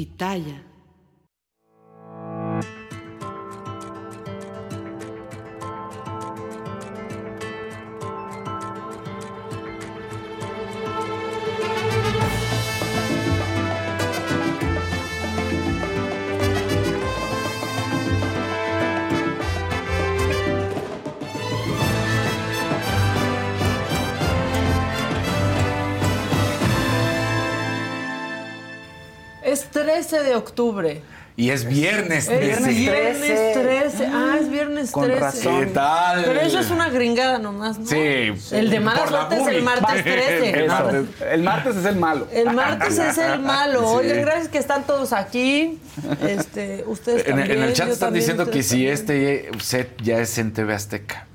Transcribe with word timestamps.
Pitaya. 0.00 0.69
13 30.08 30.22
de 30.22 30.34
octubre. 30.34 31.02
Y 31.36 31.50
es 31.50 31.64
viernes 31.64 32.28
Es 32.28 32.38
13. 32.38 32.70
viernes 32.70 33.52
13. 33.54 34.06
Ah, 34.12 34.36
es 34.40 34.50
viernes 34.50 34.90
Con 34.90 35.04
13. 35.04 35.20
razón. 35.20 35.60
¿Qué 35.60 35.66
tal? 35.72 36.24
Pero 36.24 36.40
eso 36.40 36.58
es 36.58 36.70
una 36.70 36.88
gringada 36.90 37.38
nomás, 37.38 37.78
¿no? 37.78 37.86
Sí. 37.86 37.96
El 38.52 38.70
de 38.70 38.80
mala 38.80 39.06
suerte 39.06 39.36
es 39.40 39.46
el 39.48 39.62
martes 39.62 40.02
13. 40.04 40.50
El 40.50 40.64
Eso. 40.64 40.74
martes. 40.74 41.04
El 41.30 41.42
martes 41.42 41.76
es 41.76 41.84
el 41.86 41.96
malo. 41.96 42.28
El 42.32 42.50
martes 42.54 42.98
es 42.98 43.18
el 43.18 43.38
malo. 43.40 43.80
Sí. 43.80 43.86
Oigan, 44.06 44.20
gracias 44.22 44.48
que 44.48 44.58
están 44.58 44.84
todos 44.86 45.12
aquí. 45.12 45.78
Este, 46.26 46.84
ustedes 46.86 47.22
En, 47.26 47.36
también. 47.36 47.50
en 47.58 47.62
el 47.64 47.72
chat 47.74 47.86
yo 47.88 47.92
están 47.94 48.12
diciendo 48.12 48.50
que 48.50 48.62
si 48.62 48.70
también. 48.70 48.92
este 48.94 49.50
set 49.60 50.02
ya 50.02 50.18
es 50.18 50.36
en 50.38 50.52
TV 50.52 50.74
Azteca. 50.74 51.26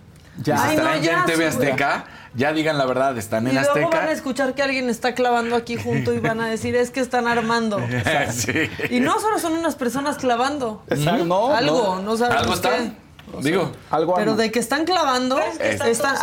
Ya. 0.43 0.61
Ay, 0.61 0.77
no, 0.77 0.97
ya 1.02 1.19
en 1.19 1.25
TV 1.25 1.38
sí, 1.38 1.43
Azteca, 1.57 2.05
ya 2.35 2.53
digan 2.53 2.77
la 2.77 2.85
verdad, 2.85 3.17
están 3.17 3.45
Y 3.48 3.49
en 3.49 3.55
luego 3.55 3.73
van 3.73 3.84
a 3.84 3.88
Azteca. 3.98 4.12
escuchar 4.12 4.53
que 4.55 4.63
alguien 4.63 4.89
está 4.89 5.13
clavando 5.16 5.55
aquí 5.55 5.77
junto 5.77 6.13
y 6.13 6.20
van 6.20 6.41
a 6.41 6.48
decir, 6.48 6.75
es 6.75 6.91
que 6.91 6.99
están 6.99 7.27
armando. 7.27 7.80
sí. 8.31 8.52
Y 8.89 8.99
no 8.99 9.20
solo 9.20 9.39
son 9.39 9.53
unas 9.53 9.75
personas 9.75 10.17
clavando. 10.17 10.83
Exacto, 10.89 11.25
no, 11.25 11.53
Algo, 11.56 12.02
no, 12.03 12.17
sabemos 12.17 12.41
¿Algo 12.44 12.52
qué. 12.52 12.56
están? 12.56 12.97
Digo, 13.41 13.72
Algo 13.89 14.13
Pero 14.16 14.31
arma. 14.31 14.44
de 14.44 14.52
que 14.52 14.59
están 14.59 14.86
clavando, 14.86 15.39
están, 15.59 15.88
ay, 15.88 15.91
Están 15.91 16.16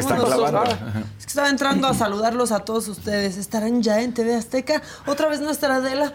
nosotros. 0.00 0.34
clavando. 0.50 0.70
Es 1.18 1.24
que 1.24 1.28
estaba 1.30 1.48
entrando 1.48 1.86
a 1.88 1.94
saludarlos 1.94 2.52
a 2.52 2.60
todos 2.60 2.88
ustedes. 2.88 3.36
¿Estarán 3.36 3.82
ya 3.82 4.00
en 4.00 4.12
TV 4.14 4.34
Azteca? 4.34 4.82
Otra 5.06 5.28
vez 5.28 5.40
no 5.40 5.50
estará 5.50 5.76
Adela. 5.76 6.12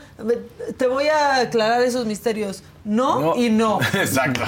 Te 0.78 0.88
voy 0.88 1.08
a 1.08 1.38
aclarar 1.42 1.82
esos 1.84 2.06
misterios. 2.06 2.64
No, 2.84 3.20
No. 3.20 3.36
y 3.36 3.50
no. 3.50 3.80
exacto. 3.94 4.42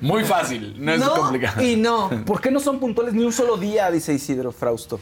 Muy 0.00 0.24
fácil, 0.24 0.74
no 0.78 0.92
es 0.92 1.00
no 1.00 1.14
complicado. 1.14 1.62
y 1.62 1.76
no. 1.76 2.10
¿Por 2.24 2.40
qué 2.40 2.50
no 2.50 2.60
son 2.60 2.78
puntuales 2.78 3.14
ni 3.14 3.24
un 3.24 3.32
solo 3.32 3.56
día? 3.56 3.90
Dice 3.90 4.12
Isidro 4.12 4.52
Frausto. 4.52 5.00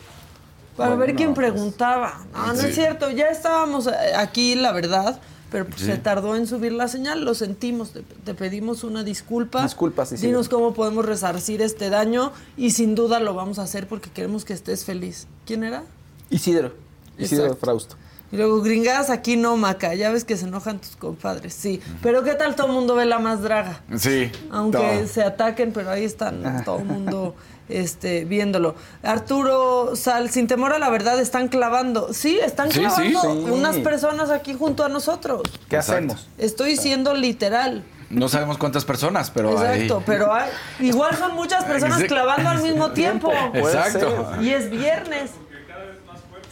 Para 0.77 0.91
Bueno, 0.91 1.05
ver 1.07 1.15
quién 1.17 1.31
no, 1.31 1.35
pues. 1.35 1.51
preguntaba. 1.51 2.21
No, 2.33 2.47
no 2.47 2.55
Sí. 2.57 2.67
es 2.69 2.75
cierto. 2.75 3.11
Ya 3.11 3.27
estábamos 3.27 3.87
eh, 3.89 3.93
aquí, 4.17 4.55
la 4.55 4.73
verdad. 4.73 5.21
Pero 5.51 5.67
pues, 5.67 5.81
Sí. 5.81 5.87
se 5.87 5.99
tardó 5.99 6.37
en 6.37 6.47
subir 6.47 6.73
la 6.73 6.87
señal, 6.89 7.25
lo 7.25 7.35
sentimos, 7.35 7.91
te, 7.93 8.03
te 8.03 8.35
pedimos 8.35 8.85
una 8.85 9.03
disculpa. 9.05 9.63
Disculpas, 9.63 10.13
Isidro. 10.13 10.29
Dinos 10.29 10.49
cómo 10.49 10.75
podemos 10.75 11.05
resarcir 11.05 11.61
este 11.63 11.91
daño 11.91 12.33
y 12.57 12.71
sin 12.71 12.95
duda 12.95 13.19
lo 13.21 13.35
vamos 13.35 13.59
a 13.59 13.63
hacer 13.63 13.87
porque 13.89 14.11
queremos 14.11 14.45
que 14.45 14.53
estés 14.53 14.85
feliz. 14.85 15.27
¿Quién 15.47 15.65
era? 15.65 15.83
Isidro. 16.31 16.73
Isidro 17.19 17.45
Exacto. 17.47 17.65
Frausto. 17.67 17.97
Y 18.33 18.37
luego, 18.37 18.63
gringadas 18.63 19.11
aquí 19.11 19.37
no, 19.37 19.57
Maca. 19.57 19.93
Ya 19.95 20.13
ves 20.13 20.25
que 20.25 20.37
se 20.37 20.47
enojan 20.47 20.79
tus 20.79 20.95
compadres. 20.95 21.53
Sí. 21.53 21.81
Pero 22.01 22.23
¿qué 22.23 22.35
tal 22.37 22.55
todo 22.55 22.69
el 22.69 22.73
mundo 22.75 22.95
ve 22.95 23.05
la 23.05 23.19
más 23.19 23.43
draga? 23.43 23.83
Sí. 23.99 24.31
Aunque 24.53 24.79
todo. 24.79 25.07
se 25.09 25.25
ataquen, 25.25 25.73
pero 25.73 25.91
ahí 25.91 26.05
están 26.05 26.63
todo 26.65 26.79
el 26.79 26.85
mundo 26.85 27.35
este, 27.71 28.25
viéndolo. 28.25 28.75
Arturo 29.03 29.97
Sal, 29.97 30.31
sin 30.31 30.47
temor 30.47 30.73
a 30.73 30.79
la 30.79 30.89
verdad, 30.91 31.19
están 31.21 31.49
clavando. 31.49 32.13
Sí, 32.13 32.39
están 32.39 32.71
Sí, 32.71 32.81
clavando 32.81 33.21
sí. 33.21 33.29
Sí. 33.45 33.51
unas 33.51 33.77
personas 33.79 34.31
aquí 34.31 34.55
junto 34.55 34.85
a 34.85 34.89
nosotros. 34.89 35.43
¿Qué 35.69 35.77
Exacto. 35.77 36.13
hacemos? 36.15 36.29
Estoy 36.39 36.77
siendo 36.77 37.15
literal. 37.15 37.85
No 38.11 38.29
sabemos 38.29 38.59
cuántas 38.59 38.85
personas, 38.85 39.31
pero 39.31 39.53
Exacto, 39.53 39.99
hay- 39.99 40.03
pero 40.05 40.35
hay, 40.35 40.51
igual 40.81 41.17
son 41.17 41.35
muchas 41.37 41.65
personas 41.73 42.03
clavando 42.05 42.49
al 42.51 42.61
mismo 42.63 42.91
tiempo. 42.93 43.33
Exacto. 43.55 44.33
Y 44.41 44.51
es 44.51 44.69
viernes. 44.71 45.31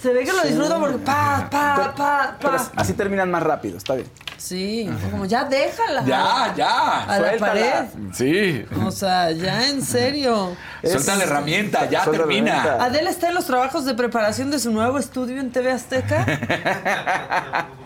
Se 0.00 0.12
ve 0.12 0.24
que 0.24 0.32
lo 0.32 0.42
disfrutan 0.42 0.80
porque 0.80 0.98
pa, 0.98 1.48
pa, 1.50 1.92
pa, 1.96 2.36
Pero 2.40 2.52
pa. 2.56 2.70
así 2.76 2.92
terminan 2.92 3.30
más 3.30 3.42
rápido, 3.42 3.76
está 3.78 3.94
bien. 3.94 4.08
Sí, 4.36 4.88
como 5.10 5.24
ya 5.24 5.42
déjala. 5.44 6.04
Ya, 6.04 6.54
ya. 6.56 7.02
A 7.04 7.18
la 7.18 7.36
pared. 7.38 7.84
Sí. 8.14 8.64
O 8.86 8.92
sea, 8.92 9.32
ya 9.32 9.66
en 9.68 9.82
serio. 9.82 10.56
Suelta 10.84 11.16
la 11.16 11.24
herramienta, 11.24 11.90
ya 11.90 12.04
Suelta 12.04 12.22
termina. 12.22 12.50
herramienta. 12.58 12.84
Adela 12.84 13.10
está 13.10 13.28
en 13.30 13.34
los 13.34 13.46
trabajos 13.46 13.84
de 13.84 13.94
preparación 13.94 14.52
de 14.52 14.60
su 14.60 14.70
nuevo 14.70 14.98
estudio 14.98 15.40
en 15.40 15.50
TV 15.50 15.72
Azteca. 15.72 16.24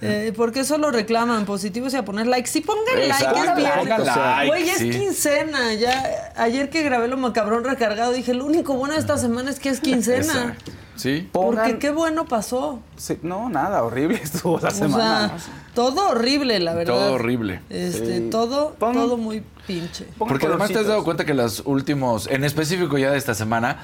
Eh, 0.00 0.32
¿Por 0.34 0.50
qué 0.50 0.64
solo 0.64 0.90
reclaman 0.90 1.44
positivos 1.44 1.92
y 1.92 1.96
a 1.96 2.04
poner 2.04 2.26
like? 2.26 2.48
Sí, 2.48 2.60
pongan 2.60 2.84
like, 2.96 3.06
Exacto, 3.06 3.38
es 3.38 3.54
viernes. 3.56 3.76
pongan 3.78 4.04
like, 4.06 4.46
Güey, 4.48 4.68
es 4.68 4.78
sí. 4.78 4.90
quincena. 4.90 5.74
Ya, 5.74 6.32
ayer 6.36 6.70
que 6.70 6.82
grabé 6.82 7.06
lo 7.06 7.16
macabrón 7.16 7.62
recargado, 7.62 8.12
dije, 8.12 8.34
lo 8.34 8.44
único 8.46 8.74
bueno 8.74 8.94
de 8.94 9.00
esta 9.00 9.16
semana 9.18 9.50
es 9.50 9.60
que 9.60 9.68
es 9.68 9.80
quincena. 9.80 10.32
Exacto. 10.56 10.72
Sí. 10.96 11.28
Porque 11.32 11.78
qué 11.78 11.90
bueno 11.90 12.26
pasó. 12.26 12.80
Sí, 12.96 13.18
no, 13.22 13.48
nada, 13.48 13.82
horrible 13.82 14.16
estuvo 14.22 14.58
la 14.60 14.68
O 14.68 14.72
semana. 14.72 15.38
sea, 15.38 15.52
todo 15.74 16.10
horrible, 16.10 16.60
la 16.60 16.74
verdad. 16.74 16.94
Todo 16.94 17.12
horrible. 17.14 17.60
Este, 17.70 18.18
Sí. 18.18 18.28
todo, 18.30 18.74
Pon- 18.78 18.92
todo 18.94 19.16
muy 19.16 19.42
pinche. 19.66 20.04
Pongan 20.18 20.28
Porque 20.34 20.46
además 20.46 20.70
te 20.70 20.78
has 20.80 20.86
dado 20.86 21.02
cuenta 21.04 21.24
que 21.24 21.34
los 21.34 21.62
últimos, 21.64 22.26
en 22.28 22.44
específico 22.44 22.98
ya 22.98 23.10
de 23.10 23.18
esta 23.18 23.34
semana, 23.34 23.78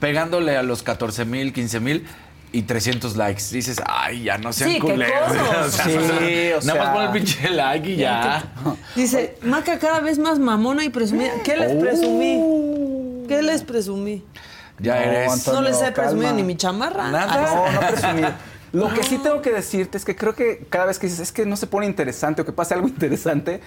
pegándole 0.00 0.56
a 0.56 0.62
los 0.62 0.82
14 0.82 1.24
mil, 1.24 1.52
15 1.52 1.80
mil 1.80 2.06
y 2.52 2.62
300 2.62 3.16
likes. 3.16 3.42
Dices, 3.50 3.80
ay, 3.86 4.24
ya 4.24 4.36
no 4.36 4.52
sean 4.52 4.70
Sí, 4.72 4.74
qué 4.80 4.92
culeros. 4.92 5.14
Sí, 5.70 5.90
o 5.90 6.00
Nada 6.00 6.60
sea. 6.60 6.74
más 6.74 6.88
pon 6.94 7.02
el 7.04 7.10
pinche 7.12 7.48
like 7.50 7.90
y 7.90 7.96
ya. 7.96 8.44
Dice, 8.94 9.38
Maca 9.42 9.78
cada 9.78 10.00
vez 10.00 10.18
más 10.18 10.38
mamona 10.38 10.84
y 10.84 10.90
presumida. 10.90 11.30
¿Qué 11.44 11.56
les 11.56 11.74
presumí? 11.76 13.24
¿Qué 13.26 13.40
les 13.42 13.62
presumí? 13.62 14.22
Ya 14.82 14.96
No, 14.96 15.00
eres. 15.00 15.32
Antonio, 15.32 15.60
no 15.60 15.68
les 15.68 15.76
he 15.78 15.80
calma. 15.80 15.94
presumido 15.94 16.32
ni 16.34 16.42
mi 16.42 16.56
chamarra. 16.56 17.10
Nada. 17.10 17.54
No, 17.54 17.72
no 17.72 17.80
presumir. 17.88 18.28
Lo 18.72 18.92
que 18.92 19.02
sí 19.02 19.18
tengo 19.18 19.42
que 19.42 19.50
decirte 19.50 19.98
es 19.98 20.04
que 20.04 20.16
creo 20.16 20.34
que 20.34 20.66
cada 20.70 20.86
vez 20.86 20.98
que 20.98 21.06
dices 21.06 21.20
es 21.20 21.32
que 21.32 21.44
no 21.44 21.56
se 21.56 21.66
pone 21.66 21.84
interesante 21.86 22.40
o 22.42 22.44
que 22.44 22.52
pase 22.52 22.74
algo 22.74 22.88
interesante. 22.88 23.60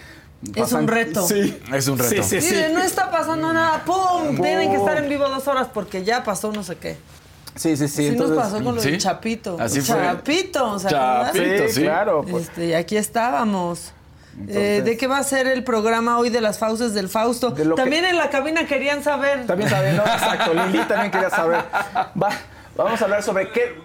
Es 0.56 0.72
un 0.74 0.88
reto. 0.88 1.28
Sí. 1.28 1.59
Es 1.72 1.88
un 1.88 1.98
reto. 1.98 2.24
Sí, 2.24 2.42
sí, 2.42 2.42
sí. 2.42 2.56
Mire, 2.56 2.74
no 2.74 2.81
está 2.81 3.09
pasando 3.12 3.54
nada. 3.54 3.84
¡Pum! 3.86 4.36
Tienen 4.42 4.72
que 4.72 4.78
estar 4.78 4.98
en 4.98 5.08
vivo 5.08 5.28
dos 5.30 5.48
horas 5.48 5.68
porque 5.74 6.04
ya 6.04 6.24
pasó 6.24 6.52
no 6.52 6.64
sé 6.64 6.78
qué. 6.78 6.98
Sí, 7.56 7.78
sí, 7.78 7.88
sí. 7.88 8.02
Así 8.02 8.08
entonces, 8.08 8.36
nos 8.36 8.46
pasó 8.46 8.64
con 8.64 8.75
lo 8.75 8.81
¿sí? 8.81 8.92
del 8.92 9.00
Chapito. 9.00 9.58
Así 9.59 9.80
fue. 9.81 9.96
Chapito, 9.96 10.80
¿se? 10.80 10.90
Chapito. 10.90 11.68
Sí, 11.68 11.74
sí. 11.74 11.81
claro. 11.84 12.25
pues. 12.30 12.46
Este, 12.50 12.66
y 12.66 12.74
aquí 12.74 12.98
estábamos. 12.98 13.94
Entonces- 14.38 14.56
Eh, 14.57 14.81
¿De 14.84 14.97
qué 14.97 15.07
va 15.07 15.18
a 15.19 15.23
ser 15.23 15.47
el 15.47 15.63
programa 15.63 16.18
hoy 16.18 16.29
de 16.29 16.41
las 16.41 16.59
fauces 16.59 16.94
del 16.94 17.07
Fausto? 17.09 17.51
De 17.51 17.63
lo 17.66 17.75
que- 17.75 17.81
También 17.84 18.03
en 18.06 18.18
la 18.18 18.29
cabina 18.29 18.66
querían 18.68 19.01
saber. 19.03 19.46
También 19.46 19.69
saben, 19.69 19.96
¿no? 19.96 20.03
Exacto. 20.03 20.53
Lili 20.53 20.79
también 20.85 21.12
quería 21.12 21.29
saber. 21.29 21.63
Va, 22.22 22.29
vamos 22.75 23.02
a 23.02 23.06
hablar 23.06 23.24
sobre 23.24 23.50
qué. 23.50 23.75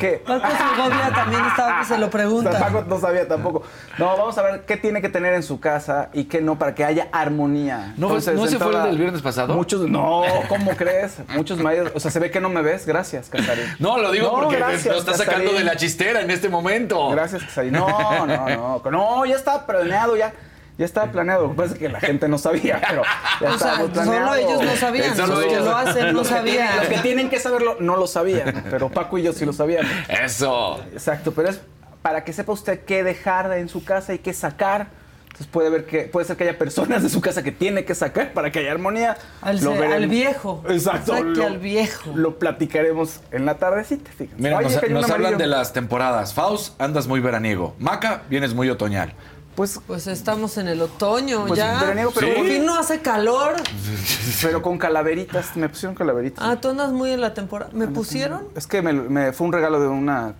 ¿Qué? 0.00 0.22
Paco 0.26 0.46
Segovia 0.48 1.12
también 1.14 1.44
estaba, 1.44 1.84
se 1.84 1.96
lo 1.98 2.10
pregunta. 2.10 2.50
Paco 2.58 2.84
no 2.86 2.98
sabía 2.98 3.26
tampoco. 3.28 3.62
No, 3.98 4.16
vamos 4.16 4.36
a 4.38 4.42
ver 4.42 4.64
qué 4.64 4.76
tiene 4.76 5.00
que 5.00 5.08
tener 5.08 5.32
en 5.34 5.42
su 5.42 5.60
casa 5.60 6.10
y 6.12 6.24
qué 6.24 6.40
no 6.40 6.58
para 6.58 6.74
que 6.74 6.84
haya 6.84 7.08
armonía. 7.12 7.94
¿No 7.96 8.08
fue- 8.08 8.34
no 8.34 8.46
se 8.46 8.58
fue 8.58 8.74
el 8.76 8.82
del 8.82 8.98
viernes 8.98 9.22
pasado? 9.22 9.54
Muchos, 9.54 9.88
no, 9.88 10.22
¿cómo 10.48 10.72
crees? 10.76 11.18
Muchos 11.28 11.58
maridos, 11.58 11.92
o 11.94 12.00
sea, 12.00 12.10
se 12.10 12.18
ve 12.18 12.30
que 12.30 12.40
no 12.40 12.48
me 12.48 12.62
ves. 12.62 12.86
Gracias, 12.86 13.28
Casarín. 13.28 13.64
No, 13.78 13.98
lo 13.98 14.10
digo 14.10 14.26
No, 14.28 14.42
porque 14.42 14.56
gracias, 14.56 14.86
lo 14.92 14.98
estás 15.00 15.18
sacando 15.18 15.44
Casarín. 15.44 15.58
de 15.58 15.64
la 15.64 15.76
chistera 15.76 16.20
en 16.20 16.30
este 16.30 16.48
momento. 16.48 17.08
Gracias, 17.10 17.44
Casarín. 17.44 17.72
No, 17.72 18.26
no, 18.26 18.48
no. 18.48 18.82
No, 18.90 19.24
ya 19.24 19.36
estaba 19.36 19.66
planeado, 19.66 20.16
ya. 20.16 20.32
Ya 20.78 20.84
estaba 20.84 21.10
planeado. 21.10 21.44
Lo 21.44 21.50
que 21.50 21.56
pasa 21.56 21.72
es 21.72 21.78
que 21.78 21.88
la 21.88 22.00
gente 22.00 22.28
no 22.28 22.36
sabía, 22.38 22.80
pero 22.86 23.02
ya 23.40 23.54
O 23.54 23.58
sea, 23.58 23.74
planeado. 23.92 24.04
solo 24.04 24.34
ellos 24.34 24.62
no 24.62 24.76
sabían, 24.76 25.16
Solo 25.16 25.34
los 25.36 25.44
que 25.44 25.50
ellos. 25.52 25.64
lo 25.64 25.76
hacen 25.76 26.12
no 26.12 26.22
que 26.22 26.28
sabían. 26.28 26.76
Los 26.76 26.86
que 26.88 26.98
tienen 26.98 27.30
que 27.30 27.38
saberlo 27.40 27.76
no 27.80 27.96
lo 27.96 28.06
sabían, 28.06 28.64
pero 28.70 28.90
Paco 28.90 29.16
y 29.18 29.22
yo 29.22 29.32
sí 29.32 29.46
lo 29.46 29.52
sabíamos. 29.54 29.90
Eso. 30.08 30.82
Exacto, 30.92 31.32
pero 31.32 31.48
es 31.48 31.60
para 32.02 32.24
que 32.24 32.32
sepa 32.32 32.52
usted 32.52 32.84
qué 32.84 33.02
dejar 33.02 33.50
en 33.54 33.68
su 33.68 33.84
casa 33.84 34.12
y 34.14 34.18
qué 34.18 34.32
sacar. 34.34 34.88
Entonces 35.24 35.46
puede 35.52 35.68
ver 35.70 35.84
que 35.86 36.02
puede 36.04 36.26
ser 36.26 36.36
que 36.38 36.44
haya 36.44 36.56
personas 36.56 37.02
de 37.02 37.08
su 37.10 37.20
casa 37.20 37.42
que 37.42 37.52
tiene 37.52 37.84
que 37.84 37.94
sacar 37.94 38.32
para 38.32 38.50
que 38.50 38.58
haya 38.60 38.70
armonía. 38.72 39.18
Al, 39.42 39.62
Lo 39.62 39.72
veremos. 39.72 39.94
al 39.96 40.06
viejo. 40.08 40.64
Exacto. 40.68 41.12
Saque 41.12 41.24
lo- 41.24 41.46
al 41.46 41.58
viejo. 41.58 42.12
Lo 42.14 42.38
platicaremos 42.38 43.20
en 43.32 43.44
la 43.44 43.56
tardecita, 43.58 44.10
fíjense. 44.16 44.42
Mira, 44.42 44.58
Oye, 44.58 44.68
nos, 44.68 44.88
nos 45.02 45.10
hablan 45.10 45.36
de 45.36 45.46
las 45.46 45.72
temporadas. 45.74 46.32
Faust, 46.32 46.80
andas 46.80 47.06
muy 47.06 47.20
veraniego. 47.20 47.74
Maca, 47.78 48.22
vienes 48.30 48.54
muy 48.54 48.70
otoñal. 48.70 49.12
Pues, 49.56 49.80
Pues 49.86 50.06
estamos 50.06 50.58
en 50.58 50.68
el 50.68 50.80
otoño 50.82 51.46
Pues, 51.46 51.58
ya. 51.58 51.80
veraniego, 51.80 52.12
pero- 52.14 52.34
Por 52.34 52.46
fin 52.46 52.64
no 52.66 52.78
hace 52.78 53.00
calor. 53.00 53.54
pero 54.42 54.62
con 54.62 54.78
calaveritas. 54.78 55.56
Me 55.56 55.68
pusieron 55.68 55.94
calaveritas. 55.94 56.44
Ah, 56.46 56.56
tú 56.60 56.68
andas 56.68 56.92
muy 56.92 57.10
en 57.10 57.20
la 57.22 57.32
temporada. 57.34 57.70
¿Me 57.74 57.86
pusieron? 57.88 58.48
Es 58.54 58.66
que 58.66 58.82
me, 58.82 58.92
me 58.92 59.32
fue 59.32 59.46
un 59.46 59.52
regalo 59.52 59.80
de 59.80 59.88
una 59.88 60.34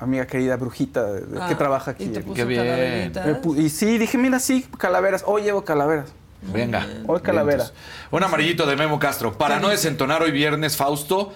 amiga 0.00 0.26
querida 0.26 0.56
brujita 0.56 1.04
de- 1.04 1.20
de- 1.20 1.36
que 1.36 1.54
Ah, 1.54 1.58
trabaja 1.58 1.92
aquí. 1.92 2.04
Y 2.04 2.08
te 2.08 2.18
en- 2.20 2.24
puso 2.24 2.34
Qué 2.34 2.44
bien. 2.46 2.62
calaveritas. 2.64 3.26
Me 3.26 3.40
pu- 3.40 3.58
y 3.58 3.68
sí, 3.68 3.98
dije, 3.98 4.16
mira, 4.18 4.40
sí, 4.40 4.66
calaveras. 4.78 5.22
Hoy 5.26 5.42
llevo 5.42 5.64
calaveras. 5.64 6.06
Venga. 6.42 6.84
Hoy 7.06 7.20
calavera. 7.20 7.64
Vientos. 7.64 7.74
Un 8.10 8.24
amarillito 8.24 8.66
de 8.66 8.74
Memo 8.74 8.98
Castro. 8.98 9.32
Para 9.38 9.60
no 9.60 9.68
desentonar 9.68 10.22
hoy 10.22 10.32
viernes, 10.32 10.76
Fausto, 10.76 11.32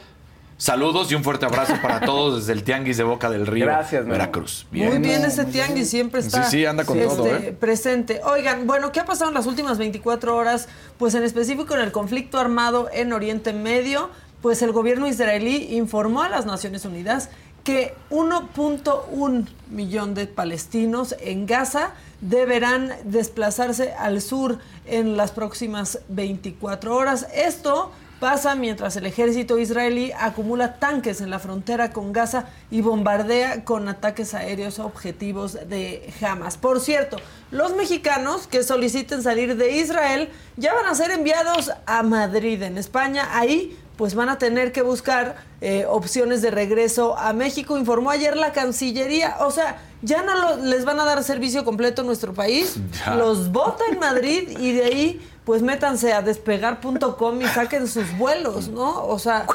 Saludos 0.59 1.13
y 1.13 1.15
un 1.15 1.23
fuerte 1.23 1.45
abrazo 1.45 1.75
para 1.83 2.01
todos 2.01 2.39
desde 2.41 2.55
el 2.55 2.65
Tianguis 2.65 2.97
de 2.97 3.05
Boca 3.05 3.29
del 3.29 3.47
Río, 3.47 3.67
Gracias. 3.67 4.07
Veracruz. 4.07 4.67
Muy 4.71 4.99
bien 4.99 5.23
ese 5.25 5.45
tianguis, 5.45 5.91
siempre 5.91 6.21
está 6.21 6.45
Sí, 6.45 6.59
sí, 6.59 6.67
anda 6.67 6.87
con 6.87 6.99
este, 6.99 7.15
todo, 7.15 7.27
¿eh? 7.27 7.55
presente. 7.59 8.23
Oigan, 8.25 8.67
bueno, 8.67 8.91
¿qué 8.91 9.01
ha 9.01 9.05
pasado 9.05 9.29
en 9.29 9.35
las 9.35 9.47
últimas 9.47 9.77
24 9.77 10.35
horas? 10.35 10.69
Pues 10.99 11.15
en 11.15 11.25
específico 11.25 11.75
en 11.75 11.81
el 11.81 11.93
conflicto 11.93 12.39
armado 12.39 12.89
en 12.91 13.13
Oriente 13.13 13.53
Medio, 13.53 14.09
pues 14.41 14.63
el 14.63 14.73
gobierno 14.73 15.07
israelí 15.07 15.77
informó 15.77 16.23
a 16.23 16.31
las 16.31 16.47
Naciones 16.47 16.87
Unidas 16.87 17.29
que 17.63 17.95
1.1 18.11 19.49
millón 19.71 20.15
de 20.15 20.27
palestinos 20.27 21.15
en 21.21 21.47
Gaza 21.47 21.91
deberán 22.23 22.95
desplazarse 23.05 23.93
al 23.93 24.23
sur 24.23 24.59
en 24.87 25.19
las 25.19 25.33
próximas 25.33 25.99
24 26.09 26.97
horas. 26.97 27.27
Esto 27.35 27.91
pasa 28.21 28.55
mientras 28.55 28.97
el 28.97 29.07
ejército 29.07 29.59
israelí 29.59 30.13
acumula 30.19 30.77
tanques 30.79 31.21
en 31.21 31.31
la 31.31 31.39
frontera 31.39 31.93
con 31.93 32.13
Gaza 32.13 32.47
y 32.71 32.81
bombardea 32.81 33.65
con 33.65 33.89
ataques 33.89 34.33
aéreos 34.35 34.79
objetivos 34.79 35.55
de 35.69 36.13
Hamas. 36.23 36.57
Por 36.57 36.81
cierto, 36.81 37.19
los 37.51 37.77
mexicanos 37.77 38.47
que 38.47 38.63
soliciten 38.63 39.23
salir 39.23 39.57
de 39.57 39.77
Israel 39.77 40.31
ya 40.57 40.73
van 40.75 40.87
a 40.87 40.95
ser 40.95 41.11
enviados 41.11 41.71
a 41.87 42.03
Madrid, 42.03 42.63
en 42.63 42.79
España. 42.79 43.29
Ahí 43.33 43.79
pues 43.97 44.15
van 44.15 44.29
a 44.29 44.37
tener 44.39 44.73
que 44.73 44.83
buscar 44.83 45.37
eh, 45.63 45.87
opciones 45.89 46.43
de 46.43 46.51
regreso 46.51 47.17
a 47.17 47.33
México, 47.33 47.79
informó 47.79 48.11
ayer 48.11 48.37
la 48.37 48.53
Cancillería. 48.53 49.37
O 49.41 49.51
sea, 49.51 49.79
ya 50.03 50.23
no 50.23 50.35
lo- 50.35 50.57
les 50.65 50.85
van 50.85 51.01
a 51.01 51.05
dar 51.07 51.25
servicio 51.25 51.65
completo 51.65 52.03
en 52.03 52.07
nuestro 52.09 52.35
país, 52.35 52.77
Ya. 53.07 53.15
los 53.15 53.51
vota 53.53 53.85
en 53.91 53.99
Madrid 53.99 54.51
y 54.61 54.73
de 54.73 54.85
ahí 54.85 55.21
pues 55.47 55.63
métanse 55.63 56.13
a 56.13 56.21
despegar.com 56.21 57.41
y 57.41 57.47
saquen 57.47 57.87
sus 57.89 58.19
vuelos, 58.19 58.69
¿no? 58.69 59.07
O 59.07 59.19
sea, 59.19 59.47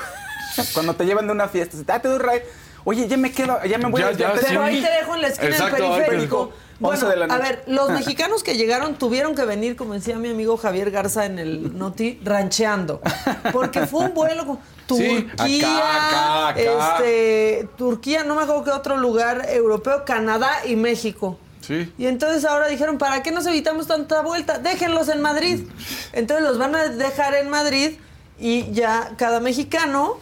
Cuando 0.73 0.95
te 0.95 1.05
llevan 1.05 1.27
de 1.27 1.33
una 1.33 1.47
fiesta, 1.47 1.77
ah, 1.93 1.99
te 2.01 2.07
doy 2.07 2.17
ride. 2.17 2.45
Oye, 2.83 3.07
ya 3.07 3.15
me 3.17 3.31
quedo, 3.31 3.63
ya 3.63 3.77
me 3.77 3.89
voy 3.89 4.01
Ya, 4.01 4.07
a 4.07 4.11
ya, 4.13 4.33
te- 4.33 4.39
sí. 4.39 4.45
pero 4.47 4.63
ahí 4.63 4.81
te 4.81 4.89
dejo 4.89 5.13
en 5.15 5.21
la 5.21 5.27
esquina 5.27 5.51
Exacto, 5.51 5.75
del 5.83 5.91
periférico. 6.01 6.45
dejo. 6.47 6.51
Bueno, 6.79 6.99
11 6.99 7.05
de 7.11 7.15
la 7.27 7.35
a 7.35 7.37
ver, 7.37 7.63
los 7.67 7.91
mexicanos 7.91 8.41
que 8.41 8.55
llegaron 8.57 8.95
tuvieron 8.95 9.35
que 9.35 9.45
venir, 9.45 9.75
como 9.75 9.93
decía 9.93 10.17
mi 10.17 10.31
amigo 10.31 10.57
Javier 10.57 10.89
Garza 10.89 11.25
en 11.27 11.37
el 11.37 11.77
Noti, 11.77 12.19
rancheando. 12.23 13.01
Porque 13.53 13.85
fue 13.85 14.05
un 14.05 14.13
vuelo 14.15 14.47
con 14.47 14.59
Sí, 14.97 15.27
Turquía, 15.37 15.77
acá, 15.77 16.47
acá, 16.49 16.49
acá. 16.49 16.95
este, 16.97 17.69
Turquía, 17.77 18.23
no 18.23 18.33
me 18.35 18.41
acuerdo 18.41 18.63
qué 18.63 18.71
otro 18.71 18.97
lugar 18.97 19.45
europeo, 19.49 20.03
Canadá 20.05 20.51
y 20.65 20.75
México. 20.75 21.37
Sí. 21.71 21.93
Y 21.97 22.07
entonces 22.07 22.43
ahora 22.43 22.67
dijeron, 22.67 22.97
¿para 22.97 23.23
qué 23.23 23.31
nos 23.31 23.45
evitamos 23.45 23.87
tanta 23.87 24.21
vuelta? 24.21 24.59
Déjenlos 24.59 25.07
en 25.07 25.21
Madrid. 25.21 25.65
Entonces 26.13 26.45
los 26.45 26.57
van 26.57 26.75
a 26.75 26.89
dejar 26.89 27.33
en 27.35 27.49
Madrid 27.49 27.93
y 28.37 28.69
ya 28.73 29.13
cada 29.17 29.39
mexicano 29.39 30.17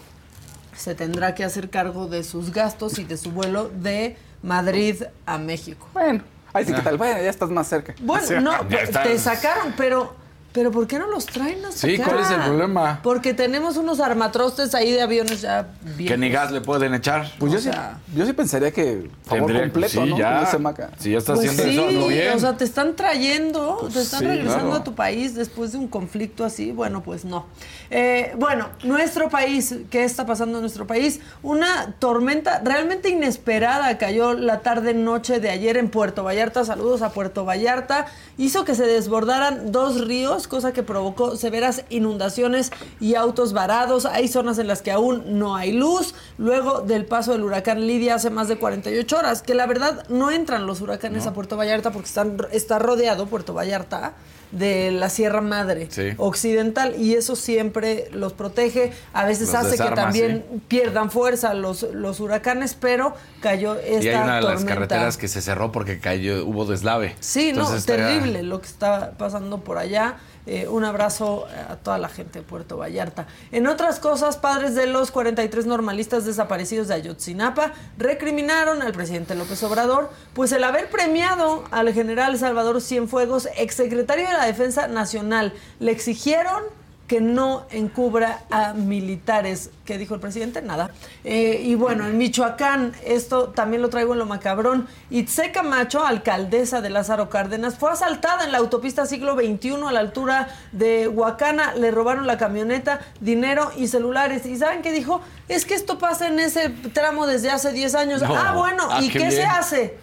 se 0.78 0.94
tendrá 0.94 1.34
que 1.34 1.44
hacer 1.44 1.70
cargo 1.70 2.08
de 2.08 2.24
sus 2.24 2.54
gastos 2.54 3.00
y 3.00 3.04
de 3.04 3.18
su 3.18 3.32
vuelo 3.32 3.70
de 3.70 4.16
Madrid 4.44 5.04
a 5.26 5.38
México. 5.38 5.88
Bueno, 5.94 6.22
ahí 6.54 6.66
sí 6.66 6.74
que 6.74 6.82
tal, 6.82 6.98
bueno, 6.98 7.22
ya 7.22 7.30
estás 7.30 7.50
más 7.50 7.68
cerca. 7.68 7.96
Bueno, 8.02 8.42
no, 8.42 8.68
te 8.68 9.18
sacaron, 9.18 9.74
pero 9.76 10.16
pero 10.52 10.72
¿por 10.72 10.88
qué 10.88 10.98
no 11.00 11.08
los 11.08 11.26
traen 11.26 11.64
hasta 11.66 11.88
Sí, 11.88 11.96
acá? 11.96 12.06
¿cuál 12.12 12.20
es 12.24 12.32
el 12.32 12.42
problema? 12.42 13.00
Porque 13.04 13.34
tenemos 13.34 13.78
unos 13.78 14.00
armatrostes 14.00 14.74
ahí 14.76 14.92
de 14.92 15.02
aviones 15.02 15.42
ya 15.42 15.68
bien. 15.96 16.08
Que 16.10 16.18
ni 16.18 16.30
gas 16.30 16.52
le 16.52 16.62
pueden 16.62 16.94
echar. 16.94 17.32
Pues 17.40 17.52
yo 17.54 17.60
sí, 17.60 17.70
yo 18.16 18.26
sí 18.26 18.34
pensaría 18.34 18.72
que 18.72 19.10
favor 19.26 19.46
Tendría- 19.48 19.62
completo, 19.64 20.04
sí, 20.04 20.10
¿no? 20.10 20.18
ya. 20.18 20.50
Maca. 20.60 20.90
Si 21.00 21.12
ya 21.12 21.20
está 21.20 21.34
Pues 21.36 21.50
haciendo 21.50 21.64
sí, 21.72 21.78
eso, 21.80 21.88
hazlo 21.88 22.08
bien. 22.08 22.34
o 22.36 22.40
sea, 22.40 22.58
te 22.58 22.64
están 22.64 22.96
trayendo, 22.96 23.88
te 23.94 24.02
están 24.02 24.20
sí, 24.22 24.26
regresando 24.26 24.66
claro. 24.68 24.82
a 24.82 24.84
tu 24.84 24.96
país 24.96 25.36
después 25.36 25.72
de 25.72 25.78
un 25.78 25.88
conflicto 25.88 26.44
así. 26.44 26.72
Bueno, 26.72 27.02
pues 27.04 27.26
no. 27.26 27.46
Eh, 27.92 28.34
bueno, 28.38 28.70
nuestro 28.84 29.30
país, 29.30 29.76
¿qué 29.90 30.04
está 30.04 30.26
pasando 30.26 30.58
en 30.58 30.62
nuestro 30.62 30.86
país? 30.88 31.20
Una 31.44 31.94
tormenta 32.00 32.62
realmente 32.64 33.10
inesperada 33.10 33.98
cayó 33.98 34.34
la 34.34 34.60
tarde-noche 34.62 35.40
de 35.40 35.50
ayer 35.50 35.78
en 35.78 35.90
Puerto 35.90 36.24
Vallarta. 36.24 36.66
Saludos 36.66 37.02
a 37.02 37.12
Puerto 37.12 37.46
Vallarta. 37.46 38.08
Hizo 38.38 38.66
que 38.66 38.76
se 38.76 38.86
desbordaran 38.86 39.72
dos 39.72 40.02
ríos, 40.08 40.39
cosa 40.48 40.74
que 40.74 40.84
provocó 40.84 41.36
severas 41.36 41.84
inundaciones 41.90 42.72
y 43.00 43.16
autos 43.16 43.54
varados. 43.54 44.06
Hay 44.06 44.28
zonas 44.28 44.58
en 44.60 44.68
las 44.68 44.82
que 44.82 44.92
aún 44.92 45.40
no 45.40 45.56
hay 45.56 45.72
luz. 45.72 46.14
Luego 46.38 46.82
del 46.82 47.06
paso 47.06 47.32
del 47.32 47.44
huracán 47.44 47.86
Lidia 47.86 48.16
hace 48.16 48.30
más 48.30 48.48
de 48.48 48.58
48 48.58 49.18
horas, 49.18 49.42
que 49.42 49.54
la 49.54 49.66
verdad 49.66 50.08
no 50.10 50.32
entran 50.32 50.66
los 50.66 50.82
huracanes 50.82 51.28
a 51.28 51.34
Puerto 51.34 51.58
Vallarta 51.58 51.92
porque 51.92 52.08
están, 52.08 52.38
está 52.52 52.80
rodeado 52.80 53.28
Puerto 53.28 53.54
Vallarta 53.54 54.14
de 54.52 54.92
la 54.92 55.10
Sierra 55.10 55.42
Madre 55.42 55.88
Sí. 55.92 56.10
occidental 56.18 56.96
y 56.98 57.14
eso 57.14 57.36
siempre 57.36 58.10
los 58.12 58.34
protege. 58.34 58.92
A 59.14 59.26
veces 59.26 59.48
Los 59.50 59.56
hace 59.56 59.72
desarma, 59.72 59.90
que 59.96 60.02
también 60.02 60.46
pierdan 60.68 61.12
fuerza 61.12 61.54
los, 61.54 61.84
los 61.94 62.20
huracanes, 62.20 62.74
pero 62.74 63.14
cayó 63.42 63.76
esta 63.76 64.04
Y 64.04 64.08
hay 64.10 64.16
una 64.16 64.36
de 64.38 64.42
las 64.42 64.52
tormenta. 64.54 64.74
carreteras 64.74 65.18
que 65.18 65.28
se 65.28 65.42
cerró 65.42 65.72
porque 65.72 66.00
cayó, 66.00 66.46
hubo 66.46 66.66
deslave. 66.66 67.16
Sí, 67.20 67.52
no, 67.54 67.60
Entonces, 67.62 67.80
estaría- 67.82 68.08
terrible 68.08 68.44
lo 68.44 68.60
que 68.62 68.68
está 68.68 69.12
pasando 69.18 69.60
por 69.64 69.78
allá. 69.78 70.18
Eh, 70.52 70.68
un 70.68 70.84
abrazo 70.84 71.46
a 71.70 71.76
toda 71.76 72.00
la 72.00 72.10
gente 72.10 72.40
de 72.40 72.44
Puerto 72.44 72.76
Vallarta. 72.76 73.28
En 73.52 73.68
otras 73.68 74.00
cosas, 74.00 74.38
padres 74.38 74.74
de 74.74 74.88
los 74.88 75.12
43 75.12 75.68
normalistas 75.68 76.26
desaparecidos 76.26 76.88
de 76.88 76.96
Ayotzinapa 76.96 77.74
recriminaron 78.00 78.82
al 78.82 78.92
presidente 78.92 79.36
López 79.36 79.62
Obrador, 79.62 80.10
pues 80.34 80.52
el 80.52 80.64
haber 80.64 80.90
premiado 80.90 81.66
al 81.70 81.94
general 81.94 82.36
Salvador 82.40 82.82
Cienfuegos, 82.82 83.48
exsecretario 83.58 84.26
de 84.26 84.34
la 84.34 84.48
Defensa 84.48 84.88
Nacional. 84.88 85.54
Le 85.80 85.92
exigieron 85.92 86.64
que 87.10 87.22
no 87.22 87.66
encubra 87.72 88.44
a 88.52 88.74
militares. 88.74 89.72
¿Qué 89.84 89.98
dijo 89.98 90.14
el 90.14 90.22
presidente? 90.22 90.62
Nada. 90.62 90.92
Eh, 91.24 91.60
y 91.66 91.74
bueno, 91.74 92.06
en 92.06 92.20
Michoacán, 92.20 92.94
esto 93.04 93.50
también 93.50 93.82
lo 93.82 93.90
traigo 93.90 94.14
en 94.14 94.20
lo 94.20 94.28
macabrón. 94.28 94.88
Itze 95.10 95.52
Camacho, 95.52 96.06
alcaldesa 96.06 96.82
de 96.82 96.92
Lázaro 96.92 97.28
Cárdenas, 97.32 97.80
fue 97.80 97.92
asaltada 97.92 98.46
en 98.46 98.52
la 98.52 98.60
autopista 98.60 99.08
siglo 99.08 99.34
XXI 99.34 99.88
a 99.88 99.92
la 99.92 100.02
altura 100.02 100.50
de 100.72 101.08
Huacana. 101.08 101.74
Le 101.74 101.90
robaron 101.90 102.28
la 102.28 102.38
camioneta, 102.38 103.02
dinero 103.20 103.72
y 103.76 103.88
celulares. 103.88 104.46
¿Y 104.46 104.56
saben 104.58 104.84
qué 104.84 104.92
dijo? 104.92 105.22
Es 105.48 105.66
que 105.66 105.74
esto 105.74 105.98
pasa 105.98 106.28
en 106.28 106.38
ese 106.40 106.70
tramo 106.70 107.26
desde 107.26 107.50
hace 107.50 107.74
10 107.74 107.96
años. 107.96 108.22
No. 108.22 108.36
Ah, 108.36 108.54
bueno, 108.54 108.88
Ah, 108.88 109.02
¿y 109.02 109.10
qué 109.10 109.18
qué, 109.18 109.32
se 109.32 109.44
hace? 109.46 109.98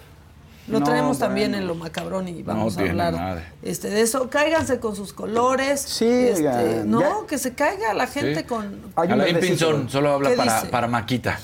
Lo 0.68 0.80
No, 0.80 0.84
traemos 0.86 1.18
también 1.18 1.54
en 1.54 1.66
lo 1.66 1.74
macabrón 1.76 2.26
y 2.28 2.42
vamos 2.42 2.76
a 2.76 2.80
hablar 2.80 3.12
madre. 3.14 3.44
este, 3.62 3.88
de 3.88 4.00
eso. 4.00 4.28
Cáiganse 4.28 4.80
con 4.80 4.96
sus 4.96 5.12
colores. 5.12 5.80
Sí, 5.80 6.04
este, 6.06 6.82
no, 6.84 7.00
ya- 7.00 7.26
que 7.28 7.38
se 7.38 7.54
caiga 7.54 7.94
la 7.94 8.06
gente 8.08 8.40
Sí. 8.40 8.44
con. 8.44 8.80
Hay 8.96 9.10
Alain. 9.10 9.38
Pinzón 9.38 9.88
solo 9.88 10.12
habla 10.12 10.30
¿Qué 10.30 10.36
para, 10.36 10.62
para 10.62 10.88
Maquita. 10.88 11.38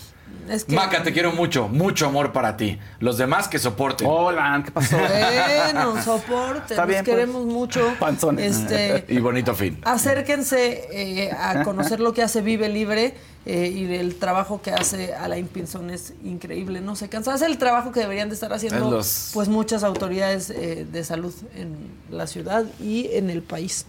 Es 0.49 0.65
que, 0.65 0.75
Maca, 0.75 1.03
te 1.03 1.13
quiero 1.13 1.33
mucho, 1.33 1.69
mucho 1.69 2.07
amor 2.07 2.33
para 2.33 2.57
ti. 2.57 2.79
Los 3.01 3.17
demás 3.19 3.49
que 3.49 3.59
soporten. 3.59 4.07
Hola, 4.11 4.63
¿qué 4.65 4.71
pasó? 4.71 4.97
Bueno, 4.99 6.03
soporte, 6.05 6.75
Está 6.75 6.83
nos 6.83 6.89
bien, 6.89 7.05
pues. 7.05 7.17
queremos 7.17 7.45
mucho. 7.47 7.95
Panzones. 7.99 8.57
Este, 8.57 9.05
Y 9.09 9.19
bonito 9.19 9.55
fin. 9.55 9.79
acérquense 9.85 10.89
eh, 10.93 11.31
a 11.33 11.63
conocer 11.65 12.01
lo 12.01 12.13
que 12.13 12.23
hace 12.23 12.41
Vive 12.43 12.69
Libre 12.69 13.15
eh, 13.47 13.69
y 13.75 13.93
el 13.95 14.17
trabajo 14.17 14.61
que 14.63 14.73
hace 14.73 15.15
Alain 15.15 15.47
Pinzón 15.47 15.91
es 15.91 16.13
increíble. 16.25 16.81
No 16.81 16.97
se 16.97 17.09
cansa. 17.09 17.35
Hace 17.35 17.47
el 17.47 17.59
trabajo 17.59 17.93
que 17.93 18.01
deberían 18.01 18.29
de 18.29 18.35
estar 18.35 18.53
haciendo 18.53 18.85
Es 18.87 18.91
los- 18.91 19.31
pues 19.35 19.49
muchas 19.49 19.83
autoridades 19.85 20.51
eh, 20.51 20.87
de 20.91 21.05
salud 21.05 21.33
en 21.57 21.77
la 22.11 22.27
ciudad 22.27 22.65
y 22.81 23.09
en 23.13 23.31
el 23.31 23.43
país. 23.43 23.87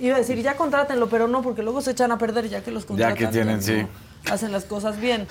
Iba 0.00 0.16
a 0.16 0.18
decir, 0.18 0.40
ya 0.40 0.56
contrátenlo, 0.56 1.08
pero 1.08 1.28
no, 1.28 1.42
porque 1.42 1.62
luego 1.62 1.82
se 1.82 1.90
echan 1.90 2.10
a 2.12 2.16
perder 2.16 2.48
ya 2.48 2.62
que 2.62 2.70
los 2.70 2.84
contratan. 2.86 3.16
que 3.16 3.26
tienen, 3.26 3.56
no 3.56 3.62
sí. 3.62 3.86
Hacen 4.28 4.52
las 4.52 4.64
cosas 4.64 5.00
bien. 5.00 5.26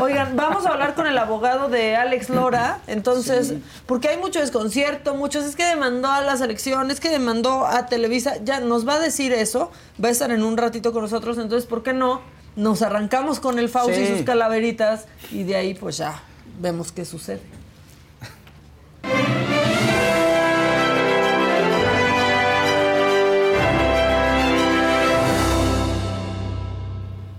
Oigan, 0.00 0.36
vamos 0.36 0.64
a 0.66 0.70
hablar 0.70 0.94
con 0.94 1.06
el 1.06 1.16
abogado 1.18 1.68
de 1.68 1.96
Alex 1.96 2.30
Lora. 2.30 2.80
Entonces, 2.86 3.54
porque 3.86 4.08
hay 4.08 4.16
mucho 4.16 4.40
desconcierto, 4.40 5.14
muchos 5.14 5.44
es 5.44 5.54
que 5.54 5.64
demandó 5.64 6.10
a 6.10 6.22
las 6.22 6.40
elecciones, 6.40 6.98
que 6.98 7.10
demandó 7.10 7.66
a 7.66 7.86
Televisa. 7.86 8.36
Ya 8.42 8.60
nos 8.60 8.88
va 8.88 8.94
a 8.94 8.98
decir 9.00 9.32
eso, 9.32 9.70
va 10.02 10.08
a 10.08 10.12
estar 10.12 10.30
en 10.30 10.42
un 10.42 10.56
ratito 10.56 10.92
con 10.92 11.02
nosotros. 11.02 11.38
Entonces, 11.38 11.68
¿por 11.68 11.82
qué 11.82 11.92
no? 11.92 12.22
Nos 12.56 12.82
arrancamos 12.82 13.38
con 13.38 13.58
el 13.58 13.68
Fauci 13.68 14.00
y 14.00 14.06
sus 14.06 14.22
calaveritas 14.22 15.06
y 15.30 15.44
de 15.44 15.56
ahí, 15.56 15.74
pues 15.74 15.98
ya 15.98 16.22
vemos 16.60 16.90
qué 16.90 17.04
sucede. 17.04 17.42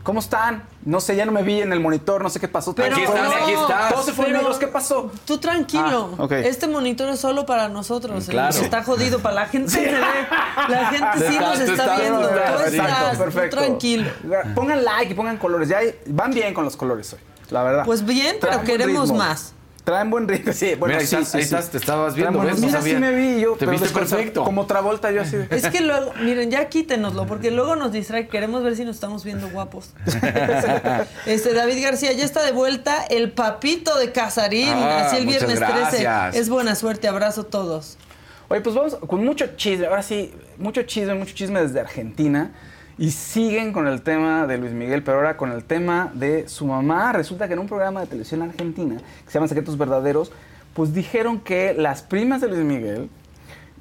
¿Cómo 0.03 0.19
están? 0.19 0.63
No 0.83 0.99
sé, 0.99 1.15
ya 1.15 1.25
no 1.25 1.31
me 1.31 1.43
vi 1.43 1.61
en 1.61 1.71
el 1.71 1.79
monitor, 1.79 2.21
no 2.21 2.29
sé 2.29 2.39
qué 2.41 2.49
pasó. 2.49 2.75
Pero 2.75 2.93
Aquí 2.93 3.03
estás, 3.03 3.23
no, 3.23 3.31
aquí 3.31 3.51
estás. 3.53 3.89
Todos 3.93 4.05
se 4.05 4.11
fueron 4.11 4.33
negros, 4.33 4.57
¿qué 4.57 4.67
pasó? 4.67 5.09
Tú 5.25 5.37
tranquilo. 5.37 6.15
Ah, 6.19 6.23
ok. 6.23 6.31
Este 6.33 6.67
monitor 6.67 7.07
es 7.09 7.21
solo 7.21 7.45
para 7.45 7.69
nosotros. 7.69 8.25
el 8.27 8.31
Claro. 8.33 8.53
Está 8.57 8.83
jodido 8.83 9.19
para 9.19 9.35
la 9.35 9.45
gente. 9.45 9.71
se 9.71 9.79
ve. 9.79 10.01
La 10.67 10.87
gente 10.87 11.07
sí 11.19 11.23
Está- 11.35 11.39
nos 11.49 11.59
está 11.61 11.97
viendo. 11.97 12.19
tú 12.21 12.27
Tú 12.27 12.63
estás- 12.63 13.17
tú 13.17 13.49
tranquilo. 13.49 14.11
Pongan 14.53 14.83
like 14.83 15.13
y 15.13 15.15
pongan 15.15 15.37
colores. 15.37 15.69
Ya 15.69 15.77
hay- 15.77 15.95
van 16.07 16.33
bien 16.33 16.53
con 16.53 16.65
los 16.65 16.75
colores 16.75 17.13
hoy, 17.13 17.19
la 17.49 17.63
verdad. 17.63 17.85
Pues 17.85 18.05
bien, 18.05 18.35
pero 18.41 18.53
Traen 18.53 18.67
queremos 18.67 19.03
ritmo. 19.09 19.17
más. 19.23 19.53
Traen 19.83 20.09
buen 20.09 20.27
ritmo, 20.29 20.53
sí. 20.53 20.75
Bueno, 20.75 20.93
Mira, 20.93 20.99
ahí 21.01 21.05
sí, 21.07 21.15
estás, 21.15 21.29
sí, 21.31 21.37
ahí 21.37 21.43
sí. 21.43 21.49
estás, 21.55 21.69
te 21.69 21.77
estabas 21.77 22.15
viendo, 22.15 22.39
buen- 22.39 22.51
¿ves? 22.53 22.59
Mira, 22.61 22.81
sí 22.81 22.93
me 22.95 23.13
vi 23.13 23.41
yo. 23.41 23.53
Te 23.53 23.59
pero 23.65 23.71
viste 23.73 23.89
perfecto. 23.89 24.43
Como 24.45 24.65
Travolta 24.65 25.11
yo 25.11 25.21
así. 25.23 25.35
Es 25.49 25.67
que 25.67 25.81
luego, 25.81 26.13
miren, 26.21 26.49
ya 26.49 26.69
quítenoslo, 26.69 27.25
porque 27.27 27.51
luego 27.51 27.75
nos 27.75 27.91
distrae. 27.91 28.27
Queremos 28.29 28.63
ver 28.63 28.77
si 28.77 28.85
nos 28.85 28.95
estamos 28.95 29.25
viendo 29.25 29.49
guapos. 29.49 29.93
este 31.25 31.53
David 31.53 31.83
García 31.83 32.13
ya 32.13 32.23
está 32.23 32.43
de 32.43 32.51
vuelta, 32.53 33.03
el 33.09 33.31
papito 33.31 33.97
de 33.97 34.11
Casarín. 34.11 34.69
Ah, 34.69 35.07
así 35.07 35.17
el 35.17 35.25
viernes 35.25 35.59
13. 35.59 35.73
gracias. 35.73 36.35
Es 36.35 36.49
buena 36.49 36.75
suerte, 36.75 37.07
abrazo 37.07 37.41
a 37.41 37.45
todos. 37.45 37.97
Oye, 38.47 38.61
pues 38.61 38.75
vamos 38.75 38.95
con 39.07 39.23
mucho 39.25 39.47
chisme, 39.55 39.87
ahora 39.87 40.03
sí, 40.03 40.33
mucho 40.57 40.83
chisme, 40.83 41.13
mucho 41.15 41.33
chisme 41.33 41.61
desde 41.61 41.79
Argentina. 41.79 42.51
Y 42.97 43.11
siguen 43.11 43.73
con 43.73 43.87
el 43.87 44.03
tema 44.03 44.45
de 44.45 44.57
Luis 44.57 44.71
Miguel, 44.71 45.03
pero 45.03 45.17
ahora 45.17 45.35
con 45.35 45.51
el 45.51 45.63
tema 45.63 46.11
de 46.13 46.47
su 46.47 46.67
mamá. 46.67 47.11
Resulta 47.11 47.47
que 47.47 47.53
en 47.53 47.59
un 47.59 47.67
programa 47.67 48.01
de 48.01 48.07
televisión 48.07 48.43
argentina, 48.43 48.97
que 48.97 49.31
se 49.31 49.33
llama 49.33 49.47
Secretos 49.47 49.77
Verdaderos, 49.77 50.31
pues 50.73 50.93
dijeron 50.93 51.39
que 51.39 51.73
las 51.73 52.03
primas 52.03 52.41
de 52.41 52.49
Luis 52.49 52.63
Miguel, 52.63 53.09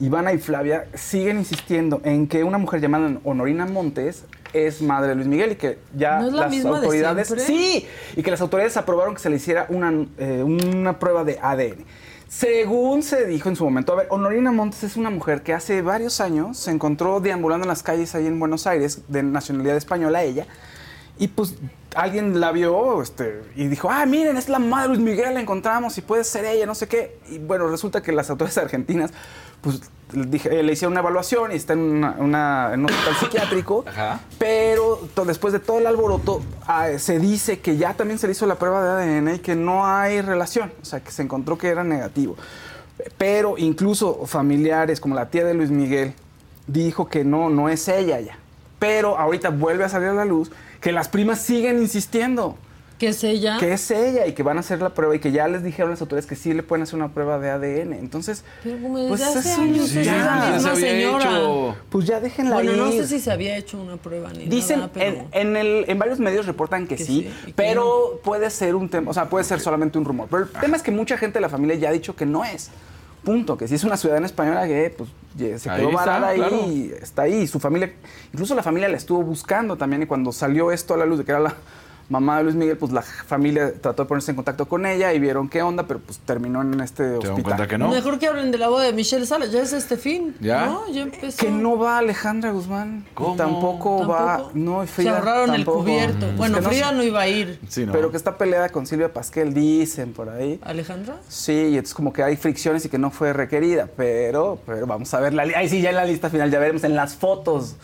Ivana 0.00 0.32
y 0.32 0.38
Flavia, 0.38 0.86
siguen 0.94 1.38
insistiendo 1.38 2.00
en 2.04 2.26
que 2.26 2.42
una 2.42 2.58
mujer 2.58 2.80
llamada 2.80 3.18
Honorina 3.24 3.66
Montes 3.66 4.24
es 4.52 4.82
madre 4.82 5.08
de 5.08 5.14
Luis 5.14 5.26
Miguel 5.26 5.52
y 5.52 5.56
que 5.56 5.78
ya 5.96 6.18
¿No 6.18 6.26
es 6.28 6.32
la 6.32 6.40
las 6.42 6.50
misma 6.50 6.76
autoridades... 6.78 7.34
sí, 7.38 7.86
y 8.16 8.22
que 8.22 8.30
las 8.30 8.40
autoridades 8.40 8.76
aprobaron 8.76 9.14
que 9.14 9.20
se 9.20 9.30
le 9.30 9.36
hiciera 9.36 9.66
una, 9.68 10.06
eh, 10.18 10.42
una 10.42 10.98
prueba 10.98 11.24
de 11.24 11.38
ADN. 11.40 11.84
Según 12.34 13.02
se 13.02 13.26
dijo 13.26 13.50
en 13.50 13.56
su 13.56 13.64
momento, 13.64 13.92
a 13.92 13.96
ver, 13.96 14.06
Honorina 14.08 14.50
Montes 14.52 14.82
es 14.84 14.96
una 14.96 15.10
mujer 15.10 15.42
que 15.42 15.52
hace 15.52 15.82
varios 15.82 16.18
años 16.18 16.56
se 16.56 16.70
encontró 16.70 17.20
deambulando 17.20 17.64
en 17.64 17.68
las 17.68 17.82
calles 17.82 18.14
ahí 18.14 18.26
en 18.26 18.40
Buenos 18.40 18.66
Aires, 18.66 19.02
de 19.08 19.22
nacionalidad 19.22 19.76
española 19.76 20.22
ella, 20.22 20.46
y 21.18 21.28
pues 21.28 21.54
alguien 21.96 22.40
la 22.40 22.52
vio 22.52 23.00
este, 23.02 23.42
y 23.56 23.68
dijo, 23.68 23.90
ah, 23.90 24.04
miren, 24.06 24.36
es 24.36 24.48
la 24.48 24.58
madre 24.58 24.88
de 24.92 24.96
Luis 24.96 25.00
Miguel, 25.00 25.34
la 25.34 25.40
encontramos 25.40 25.96
y 25.98 26.02
puede 26.02 26.24
ser 26.24 26.44
ella, 26.44 26.66
no 26.66 26.74
sé 26.74 26.88
qué. 26.88 27.18
Y 27.30 27.38
bueno, 27.38 27.68
resulta 27.68 28.02
que 28.02 28.12
las 28.12 28.30
autoridades 28.30 28.58
argentinas 28.58 29.10
pues 29.60 29.80
le, 30.12 30.26
dije- 30.26 30.58
eh, 30.58 30.62
le 30.62 30.72
hicieron 30.72 30.92
una 30.92 31.00
evaluación 31.00 31.52
y 31.52 31.54
está 31.54 31.74
en, 31.74 31.78
una- 31.80 32.16
una- 32.18 32.70
en 32.74 32.80
un 32.80 32.86
hospital 32.90 33.14
psiquiátrico, 33.16 33.84
Ajá. 33.88 34.20
pero 34.38 35.00
to- 35.14 35.24
después 35.24 35.52
de 35.52 35.60
todo 35.60 35.78
el 35.78 35.86
alboroto 35.86 36.42
ah, 36.66 36.88
se 36.98 37.18
dice 37.20 37.60
que 37.60 37.76
ya 37.76 37.94
también 37.94 38.18
se 38.18 38.26
le 38.26 38.32
hizo 38.32 38.46
la 38.46 38.56
prueba 38.56 38.82
de 38.96 39.04
ADN 39.18 39.34
y 39.36 39.38
que 39.38 39.54
no 39.54 39.86
hay 39.86 40.20
relación, 40.20 40.72
o 40.82 40.84
sea, 40.84 41.00
que 41.00 41.10
se 41.12 41.22
encontró 41.22 41.56
que 41.58 41.68
era 41.68 41.84
negativo. 41.84 42.36
Pero 43.18 43.56
incluso 43.58 44.26
familiares 44.26 45.00
como 45.00 45.14
la 45.14 45.28
tía 45.30 45.44
de 45.44 45.54
Luis 45.54 45.70
Miguel 45.70 46.14
dijo 46.66 47.08
que 47.08 47.24
no, 47.24 47.48
no 47.48 47.68
es 47.68 47.86
ella 47.88 48.20
ya. 48.20 48.36
Pero 48.78 49.16
ahorita 49.18 49.50
vuelve 49.50 49.84
a 49.84 49.88
salir 49.88 50.08
a 50.08 50.14
la 50.14 50.24
luz 50.24 50.50
que 50.82 50.92
las 50.92 51.08
primas 51.08 51.40
siguen 51.40 51.78
insistiendo 51.80 52.58
¿Qué 52.98 53.08
es 53.08 53.24
ella? 53.24 53.56
que 53.58 53.72
es 53.72 53.90
ella 53.90 54.26
y 54.28 54.32
que 54.32 54.42
van 54.44 54.58
a 54.58 54.60
hacer 54.60 54.80
la 54.80 54.90
prueba 54.90 55.16
y 55.16 55.18
que 55.18 55.32
ya 55.32 55.48
les 55.48 55.64
dijeron 55.64 55.90
las 55.90 56.00
autoridades 56.02 56.26
que 56.28 56.36
sí 56.36 56.52
le 56.54 56.62
pueden 56.62 56.84
hacer 56.84 56.94
una 56.96 57.08
prueba 57.12 57.38
de 57.40 57.50
ADN. 57.50 57.94
Entonces, 57.94 58.44
Pero 58.62 58.76
como 58.80 58.98
desde 58.98 59.08
pues 59.08 59.22
hace 59.22 59.52
años 59.54 59.88
Sí, 59.88 60.04
ya 60.04 60.58
se 60.60 60.68
había 60.68 60.76
señora. 60.76 61.24
hecho. 61.24 61.76
pues 61.88 62.06
ya 62.06 62.20
déjenla 62.20 62.54
Bueno, 62.54 62.76
no 62.76 62.92
sé 62.92 63.08
si 63.08 63.18
se 63.18 63.32
había 63.32 63.56
hecho 63.56 63.80
una 63.80 63.96
prueba 63.96 64.32
ni 64.32 64.46
Dicen, 64.46 64.80
nada, 64.80 64.92
pero... 64.92 65.26
en, 65.32 65.48
en 65.48 65.56
el, 65.56 65.84
en 65.88 65.98
varios 65.98 66.20
medios 66.20 66.46
reportan 66.46 66.86
que, 66.86 66.94
Que 66.96 67.04
sí, 67.04 67.32
que 67.46 67.52
pero 67.54 68.20
puede 68.22 68.50
ser 68.50 68.76
un 68.76 68.88
tema, 68.88 69.10
o 69.10 69.14
sea, 69.14 69.28
puede 69.28 69.44
ser 69.44 69.58
solamente 69.58 69.98
un 69.98 70.04
rumor. 70.04 70.28
Pero 70.30 70.44
el 70.44 70.50
tema 70.50 70.76
es 70.76 70.82
que 70.84 70.92
mucha 70.92 71.16
gente 71.18 71.38
de 71.38 71.40
la 71.40 71.48
familia 71.48 71.74
ya 71.76 71.88
ha 71.88 71.92
dicho 71.92 72.14
que 72.14 72.26
no 72.26 72.44
es. 72.44 72.70
Punto, 73.24 73.56
que 73.56 73.68
si 73.68 73.76
es 73.76 73.84
una 73.84 73.96
ciudadana 73.96 74.26
española 74.26 74.66
que 74.66 74.94
pues 74.96 75.08
se 75.60 75.70
Ahí 75.70 75.78
quedó 75.78 75.90
está, 75.90 76.00
varada 76.04 76.28
ahí 76.28 76.38
claro. 76.38 76.56
y 76.66 76.92
está 77.00 77.22
ahí. 77.22 77.46
Su 77.46 77.60
familia, 77.60 77.92
incluso 78.32 78.54
la 78.54 78.62
familia 78.62 78.88
la 78.88 78.96
estuvo 78.96 79.22
buscando 79.22 79.76
también 79.76 80.02
y 80.02 80.06
cuando 80.06 80.32
salió 80.32 80.72
esto 80.72 80.94
a 80.94 80.96
la 80.96 81.06
luz 81.06 81.18
de 81.18 81.24
que 81.24 81.30
era 81.30 81.40
la 81.40 81.54
mamá 82.08 82.38
de 82.38 82.44
Luis 82.44 82.54
Miguel, 82.56 82.76
pues 82.76 82.92
la 82.92 83.02
familia 83.02 83.72
trató 83.80 84.02
de 84.02 84.08
ponerse 84.08 84.30
en 84.32 84.36
contacto 84.36 84.66
con 84.66 84.84
ella 84.86 85.12
y 85.12 85.18
vieron 85.18 85.48
qué 85.48 85.62
onda, 85.62 85.86
pero 85.86 86.00
pues 86.00 86.18
terminó 86.18 86.60
en 86.62 86.80
este 86.80 87.02
¿Te 87.04 87.16
hospital. 87.28 87.42
cuenta 87.42 87.66
que 87.68 87.78
no? 87.78 87.88
Mejor 87.88 88.18
que 88.18 88.26
hablen 88.28 88.50
de 88.50 88.58
la 88.58 88.68
boda 88.68 88.84
de 88.84 88.92
Michelle 88.92 89.26
Salas, 89.26 89.50
ya 89.50 89.62
es 89.62 89.72
este 89.72 89.96
fin. 89.96 90.34
¿Ya? 90.40 90.66
¿No? 90.66 90.88
Ya 90.92 91.02
empezó. 91.02 91.38
Que 91.38 91.50
no 91.50 91.78
va 91.78 91.98
Alejandra 91.98 92.50
Guzmán. 92.50 93.04
¿Cómo? 93.14 93.36
Tampoco, 93.36 94.06
va. 94.06 94.36
¿Tampoco? 94.36 94.50
No, 94.54 94.80
Se 94.82 94.86
Frida 94.88 95.16
ahorraron 95.18 95.50
tampoco. 95.52 95.78
el 95.78 95.84
cubierto. 95.84 96.18
Pues 96.26 96.36
Bueno, 96.36 96.60
no 96.60 96.68
Frida 96.68 96.92
no 96.92 97.02
iba 97.02 97.20
a 97.20 97.28
ir. 97.28 97.58
Sí, 97.68 97.86
no. 97.86 97.92
Pero 97.92 98.10
que 98.10 98.16
está 98.16 98.36
peleada 98.36 98.68
con 98.68 98.86
Silvia 98.86 99.12
Pasquel, 99.12 99.54
dicen 99.54 100.12
por 100.12 100.28
ahí. 100.28 100.60
¿Alejandra? 100.62 101.16
Sí, 101.28 101.52
y 101.52 101.66
entonces 101.76 101.94
como 101.94 102.12
que 102.12 102.22
hay 102.22 102.36
fricciones 102.36 102.84
y 102.84 102.88
que 102.88 102.98
no 102.98 103.10
fue 103.10 103.32
requerida, 103.32 103.88
pero, 103.96 104.58
pero 104.66 104.86
vamos 104.86 105.12
a 105.14 105.20
ver 105.20 105.34
la 105.34 105.42
Ahí 105.42 105.68
sí, 105.68 105.80
ya 105.82 105.90
en 105.90 105.96
la 105.96 106.04
lista 106.04 106.30
final 106.30 106.50
ya 106.50 106.58
veremos 106.58 106.84
en 106.84 106.94
las 106.96 107.14
fotos 107.14 107.76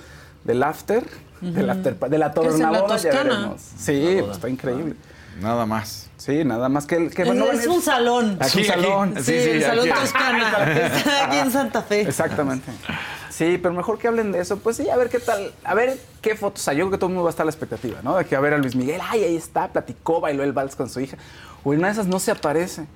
del 0.49 0.63
after, 0.63 1.05
del 1.43 1.69
after 1.71 1.95
de 1.97 2.19
la 2.19 2.33
tornaboda 2.33 2.97
ya 2.97 3.11
Toscana. 3.11 3.23
veremos. 3.37 3.61
Sí, 3.79 4.17
pues 4.21 4.33
está 4.33 4.49
increíble. 4.49 4.97
Nada 5.41 5.67
más. 5.67 6.09
Sí, 6.17 6.43
nada 6.45 6.69
más 6.69 6.85
que... 6.87 7.11
que 7.11 7.23
Es, 7.23 7.33
no 7.35 7.47
van 7.47 7.57
a 7.57 7.61
es 7.61 7.67
un 7.69 7.81
salón. 7.81 8.39
Aquí, 8.41 8.45
Aquí, 8.47 8.59
aquí. 8.59 8.65
salón. 8.69 9.15
Sí, 9.19 9.23
Sí, 9.23 9.41
sí, 9.45 9.51
el 9.51 9.63
Salón 9.63 9.89
aquí. 9.93 10.01
Toscana. 10.01 10.73
Está 10.97 11.27
aquí 11.27 11.37
en 11.37 11.51
Santa 11.53 11.83
Fe. 11.83 12.01
Exactamente. 12.01 12.73
Sí, 13.31 13.57
pero 13.63 13.73
mejor 13.73 13.99
que 13.99 14.09
hablen 14.09 14.33
de 14.33 14.41
eso. 14.41 14.59
Pues 14.59 14.79
sí, 14.79 14.89
a 14.91 14.97
ver 14.97 15.11
qué 15.11 15.21
tal, 15.21 15.53
a 15.63 15.75
ver 15.75 15.97
qué 16.23 16.35
fotos 16.35 16.67
hay. 16.67 16.79
Yo 16.79 16.85
creo 16.87 16.91
que 16.93 16.99
todo 16.99 17.07
el 17.07 17.13
mundo 17.15 17.23
va 17.25 17.31
a 17.31 17.31
estar 17.31 17.45
a 17.45 17.47
la 17.47 17.51
expectativa, 17.53 18.01
¿no? 18.03 18.17
De 18.17 18.25
que 18.25 18.35
a 18.35 18.41
ver 18.41 18.53
a 18.55 18.59
Luis 18.59 18.75
Miguel, 18.75 19.01
ay, 19.09 19.23
ahí 19.23 19.37
está, 19.37 19.69
platicó, 19.69 20.21
bailó 20.21 20.43
el 20.43 20.53
vals 20.53 20.75
con 20.75 20.91
su 20.91 20.99
hija. 20.99 21.17
O 21.63 21.73
en 21.73 21.79
una 21.79 21.87
de 21.89 21.93
esas 21.93 22.09
no 22.09 22.19
se 22.19 22.33
aparece. 22.33 22.87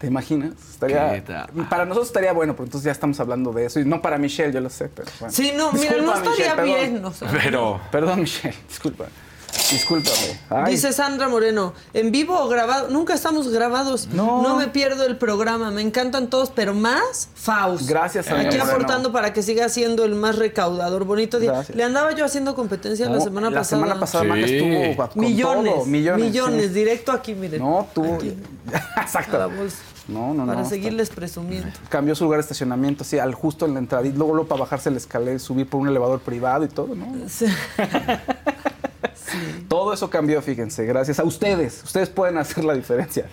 ¿Te 0.00 0.06
imaginas? 0.06 0.52
Estaría, 0.70 1.22
para 1.68 1.84
nosotros 1.84 2.08
estaría 2.08 2.32
bueno, 2.32 2.54
pero 2.54 2.64
entonces 2.64 2.86
ya 2.86 2.92
estamos 2.92 3.20
hablando 3.20 3.52
de 3.52 3.66
eso. 3.66 3.80
Y 3.80 3.84
no 3.84 4.00
para 4.00 4.16
Michelle, 4.16 4.50
yo 4.50 4.60
lo 4.62 4.70
sé, 4.70 4.88
pero 4.88 5.08
bueno. 5.20 5.32
Sí, 5.34 5.52
no, 5.54 5.72
mira, 5.72 5.90
no 5.98 6.12
Disculpa, 6.14 6.30
estaría 6.32 6.54
Michelle, 6.62 6.88
bien. 6.90 7.02
perdón. 7.02 7.14
Pero. 7.42 7.80
Perdón, 7.92 8.20
Michelle, 8.20 8.56
disculpa. 8.66 9.04
Discúlpame. 9.70 10.40
Ay, 10.48 10.72
Dice 10.74 10.92
Sandra 10.92 11.28
Moreno, 11.28 11.74
¿en 11.92 12.12
vivo 12.12 12.38
o 12.38 12.48
grabado? 12.48 12.88
Nunca 12.88 13.14
estamos 13.14 13.48
grabados. 13.48 14.06
No. 14.12 14.56
me 14.56 14.68
pierdo 14.68 15.04
el 15.04 15.16
programa. 15.18 15.70
Me 15.72 15.82
encantan 15.82 16.30
todos, 16.30 16.50
pero 16.50 16.72
más 16.72 17.28
Faust. 17.34 17.88
Gracias, 17.88 18.26
Sandra 18.26 18.48
Aquí 18.48 18.56
Moreno. 18.58 18.72
aportando 18.72 19.12
para 19.12 19.32
que 19.32 19.42
siga 19.42 19.68
siendo 19.68 20.04
el 20.04 20.14
más 20.14 20.36
recaudador. 20.36 21.04
Bonito 21.04 21.38
día. 21.40 21.50
Gracias. 21.52 21.76
Le 21.76 21.82
andaba 21.82 22.12
yo 22.12 22.24
haciendo 22.24 22.54
competencia 22.54 23.06
la 23.10 23.16
no, 23.16 23.20
semana 23.24 23.50
la 23.50 23.58
pasada. 23.58 23.82
semana 23.82 24.00
pasada 24.00 24.24
Maca 24.24 24.46
Sí. 24.46 24.54
estuvo 24.56 25.08
con 25.08 25.20
millones, 25.24 25.74
todo, 25.74 25.84
millones. 25.86 26.24
millones, 26.26 26.62
sí. 26.68 26.72
directo 26.72 27.12
aquí, 27.12 27.34
miren. 27.34 27.60
No, 27.60 27.88
tú. 27.92 28.14
Aquí, 28.14 28.36
Exacto. 29.02 29.36
a 29.36 29.40
la 29.40 29.46
bolsa. 29.46 29.78
No, 30.08 30.34
no, 30.34 30.44
no. 30.44 30.46
para 30.46 30.62
está- 30.62 30.70
seguirles 30.74 31.10
presumiendo. 31.10 31.68
cambió 31.88 32.14
su 32.14 32.24
lugar 32.24 32.38
de 32.38 32.42
estacionamiento, 32.42 33.04
sí, 33.04 33.18
al 33.18 33.34
justo 33.34 33.66
en 33.66 33.74
la 33.74 33.78
entrada. 33.80 34.06
Y 34.06 34.12
luego, 34.12 34.34
luego 34.34 34.48
para 34.48 34.60
bajarse 34.60 34.90
la 34.90 34.96
escalera 34.96 35.32
y 35.36 35.38
subir 35.38 35.68
por 35.68 35.80
un 35.80 35.88
elevador 35.88 36.20
privado 36.20 36.64
y 36.64 36.68
todo, 36.68 36.94
¿no? 36.94 37.06
Sí. 37.28 37.46
Todo 39.68 39.92
eso 39.92 40.10
cambió, 40.10 40.42
fíjense, 40.42 40.84
gracias 40.84 41.20
a 41.20 41.24
ustedes. 41.24 41.82
Ustedes 41.84 42.08
pueden 42.08 42.36
hacer 42.38 42.64
la 42.64 42.74
diferencia. 42.74 43.26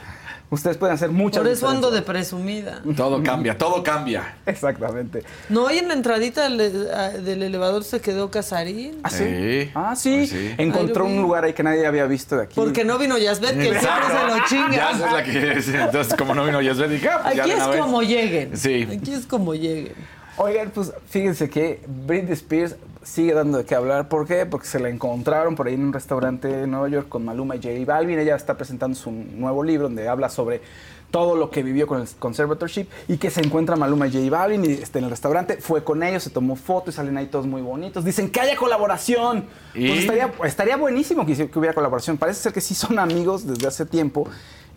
Ustedes 0.50 0.78
pueden 0.78 0.96
hacer 0.96 1.10
mucha 1.10 1.42
Por 1.42 1.50
eso 1.50 1.68
ando 1.68 1.92
de 1.92 2.02
presumida. 2.02 2.82
Todo 2.96 3.22
cambia, 3.22 3.58
todo 3.58 3.84
cambia. 3.84 4.38
Exactamente. 4.46 5.24
No, 5.50 5.70
y 5.70 5.80
en 5.80 5.90
la 5.90 5.94
entradita 5.94 6.50
del, 6.50 6.90
ah, 6.94 7.10
del 7.10 7.44
elevador 7.44 7.84
se 7.84 8.00
quedó 8.00 8.32
Casarín. 8.32 9.00
¿Ah, 9.04 9.10
sí? 9.10 9.26
Sí. 9.26 9.72
Ah, 9.76 9.96
sí. 9.98 10.16
Pues 10.18 10.30
sí. 10.30 10.56
Encontró 10.58 11.06
un 11.06 11.22
lugar 11.22 11.44
ahí 11.44 11.52
que 11.52 11.64
nadie 11.64 11.86
había 11.86 12.06
visto 12.06 12.38
de 12.38 12.44
aquí. 12.44 12.54
Porque 12.56 12.86
no 12.86 12.98
vino 12.98 13.18
Yasbet, 13.18 13.58
que 13.58 13.78
siempre 13.78 14.08
se 14.08 14.28
lo 14.28 14.46
chinga. 14.48 14.92
es 14.92 15.00
la 15.00 15.24
que 15.24 15.52
es. 15.52 15.68
Entonces, 15.68 16.14
como 16.16 16.34
no 16.34 16.46
vino 16.46 16.62
Yasbet, 16.62 16.92
dije, 16.92 17.10
ah, 17.10 17.22
pues 17.24 17.40
Aquí 17.40 17.52
es 17.52 17.64
como 17.64 18.02
lleguen. 18.02 18.56
Sí. 18.56 18.88
Aquí 18.90 19.14
es 19.14 19.26
como 19.26 19.54
lleguen. 19.54 19.96
Oigan, 20.38 20.70
pues 20.70 20.94
fíjense 21.10 21.50
que 21.50 21.82
Britney 22.06 22.34
Spears 22.34 22.76
sigue 23.08 23.34
dando 23.34 23.58
de 23.58 23.66
qué 23.66 23.74
hablar. 23.74 24.10
¿Por 24.10 24.28
qué? 24.28 24.46
Porque 24.46 24.68
se 24.68 24.80
la 24.80 24.90
encontraron 24.90 25.56
por 25.56 25.68
ahí 25.68 25.76
en 25.76 25.86
un 25.86 25.94
restaurante 25.94 26.64
en 26.64 26.72
Nueva 26.72 26.90
York 26.90 27.08
con 27.08 27.24
Maluma 27.24 27.56
y 27.56 27.60
J 27.60 27.70
Balvin. 27.86 28.20
Ella 28.20 28.36
está 28.36 28.56
presentando 28.58 28.96
su 28.96 29.12
nuevo 29.12 29.64
libro 29.64 29.88
donde 29.88 30.08
habla 30.08 30.30
sobre 30.30 30.62
todo 31.10 31.38
lo 31.38 31.50
que 31.50 31.64
vivió 31.64 31.88
con 31.88 32.02
el 32.02 32.08
conservatorship 32.20 32.88
y 33.08 33.18
que 33.18 33.32
se 33.32 33.40
encuentra 33.40 33.78
Maluma 33.78 34.08
y 34.08 34.12
J 34.12 34.30
Balvin 34.30 34.66
y 34.66 34.74
está 34.74 35.00
en 35.00 35.06
el 35.06 35.12
restaurante. 35.12 35.58
Fue 35.58 35.84
con 35.84 36.04
ellos, 36.04 36.24
se 36.24 36.30
tomó 36.30 36.58
fotos 36.58 36.96
y 36.96 36.98
salen 36.98 37.18
ahí 37.18 37.28
todos 37.28 37.48
muy 37.48 37.62
bonitos. 37.62 38.04
Dicen 38.04 38.30
que 38.30 38.42
haya 38.42 38.58
colaboración. 38.58 39.46
¿Y? 39.74 39.88
Pues 39.88 40.00
estaría, 40.02 40.34
estaría 40.44 40.78
buenísimo 40.78 41.26
que, 41.26 41.50
hubiera 41.56 41.74
colaboración. 41.74 42.18
Parece 42.18 42.42
ser 42.42 42.54
que 42.54 42.62
sí 42.62 42.76
son 42.76 43.00
amigos 43.00 43.48
desde 43.48 43.68
hace 43.68 43.86
tiempo. 43.86 44.28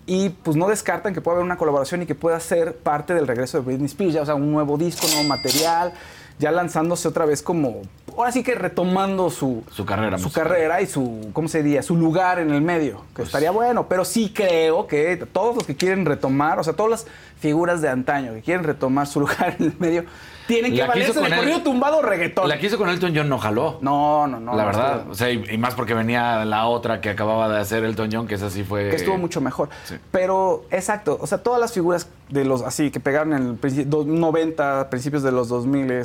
Y 0.06 0.30
pues 0.30 0.56
no 0.56 0.68
descartan 0.68 1.14
que 1.14 1.20
pueda 1.20 1.36
haber 1.36 1.44
una 1.44 1.58
colaboración 1.58 2.02
y 2.02 2.06
que 2.06 2.14
pueda 2.14 2.38
ser 2.40 2.76
parte 2.76 3.12
del 3.12 3.26
regreso 3.26 3.58
de 3.58 3.64
Britney 3.64 3.86
Spears, 3.86 4.14
ya, 4.14 4.22
o 4.22 4.26
sea, 4.26 4.34
un 4.34 4.50
nuevo 4.50 4.78
disco, 4.78 5.06
nuevo 5.06 5.28
material, 5.28 5.92
ya 6.40 6.50
lanzándose 6.50 7.06
otra 7.06 7.26
vez 7.26 7.42
como, 7.42 7.82
ahora 8.16 8.32
sí 8.32 8.42
que 8.42 8.54
retomando 8.54 9.30
su, 9.30 9.62
Su 9.70 9.84
carrera 9.84 10.16
su 10.18 10.24
musical. 10.24 10.48
carrera 10.48 10.80
y 10.80 10.86
su, 10.86 11.30
¿cómo 11.32 11.46
se 11.48 11.62
diría? 11.62 11.82
Su 11.82 11.96
lugar 11.96 12.38
en 12.38 12.50
el 12.50 12.62
medio, 12.62 13.00
que 13.10 13.16
Pues 13.16 13.28
estaría 13.28 13.50
bueno, 13.50 13.86
pero 13.88 14.04
sí 14.04 14.32
creo 14.34 14.86
que 14.86 15.24
todos 15.32 15.54
los 15.54 15.64
que 15.66 15.76
quieren 15.76 16.06
retomar, 16.06 16.58
o 16.58 16.64
sea, 16.64 16.72
todas 16.72 16.90
las 16.90 17.06
figuras 17.38 17.82
de 17.82 17.90
antaño 17.90 18.32
que 18.32 18.40
quieren 18.40 18.64
retomar 18.64 19.06
su 19.06 19.20
lugar 19.24 19.54
en 19.58 19.66
el 19.66 19.74
medio, 19.78 20.04
tienen 20.50 20.72
que 20.72 20.78
La 20.78 20.86
valerse 20.86 21.20
de 21.20 21.34
corrido 21.36 21.62
tumbado 21.62 21.98
o 21.98 22.02
reggaetón. 22.02 22.48
La 22.48 22.58
que 22.58 22.66
hizo 22.66 22.76
con 22.78 22.88
Elton 22.88 23.12
John 23.14 23.28
no 23.28 23.38
jaló. 23.38 23.78
No, 23.80 24.26
no, 24.26 24.38
no. 24.40 24.54
la 24.54 24.64
verdad. 24.64 25.04
O 25.10 25.14
sea, 25.14 25.30
y, 25.30 25.42
y 25.50 25.58
más 25.58 25.74
porque 25.74 25.94
venía 25.94 26.44
la 26.44 26.66
otra 26.66 27.00
que 27.00 27.10
acababa 27.10 27.48
de 27.48 27.58
hacer 27.58 27.84
Elton 27.84 28.10
John, 28.12 28.26
que 28.26 28.34
esa 28.34 28.50
sí 28.50 28.64
fue. 28.64 28.90
que 28.90 28.96
estuvo 28.96 29.16
mucho 29.18 29.40
mejor. 29.40 29.68
Sí. 29.84 29.94
Pero, 30.10 30.64
exacto, 30.70 31.18
o 31.20 31.26
sea, 31.26 31.38
todas 31.38 31.60
las 31.60 31.72
figuras 31.72 32.08
de 32.28 32.44
los 32.44 32.62
así 32.62 32.90
que 32.90 33.00
pegaron 33.00 33.32
en 33.32 33.58
do- 33.90 34.04
90, 34.04 34.90
principios 34.90 35.22
de 35.22 35.32
los 35.32 35.48
2000, 35.48 36.02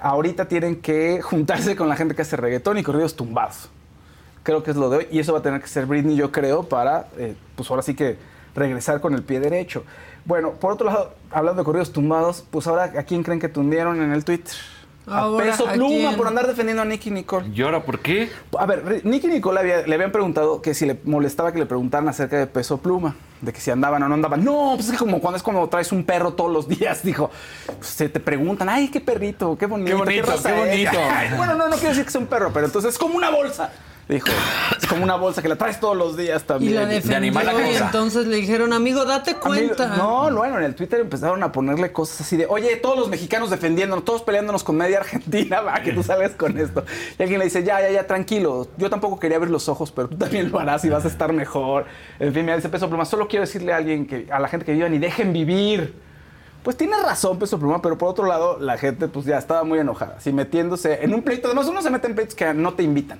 ahorita 0.00 0.48
tienen 0.48 0.80
que 0.80 1.20
juntarse 1.22 1.76
con 1.76 1.88
la 1.88 1.96
gente 1.96 2.14
que 2.14 2.22
hace 2.22 2.36
reggaetón 2.36 2.78
y 2.78 2.82
corridos 2.82 3.14
tumbados. 3.14 3.68
Creo 4.42 4.62
que 4.64 4.72
es 4.72 4.76
lo 4.76 4.90
de 4.90 4.96
hoy. 4.96 5.06
Y 5.12 5.20
eso 5.20 5.32
va 5.32 5.38
a 5.38 5.42
tener 5.42 5.60
que 5.60 5.68
ser 5.68 5.86
Britney, 5.86 6.16
yo 6.16 6.32
creo, 6.32 6.64
para, 6.64 7.06
eh, 7.16 7.34
pues 7.54 7.70
ahora 7.70 7.82
sí 7.82 7.94
que 7.94 8.16
regresar 8.54 9.00
con 9.00 9.14
el 9.14 9.22
pie 9.22 9.40
derecho. 9.40 9.84
Bueno, 10.24 10.52
por 10.52 10.72
otro 10.72 10.86
lado, 10.86 11.14
hablando 11.30 11.62
de 11.62 11.64
corridos 11.64 11.92
tumbados, 11.92 12.44
pues 12.50 12.66
ahora, 12.66 12.84
¿a 12.84 13.02
quién 13.04 13.22
creen 13.22 13.40
que 13.40 13.48
tundieron 13.48 14.00
en 14.02 14.12
el 14.12 14.24
Twitter? 14.24 14.54
Ahora, 15.04 15.46
a 15.46 15.50
Peso 15.50 15.68
¿a 15.68 15.72
Pluma 15.72 16.12
por 16.16 16.28
andar 16.28 16.46
defendiendo 16.46 16.80
a 16.82 16.84
Nicky 16.84 17.10
Nicole. 17.10 17.48
¿Y 17.52 17.60
ahora 17.62 17.82
por 17.82 17.98
qué? 17.98 18.30
A 18.56 18.66
ver, 18.66 19.04
Nicky 19.04 19.26
Nicole 19.26 19.58
había- 19.58 19.84
le 19.84 19.94
habían 19.96 20.12
preguntado 20.12 20.62
que 20.62 20.74
si 20.74 20.86
le 20.86 20.96
molestaba 21.04 21.50
que 21.50 21.58
le 21.58 21.66
preguntaran 21.66 22.08
acerca 22.08 22.38
de 22.38 22.46
Peso 22.46 22.76
Pluma, 22.78 23.16
de 23.40 23.52
que 23.52 23.60
si 23.60 23.72
andaban 23.72 24.00
o 24.04 24.08
no 24.08 24.14
andaban. 24.14 24.44
No, 24.44 24.74
pues 24.76 24.86
es 24.86 24.92
que 24.92 24.98
como 24.98 25.18
cuando 25.20 25.38
es 25.38 25.42
como 25.42 25.68
traes 25.68 25.90
un 25.90 26.04
perro 26.04 26.34
todos 26.34 26.52
los 26.52 26.68
días, 26.68 27.02
dijo. 27.04 27.32
Pues 27.66 27.88
se 27.88 28.08
te 28.08 28.20
preguntan, 28.20 28.68
ay, 28.68 28.90
qué 28.90 29.00
perrito, 29.00 29.58
qué 29.58 29.66
bonito. 29.66 29.90
Qué 29.90 29.94
bonito, 29.96 30.24
qué 30.40 30.48
es?" 30.50 30.56
bonito. 30.56 30.98
Ay, 31.10 31.30
bueno, 31.36 31.54
no, 31.56 31.68
no 31.68 31.74
quiero 31.74 31.88
decir 31.88 32.04
que 32.04 32.10
sea 32.12 32.20
un 32.20 32.28
perro, 32.28 32.52
pero 32.54 32.66
entonces 32.66 32.92
es 32.92 32.98
como 32.98 33.16
una 33.16 33.30
bolsa. 33.30 33.72
Dijo, 34.08 34.26
es 34.76 34.86
como 34.86 35.04
una 35.04 35.14
bolsa 35.14 35.40
que 35.42 35.48
la 35.48 35.56
traes 35.56 35.78
todos 35.78 35.96
los 35.96 36.16
días 36.16 36.42
Y 36.42 36.46
también. 36.46 36.74
la 36.74 36.86
de 36.86 36.94
defendió 36.96 37.16
animal 37.16 37.48
a 37.48 37.70
y 37.70 37.76
entonces 37.76 38.26
le 38.26 38.36
dijeron, 38.36 38.72
amigo, 38.72 39.04
date 39.04 39.30
Amigo, 39.30 39.46
cuenta. 39.46 39.96
no, 39.96 40.30
bueno, 40.34 40.58
en 40.58 40.64
el 40.64 40.74
Twitter 40.74 41.00
empezaron 41.00 41.42
a 41.42 41.52
ponerle 41.52 41.92
cosas 41.92 42.20
así 42.22 42.36
de, 42.36 42.46
oye, 42.46 42.76
todos 42.76 42.98
los 42.98 43.08
mexicanos 43.08 43.48
defendiéndonos, 43.50 44.04
todos 44.04 44.22
peleándonos 44.22 44.64
con 44.64 44.76
media 44.76 44.98
argentina, 44.98 45.60
va, 45.60 45.80
que 45.80 45.92
tú 45.92 46.02
sales 46.02 46.32
con 46.32 46.58
esto. 46.58 46.84
Y 47.18 47.22
alguien 47.22 47.38
le 47.38 47.44
dice, 47.46 47.62
ya, 47.62 47.80
ya, 47.80 47.90
ya, 47.90 48.06
tranquilo, 48.06 48.68
yo 48.76 48.90
tampoco 48.90 49.18
quería 49.20 49.36
abrir 49.36 49.52
los 49.52 49.68
ojos, 49.68 49.92
pero 49.92 50.08
tú 50.08 50.16
también 50.18 50.50
lo 50.50 50.58
harás 50.58 50.84
y 50.84 50.90
vas 50.90 51.04
a 51.04 51.08
estar 51.08 51.32
mejor. 51.32 51.86
En 52.18 52.34
fin, 52.34 52.44
me 52.44 52.54
dice 52.56 52.68
Peso 52.68 52.88
Pluma, 52.88 53.04
solo 53.04 53.28
quiero 53.28 53.46
decirle 53.46 53.72
a 53.72 53.76
alguien, 53.76 54.06
que 54.06 54.26
a 54.30 54.40
la 54.40 54.48
gente 54.48 54.66
que 54.66 54.72
vivan 54.72 54.92
y 54.92 54.98
dejen 54.98 55.32
vivir. 55.32 55.94
Pues 56.64 56.76
tiene 56.76 56.96
razón 57.00 57.38
Peso 57.38 57.58
Pluma, 57.58 57.80
pero 57.80 57.96
por 57.96 58.08
otro 58.08 58.26
lado, 58.26 58.58
la 58.58 58.76
gente 58.78 59.08
pues 59.08 59.26
ya 59.26 59.38
estaba 59.38 59.64
muy 59.64 59.78
enojada, 59.78 60.16
así 60.18 60.32
metiéndose 60.32 61.02
en 61.04 61.14
un 61.14 61.22
pleito. 61.22 61.46
Además, 61.48 61.66
uno 61.66 61.80
se 61.82 61.88
mete 61.90 62.08
en 62.08 62.14
pleitos 62.14 62.34
que 62.34 62.52
no 62.52 62.74
te 62.74 62.82
invitan. 62.82 63.18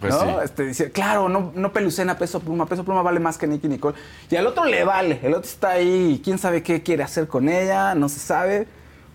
Pues 0.00 0.14
¿no? 0.14 0.20
sí. 0.20 0.36
Este, 0.44 0.64
dice, 0.64 0.90
claro, 0.90 1.28
no, 1.28 1.52
no 1.54 1.72
pelucen 1.72 2.10
a 2.10 2.18
Peso 2.18 2.40
Pluma. 2.40 2.66
Peso 2.66 2.84
Pluma 2.84 3.02
vale 3.02 3.20
más 3.20 3.38
que 3.38 3.46
Nicky 3.46 3.68
Nicole. 3.68 3.96
Y 4.30 4.36
al 4.36 4.46
otro 4.46 4.64
le 4.64 4.84
vale. 4.84 5.20
El 5.22 5.34
otro 5.34 5.48
está 5.48 5.70
ahí. 5.70 6.20
¿Quién 6.22 6.38
sabe 6.38 6.62
qué 6.62 6.82
quiere 6.82 7.02
hacer 7.02 7.26
con 7.26 7.48
ella? 7.48 7.94
No 7.94 8.08
se 8.08 8.20
sabe. 8.20 8.66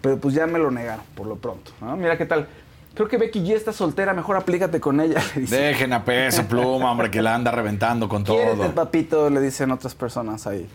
Pero 0.02 0.18
pues 0.18 0.36
ya 0.36 0.46
me 0.48 0.60
lo 0.60 0.70
negaron, 0.70 1.06
por 1.16 1.28
lo 1.28 1.38
pronto. 1.38 1.72
¿no? 1.80 1.96
Mira 1.96 2.18
qué 2.18 2.26
tal. 2.26 2.48
Creo 2.94 3.08
que 3.08 3.18
Becky 3.18 3.40
G 3.40 3.56
está 3.56 3.72
soltera. 3.72 4.14
Mejor 4.14 4.36
aplícate 4.36 4.80
con 4.80 5.00
ella. 5.00 5.22
Le 5.36 5.42
dice. 5.42 5.56
Dejen 5.58 5.94
a 5.94 6.04
peso 6.04 6.44
pluma, 6.44 6.92
hombre, 6.92 7.10
que 7.10 7.22
la 7.22 7.34
anda 7.34 7.52
reventando 7.52 8.10
con 8.10 8.24
todo. 8.24 8.72
papito, 8.74 9.30
le 9.30 9.40
dicen 9.42 9.72
otras 9.72 9.96
personas 9.96 10.46
ahí. 10.46 10.68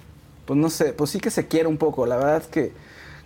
Pues 0.47 0.59
no 0.59 0.71
sé, 0.71 0.95
pues 0.95 1.11
sí 1.11 1.21
que 1.21 1.31
se 1.31 1.47
quiere 1.47 1.69
un 1.69 1.77
poco. 1.77 2.07
La 2.07 2.17
verdad 2.17 2.39
es 2.39 2.47
que, 2.47 2.73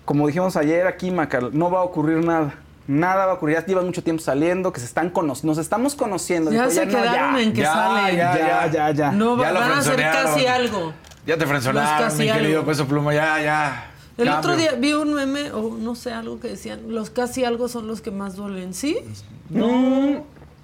como 0.04 0.26
dijimos 0.26 0.56
ayer 0.56 0.88
aquí, 0.88 1.12
Macar, 1.12 1.54
no 1.54 1.70
va 1.70 1.78
a 1.78 1.82
ocurrir 1.84 2.24
nada. 2.24 2.54
Nada 2.86 3.26
va 3.26 3.32
a 3.32 3.34
ocurrir. 3.36 3.56
Ya 3.56 3.64
llevan 3.66 3.86
mucho 3.86 4.02
tiempo 4.02 4.22
saliendo, 4.22 4.72
que 4.72 4.80
se 4.80 4.86
están 4.86 5.10
cono- 5.10 5.34
nos 5.42 5.58
estamos 5.58 5.94
conociendo. 5.94 6.50
Ya 6.50 6.62
Dijo, 6.66 6.72
se 6.80 6.86
no, 6.86 6.92
quedaron 6.98 7.38
en 7.38 7.52
que 7.52 7.60
ya, 7.62 7.72
salen. 7.72 8.16
ya, 8.16 8.38
Ya, 8.38 8.66
ya, 8.72 8.90
ya. 8.90 9.12
No, 9.12 9.36
van 9.36 9.56
a 9.56 9.78
hacer 9.78 9.96
casi 9.96 10.46
algo. 10.46 10.92
Ya 11.26 11.36
te 11.38 11.46
frenzonaron, 11.46 12.18
mi 12.18 12.26
querido 12.26 12.58
algo. 12.60 12.70
peso 12.70 12.86
pluma, 12.86 13.14
ya, 13.14 13.40
ya. 13.40 13.88
El 14.18 14.26
Cambio. 14.26 14.38
otro 14.40 14.56
día 14.56 14.72
vi 14.72 14.92
un 14.92 15.14
meme, 15.14 15.52
o 15.52 15.76
no 15.78 15.94
sé, 15.94 16.12
algo 16.12 16.38
que 16.40 16.48
decían, 16.48 16.80
los 16.88 17.08
casi 17.10 17.44
algo 17.44 17.68
son 17.68 17.86
los 17.86 18.00
que 18.02 18.10
más 18.10 18.34
duelen, 18.36 18.74
¿sí? 18.74 18.98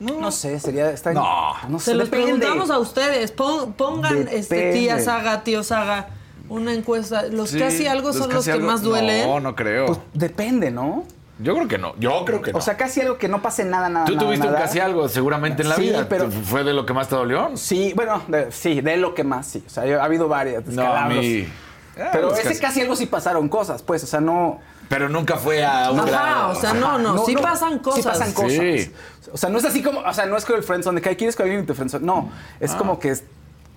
No 0.01 0.31
sé, 0.31 0.61
sería. 0.61 0.91
Está 0.91 1.13
No. 1.13 1.55
no 1.69 1.79
Se 1.79 1.87
sé, 1.87 1.95
los 1.95 2.11
depende. 2.11 2.35
preguntamos 2.39 2.71
a 2.71 2.79
ustedes. 2.79 3.33
Pon- 3.33 3.73
pongan, 3.73 4.29
este, 4.31 4.73
tía 4.73 5.01
Saga, 5.01 5.43
tío 5.43 5.63
Saga, 5.65 6.09
una 6.49 6.73
encuesta. 6.73 7.25
¿Los 7.25 7.51
Sí, 7.51 7.59
casi 7.59 7.87
algo 7.87 8.13
son 8.13 8.33
los 8.33 8.45
que 8.45 8.53
algo- 8.53 8.67
más 8.67 8.83
duelen? 8.83 9.27
No, 9.29 9.41
no 9.41 9.57
creo. 9.57 9.87
Pues 9.87 9.99
depende, 10.15 10.71
¿no? 10.71 11.05
Yo 11.39 11.55
creo 11.55 11.69
que 11.69 11.79
no. 11.79 11.95
Yo 11.99 12.25
creo 12.25 12.43
que 12.43 12.53
no. 12.53 12.59
O 12.59 12.61
sea, 12.61 12.77
casi 12.77 13.01
algo 13.01 13.19
que 13.19 13.29
no 13.29 13.41
pase 13.43 13.65
nada, 13.65 13.89
nada. 13.89 14.07
Tú 14.07 14.15
nada, 14.15 14.27
tuviste 14.27 14.47
un 14.49 14.55
casi 14.55 14.81
algo 14.81 15.09
seguramente 15.09 15.63
en 15.63 15.69
la 15.69 15.77
Sí, 15.77 15.83
vida. 15.83 16.07
pero- 16.09 16.31
¿Fue 16.31 16.65
de 16.65 16.73
lo 16.75 16.85
que 16.87 16.93
más 16.93 17.09
te 17.09 17.17
dolió? 17.17 17.51
Sí, 17.57 17.93
bueno, 17.95 18.23
de- 18.29 18.51
sí, 18.53 18.81
de 18.81 18.97
lo 18.97 19.15
que 19.15 19.25
más, 19.25 19.47
sí. 19.47 19.63
O 19.67 19.71
sea, 19.71 19.83
ha 20.01 20.05
habido 20.05 20.29
varias. 20.29 20.67
No, 20.67 20.83
a 20.93 21.07
mí. 21.07 21.47
Ah, 22.01 22.11
Pero 22.13 22.33
ese 22.33 22.43
casi- 22.45 22.61
casi 22.61 22.81
algo 22.83 22.95
sí 22.95 23.07
pasaron 23.07 23.49
cosas, 23.49 23.83
pues, 23.83 24.05
o 24.05 24.07
sea, 24.07 24.21
no. 24.21 24.61
Pero 24.89 25.09
nunca 25.09 25.37
fue 25.37 25.65
a 25.65 25.91
un 25.91 26.01
Ajá, 26.01 26.09
grado. 26.09 26.51
o 26.51 26.55
sea, 26.55 26.73
no, 26.73 26.99
no, 26.99 27.25
sí 27.27 27.37
pasan 27.37 27.79
cosas. 27.81 28.03
Sí 28.03 28.09
pasan 28.09 28.33
cosas. 28.33 28.53
Sí. 28.53 28.93
O 29.33 29.37
sea, 29.37 29.51
no 29.51 29.59
es 29.59 29.65
así 29.65 29.83
como, 29.83 30.01
o 30.01 30.13
sea, 30.15 30.25
no 30.27 30.37
es 30.37 30.45
que 30.45 30.55
el 30.55 30.63
friendzone 30.63 30.97
de 30.97 31.03
que 31.03 31.09
"Ay, 31.11 31.17
quieres 31.17 31.37
que 31.37 31.43
alguien 31.43 31.67
te 31.67 31.75
friendzone. 31.75 32.07
No, 32.07 32.31
es 32.61 32.73
como 32.75 32.99
que 32.99 33.15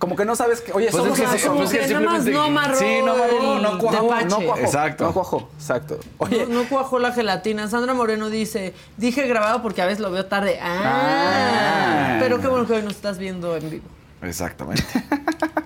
como 0.01 0.15
que 0.15 0.25
no 0.25 0.35
sabes 0.35 0.59
que, 0.61 0.73
oye, 0.73 0.87
Pues 0.89 1.03
somos 1.03 1.17
es 1.19 1.23
que 1.23 1.47
pues 1.47 1.73
es 1.73 1.87
que 1.87 1.93
nada 1.93 2.05
más 2.05 2.23
simplemente- 2.23 2.31
no 2.31 2.41
amarró 2.41 2.75
Sí, 2.75 2.99
no 3.05 3.11
amarró, 3.13 3.55
el 3.55 3.61
no 3.61 3.77
cuajó, 3.77 4.21
no 4.25 4.39
cuajó. 4.41 4.59
Exacto. 4.59 5.03
No 5.05 5.13
cuajó, 5.13 5.49
exacto. 5.55 5.99
Oye, 6.17 6.47
No, 6.49 6.63
no 6.63 6.69
cuajó 6.69 6.97
la 6.97 7.11
gelatina. 7.13 7.67
Sandra 7.69 7.93
Moreno 7.93 8.31
dice, 8.31 8.73
dije 8.97 9.27
grabado 9.27 9.61
porque 9.61 9.83
a 9.83 9.85
veces 9.85 9.99
lo 9.99 10.09
veo 10.09 10.25
tarde. 10.25 10.59
Ah, 10.59 12.15
Ah. 12.15 12.17
pero 12.19 12.41
qué 12.41 12.47
bueno 12.47 12.65
que 12.65 12.73
hoy 12.73 12.81
nos 12.81 12.95
estás 12.95 13.19
viendo 13.19 13.55
en 13.55 13.69
vivo. 13.69 13.85
Exactamente. 14.23 14.83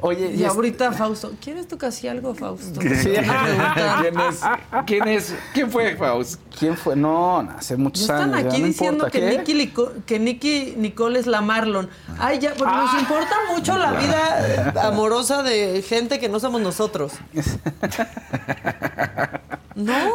oye, 0.00 0.32
Y 0.34 0.40
y 0.40 0.44
es- 0.44 0.50
ahorita 0.50 0.92
Fausto, 0.92 1.32
¿quieres 1.40 1.68
tú 1.68 1.78
casi 1.78 2.08
algo, 2.08 2.34
Fausto? 2.34 2.80
Sí. 2.80 2.88
¿Quién 4.00 4.20
es? 4.20 4.40
¿Quién 4.86 5.08
es? 5.08 5.34
¿Quién 5.54 5.70
fue, 5.70 5.96
Faust? 5.96 6.40
¿quién 6.58 6.76
fue? 6.76 6.96
No, 6.96 7.42
no, 7.42 7.50
hace 7.52 7.76
muchos 7.76 8.02
están 8.02 8.34
años. 8.34 8.42
ya 8.44 8.48
aquí 8.50 8.60
no 8.60 8.66
diciendo 8.66 9.06
importa. 9.06 9.18
que. 9.18 9.38
Nicky, 9.38 9.54
Lico- 9.54 9.92
que 10.06 10.18
Nicky 10.18 10.74
Nicole 10.76 11.18
es 11.18 11.26
la 11.26 11.40
Marlon. 11.40 11.88
Ay, 12.18 12.38
ya, 12.38 12.50
porque 12.54 12.72
Ah. 12.74 12.90
nos 12.92 13.00
importa 13.02 13.34
mucho 13.54 13.78
la 13.78 13.92
vida 13.92 14.72
eh, 14.74 14.78
amorosa 14.82 15.42
de 15.42 15.82
gente 15.82 16.18
que 16.18 16.28
no 16.28 16.40
somos 16.40 16.60
nosotros. 16.60 17.12
¿No? 19.74 20.10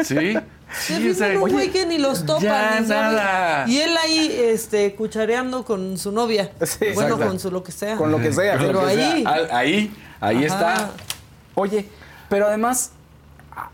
Sí. 0.00 0.34
Se 0.34 0.40
Sí, 0.96 1.10
o 1.10 1.14
sea, 1.14 1.36
un 1.40 1.50
güey 1.50 1.70
que 1.70 1.84
ni 1.84 1.98
los 1.98 2.24
topan. 2.24 2.44
ya 2.44 2.80
ni 2.80 2.86
sabe. 2.86 3.16
nada. 3.16 3.68
Y 3.68 3.80
él 3.80 3.96
ahí, 3.96 4.32
este, 4.40 4.94
cuchareando 4.94 5.64
con 5.64 5.98
su 5.98 6.12
novia. 6.12 6.52
Sí, 6.64 6.78
bueno, 6.94 7.14
exacto. 7.14 7.26
con 7.26 7.40
su 7.40 7.50
lo 7.50 7.64
que 7.64 7.72
sea. 7.72 7.96
Con 7.96 8.12
lo 8.12 8.18
que 8.20 8.32
sea. 8.32 8.56
Pero 8.56 8.74
lo 8.74 8.86
que 8.86 8.94
sea. 8.94 9.12
ahí. 9.14 9.24
Al- 9.26 9.50
Ahí, 9.50 9.92
ahí 10.20 10.44
Ajá. 10.44 10.46
está. 10.46 10.90
Oye, 11.56 11.86
pero 12.28 12.46
además 12.46 12.92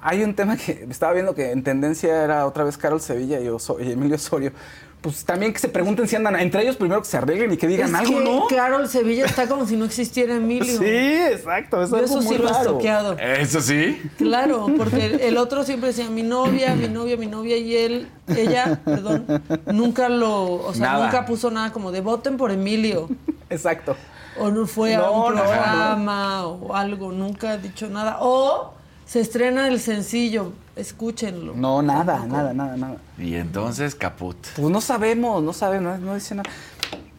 hay 0.01 0.23
un 0.25 0.35
tema 0.35 0.57
que 0.57 0.87
estaba 0.91 1.13
viendo 1.13 1.35
que 1.35 1.51
en 1.53 1.63
tendencia 1.63 2.25
era 2.25 2.47
otra 2.47 2.65
vez 2.65 2.79
Carol 2.79 3.01
Sevilla 3.03 3.41
y, 3.41 3.47
Oso- 3.49 3.77
y 3.79 3.93
Emilio 3.93 4.17
Osorio. 4.17 4.53
Pues 5.01 5.25
también 5.25 5.53
que 5.53 5.61
se 5.61 5.69
pregunten 5.69 6.09
si 6.09 6.17
andan 6.17 6.35
entre 6.41 6.63
ellos 6.63 6.75
primero 6.75 7.01
que 7.01 7.07
se 7.07 7.17
arreglen 7.17 7.53
y 7.53 7.57
que 7.57 7.69
digan 7.69 7.91
Es 7.91 7.95
algo, 7.95 8.19
que 8.19 8.25
¿no? 8.25 8.47
Carol 8.49 8.89
Sevilla 8.89 9.25
está 9.27 9.47
como 9.47 9.65
si 9.67 9.77
no 9.77 9.85
existiera 9.85 10.35
Emilio. 10.35 10.79
Sí, 10.79 10.85
exacto. 10.87 11.81
Es 11.83 11.91
Yo 11.91 11.97
algo 11.97 12.07
eso 12.07 12.17
muy 12.23 12.27
sí 12.27 12.39
lo 12.43 12.49
he 12.49 12.53
raro. 12.53 12.61
estoqueado. 12.63 13.17
Eso 13.19 13.61
sí. 13.61 14.03
Claro, 14.19 14.67
porque 14.77 15.07
el, 15.07 15.21
el 15.21 15.37
otro 15.37 15.63
siempre 15.65 15.89
decía 15.91 16.11
mi 16.11 16.23
novia, 16.25 16.75
mi 16.75 16.89
novia, 16.89 17.17
mi 17.17 17.27
novia 17.27 17.57
y 17.57 17.77
él, 17.77 18.09
ella, 18.37 18.81
perdón, 18.85 19.27
nunca 19.67 20.09
lo, 20.09 20.55
o 20.55 20.75
sea, 20.75 20.93
Nada. 20.93 21.05
nunca 21.05 21.27
puso 21.27 21.51
nada 21.53 21.71
como 21.73 21.93
de 21.93 22.01
voten 22.01 22.37
por 22.37 22.51
Emilio 22.51 23.09
Exacto. 23.49 23.97
o 24.41 24.51
no 24.51 24.67
fue 24.67 24.95
a 24.97 25.09
un 25.09 25.35
no, 25.37 25.43
no. 25.43 25.43
programa 25.43 26.47
o 26.47 26.75
algo, 26.75 27.13
nunca 27.13 27.53
ha 27.53 27.57
dicho 27.59 27.89
nada 27.89 28.17
o 28.21 28.73
se 29.07 29.21
estrena 29.21 29.69
el 29.69 29.81
sencillo, 29.81 30.53
escúchenlo. 30.75 31.55
No, 31.55 31.81
nada, 31.81 32.27
nada, 32.27 32.53
nada, 32.53 32.77
nada. 32.77 32.97
Y 33.19 33.37
entonces, 33.37 33.95
caput. 33.95 34.37
Pues 34.57 34.69
no 34.69 34.81
sabemos, 34.81 35.43
no 35.43 35.53
sabemos, 35.53 35.99
no, 35.99 36.07
no 36.07 36.15
dice 36.15 36.35
nada. 36.35 36.51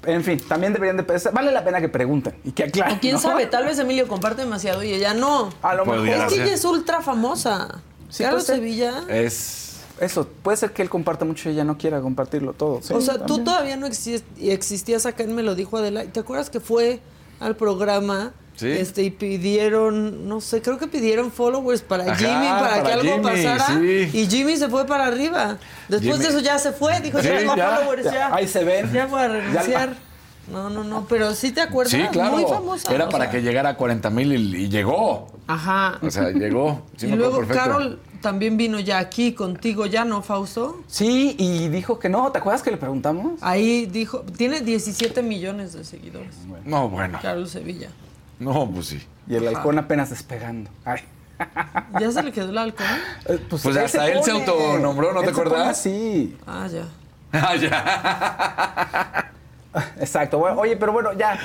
En 0.03 0.23
fin, 0.23 0.39
también 0.47 0.71
deberían 0.71 0.95
de... 0.97 1.03
Vale 1.33 1.51
la 1.51 1.65
pena 1.65 1.81
que 1.81 1.89
pregunten 1.89 2.35
y 2.43 2.51
que 2.51 2.65
aclaren. 2.65 2.97
O 2.97 2.99
quién 2.99 3.13
¿no? 3.15 3.19
sabe, 3.19 3.45
tal 3.47 3.65
vez 3.65 3.77
Emilio 3.79 4.07
comparte 4.07 4.43
demasiado 4.43 4.83
y 4.83 4.93
ella 4.93 5.13
no. 5.13 5.49
A 5.61 5.73
lo 5.75 5.85
mejor... 5.85 6.07
Es 6.07 6.33
que 6.33 6.43
ella 6.43 6.53
es 6.53 6.63
ultra 6.63 7.01
famosa. 7.01 7.81
Sí, 8.09 8.23
Carlos. 8.23 8.43
Sevilla. 8.43 9.03
Es. 9.09 9.65
Eso, 9.99 10.27
puede 10.27 10.57
ser 10.57 10.71
que 10.71 10.83
él 10.83 10.89
comparta 10.89 11.25
mucho 11.25 11.49
y 11.49 11.53
ella 11.53 11.63
no 11.63 11.77
quiera 11.77 11.99
compartirlo 11.99 12.53
todo. 12.53 12.81
Sí, 12.83 12.93
o 12.93 13.01
sea, 13.01 13.25
tú 13.25 13.39
todavía 13.43 13.75
no 13.77 13.87
exist- 13.87 14.23
existías 14.39 15.05
acá 15.07 15.23
en 15.23 15.33
Me 15.33 15.41
lo 15.43 15.55
dijo 15.55 15.75
Adela. 15.77 16.05
¿Te 16.05 16.19
acuerdas 16.19 16.49
que 16.51 16.59
fue 16.59 17.01
al 17.39 17.55
programa? 17.55 18.31
Sí. 18.57 18.69
Este, 18.69 19.03
y 19.03 19.11
pidieron, 19.11 20.27
no 20.27 20.41
sé, 20.41 20.61
creo 20.61 20.77
que 20.77 20.87
pidieron 20.87 21.31
followers 21.31 21.81
para 21.81 22.03
Ajá, 22.03 22.15
Jimmy, 22.15 22.47
para, 22.59 22.83
que 22.83 22.91
algo 22.91 23.03
Jimmy, 23.13 23.23
pasara. 23.23 23.67
sí. 23.67 24.09
Y 24.13 24.27
Jimmy 24.27 24.57
se 24.57 24.67
fue 24.67 24.85
para 24.85 25.05
arriba. 25.05 25.57
Después 25.87 26.13
Jimmy. 26.17 26.23
de 26.25 26.29
eso 26.31 26.39
ya 26.39 26.57
se 26.59 26.71
fue, 26.73 26.99
dijo, 26.99 27.19
Sí, 27.21 27.27
ya 27.27 27.37
tengo 27.37 27.55
ya, 27.55 27.69
followers, 27.77 28.03
ya, 28.03 28.11
ya. 28.13 28.35
ahí 28.35 28.47
se 28.47 28.63
ven. 28.63 28.91
Ya 28.91 29.05
voy 29.05 29.21
a 29.21 29.27
renunciar. 29.27 29.95
No, 30.51 30.69
no, 30.69 30.83
no, 30.83 31.05
pero 31.07 31.33
sí 31.35 31.51
te 31.51 31.61
acuerdas, 31.61 31.91
Sí, 31.91 32.01
claro. 32.11 32.31
muy 32.37 32.45
famosa. 32.45 32.93
Era 32.93 33.09
para 33.09 33.25
sea. 33.25 33.31
que 33.31 33.41
llegara 33.41 33.69
a 33.69 33.75
40 33.77 34.09
mil 34.09 34.31
y, 34.33 34.63
y 34.63 34.69
llegó. 34.69 35.27
Ajá. 35.45 35.99
O 36.01 36.09
sea, 36.09 36.29
llegó. 36.31 36.81
Sí, 36.95 37.05
y 37.07 37.09
me 37.11 37.17
luego 37.17 37.37
perfecto. 37.39 37.61
Carol 37.63 37.99
también 38.21 38.57
vino 38.57 38.79
ya 38.79 38.97
aquí 38.97 39.33
contigo, 39.33 39.85
¿ya 39.85 40.03
no, 40.05 40.21
Fausto? 40.23 40.81
Sí, 40.87 41.35
y 41.37 41.67
dijo 41.67 41.99
que 41.99 42.09
no. 42.09 42.31
¿Te 42.31 42.39
acuerdas 42.39 42.63
que 42.63 42.71
le 42.71 42.77
preguntamos? 42.77 43.33
Ahí 43.41 43.85
dijo, 43.87 44.21
tiene 44.37 44.61
17 44.61 45.21
millones 45.21 45.73
de 45.73 45.83
seguidores. 45.83 46.33
No, 46.65 46.89
bueno. 46.89 47.19
Carol 47.21 47.47
Sevilla. 47.47 47.89
No, 48.39 48.69
pues 48.69 48.87
sí. 48.87 49.05
Y 49.27 49.35
el 49.35 49.47
halcón 49.47 49.77
apenas 49.79 50.09
despegando. 50.09 50.69
Ay. 50.85 51.01
¿Ya 51.99 52.11
se 52.11 52.23
le 52.23 52.31
quedó 52.31 52.49
el 52.49 52.57
alcohol? 52.57 52.87
Eh, 53.25 53.39
Pues 53.49 53.65
hasta 53.77 54.07
él 54.07 54.23
se 54.23 54.31
autonombró, 54.31 55.13
¿no 55.13 55.21
te 55.21 55.27
Él 55.29 55.33
pone 55.35 55.47
acuerdas? 55.49 55.79
así. 55.79 56.37
Ah, 56.47 56.67
ya. 56.67 56.83
Ah, 57.33 57.55
ya. 57.55 59.31
Exacto. 59.99 60.39
Bueno, 60.39 60.59
oye, 60.61 60.77
pero 60.77 60.91
bueno, 60.93 61.11
ya. 61.13 61.37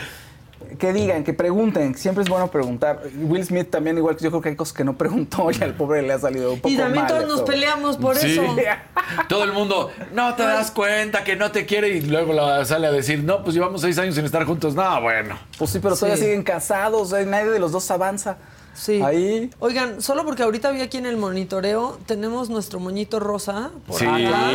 Que 0.79 0.93
digan, 0.93 1.25
que 1.25 1.33
pregunten. 1.33 1.95
Siempre 1.95 2.23
es 2.25 2.29
bueno 2.31 2.51
preguntar. 2.51 3.03
Will 3.21 3.45
Smith 3.45 3.71
también, 3.71 3.99
igual 3.99 4.17
que 4.17 4.25
yo 4.25 4.31
creo 4.31 4.41
que 4.43 4.49
hay 4.51 4.57
cosas 4.57 4.75
que 4.75 4.85
no 4.85 4.97
preguntó 4.97 5.51
y 5.51 5.63
al 5.63 5.75
pobre 5.75 6.03
le 6.03 6.13
ha 6.13 6.19
salido 6.19 6.53
un 6.53 6.61
poco 6.61 6.73
Y 6.73 6.77
también 6.77 7.05
mal 7.05 7.13
todos 7.13 7.27
nos 7.29 7.43
peleamos 7.43 7.97
por 7.97 8.17
Sí. 8.17 8.33
eso. 8.33 8.43
Todo 9.29 9.45
el 9.45 9.53
mundo, 9.53 9.91
no 10.15 10.35
te 10.35 10.43
das 10.43 10.71
cuenta 10.71 11.25
que 11.25 11.37
no 11.37 11.51
te 11.53 11.67
quiere 11.67 11.89
y 11.89 12.01
luego 12.03 12.33
la 12.33 12.65
sale 12.65 12.87
a 12.87 12.93
decir, 12.93 13.23
no, 13.23 13.43
pues 13.43 13.55
llevamos 13.55 13.81
seis 13.81 13.99
años 13.99 14.15
sin 14.15 14.25
estar 14.25 14.45
juntos. 14.45 14.75
No, 14.75 15.01
bueno. 15.03 15.39
Pues 15.59 15.71
sí, 15.71 15.79
pero 15.81 15.95
todavía 15.95 16.17
Sí. 16.17 16.23
siguen 16.25 16.43
casados, 16.43 17.13
eh, 17.13 17.27
nadie 17.27 17.51
de 17.51 17.59
los 17.59 17.73
dos 17.73 17.91
avanza. 17.91 18.37
Sí. 18.75 19.03
Ahí. 19.03 19.51
Oigan, 19.59 20.01
solo 20.01 20.25
porque 20.25 20.43
ahorita 20.45 20.71
vi 20.71 20.81
aquí 20.81 20.97
en 20.97 21.05
el 21.05 21.19
monitoreo, 21.19 21.99
tenemos 22.07 22.49
nuestro 22.49 22.81
moñito 22.81 23.21
rosa. 23.21 23.71
Por 23.87 23.99
Sí, 23.99 24.07
acá. 24.07 24.51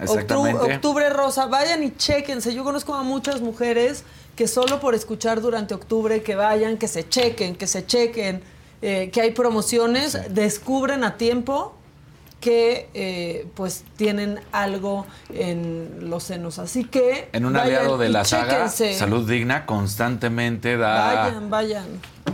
exactamente. 0.00 0.60
Octu- 0.62 0.74
octubre 0.76 1.10
rosa. 1.10 1.46
Vayan 1.46 1.82
y 1.82 1.90
chequense. 1.96 2.54
Yo 2.54 2.62
conozco 2.62 2.94
a 2.94 3.02
muchas 3.02 3.40
mujeres 3.40 4.04
que 4.36 4.46
solo 4.46 4.78
por 4.80 4.94
escuchar 4.94 5.40
durante 5.40 5.74
octubre 5.74 6.22
que 6.22 6.36
vayan, 6.36 6.76
que 6.76 6.88
se 6.88 7.08
chequen, 7.08 7.56
que 7.56 7.66
se 7.66 7.86
chequen, 7.86 8.42
eh, 8.82 9.10
que 9.10 9.22
hay 9.22 9.30
promociones, 9.32 10.18
descubren 10.30 11.02
a 11.02 11.16
tiempo 11.16 11.74
que 12.38 12.90
eh, 12.92 13.48
pues 13.54 13.84
tienen 13.96 14.38
algo 14.52 15.06
en 15.32 16.10
los 16.10 16.24
senos. 16.24 16.58
Así 16.58 16.84
que 16.84 17.30
En 17.32 17.46
un 17.46 17.56
aliado 17.56 17.96
de 17.96 18.10
la 18.10 18.24
saga. 18.24 18.68
Salud 18.68 19.28
Digna 19.28 19.64
constantemente 19.64 20.76
da 20.76 21.14
Vayan, 21.14 21.50
vayan. 21.50 21.86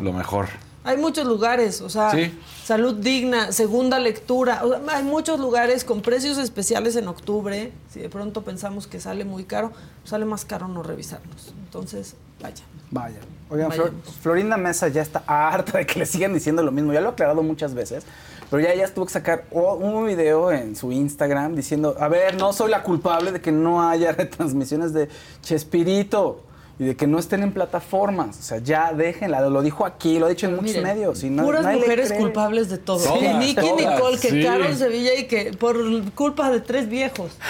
lo 0.03 0.13
mejor. 0.13 0.49
Hay 0.85 0.97
muchos 0.97 1.27
lugares, 1.27 1.81
o 1.81 1.89
sea, 1.89 2.11
Sí. 2.11 2.37
salud 2.65 2.95
digna, 2.95 3.53
segunda 3.53 3.99
lectura. 4.01 4.65
o 4.65 4.69
sea, 4.71 4.81
hay 4.97 5.05
muchos 5.05 5.39
lugares 5.39 5.85
con 5.85 6.03
precios 6.03 6.39
especiales 6.39 6.97
en 6.97 7.07
octubre. 7.07 7.73
Si 7.93 8.01
de 8.01 8.09
pronto 8.09 8.43
pensamos 8.43 8.87
que 8.89 8.99
sale 9.01 9.25
muy 9.25 9.45
caro, 9.45 9.71
sale 10.05 10.25
más 10.25 10.45
caro 10.45 10.67
no 10.67 10.83
revisarlos. 10.83 11.55
Entonces, 11.67 12.17
vaya. 12.41 12.65
Vaya. 12.91 13.19
Oigan, 13.49 13.71
Flor-. 13.71 13.93
Florinda 14.23 14.57
Mesa 14.57 14.89
ya 14.89 15.03
está 15.03 15.23
harta 15.27 15.79
de 15.79 15.87
que 15.87 15.99
le 16.01 16.07
sigan 16.07 16.35
diciendo 16.35 16.63
lo 16.63 16.73
mismo. 16.73 16.93
Ya 16.93 17.01
lo 17.01 17.11
he 17.11 17.13
aclarado 17.13 17.43
muchas 17.43 17.75
veces. 17.75 18.05
Pero 18.51 18.63
ya 18.63 18.71
ella 18.73 18.93
tuvo 18.93 19.07
que 19.07 19.13
sacar 19.13 19.45
o- 19.51 19.75
un 19.77 20.07
video 20.07 20.51
en 20.53 20.75
su 20.77 20.93
Instagram 20.93 21.55
diciendo, 21.55 21.97
a 21.99 22.09
ver, 22.09 22.37
no 22.37 22.53
soy 22.53 22.71
la 22.71 22.83
culpable 22.83 23.31
de 23.33 23.41
que 23.41 23.51
no 23.53 23.89
haya 23.89 24.13
retransmisiones 24.19 24.93
de 24.93 25.09
Chespirito 25.43 26.43
y 26.83 26.87
de 26.87 26.97
que 26.97 27.07
no 27.07 27.19
estén 27.19 27.43
en 27.43 27.53
plataformas. 27.53 28.39
O 28.39 28.43
sea, 28.43 28.59
ya 28.59 28.93
déjenla. 28.93 29.41
Lo 29.49 29.63
dijo 29.63 29.87
aquí, 29.87 30.19
lo 30.19 30.27
ha 30.27 30.29
dicho 30.29 30.47
en 30.47 30.53
muchos 30.57 30.69
Miren, 30.69 30.83
medios. 30.83 31.23
Y 31.23 31.31
no, 31.31 31.45
puras 31.45 31.65
mujeres 31.65 32.09
cree. 32.09 32.19
culpables 32.21 32.69
de 32.69 32.79
todo. 32.79 32.99
Todas, 33.03 33.19
que 33.21 33.35
Nicky 33.35 33.55
todas, 33.55 33.95
Nicole, 33.95 34.19
que 34.19 34.31
sí. 34.31 34.43
Carol 34.43 34.75
Sevilla 34.77 35.15
y 35.15 35.27
que 35.27 35.53
por 35.53 35.77
culpa 36.15 36.51
de 36.51 36.61
tres 36.61 36.89
viejos. 36.89 37.37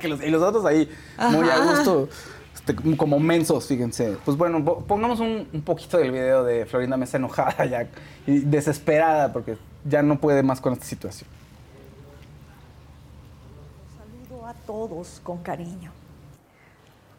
Que 0.00 0.06
los- 0.08 0.22
y 0.22 0.30
los 0.30 0.40
otros 0.42 0.64
ahí, 0.64 0.88
muy 1.32 1.48
a 1.48 1.58
gusto, 1.58 2.08
este, 2.54 2.74
como 2.96 3.18
mensos, 3.18 3.66
fíjense. 3.66 4.16
Pues 4.24 4.36
bueno, 4.36 4.64
po- 4.64 4.80
pongamos 4.84 5.18
un, 5.18 5.48
un 5.52 5.62
poquito 5.62 5.98
del 5.98 6.12
video 6.12 6.44
de 6.44 6.66
Florinda 6.66 6.96
Mesa 6.96 7.16
enojada 7.16 7.64
ya 7.66 7.88
y 8.26 8.38
desesperada 8.40 9.32
porque 9.32 9.56
ya 9.84 10.02
no 10.02 10.20
puede 10.20 10.44
más 10.44 10.60
con 10.60 10.72
esta 10.74 10.84
situación. 10.84 11.28
Saludo 14.28 14.46
a 14.46 14.54
todos 14.54 15.20
con 15.24 15.38
cariño. 15.38 15.90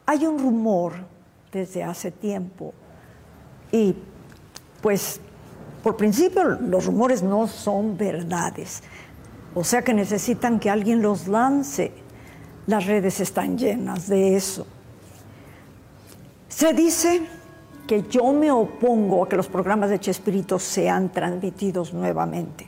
Hay 0.09 0.25
un 0.25 0.39
rumor 0.39 0.93
desde 1.51 1.83
hace 1.83 2.09
tiempo 2.09 2.73
y 3.71 3.95
pues 4.81 5.21
por 5.83 5.97
principio 5.97 6.45
los 6.45 6.87
rumores 6.87 7.21
no 7.21 7.45
son 7.45 7.95
verdades, 7.95 8.81
o 9.53 9.63
sea 9.63 9.83
que 9.83 9.93
necesitan 9.93 10.59
que 10.59 10.71
alguien 10.71 11.03
los 11.03 11.27
lance. 11.27 11.91
Las 12.65 12.87
redes 12.87 13.19
están 13.19 13.55
llenas 13.55 14.07
de 14.07 14.35
eso. 14.35 14.65
Se 16.47 16.73
dice 16.73 17.27
que 17.85 18.01
yo 18.09 18.33
me 18.33 18.49
opongo 18.49 19.23
a 19.23 19.29
que 19.29 19.35
los 19.35 19.47
programas 19.47 19.91
de 19.91 19.99
Chespirito 19.99 20.57
sean 20.57 21.11
transmitidos 21.11 21.93
nuevamente. 21.93 22.67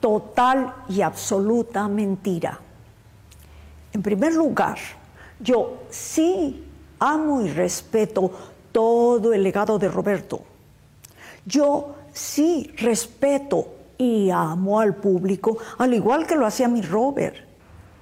Total 0.00 0.74
y 0.86 1.00
absoluta 1.00 1.88
mentira. 1.88 2.60
En 3.94 4.02
primer 4.02 4.34
lugar, 4.34 4.76
yo 5.44 5.82
sí 5.90 6.64
amo 6.98 7.42
y 7.42 7.50
respeto 7.50 8.30
todo 8.72 9.34
el 9.34 9.42
legado 9.42 9.78
de 9.78 9.88
Roberto. 9.88 10.42
Yo 11.44 11.96
sí 12.12 12.72
respeto 12.78 13.68
y 13.98 14.30
amo 14.30 14.80
al 14.80 14.96
público, 14.96 15.58
al 15.78 15.92
igual 15.92 16.26
que 16.26 16.34
lo 16.34 16.46
hacía 16.46 16.66
mi 16.66 16.80
Robert. 16.80 17.36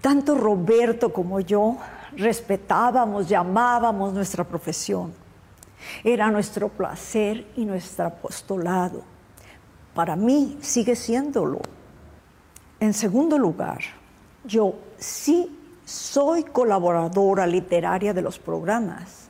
Tanto 0.01 0.37
Roberto 0.37 1.13
como 1.13 1.41
yo 1.41 1.77
respetábamos, 2.17 3.29
llamábamos 3.29 4.15
nuestra 4.15 4.45
profesión. 4.45 5.13
Era 6.05 6.31
nuestro 6.31 6.69
placer 6.69 7.45
y 7.57 7.65
nuestro 7.65 8.07
apostolado. 8.07 9.03
Para 9.95 10.15
mí 10.15 10.59
sigue 10.61 10.95
siéndolo. 10.95 11.61
En 12.79 12.95
segundo 12.95 13.37
lugar, 13.37 13.81
yo 14.45 14.75
sí 14.97 15.59
soy 15.85 16.45
colaboradora 16.45 17.47
literaria 17.47 18.15
de 18.15 18.23
los 18.23 18.39
programas. 18.39 19.29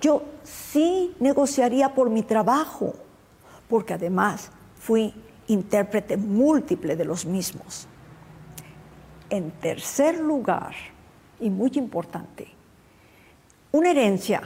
Yo 0.00 0.22
sí 0.42 1.14
negociaría 1.20 1.94
por 1.94 2.10
mi 2.10 2.22
trabajo, 2.22 2.94
porque 3.68 3.94
además 3.94 4.50
fui 4.78 5.14
intérprete 5.48 6.16
múltiple 6.16 6.96
de 6.96 7.04
los 7.04 7.24
mismos. 7.24 7.86
En 9.30 9.50
tercer 9.52 10.18
lugar, 10.20 10.74
y 11.40 11.50
muy 11.50 11.70
importante, 11.74 12.48
una 13.72 13.90
herencia 13.90 14.42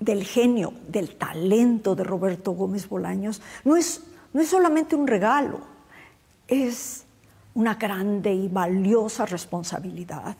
del 0.00 0.24
genio, 0.24 0.72
del 0.88 1.16
talento 1.16 1.94
de 1.94 2.04
Roberto 2.04 2.52
Gómez 2.52 2.88
Bolaños 2.88 3.40
no 3.64 3.76
es, 3.76 4.02
no 4.32 4.40
es 4.40 4.48
solamente 4.48 4.96
un 4.96 5.06
regalo, 5.06 5.60
es 6.48 7.01
una 7.54 7.74
grande 7.74 8.32
y 8.32 8.48
valiosa 8.48 9.26
responsabilidad. 9.26 10.36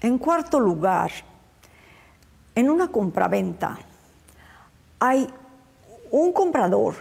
En 0.00 0.18
cuarto 0.18 0.58
lugar, 0.58 1.10
en 2.54 2.70
una 2.70 2.88
compraventa 2.88 3.78
hay 4.98 5.28
un 6.10 6.32
comprador 6.32 6.94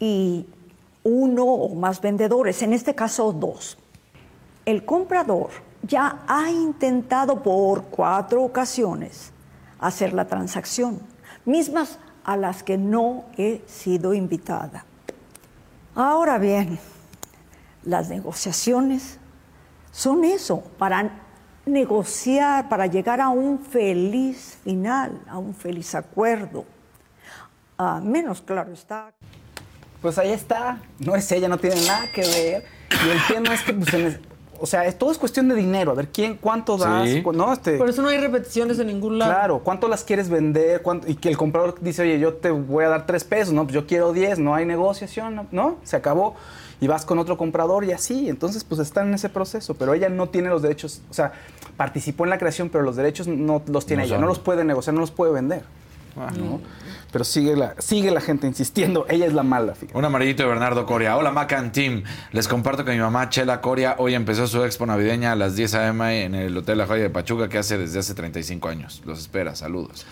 y 0.00 0.46
uno 1.04 1.44
o 1.44 1.74
más 1.74 2.00
vendedores, 2.00 2.62
en 2.62 2.72
este 2.72 2.94
caso 2.94 3.32
dos. 3.32 3.76
El 4.64 4.84
comprador 4.84 5.50
ya 5.82 6.24
ha 6.26 6.50
intentado 6.50 7.42
por 7.42 7.84
cuatro 7.84 8.42
ocasiones 8.42 9.32
hacer 9.78 10.12
la 10.12 10.26
transacción, 10.26 11.00
mismas 11.44 11.98
a 12.24 12.36
las 12.36 12.62
que 12.62 12.78
no 12.78 13.24
he 13.36 13.62
sido 13.66 14.14
invitada. 14.14 14.84
Ahora 15.94 16.38
bien, 16.38 16.78
las 17.84 18.08
negociaciones 18.08 19.18
son 19.90 20.24
eso, 20.24 20.62
para 20.78 21.10
negociar, 21.66 22.68
para 22.68 22.86
llegar 22.86 23.20
a 23.20 23.28
un 23.28 23.58
feliz 23.58 24.58
final, 24.64 25.20
a 25.28 25.38
un 25.38 25.54
feliz 25.54 25.94
acuerdo. 25.94 26.64
A 27.78 28.00
menos, 28.00 28.40
claro 28.42 28.72
está, 28.72 29.12
Pues 30.00 30.18
ahí 30.18 30.30
está, 30.32 30.78
no 30.98 31.14
es 31.14 31.30
ella, 31.30 31.48
no 31.48 31.58
tiene 31.58 31.76
nada 31.86 32.10
que 32.12 32.22
ver. 32.22 32.64
Y 33.06 33.08
el 33.10 33.18
tema 33.28 33.54
es 33.54 33.62
que, 33.62 33.72
pues, 33.72 33.94
en 33.94 34.06
es- 34.08 34.18
o 34.58 34.66
sea, 34.66 34.84
es- 34.84 34.98
todo 34.98 35.12
es 35.12 35.18
cuestión 35.18 35.48
de 35.48 35.54
dinero. 35.54 35.92
A 35.92 35.94
ver, 35.94 36.08
¿quién, 36.08 36.36
cuánto 36.36 36.76
das? 36.76 37.08
Sí. 37.08 37.22
Cu- 37.22 37.32
No, 37.32 37.52
este, 37.52 37.76
Por 37.78 37.88
eso 37.88 38.02
no 38.02 38.08
hay 38.08 38.18
repeticiones 38.18 38.78
en 38.80 38.88
ningún 38.88 39.18
lado. 39.18 39.32
Claro, 39.32 39.58
¿cuánto 39.60 39.86
las 39.88 40.02
quieres 40.02 40.28
vender? 40.28 40.82
¿Cuánto? 40.82 41.08
Y 41.08 41.14
que 41.14 41.28
el 41.28 41.36
comprador 41.36 41.76
dice, 41.80 42.02
oye, 42.02 42.18
yo 42.18 42.34
te 42.34 42.50
voy 42.50 42.84
a 42.84 42.88
dar 42.88 43.06
tres 43.06 43.22
pesos, 43.22 43.54
no, 43.54 43.62
pues 43.62 43.74
yo 43.74 43.86
quiero 43.86 44.12
diez, 44.12 44.38
no 44.40 44.54
hay 44.56 44.64
negociación, 44.66 45.36
¿no? 45.36 45.46
¿no? 45.52 45.76
Se 45.84 45.94
acabó. 45.96 46.34
Y 46.82 46.88
vas 46.88 47.06
con 47.06 47.20
otro 47.20 47.38
comprador 47.38 47.84
y 47.84 47.92
así. 47.92 48.28
Entonces, 48.28 48.64
pues 48.64 48.80
están 48.80 49.06
en 49.06 49.14
ese 49.14 49.28
proceso. 49.28 49.74
Pero 49.74 49.94
ella 49.94 50.08
no 50.08 50.28
tiene 50.30 50.48
los 50.48 50.62
derechos, 50.62 51.00
o 51.08 51.14
sea, 51.14 51.32
participó 51.76 52.24
en 52.24 52.30
la 52.30 52.38
creación, 52.38 52.70
pero 52.70 52.82
los 52.82 52.96
derechos 52.96 53.28
no 53.28 53.62
los 53.68 53.86
tiene 53.86 54.02
No 54.02 54.06
ella. 54.08 54.18
No 54.18 54.26
los 54.26 54.40
puede 54.40 54.64
negociar, 54.64 54.92
no 54.92 55.00
los 55.00 55.12
puede 55.12 55.32
vender. 55.32 55.62
¿no? 56.16 56.60
Pero 57.12 57.24
sigue 57.24 57.54
la, 57.54 57.74
sigue 57.78 58.10
la 58.10 58.20
gente 58.20 58.48
insistiendo, 58.48 59.06
ella 59.08 59.26
es 59.26 59.32
la 59.32 59.44
mala, 59.44 59.74
fíjate. 59.74 59.96
Un 59.96 60.04
amarillito 60.04 60.42
de 60.42 60.48
Bernardo 60.48 60.84
Coria. 60.84 61.16
Hola, 61.16 61.30
Macan 61.30 61.70
Team. 61.70 62.02
Les 62.32 62.48
comparto 62.48 62.84
que 62.84 62.90
mi 62.90 62.98
mamá, 62.98 63.28
Chela 63.28 63.60
Coria, 63.60 63.94
hoy 63.98 64.14
empezó 64.14 64.48
su 64.48 64.64
expo 64.64 64.84
navideña 64.84 65.32
a 65.32 65.36
las 65.36 65.54
10 65.54 65.74
a.m. 65.74 66.24
en 66.24 66.34
el 66.34 66.56
Hotel 66.56 66.78
La 66.78 66.86
Joya 66.86 67.02
de 67.02 67.10
Pachuca, 67.10 67.48
que 67.48 67.58
hace 67.58 67.78
desde 67.78 68.00
hace 68.00 68.14
35 68.14 68.68
años. 68.68 69.02
Los 69.04 69.20
espera. 69.20 69.54
Saludos. 69.54 70.04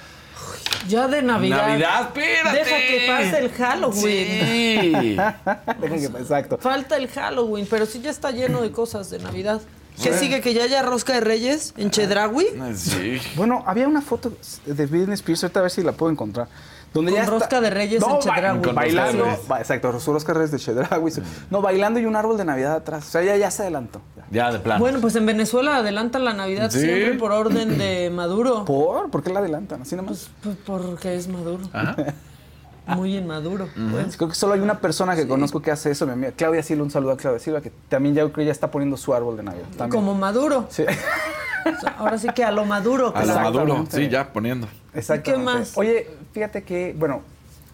Ya 0.88 1.08
de 1.08 1.22
Navidad. 1.22 1.66
¡Navidad! 1.68 2.00
¡Espérate! 2.08 2.58
Deja 2.58 2.76
que 2.76 3.04
pase 3.06 3.38
el 3.44 3.50
Halloween. 3.52 4.02
Sí. 4.02 5.16
Dejen 5.80 6.12
que- 6.12 6.18
exacto. 6.18 6.58
Falta 6.58 6.96
el 6.96 7.08
Halloween, 7.08 7.66
pero 7.68 7.86
sí 7.86 8.00
ya 8.00 8.10
está 8.10 8.30
lleno 8.30 8.62
de 8.62 8.70
cosas 8.72 9.10
de 9.10 9.18
Navidad. 9.18 9.60
¿Qué 10.02 10.14
sigue? 10.14 10.40
¿Que 10.40 10.54
ya 10.54 10.64
haya 10.64 10.82
rosca 10.82 11.12
de 11.12 11.20
reyes 11.20 11.74
en 11.76 11.90
Chedraui? 11.90 12.46
Sí. 12.74 13.20
Bueno, 13.36 13.62
había 13.66 13.86
una 13.86 14.00
foto 14.00 14.32
de 14.64 14.86
Britney 14.86 15.12
Spears, 15.14 15.44
ahorita 15.44 15.60
a 15.60 15.62
ver 15.64 15.70
si 15.70 15.82
la 15.82 15.92
puedo 15.92 16.10
encontrar. 16.10 16.48
Donde 16.92 17.12
Con 17.12 17.16
ya 17.18 17.22
está- 17.24 17.30
rosca 17.38 17.60
de 17.60 17.70
reyes 17.70 18.02
en 18.02 18.18
Chedraui. 18.18 18.62
Con 18.62 18.74
bailando, 18.74 19.26
exacto, 19.58 20.00
su 20.00 20.12
rosca 20.12 20.32
de 20.32 20.38
reyes 20.40 20.50
de 20.50 20.58
Chedraui. 20.58 21.10
su- 21.10 21.22
No, 21.50 21.62
bailando 21.62 22.00
y 22.00 22.06
un 22.06 22.16
árbol 22.16 22.36
de 22.36 22.44
Navidad 22.44 22.74
atrás. 22.74 23.06
O 23.06 23.10
sea, 23.10 23.22
ya, 23.22 23.36
ya 23.36 23.50
se 23.50 23.62
adelantó. 23.62 24.00
ya. 24.16 24.24
Ya, 24.32 24.52
de 24.52 24.58
plano. 24.58 24.80
Bueno, 24.80 25.00
pues 25.00 25.14
en 25.16 25.26
Venezuela 25.26 25.76
adelantan 25.76 26.24
la 26.24 26.32
Navidad 26.34 26.70
Sí. 26.70 26.80
siempre 26.80 27.14
por 27.14 27.32
orden 27.32 27.78
de 27.78 28.10
Maduro. 28.14 28.64
¿Por? 28.64 29.10
¿Por 29.10 29.22
qué 29.22 29.30
la 29.30 29.38
adelantan? 29.40 29.82
Así 29.82 29.94
nomás. 29.96 30.30
Pues 30.42 30.56
porque 30.66 31.14
es 31.14 31.28
Maduro. 31.28 31.62
Ajá. 31.72 31.96
Muy 32.96 33.16
inmaduro. 33.16 33.68
pues. 33.90 34.16
Creo 34.16 34.28
que 34.28 34.34
solo 34.34 34.54
hay 34.54 34.60
una 34.60 34.78
persona 34.78 35.16
que 35.16 35.26
conozco 35.26 35.60
que 35.62 35.70
hace 35.70 35.90
eso, 35.90 36.06
mi 36.06 36.12
amiga 36.12 36.32
Claudia 36.36 36.62
Silva, 36.62 36.84
un 36.84 36.90
saludo 36.90 37.12
a 37.12 37.16
Claudia 37.16 37.38
Silva, 37.40 37.60
que 37.60 37.70
también 37.88 38.14
ya 38.14 38.22
creo 38.22 38.32
que 38.32 38.44
ya 38.44 38.52
está 38.52 38.70
poniendo 38.70 38.96
su 38.96 39.14
árbol 39.14 39.36
de 39.36 39.42
Navidad. 39.42 39.66
también. 39.76 39.90
Como 39.90 40.14
maduro. 40.14 40.66
Sí, 40.70 40.84
O 41.66 41.80
sea, 41.80 41.94
ahora 41.98 42.16
sí 42.18 42.28
que 42.34 42.42
a 42.42 42.50
lo 42.50 42.64
maduro. 42.64 43.08
A 43.14 43.22
claro. 43.22 43.40
maduro, 43.42 43.86
sí, 43.90 44.08
ya 44.08 44.32
poniendo. 44.32 44.66
exactamente. 44.94 45.44
más? 45.44 45.76
Oye, 45.76 46.08
fíjate 46.32 46.62
que, 46.62 46.94
bueno, 46.98 47.20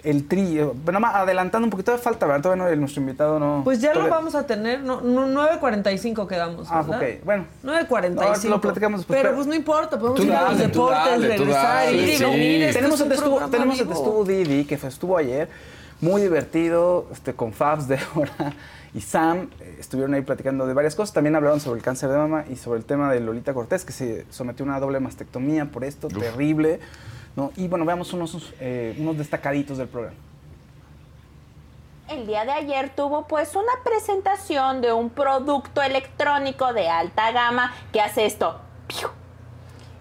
el 0.06 0.28
trío, 0.28 0.74
bueno, 0.84 1.00
más 1.00 1.14
adelantando 1.16 1.66
un 1.66 1.70
poquito, 1.70 1.86
todavía 1.86 2.04
falta, 2.04 2.26
¿verdad? 2.26 2.42
Todavía 2.42 2.64
no, 2.64 2.76
nuestro 2.80 3.00
invitado 3.00 3.38
no... 3.40 3.62
Pues 3.64 3.80
ya 3.80 3.92
lo 3.92 4.08
vamos 4.08 4.34
a 4.34 4.46
tener, 4.46 4.80
no, 4.80 5.00
no, 5.00 5.26
9.45 5.28 6.26
quedamos, 6.28 6.68
Ah, 6.70 6.82
¿verdad? 6.82 7.00
ok, 7.18 7.24
bueno. 7.24 7.44
9.45. 7.64 8.44
No, 8.44 8.50
lo 8.50 8.60
platicamos 8.60 9.00
después, 9.00 9.16
Pero 9.18 9.28
pero- 9.30 9.34
pues 9.36 9.46
no 9.48 9.54
importa, 9.54 9.98
podemos 9.98 10.20
ir 10.24 10.32
a 10.32 10.48
los 10.50 10.58
deportes, 10.58 10.98
dale, 11.04 11.28
regresar, 11.28 11.84
dale, 11.86 11.96
y 12.02 12.16
sí. 12.16 12.24
venir. 12.24 12.62
Este 12.62 12.74
tenemos 12.78 13.00
el 13.00 13.04
un 13.04 13.08
testuvo, 13.12 13.48
tenemos 13.48 13.78
el 13.80 13.86
vivo. 13.86 13.94
testuvo 13.98 14.24
Didi, 14.24 14.64
que 14.64 14.78
fue- 14.78 14.88
estuvo 14.88 15.16
ayer, 15.18 15.48
muy 16.00 16.22
divertido, 16.22 17.06
este, 17.12 17.34
con 17.34 17.52
Fabs, 17.52 17.88
Débora 17.88 18.52
y 18.94 19.00
Sam, 19.00 19.48
eh, 19.60 19.76
estuvieron 19.80 20.14
ahí 20.14 20.22
platicando 20.22 20.66
de 20.66 20.72
varias 20.74 20.94
cosas, 20.94 21.12
también 21.12 21.34
hablaron 21.36 21.58
sobre 21.60 21.78
el 21.78 21.84
cáncer 21.84 22.10
de 22.10 22.16
mama 22.16 22.44
y 22.48 22.56
sobre 22.56 22.78
el 22.78 22.84
tema 22.84 23.12
de 23.12 23.20
Lolita 23.20 23.52
Cortés, 23.54 23.84
que 23.84 23.92
se 23.92 24.24
sometió 24.30 24.64
a 24.64 24.68
una 24.68 24.78
doble 24.80 25.00
mastectomía 25.00 25.64
por 25.66 25.82
esto, 25.84 26.08
terrible, 26.08 26.78
Y 27.56 27.68
bueno, 27.68 27.84
veamos 27.84 28.12
unos, 28.12 28.54
eh, 28.60 28.96
unos 28.98 29.18
destacaditos 29.18 29.76
del 29.78 29.88
programa. 29.88 30.16
El 32.08 32.26
día 32.26 32.44
de 32.44 32.52
ayer 32.52 32.90
tuvo 32.94 33.26
pues 33.26 33.56
una 33.56 33.72
presentación 33.84 34.80
de 34.80 34.92
un 34.92 35.10
producto 35.10 35.82
electrónico 35.82 36.72
de 36.72 36.88
alta 36.88 37.32
gama 37.32 37.74
que 37.92 38.00
hace 38.00 38.26
esto. 38.26 38.60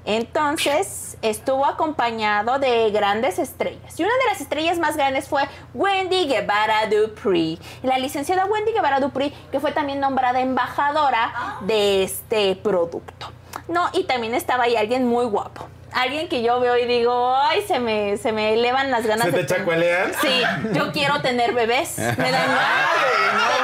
Entonces 0.06 1.18
estuvo 1.24 1.66
acompañado 1.66 2.60
de 2.60 2.92
grandes 2.92 3.40
estrellas. 3.40 4.00
Y 4.00 4.04
una 4.04 4.14
de 4.14 4.26
las 4.32 4.40
estrellas 4.40 4.78
más 4.78 4.96
grandes 4.96 5.28
fue 5.28 5.42
Wendy 5.74 6.28
Guevara 6.28 6.88
Dupree. 6.88 7.58
La 7.82 7.98
licenciada 7.98 8.46
Wendy 8.46 8.72
Guevara 8.72 9.00
Dupree, 9.00 9.34
que 9.52 9.60
fue 9.60 9.72
también 9.72 10.00
nombrada 10.00 10.42
embajadora 10.42 11.58
de 11.62 12.04
este 12.04 12.56
producto. 12.56 13.32
No, 13.68 13.90
y 13.94 14.04
también 14.04 14.36
estaba 14.36 14.66
ahí 14.66 14.76
alguien 14.76 15.08
muy 15.08 15.26
guapo. 15.26 15.68
Alguien 15.96 16.28
que 16.28 16.44
yo 16.44 16.60
veo 16.60 16.78
y 16.78 16.86
digo, 16.86 17.34
ay, 17.38 17.64
se 17.66 17.80
me, 17.80 18.18
se 18.18 18.34
me 18.34 18.54
elevan 18.54 18.92
las 18.92 19.06
ganas 19.08 19.28
¿Se 19.28 19.32
de 19.32 19.44
te 19.46 19.56
chacuelean? 19.56 20.12
Sí, 20.22 20.42
yo 20.74 20.92
quiero 20.92 21.22
tener 21.22 21.54
bebés. 21.54 21.98
Me 21.98 22.32
dan 22.32 22.48
ganas 22.50 22.90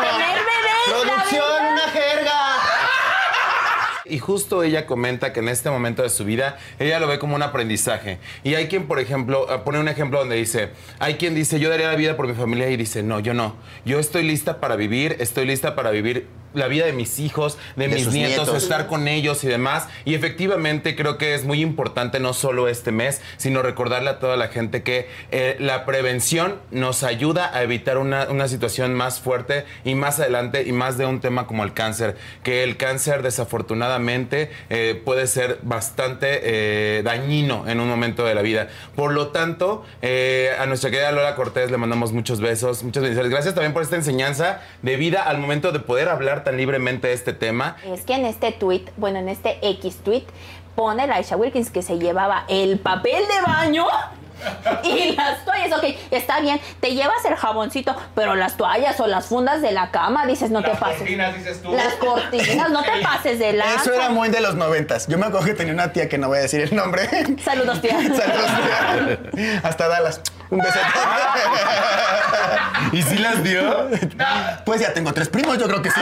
de 0.01 0.09
tener 0.09 0.37
bebés. 0.37 1.03
¡Producción, 1.03 1.65
una 1.73 1.81
jerga! 1.89 2.39
Y 4.11 4.19
justo 4.19 4.61
ella 4.61 4.85
comenta 4.85 5.31
que 5.31 5.39
en 5.39 5.47
este 5.47 5.69
momento 5.69 6.03
de 6.03 6.09
su 6.09 6.25
vida 6.25 6.57
ella 6.79 6.99
lo 6.99 7.07
ve 7.07 7.17
como 7.17 7.33
un 7.33 7.43
aprendizaje. 7.43 8.19
Y 8.43 8.55
hay 8.55 8.67
quien, 8.67 8.85
por 8.85 8.99
ejemplo, 8.99 9.47
eh, 9.49 9.59
pone 9.63 9.79
un 9.79 9.87
ejemplo 9.87 10.19
donde 10.19 10.35
dice, 10.35 10.69
hay 10.99 11.15
quien 11.15 11.33
dice, 11.33 11.61
yo 11.61 11.69
daría 11.69 11.87
la 11.87 11.95
vida 11.95 12.17
por 12.17 12.27
mi 12.27 12.33
familia 12.33 12.69
y 12.69 12.75
dice, 12.75 13.03
no, 13.03 13.21
yo 13.21 13.33
no. 13.33 13.55
Yo 13.85 13.99
estoy 13.99 14.23
lista 14.23 14.59
para 14.59 14.75
vivir, 14.75 15.15
estoy 15.19 15.45
lista 15.45 15.75
para 15.75 15.91
vivir 15.91 16.27
la 16.53 16.67
vida 16.67 16.85
de 16.85 16.93
mis 16.93 17.19
hijos, 17.19 17.57
de, 17.75 17.87
De 17.87 17.95
mis 17.95 18.07
nietos. 18.07 18.49
estar 18.61 18.87
con 18.87 19.07
ellos 19.07 19.43
y 19.43 19.47
demás. 19.47 19.87
Y 20.05 20.15
efectivamente 20.15 20.95
creo 20.95 21.17
que 21.17 21.33
es 21.33 21.45
muy 21.45 21.61
importante 21.61 22.19
no 22.19 22.33
solo 22.33 22.67
este 22.67 22.91
mes, 22.91 23.21
sino 23.37 23.61
recordarle 23.61 24.09
a 24.09 24.19
toda 24.19 24.35
la 24.37 24.49
gente 24.49 24.83
que 24.83 25.07
eh, 25.31 25.55
la 25.59 25.85
prevención 25.85 26.59
nos 26.71 27.03
ayuda 27.03 27.55
a 27.55 27.63
evitar 27.63 27.97
una, 27.97 28.27
una 28.29 28.47
situación 28.47 28.93
más 28.93 29.19
fuerte 29.19 29.65
y 29.85 29.95
más 29.95 30.19
adelante 30.19 30.63
y 30.65 30.71
más 30.71 30.97
de 30.97 31.05
un 31.05 31.21
tema 31.21 31.47
como 31.47 31.63
el 31.63 31.73
cáncer, 31.73 32.17
que 32.43 32.63
el 32.63 32.77
cáncer 32.77 33.21
desafortunadamente 33.21 34.00
eh, 34.09 35.01
puede 35.03 35.27
ser 35.27 35.59
bastante 35.61 36.39
eh, 36.43 37.03
dañino 37.03 37.67
en 37.67 37.79
un 37.79 37.87
momento 37.87 38.25
de 38.25 38.35
la 38.35 38.41
vida. 38.41 38.67
Por 38.95 39.13
lo 39.13 39.29
tanto, 39.29 39.83
eh, 40.01 40.51
a 40.59 40.65
nuestra 40.65 40.89
querida 40.89 41.11
Lola 41.11 41.35
Cortés 41.35 41.71
le 41.71 41.77
mandamos 41.77 42.11
muchos 42.13 42.41
besos, 42.41 42.83
muchas 42.83 43.03
bendiciones. 43.03 43.31
Gracias 43.31 43.53
también 43.53 43.73
por 43.73 43.83
esta 43.83 43.95
enseñanza 43.95 44.61
de 44.81 44.95
vida 44.95 45.23
al 45.23 45.37
momento 45.37 45.71
de 45.71 45.79
poder 45.79 46.09
hablar 46.09 46.43
tan 46.43 46.57
libremente 46.57 47.07
de 47.07 47.13
este 47.13 47.33
tema. 47.33 47.77
Es 47.85 48.01
que 48.01 48.13
en 48.13 48.25
este 48.25 48.51
tweet, 48.51 48.85
bueno, 48.97 49.19
en 49.19 49.29
este 49.29 49.57
X 49.61 49.99
tweet, 50.03 50.25
pone 50.75 51.05
la 51.07 51.15
Aisha 51.15 51.35
Wilkins 51.35 51.69
que 51.69 51.81
se 51.81 51.97
llevaba 51.97 52.45
el 52.47 52.79
papel 52.79 53.23
de 53.27 53.51
baño 53.51 53.85
y 54.83 55.15
las 55.15 55.45
toallas. 55.45 55.77
Ok, 55.77 55.85
está 56.11 56.39
bien, 56.39 56.59
te 56.79 56.93
llevas 56.93 57.23
el 57.25 57.35
jaboncito, 57.35 57.95
pero 58.15 58.35
las 58.35 58.57
toallas 58.57 58.99
o 58.99 59.07
las 59.07 59.25
fundas 59.25 59.61
de 59.61 59.71
la 59.71 59.91
cama, 59.91 60.25
dices, 60.25 60.51
no 60.51 60.61
te 60.61 60.71
pases. 60.71 61.03
dices 61.05 61.61
tú. 61.61 61.71
Las 61.73 61.93
cortinas, 61.95 62.71
no 62.71 62.83
te 62.83 63.01
pases 63.03 63.39
de 63.39 63.53
la. 63.53 63.75
Eso 63.75 63.93
era 63.93 64.09
muy 64.09 64.29
de 64.29 64.41
los 64.41 64.55
noventas. 64.55 65.07
Yo 65.07 65.17
me 65.17 65.25
acuerdo 65.25 65.47
que 65.47 65.53
tenía 65.53 65.73
una 65.73 65.91
tía 65.93 66.09
que 66.09 66.17
no 66.17 66.27
voy 66.27 66.39
a 66.39 66.41
decir 66.41 66.61
el 66.61 66.75
nombre. 66.75 67.09
Saludos, 67.43 67.81
tía. 67.81 67.93
Saludos, 67.93 69.31
tía. 69.33 69.61
Hasta 69.63 69.87
Dallas. 69.87 70.21
Un 70.49 70.59
beso. 70.59 70.79
¿Y 72.91 73.01
si 73.01 73.17
las 73.17 73.43
dio? 73.43 73.89
Pues 74.65 74.81
ya 74.81 74.93
tengo 74.93 75.13
tres 75.13 75.29
primos, 75.29 75.57
yo 75.57 75.67
creo 75.67 75.81
que 75.81 75.91
sí. 75.91 76.01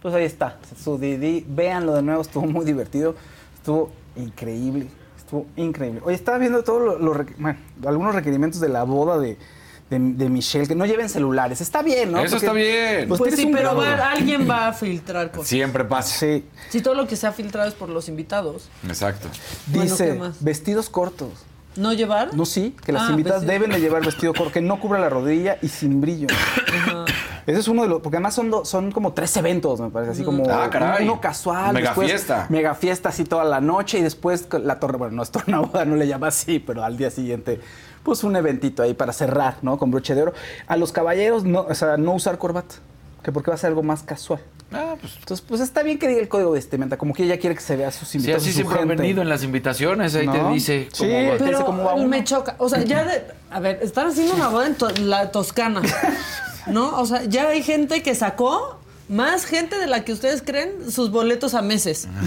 Pues 0.00 0.14
ahí 0.14 0.24
está, 0.24 0.56
su 0.80 0.96
Didi, 0.96 1.44
véanlo 1.48 1.92
de 1.92 2.02
nuevo, 2.02 2.22
estuvo 2.22 2.46
muy 2.46 2.64
divertido, 2.64 3.16
estuvo 3.56 3.90
increíble, 4.14 4.86
estuvo 5.28 5.46
increíble. 5.56 6.00
Oye, 6.04 6.14
estaba 6.16 6.38
viendo 6.38 6.64
todos 6.64 6.98
requ- 7.00 7.34
bueno, 7.38 7.58
algunos 7.86 8.14
requerimientos 8.14 8.60
de 8.62 8.70
la 8.70 8.84
boda 8.84 9.18
de, 9.18 9.36
de, 9.90 9.98
de 9.98 10.28
Michelle, 10.30 10.66
que 10.66 10.74
no 10.74 10.86
lleven 10.86 11.10
celulares, 11.10 11.60
está 11.60 11.82
bien, 11.82 12.12
¿no? 12.12 12.20
Eso 12.20 12.36
está 12.36 12.52
bien. 12.54 13.06
Pues 13.08 13.20
tienes 13.20 13.38
sí, 13.40 13.50
pero 13.52 13.76
va- 13.76 14.10
alguien 14.10 14.48
va 14.48 14.68
a 14.68 14.72
filtrar 14.74 15.30
cosas. 15.30 15.48
Siempre 15.48 15.84
pasa. 15.84 16.18
Sí, 16.18 16.44
Si 16.70 16.80
todo 16.80 16.94
lo 16.94 17.06
que 17.06 17.16
se 17.16 17.26
ha 17.26 17.32
filtrado 17.32 17.68
es 17.68 17.74
por 17.74 17.90
los 17.90 18.08
invitados. 18.08 18.70
Exacto. 18.86 19.28
Bueno, 19.66 19.82
dice, 19.90 20.12
¿qué 20.12 20.18
más? 20.18 20.42
vestidos 20.42 20.88
cortos. 20.88 21.28
¿No 21.76 21.92
llevar? 21.92 22.34
No, 22.34 22.44
sí, 22.46 22.74
que 22.84 22.90
las 22.92 23.02
Ah, 23.08 23.10
invitadas 23.10 23.42
vestido. 23.42 23.52
deben 23.52 23.70
de 23.70 23.80
llevar 23.80 24.04
vestido 24.04 24.32
corto, 24.32 24.50
que 24.52 24.60
no 24.62 24.80
cubra 24.80 24.98
la 24.98 25.10
rodilla 25.10 25.58
y 25.62 25.68
sin 25.68 26.00
brillo. 26.00 26.26
Ese 27.48 27.60
es 27.60 27.68
uno 27.68 27.82
de 27.82 27.88
los, 27.88 28.02
porque 28.02 28.16
además 28.18 28.34
son, 28.34 28.50
do- 28.50 28.64
son 28.66 28.92
como 28.92 29.14
tres 29.14 29.34
eventos, 29.38 29.80
me 29.80 29.88
parece, 29.88 30.12
así 30.12 30.22
como 30.22 30.44
Ah, 30.50 30.68
caray. 30.70 31.04
uno 31.04 31.18
casual, 31.20 31.72
Mega 31.72 31.88
después 31.90 32.08
fiesta. 32.10 32.46
mega 32.50 32.74
fiesta 32.74 33.08
así 33.08 33.24
toda 33.24 33.42
la 33.44 33.60
noche 33.62 33.98
y 33.98 34.02
después 34.02 34.46
la 34.62 34.78
torre, 34.78 34.98
bueno, 34.98 35.16
no 35.16 35.22
es 35.22 35.30
torna 35.30 35.58
boda, 35.60 35.84
no 35.86 35.96
le 35.96 36.06
llama 36.06 36.26
así, 36.28 36.58
pero 36.58 36.84
al 36.84 36.98
día 36.98 37.10
siguiente, 37.10 37.58
pues 38.02 38.22
un 38.22 38.36
eventito 38.36 38.82
ahí 38.82 38.92
para 38.92 39.14
cerrar, 39.14 39.56
¿no? 39.62 39.78
Con 39.78 39.90
broche 39.90 40.14
de 40.14 40.22
oro. 40.22 40.34
A 40.66 40.76
los 40.76 40.92
caballeros, 40.92 41.44
no, 41.44 41.60
o 41.62 41.74
sea, 41.74 41.96
no 41.96 42.12
usar 42.12 42.36
corbata, 42.36 42.74
que 43.22 43.32
porque 43.32 43.50
va 43.50 43.54
a 43.54 43.58
ser 43.58 43.68
algo 43.68 43.82
más 43.82 44.02
casual. 44.02 44.40
Ah, 44.70 44.96
pues 45.00 45.14
Entonces, 45.18 45.44
pues 45.48 45.62
está 45.62 45.82
bien 45.82 45.98
que 45.98 46.06
diga 46.06 46.20
el 46.20 46.28
código 46.28 46.50
de 46.52 46.58
vestimenta, 46.58 46.98
como 46.98 47.14
que 47.14 47.24
ella 47.24 47.38
quiere 47.38 47.54
que 47.56 47.62
se 47.62 47.74
vea 47.76 47.90
sus 47.90 48.08
sí, 48.08 48.18
invitados. 48.18 48.42
así 48.42 48.52
siempre 48.52 48.78
han 48.78 48.88
venido 48.88 49.22
en 49.22 49.30
las 49.30 49.42
invitaciones. 49.42 50.14
Ahí 50.14 50.28
te 50.28 50.44
dice 50.50 50.88
Sí. 50.92 51.04
cómo 51.06 51.30
va. 51.30 51.36
Pero 51.38 51.64
cómo 51.64 51.84
va 51.84 51.94
uno. 51.94 52.06
me 52.08 52.22
choca. 52.24 52.54
O 52.58 52.68
sea, 52.68 52.82
ya 52.84 53.02
de. 53.04 53.24
A 53.50 53.60
ver, 53.60 53.78
están 53.82 54.08
haciendo 54.08 54.34
una 54.34 54.48
boda 54.48 54.66
en 54.66 54.74
to- 54.74 54.90
la 55.00 55.30
Toscana. 55.30 55.80
¿No? 56.70 56.98
O 57.00 57.06
sea, 57.06 57.24
ya 57.24 57.48
hay 57.48 57.62
gente 57.62 58.02
que 58.02 58.14
sacó 58.14 58.78
más 59.08 59.44
gente 59.44 59.78
de 59.78 59.86
la 59.86 60.04
que 60.04 60.12
ustedes 60.12 60.42
creen 60.42 60.90
sus 60.90 61.10
boletos 61.10 61.54
a 61.54 61.62
meses. 61.62 62.08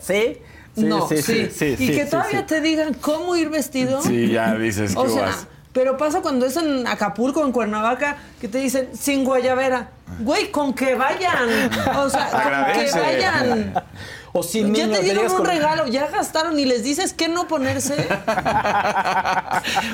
Sí. 0.00 0.38
Sí, 0.74 0.82
no, 0.82 1.06
sí. 1.08 1.22
sí, 1.22 1.48
sí, 1.54 1.76
y 1.78 1.86
sí, 1.86 1.92
que 1.92 2.04
todavía 2.04 2.40
sí. 2.40 2.46
te 2.46 2.60
digan 2.60 2.94
cómo 2.94 3.36
ir 3.36 3.48
vestido. 3.48 4.02
Sí, 4.02 4.26
ya 4.26 4.56
dices 4.56 4.94
O 4.96 5.04
que 5.04 5.10
sea, 5.10 5.26
vas. 5.26 5.46
pero 5.72 5.96
pasa 5.96 6.20
cuando 6.20 6.46
es 6.46 6.56
en 6.56 6.84
Acapulco, 6.88 7.44
en 7.44 7.52
Cuernavaca, 7.52 8.16
que 8.40 8.48
te 8.48 8.58
dicen 8.58 8.88
sin 8.98 9.24
guayabera. 9.24 9.90
Güey, 10.18 10.50
con 10.50 10.74
que 10.74 10.96
vayan. 10.96 11.70
O 11.96 12.10
sea, 12.10 12.28
con 12.28 12.82
que 12.84 12.90
vayan. 12.90 13.74
O 14.36 14.42
sin 14.42 14.74
ya 14.74 14.90
te 14.90 15.00
dieron 15.00 15.26
un 15.30 15.36
con- 15.36 15.46
regalo, 15.46 15.86
ya 15.86 16.08
gastaron 16.08 16.58
y 16.58 16.64
les 16.64 16.82
dices 16.82 17.12
que 17.12 17.28
no 17.28 17.46
ponerse. 17.46 17.94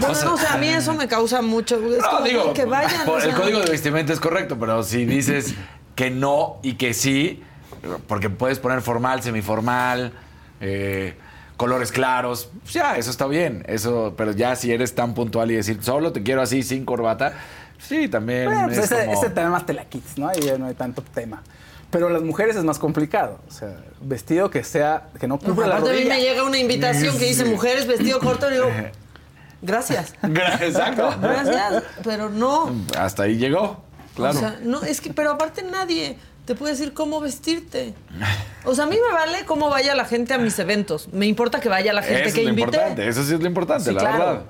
bueno, 0.01 0.25
no 0.25 0.37
sé, 0.39 0.47
a 0.49 0.57
mí 0.57 0.69
eso 0.69 0.95
me 0.95 1.07
causa 1.09 1.43
mucho. 1.43 1.77
Es 1.95 1.99
No, 2.03 2.11
como, 2.11 2.25
digo, 2.25 2.53
que 2.55 2.65
vayan. 2.65 3.05
por 3.05 3.17
o 3.17 3.19
el 3.19 3.25
sea. 3.31 3.35
código 3.35 3.61
de 3.61 3.71
vestimenta 3.71 4.13
es 4.13 4.21
correcto, 4.21 4.57
pero 4.59 4.83
si 4.83 5.05
dices 5.05 5.55
que 5.95 6.11
no 6.11 6.57
y 6.63 6.75
que 6.75 6.95
sí, 6.95 7.43
porque 8.07 8.31
puedes 8.31 8.59
poner 8.59 8.81
formal, 8.81 9.23
semiformal, 9.23 10.13
eh, 10.61 11.15
colores 11.59 11.93
claros, 11.93 12.49
pues 12.63 12.73
ya, 12.75 12.97
eso 12.97 13.11
está 13.11 13.27
bien. 13.27 13.63
Eso, 13.69 14.15
pero 14.17 14.33
ya 14.33 14.57
si 14.57 14.73
eres 14.73 14.95
tan 14.95 15.13
puntual 15.15 15.51
y 15.51 15.55
decir 15.57 15.79
solo 15.83 16.13
te 16.13 16.23
quiero 16.23 16.41
así 16.41 16.63
sin 16.63 16.87
corbata, 16.87 17.35
sí, 17.81 18.09
también 18.09 18.45
Bueno, 18.47 18.67
pues 18.67 18.79
es 18.79 18.85
ese, 18.93 19.07
como- 19.07 19.13
ese 19.21 19.31
tema 19.31 19.51
más 19.51 19.67
te 19.67 19.73
la 19.73 19.85
quites, 19.85 20.19
¿no? 20.19 20.29
Ahí 20.29 20.41
no 20.59 20.67
hay 20.67 20.75
tanto 20.75 21.03
tema. 21.03 21.43
Pero 21.91 22.09
las 22.09 22.23
mujeres 22.23 22.55
es 22.55 22.63
más 22.63 22.79
complicado. 22.79 23.41
O 23.49 23.51
sea, 23.51 23.77
vestido 24.01 24.49
que 24.51 24.63
sea, 24.63 25.09
que 25.19 25.27
no 25.27 25.39
cubra 25.39 25.67
la 25.67 25.75
Aparte 25.77 25.91
a 25.91 25.93
mí 25.95 25.99
rodilla. 26.01 26.15
me 26.15 26.21
llega 26.23 26.45
una 26.45 26.59
invitación 26.59 27.19
que 27.19 27.25
dice 27.27 27.45
mujeres 27.45 27.87
vestido 27.89 28.21
corto 28.21 28.49
y 28.49 28.53
digo, 28.55 28.67
gracias. 29.63 30.15
Exacto. 30.23 31.15
Gracias, 31.21 31.83
pero 32.05 32.31
no. 32.31 32.71
Hasta 32.97 33.25
ahí 33.25 33.37
llegó, 33.37 33.83
claro. 34.15 34.37
O 34.37 34.41
sea, 34.41 34.59
no, 34.63 34.83
es 34.83 35.01
que, 35.01 35.13
pero 35.13 35.33
aparte 35.33 35.63
nadie 35.65 36.17
te 36.47 36.55
puede 36.55 36.73
decir 36.75 36.93
cómo 36.95 37.21
vestirte. 37.21 37.95
O 38.65 38.75
sea, 38.75 38.85
a 38.85 38.87
mí 38.87 38.97
me 38.97 39.13
vale 39.13 39.45
cómo 39.45 39.69
vaya 39.69 39.95
la 39.95 40.05
gente 40.05 40.33
a 40.35 40.39
mis 40.39 40.59
eventos. 40.59 41.09
Me 41.13 41.27
importa 41.27 41.61
que 41.61 41.69
vaya 41.69 41.93
la 41.93 42.03
gente 42.03 42.23
eso 42.27 42.35
que 42.35 42.41
es 42.41 42.45
lo 42.47 42.51
invité. 42.51 42.69
importante, 42.77 43.09
eso 43.09 43.25
sí 43.25 43.35
es 43.35 43.41
lo 43.41 43.47
importante, 43.47 43.85
Sí, 43.91 43.95
la 43.95 44.01
claro. 44.01 44.19
verdad. 44.19 44.43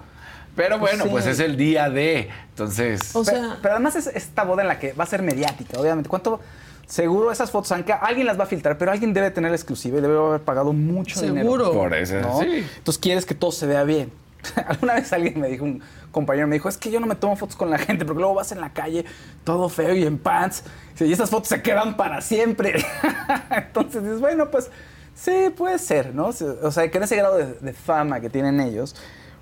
Pero 0.56 0.78
bueno, 0.78 1.04
Sí. 1.04 1.10
pues 1.10 1.26
es 1.26 1.38
el 1.40 1.56
día 1.56 1.88
de, 1.88 2.28
entonces... 2.50 3.14
O 3.14 3.24
Pero, 3.24 3.38
sea, 3.38 3.58
pero 3.62 3.74
además 3.74 3.96
es 3.96 4.06
esta 4.08 4.44
boda 4.44 4.62
en 4.62 4.68
la 4.68 4.78
que 4.78 4.92
va 4.92 5.04
a 5.04 5.06
ser 5.06 5.22
mediática, 5.22 5.78
obviamente. 5.80 6.08
¿Cuánto? 6.08 6.40
Seguro 6.86 7.30
esas 7.30 7.50
fotos, 7.52 7.70
aunque 7.72 7.92
alguien 7.92 8.26
las 8.26 8.38
va 8.38 8.44
a 8.44 8.46
filtrar, 8.46 8.76
pero 8.76 8.90
alguien 8.90 9.12
debe 9.14 9.30
tener 9.30 9.52
la 9.52 9.56
exclusiva 9.56 9.98
y 9.98 10.00
debe 10.00 10.18
haber 10.18 10.40
pagado 10.40 10.72
mucho 10.72 11.20
dinero. 11.20 11.42
Seguro. 11.42 11.72
por 11.72 11.94
eso, 11.94 12.20
¿no? 12.20 12.40
sí. 12.40 12.66
Entonces 12.78 13.00
quieres 13.00 13.24
que 13.24 13.34
todo 13.34 13.52
se 13.52 13.66
vea 13.66 13.84
bien. 13.84 14.10
Alguna 14.66 14.94
vez 14.94 15.12
alguien 15.12 15.38
me 15.40 15.48
dijo, 15.48 15.64
un 15.64 15.82
compañero 16.10 16.48
me 16.48 16.56
dijo, 16.56 16.68
es 16.68 16.76
que 16.78 16.90
yo 16.90 16.98
no 16.98 17.06
me 17.06 17.14
tomo 17.14 17.36
fotos 17.36 17.54
con 17.54 17.70
la 17.70 17.78
gente 17.78 18.04
porque 18.04 18.18
luego 18.18 18.34
vas 18.34 18.50
en 18.50 18.60
la 18.60 18.72
calle 18.72 19.04
todo 19.44 19.68
feo 19.68 19.94
y 19.94 20.04
en 20.04 20.18
pants 20.18 20.64
y 20.98 21.12
esas 21.12 21.30
fotos 21.30 21.48
se 21.48 21.62
quedan 21.62 21.96
para 21.96 22.20
siempre. 22.22 22.84
Entonces 23.50 24.02
dices, 24.02 24.20
bueno, 24.20 24.50
pues 24.50 24.70
sí, 25.14 25.50
puede 25.56 25.78
ser, 25.78 26.14
¿no? 26.14 26.30
O 26.62 26.70
sea, 26.72 26.90
que 26.90 26.98
en 26.98 27.04
ese 27.04 27.16
grado 27.16 27.36
de, 27.38 27.54
de 27.54 27.72
fama 27.72 28.20
que 28.20 28.28
tienen 28.30 28.60
ellos, 28.60 28.96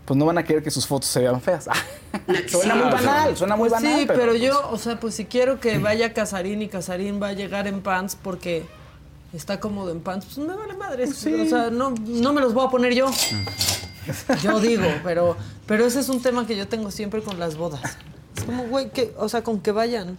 pues 0.08 0.16
no 0.16 0.24
van 0.24 0.38
a 0.38 0.42
querer 0.42 0.62
que 0.62 0.70
sus 0.70 0.86
fotos 0.86 1.10
se 1.10 1.20
vean 1.20 1.38
feas. 1.38 1.68
suena 2.48 2.74
muy 2.74 2.90
banal, 2.90 3.36
suena 3.36 3.56
muy 3.56 3.68
Pues 3.68 3.82
banal. 3.82 4.00
sí, 4.00 4.06
pero, 4.06 4.28
pues, 4.28 4.40
yo, 4.40 4.70
o 4.70 4.78
sea, 4.78 4.98
pues 4.98 5.14
si 5.14 5.26
quiero 5.26 5.60
que 5.60 5.76
vaya 5.76 6.14
Casarín 6.14 6.62
y 6.62 6.68
Casarín 6.68 7.22
va 7.22 7.28
a 7.28 7.32
llegar 7.34 7.66
en 7.66 7.82
pants 7.82 8.16
porque 8.16 8.64
está 9.34 9.60
cómodo 9.60 9.92
en 9.92 10.00
pants, 10.00 10.24
pues 10.24 10.38
me 10.38 10.56
vale 10.56 10.72
madre. 10.72 11.04
O 11.04 11.12
sea, 11.12 11.68
no, 11.68 11.90
no 11.90 12.32
me 12.32 12.40
los 12.40 12.54
voy 12.54 12.66
a 12.66 12.70
poner 12.70 12.94
yo. 12.94 13.10
Yo 14.42 14.60
digo, 14.60 14.86
pero, 15.04 15.36
pero 15.66 15.84
ese 15.84 16.00
es 16.00 16.08
un 16.08 16.22
tema 16.22 16.46
que 16.46 16.56
yo 16.56 16.66
tengo 16.66 16.90
siempre 16.90 17.20
con 17.20 17.38
las 17.38 17.56
bodas. 17.58 17.82
Es 18.34 18.44
como, 18.44 18.62
güey, 18.64 18.88
que, 18.88 19.12
o 19.18 19.28
sea, 19.28 19.44
con 19.44 19.60
que 19.60 19.72
vayan. 19.72 20.16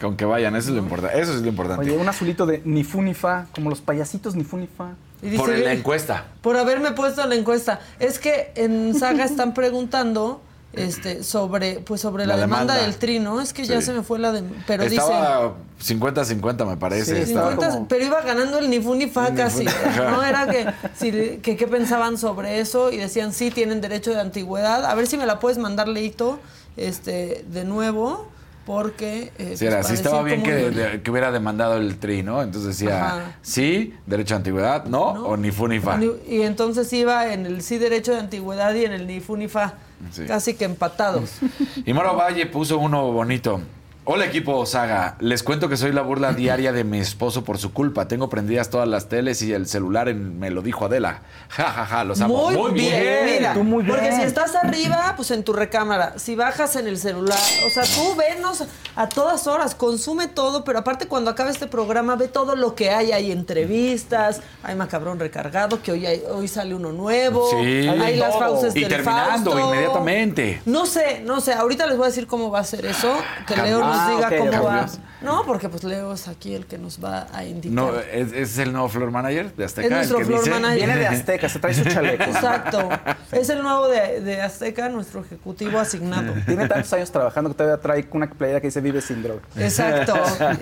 Con 0.00 0.16
que 0.16 0.24
vayan, 0.24 0.54
eso 0.54 0.68
es 0.68 0.76
lo 0.76 0.80
importante. 0.80 1.20
Eso 1.20 1.34
es 1.34 1.42
lo 1.42 1.48
importante. 1.48 1.84
Oye, 1.84 1.96
un 1.96 2.08
azulito 2.08 2.46
de 2.46 2.62
ni 2.64 2.84
fu 2.84 3.02
ni 3.02 3.14
fa, 3.14 3.48
como 3.52 3.68
los 3.68 3.80
payasitos 3.80 4.36
ni 4.36 4.44
fu 4.44 4.56
ni 4.56 4.68
fa. 4.68 4.94
Y 5.22 5.26
dice, 5.30 5.38
Por 5.38 5.48
la 5.50 5.58
"Güey, 5.60 5.76
encuesta. 5.78 6.26
Por 6.42 6.56
haberme 6.56 6.92
puesto 6.92 7.22
en 7.22 7.30
la 7.30 7.34
encuesta. 7.36 7.80
Es 7.98 8.18
que 8.18 8.52
en 8.54 8.94
Saga 8.98 9.24
están 9.24 9.54
preguntando 9.54 10.40
este, 10.72 11.22
sobre, 11.24 11.78
pues 11.80 12.02
sobre 12.02 12.26
la, 12.26 12.34
La 12.34 12.42
demanda, 12.42 12.74
demanda. 12.74 12.82
del 12.90 12.96
tri, 12.98 13.18
¿no? 13.18 13.40
Es 13.40 13.54
que 13.54 13.64
ya 13.64 13.80
se 13.80 13.92
me 13.94 14.02
fue 14.02 14.18
la 14.18 14.30
de. 14.32 14.42
Pero 14.66 14.84
dice. 14.84 14.96
Estaba 14.96 15.54
50-50, 15.82 16.66
me 16.66 16.76
parece. 16.76 17.16
Sí, 17.16 17.22
Estaba 17.32 17.50
50, 17.52 17.74
como- 17.74 17.88
pero 17.88 18.04
iba 18.04 18.20
ganando 18.20 18.58
el 18.58 18.68
ni 18.68 18.80
fu 18.80 18.94
ni 18.94 19.06
fa 19.08 19.32
casi. 19.34 19.64
No 19.96 20.22
era 20.22 20.46
que, 20.48 20.66
si, 20.94 21.10
que 21.38 21.56
qué 21.56 21.66
pensaban 21.66 22.18
sobre 22.18 22.60
eso 22.60 22.90
y 22.92 22.98
decían 22.98 23.32
sí 23.32 23.50
tienen 23.50 23.80
derecho 23.80 24.12
de 24.12 24.20
antigüedad. 24.20 24.84
A 24.84 24.94
ver 24.94 25.06
si 25.06 25.16
me 25.16 25.24
la 25.24 25.38
puedes 25.38 25.56
mandar 25.58 25.88
leito 25.88 26.38
este 26.76 27.44
de 27.50 27.64
nuevo 27.64 28.28
porque 28.66 29.32
eh, 29.38 29.54
Sí, 29.56 29.64
era, 29.64 29.76
pues, 29.76 29.86
sí 29.86 29.94
estaba 29.94 30.22
bien 30.22 30.42
que, 30.42 30.52
de- 30.52 31.00
que 31.00 31.10
hubiera 31.10 31.30
demandado 31.30 31.76
el 31.78 31.96
tri, 31.98 32.22
¿no? 32.22 32.42
Entonces 32.42 32.76
decía, 32.78 33.06
Ajá. 33.06 33.36
sí, 33.40 33.94
derecho 34.06 34.34
a 34.34 34.38
antigüedad, 34.38 34.84
no, 34.84 35.14
¿no? 35.14 35.26
o 35.28 35.36
ni 35.36 35.52
fu 35.52 35.68
ni 35.68 35.78
fa. 35.80 35.98
Y 36.28 36.42
entonces 36.42 36.92
iba 36.92 37.32
en 37.32 37.46
el 37.46 37.62
sí 37.62 37.78
derecho 37.78 38.12
de 38.12 38.18
antigüedad 38.20 38.74
y 38.74 38.84
en 38.84 38.92
el 38.92 39.06
ni 39.06 39.20
fu 39.20 39.36
ni 39.36 39.48
fa. 39.48 39.74
Sí. 40.12 40.24
Casi 40.26 40.54
que 40.54 40.64
empatados. 40.66 41.30
Y 41.86 41.92
Moro 41.94 42.14
Valle 42.16 42.44
puso 42.46 42.78
uno 42.78 43.12
bonito. 43.12 43.60
Hola 44.08 44.26
equipo 44.26 44.64
Saga, 44.66 45.16
les 45.18 45.42
cuento 45.42 45.68
que 45.68 45.76
soy 45.76 45.90
la 45.90 46.00
burla 46.02 46.32
diaria 46.32 46.70
de 46.72 46.84
mi 46.84 47.00
esposo 47.00 47.42
por 47.42 47.58
su 47.58 47.72
culpa. 47.72 48.06
Tengo 48.06 48.28
prendidas 48.28 48.70
todas 48.70 48.86
las 48.86 49.08
teles 49.08 49.42
y 49.42 49.52
el 49.52 49.66
celular 49.66 50.08
en- 50.08 50.38
me 50.38 50.50
lo 50.50 50.62
dijo 50.62 50.84
Adela. 50.84 51.22
Ja, 51.48 51.64
ja, 51.64 51.84
ja, 51.86 52.04
los 52.04 52.20
amo. 52.20 52.52
Muy, 52.52 52.72
bien, 52.72 53.24
mira, 53.24 53.54
tú 53.54 53.64
muy 53.64 53.82
porque 53.82 54.02
bien. 54.02 54.14
si 54.20 54.22
estás 54.22 54.54
arriba, 54.54 55.14
pues 55.16 55.32
en 55.32 55.42
tu 55.42 55.52
recámara, 55.52 56.20
si 56.20 56.36
bajas 56.36 56.76
en 56.76 56.86
el 56.86 56.98
celular, 56.98 57.36
o 57.66 57.70
sea, 57.70 57.82
tú 57.82 58.14
venos 58.14 58.62
a 58.94 59.08
todas 59.08 59.48
horas, 59.48 59.74
consume 59.74 60.28
todo, 60.28 60.62
pero 60.62 60.78
aparte 60.78 61.08
cuando 61.08 61.32
acabe 61.32 61.50
este 61.50 61.66
programa 61.66 62.14
ve 62.14 62.28
todo 62.28 62.54
lo 62.54 62.76
que 62.76 62.90
hay, 62.90 63.10
hay 63.10 63.32
entrevistas, 63.32 64.40
hay 64.62 64.76
macabrón 64.76 65.18
recargado, 65.18 65.82
que 65.82 65.90
hoy 65.90 66.06
hay- 66.06 66.22
hoy 66.30 66.46
sale 66.46 66.76
uno 66.76 66.92
nuevo, 66.92 67.50
Sí. 67.50 67.56
hay 67.88 67.88
Hay 68.00 68.16
las 68.18 68.30
todo. 68.30 68.38
fauces 68.40 68.76
Y 68.76 68.80
del 68.82 68.88
terminando 68.88 69.50
Fausto. 69.50 69.68
inmediatamente. 69.68 70.62
No 70.64 70.86
sé, 70.86 71.22
no 71.24 71.40
sé, 71.40 71.54
ahorita 71.54 71.88
les 71.88 71.96
voy 71.96 72.04
a 72.04 72.08
decir 72.10 72.28
cómo 72.28 72.52
va 72.52 72.60
a 72.60 72.64
ser 72.64 72.86
eso, 72.86 73.12
que 73.48 73.56
Leo 73.56 73.95
nos 73.96 74.06
Ah, 74.06 74.10
diga 74.14 74.28
ok, 74.28 74.50
cómo 74.50 74.64
va. 74.64 74.70
cambios. 74.76 74.98
No, 75.22 75.42
porque 75.46 75.68
pues 75.70 75.82
Leo 75.82 76.12
es 76.12 76.28
aquí 76.28 76.54
el 76.54 76.66
que 76.66 76.76
nos 76.78 77.02
va 77.02 77.26
a 77.32 77.42
indicar. 77.44 77.74
No, 77.74 77.98
¿es, 77.98 78.32
es 78.32 78.58
el 78.58 78.72
nuevo 78.72 78.88
floor 78.88 79.10
manager 79.10 79.54
de 79.56 79.64
Azteca? 79.64 79.86
Es 79.86 79.92
nuestro 80.10 80.18
el 80.18 80.22
que 80.22 80.26
floor 80.28 80.40
dice? 80.44 80.50
manager. 80.50 80.76
Viene 80.76 80.96
de 80.98 81.06
Azteca, 81.06 81.48
se 81.48 81.58
trae 81.58 81.74
su 81.74 81.84
chaleco. 81.88 82.24
Exacto. 82.24 82.88
Es 83.32 83.48
el 83.50 83.60
nuevo 83.60 83.88
de, 83.88 84.20
de 84.20 84.40
Azteca, 84.40 84.88
nuestro 84.88 85.20
ejecutivo 85.20 85.80
asignado. 85.80 86.32
Tiene 86.46 86.68
tantos 86.68 86.92
años 86.92 87.10
trabajando 87.10 87.50
que 87.50 87.56
todavía 87.56 87.82
trae 87.82 88.08
una 88.12 88.30
playera 88.30 88.60
que 88.60 88.68
dice 88.68 88.80
vive 88.80 89.00
sin 89.00 89.20
droga. 89.22 89.40
Exacto, 89.56 90.14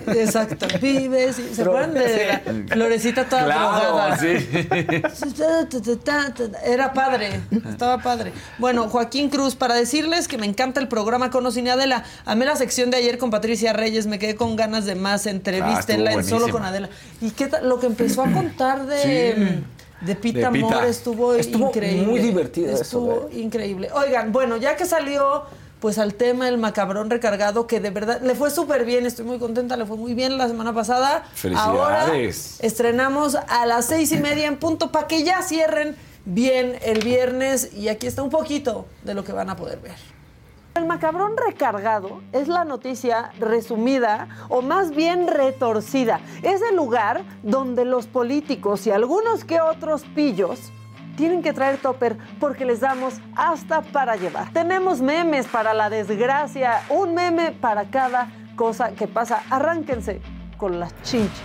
exacto. 0.07 0.65
Vives. 0.81 1.35
¿Se 1.53 1.61
acuerdan 1.61 1.93
de 1.93 2.27
la 2.67 2.73
florecita 2.73 3.25
toda 3.25 3.45
Claro, 3.45 3.85
drogada? 3.85 4.17
sí. 4.17 4.49
Era 6.65 6.93
padre, 6.93 7.41
estaba 7.69 7.99
padre. 8.01 8.33
Bueno, 8.57 8.89
Joaquín 8.89 9.29
Cruz, 9.29 9.55
para 9.55 9.75
decirles 9.75 10.27
que 10.27 10.37
me 10.37 10.45
encanta 10.45 10.79
el 10.79 10.87
programa 10.87 11.29
con 11.29 11.45
o 11.45 11.51
sin 11.51 11.67
Adela. 11.69 12.03
Amé 12.25 12.45
la 12.45 12.55
sección 12.55 12.89
de 12.89 12.97
ayer 12.97 13.17
con 13.17 13.24
Patricia 13.29 13.73
Reyes, 13.73 14.07
me 14.07 14.19
quedé 14.19 14.35
con 14.35 14.55
ganas 14.55 14.85
de 14.85 14.95
más. 14.95 15.25
Entrevístenla 15.25 16.11
Ah, 16.11 16.13
en 16.13 16.23
solo 16.23 16.49
con. 16.49 16.63
Adela. 16.63 16.89
Y 17.21 17.31
qué 17.31 17.47
tal, 17.47 17.67
lo 17.67 17.79
que 17.79 17.87
empezó 17.87 18.23
a 18.23 18.31
contar 18.31 18.85
de, 18.85 19.61
de 20.01 20.15
Pita 20.15 20.49
De 20.49 20.51
Pita. 20.51 20.67
Amor 20.67 20.85
estuvo, 20.85 21.33
Estuvo 21.35 21.67
increíble. 21.69 22.05
muy 22.05 22.19
divertido 22.19 22.73
eso, 22.73 22.81
Estuvo 22.81 23.29
¿eh? 23.31 23.39
increíble. 23.39 23.89
Oigan, 23.93 24.31
bueno, 24.31 24.57
ya 24.57 24.75
que 24.75 24.85
salió 24.85 25.43
pues 25.79 25.97
al 25.99 26.15
tema 26.15 26.47
el 26.49 26.57
macabrón 26.57 27.09
recargado, 27.11 27.67
que 27.67 27.79
de 27.79 27.91
verdad 27.91 28.19
le 28.21 28.33
fue 28.33 28.49
súper 28.49 28.85
bien, 28.85 29.05
estoy 29.05 29.25
muy 29.25 29.37
contenta, 29.37 29.77
le 29.77 29.85
fue 29.85 29.97
muy 29.97 30.13
bien 30.15 30.37
la 30.37 30.47
semana 30.47 30.73
pasada. 30.73 31.25
Felicidades. 31.35 31.69
Ahora 31.69 32.13
estrenamos 32.65 33.35
a 33.35 33.65
las 33.67 33.85
seis 33.85 34.11
y 34.11 34.17
media 34.17 34.47
en 34.47 34.57
punto 34.57 34.91
para 34.91 35.05
que 35.07 35.23
ya 35.23 35.43
cierren 35.43 35.95
bien 36.25 36.75
el 36.81 37.03
viernes 37.03 37.69
y 37.73 37.89
aquí 37.89 38.07
está 38.07 38.23
un 38.23 38.31
poquito 38.31 38.87
de 39.03 39.13
lo 39.13 39.23
que 39.23 39.31
van 39.31 39.49
a 39.51 39.55
poder 39.55 39.79
ver. 39.79 39.93
El 40.75 40.87
macabrón 40.87 41.37
recargado 41.37 42.21
es 42.33 42.49
la 42.49 42.65
noticia 42.65 43.31
resumida 43.39 44.27
o 44.49 44.61
más 44.61 44.91
bien 44.91 45.29
retorcida. 45.29 46.19
Es 46.43 46.61
el 46.69 46.75
lugar 46.75 47.23
donde 47.43 47.85
los 47.85 48.07
políticos 48.07 48.85
y 48.85 48.91
algunos 48.91 49.45
que 49.45 49.61
otros 49.61 50.03
pillos 50.13 50.73
tienen 51.15 51.41
que 51.41 51.53
traer 51.53 51.77
topper 51.77 52.17
porque 52.41 52.65
les 52.65 52.81
damos 52.81 53.21
hasta 53.37 53.83
para 53.83 54.17
llevar. 54.17 54.51
Tenemos 54.51 55.01
memes 55.01 55.47
para 55.47 55.73
la 55.73 55.89
desgracia, 55.89 56.81
un 56.89 57.13
meme 57.13 57.53
para 57.53 57.85
cada 57.85 58.27
cosa 58.57 58.91
que 58.91 59.07
pasa. 59.07 59.43
Arránquense 59.49 60.19
con 60.57 60.77
las 60.77 60.93
chinches. 61.03 61.41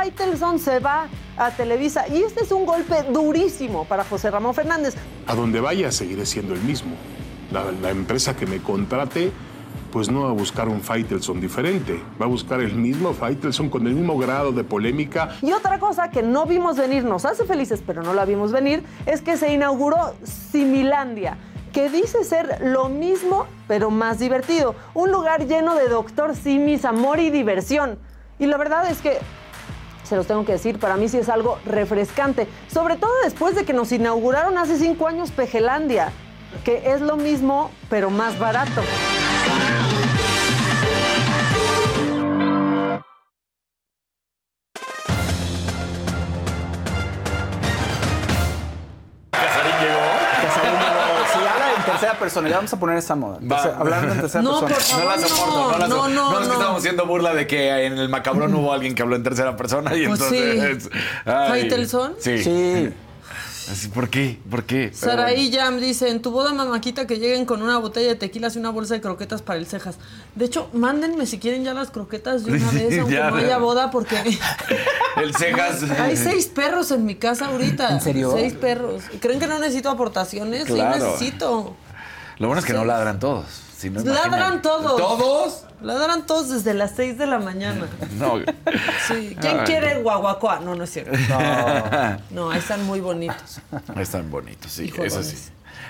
Faitelson 0.00 0.58
se 0.58 0.78
va 0.78 1.08
a 1.36 1.50
Televisa 1.50 2.08
y 2.08 2.22
este 2.22 2.44
es 2.44 2.52
un 2.52 2.64
golpe 2.64 3.02
durísimo 3.12 3.84
para 3.84 4.02
José 4.02 4.30
Ramón 4.30 4.54
Fernández. 4.54 4.94
A 5.26 5.34
donde 5.34 5.60
vaya 5.60 5.92
seguiré 5.92 6.24
siendo 6.24 6.54
el 6.54 6.62
mismo. 6.62 6.92
La, 7.52 7.70
la 7.70 7.90
empresa 7.90 8.34
que 8.34 8.46
me 8.46 8.62
contrate, 8.62 9.30
pues 9.92 10.10
no 10.10 10.22
va 10.22 10.30
a 10.30 10.32
buscar 10.32 10.70
un 10.70 10.80
Faitelson 10.80 11.38
diferente. 11.38 12.02
Va 12.18 12.24
a 12.24 12.28
buscar 12.30 12.62
el 12.62 12.72
mismo 12.76 13.12
Faitelson 13.12 13.68
con 13.68 13.86
el 13.86 13.92
mismo 13.92 14.16
grado 14.16 14.52
de 14.52 14.64
polémica 14.64 15.36
Y 15.42 15.52
otra 15.52 15.78
cosa 15.78 16.10
que 16.10 16.22
no 16.22 16.46
vimos 16.46 16.78
venir, 16.78 17.04
nos 17.04 17.26
hace 17.26 17.44
felices, 17.44 17.82
pero 17.86 18.02
no 18.02 18.14
la 18.14 18.24
vimos 18.24 18.52
venir, 18.52 18.82
es 19.04 19.20
que 19.20 19.36
se 19.36 19.52
inauguró 19.52 20.14
Similandia, 20.22 21.36
que 21.74 21.90
dice 21.90 22.24
ser 22.24 22.56
lo 22.62 22.88
mismo, 22.88 23.44
pero 23.68 23.90
más 23.90 24.18
divertido. 24.18 24.74
Un 24.94 25.12
lugar 25.12 25.46
lleno 25.46 25.74
de 25.74 25.88
doctor 25.88 26.34
Simis, 26.34 26.86
amor 26.86 27.20
y 27.20 27.28
diversión. 27.28 27.98
Y 28.38 28.46
la 28.46 28.56
verdad 28.56 28.90
es 28.90 29.02
que, 29.02 29.18
se 30.10 30.16
los 30.16 30.26
tengo 30.26 30.44
que 30.44 30.52
decir, 30.52 30.80
para 30.80 30.96
mí 30.96 31.08
sí 31.08 31.18
es 31.18 31.28
algo 31.28 31.60
refrescante. 31.64 32.48
Sobre 32.66 32.96
todo 32.96 33.12
después 33.22 33.54
de 33.54 33.64
que 33.64 33.72
nos 33.72 33.92
inauguraron 33.92 34.58
hace 34.58 34.76
cinco 34.76 35.06
años 35.06 35.30
Pejelandia, 35.30 36.10
que 36.64 36.90
es 36.92 37.00
lo 37.00 37.16
mismo, 37.16 37.70
pero 37.88 38.10
más 38.10 38.36
barato. 38.36 38.82
Casarín, 49.30 49.72
si 49.80 50.66
habla 50.66 51.09
en 51.80 51.84
tercera 51.92 52.18
persona, 52.18 52.48
ya 52.48 52.56
vamos 52.56 52.72
a 52.72 52.78
poner 52.80 52.96
esa 52.98 53.14
moda. 53.16 53.38
Tercera- 53.38 53.76
hablando 53.78 54.12
en 54.14 54.20
tercera 54.20 54.42
No, 54.42 54.60
persona. 54.60 54.74
por 54.74 54.82
favor. 54.82 55.04
No 55.04 55.10
la 55.10 55.28
soporto, 55.28 55.52
no, 55.72 55.78
la 55.78 55.88
No, 55.88 55.94
soporto. 55.96 56.08
no, 56.14 56.30
No, 56.30 56.32
es 56.32 56.38
que 56.40 56.46
no. 56.48 56.52
estamos 56.54 56.78
haciendo 56.78 57.06
burla 57.06 57.34
de 57.34 57.46
que 57.46 57.86
en 57.86 57.98
el 57.98 58.08
macabrón 58.08 58.54
hubo 58.54 58.72
alguien 58.72 58.94
que 58.94 59.02
habló 59.02 59.16
en 59.16 59.22
tercera 59.22 59.56
persona 59.56 59.94
y 59.96 60.06
Pues 60.06 60.20
entonces. 60.20 60.84
sí. 60.84 60.90
Sí. 62.20 62.42
Sí. 62.44 62.94
Así, 63.68 63.88
¿Por 63.88 64.08
qué? 64.08 64.38
¿Por 64.50 64.64
qué? 64.64 64.92
Saraí 64.92 65.52
Jam 65.52 65.78
dice, 65.80 66.08
en 66.10 66.22
tu 66.22 66.30
boda 66.30 66.52
mamáquita 66.52 67.06
que 67.06 67.18
lleguen 67.18 67.44
con 67.44 67.62
una 67.62 67.78
botella 67.78 68.08
de 68.08 68.14
tequila 68.16 68.48
y 68.54 68.58
una 68.58 68.70
bolsa 68.70 68.94
de 68.94 69.00
croquetas 69.00 69.42
para 69.42 69.58
el 69.58 69.66
cejas. 69.66 69.96
De 70.34 70.44
hecho, 70.46 70.68
mándenme 70.72 71.26
si 71.26 71.38
quieren 71.38 71.62
ya 71.64 71.74
las 71.74 71.90
croquetas 71.90 72.44
de 72.44 72.52
una 72.52 72.70
vez, 72.72 72.98
aunque 72.98 73.14
Ya. 73.14 73.30
no 73.30 73.36
haya 73.36 73.58
boda, 73.58 73.90
porque 73.90 74.16
El 75.16 75.34
cejas. 75.34 75.82
hay 76.00 76.16
seis 76.16 76.46
perros 76.46 76.90
en 76.90 77.04
mi 77.04 77.14
casa 77.16 77.46
ahorita. 77.46 77.90
¿En 77.90 78.00
serio? 78.00 78.32
Seis 78.34 78.54
perros. 78.54 79.02
¿Creen 79.20 79.38
que 79.38 79.46
no 79.46 79.58
necesito 79.58 79.90
aportaciones? 79.90 80.64
Claro. 80.64 80.94
Sí 81.18 81.24
necesito. 81.24 81.76
Lo 82.38 82.46
bueno 82.46 82.60
es 82.60 82.64
que 82.66 82.72
no 82.72 82.84
ladran 82.84 83.18
todos. 83.20 83.46
Si 83.76 83.88
no, 83.90 84.00
Ladran 84.02 84.26
imagina- 84.54 84.62
todos. 84.62 85.64
¿Todos? 85.80 85.86
Ladran 85.98 86.26
todos 86.26 86.50
desde 86.50 86.74
las 86.74 86.92
6 86.96 87.18
de 87.18 87.26
la 87.26 87.38
mañana. 87.38 87.86
No. 88.18 88.38
Sí. 89.08 89.36
¿Quién 89.40 89.60
Ay. 89.60 89.64
quiere 89.66 90.02
guaguacoa? 90.02 90.60
No, 90.60 90.74
no 90.74 90.84
es 90.84 90.90
cierto. 90.90 91.12
No, 92.30 92.50
ahí 92.50 92.58
están 92.58 92.84
muy 92.84 93.00
bonitos. 93.00 93.60
Están 93.96 94.30
bonitos, 94.30 94.70
sí, 94.70 94.92
eso 94.98 95.22
sí. 95.22 95.36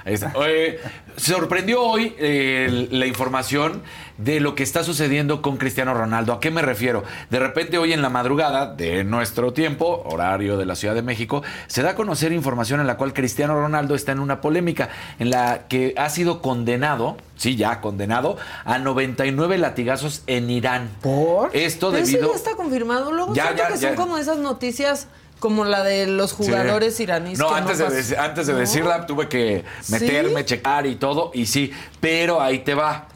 Ahí 0.04 0.14
está. 0.14 0.32
Eh, 0.46 0.80
sorprendió 1.16 1.82
hoy 1.82 2.14
eh, 2.18 2.88
la 2.90 3.06
información 3.06 3.82
de 4.18 4.40
lo 4.40 4.54
que 4.54 4.62
está 4.62 4.84
sucediendo 4.84 5.40
con 5.42 5.56
Cristiano 5.56 5.94
Ronaldo. 5.94 6.32
¿A 6.34 6.40
qué 6.40 6.50
me 6.50 6.62
refiero? 6.62 7.04
De 7.30 7.38
repente 7.38 7.78
hoy 7.78 7.92
en 7.92 8.02
la 8.02 8.10
madrugada 8.10 8.66
de 8.74 9.02
nuestro 9.04 9.52
tiempo, 9.52 10.02
horario 10.04 10.56
de 10.58 10.66
la 10.66 10.76
Ciudad 10.76 10.94
de 10.94 11.02
México, 11.02 11.42
se 11.68 11.82
da 11.82 11.90
a 11.90 11.94
conocer 11.94 12.32
información 12.32 12.80
en 12.80 12.86
la 12.86 12.96
cual 12.96 13.12
Cristiano 13.14 13.54
Ronaldo 13.54 13.94
está 13.94 14.12
en 14.12 14.20
una 14.20 14.40
polémica 14.40 14.90
en 15.18 15.30
la 15.30 15.66
que 15.68 15.94
ha 15.96 16.08
sido 16.10 16.42
condenado, 16.42 17.16
sí, 17.36 17.56
ya 17.56 17.80
condenado, 17.80 18.36
a 18.64 18.78
99 18.78 19.56
latigazos 19.58 20.22
en 20.26 20.50
Irán. 20.50 20.90
¿Por? 21.00 21.54
Esto 21.56 21.90
Pero 21.90 22.02
eso 22.02 22.12
debido... 22.12 22.30
ya 22.32 22.36
está 22.36 22.54
confirmado. 22.56 23.12
Luego 23.12 23.34
Ya, 23.34 23.44
siento 23.44 23.62
ya, 23.62 23.68
que 23.68 23.78
ya. 23.78 23.88
son 23.88 23.96
como 23.96 24.18
esas 24.18 24.38
noticias 24.38 25.08
como 25.40 25.64
la 25.64 25.82
de 25.82 26.06
los 26.06 26.32
jugadores 26.32 26.94
Sí. 26.96 27.02
iraníes. 27.02 27.38
No, 27.38 27.48
que 27.48 27.54
antes, 27.54 27.78
de, 28.10 28.16
antes 28.16 28.46
de 28.46 28.52
¿No? 28.52 28.58
decirla 28.60 29.06
tuve 29.06 29.28
que 29.28 29.64
meterme, 29.88 30.40
¿Sí? 30.40 30.46
checar 30.46 30.86
y 30.86 30.94
todo, 30.94 31.32
y 31.34 31.46
sí, 31.46 31.72
pero 32.00 32.40
ahí 32.40 32.60
te 32.60 32.74
va. 32.74 33.08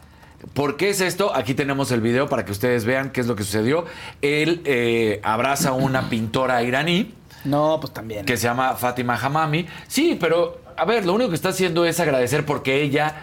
¿Por 0.53 0.77
qué 0.77 0.89
es 0.89 1.01
esto? 1.01 1.33
Aquí 1.35 1.53
tenemos 1.55 1.91
el 1.91 2.01
video 2.01 2.27
para 2.29 2.45
que 2.45 2.51
ustedes 2.51 2.85
vean 2.85 3.09
qué 3.11 3.21
es 3.21 3.27
lo 3.27 3.35
que 3.35 3.43
sucedió. 3.43 3.85
Él 4.21 4.61
eh, 4.65 5.19
abraza 5.23 5.69
a 5.69 5.73
una 5.73 6.09
pintora 6.09 6.61
iraní 6.61 7.13
No, 7.45 7.77
pues 7.79 7.93
también. 7.93 8.25
que 8.25 8.37
se 8.37 8.43
llama 8.43 8.75
Fátima 8.75 9.15
Hamami. 9.15 9.65
Sí, 9.87 10.17
pero 10.19 10.59
a 10.77 10.85
ver, 10.85 11.05
lo 11.05 11.13
único 11.13 11.29
que 11.29 11.35
está 11.35 11.49
haciendo 11.49 11.85
es 11.85 11.99
agradecer 11.99 12.45
porque 12.45 12.81
ella, 12.83 13.15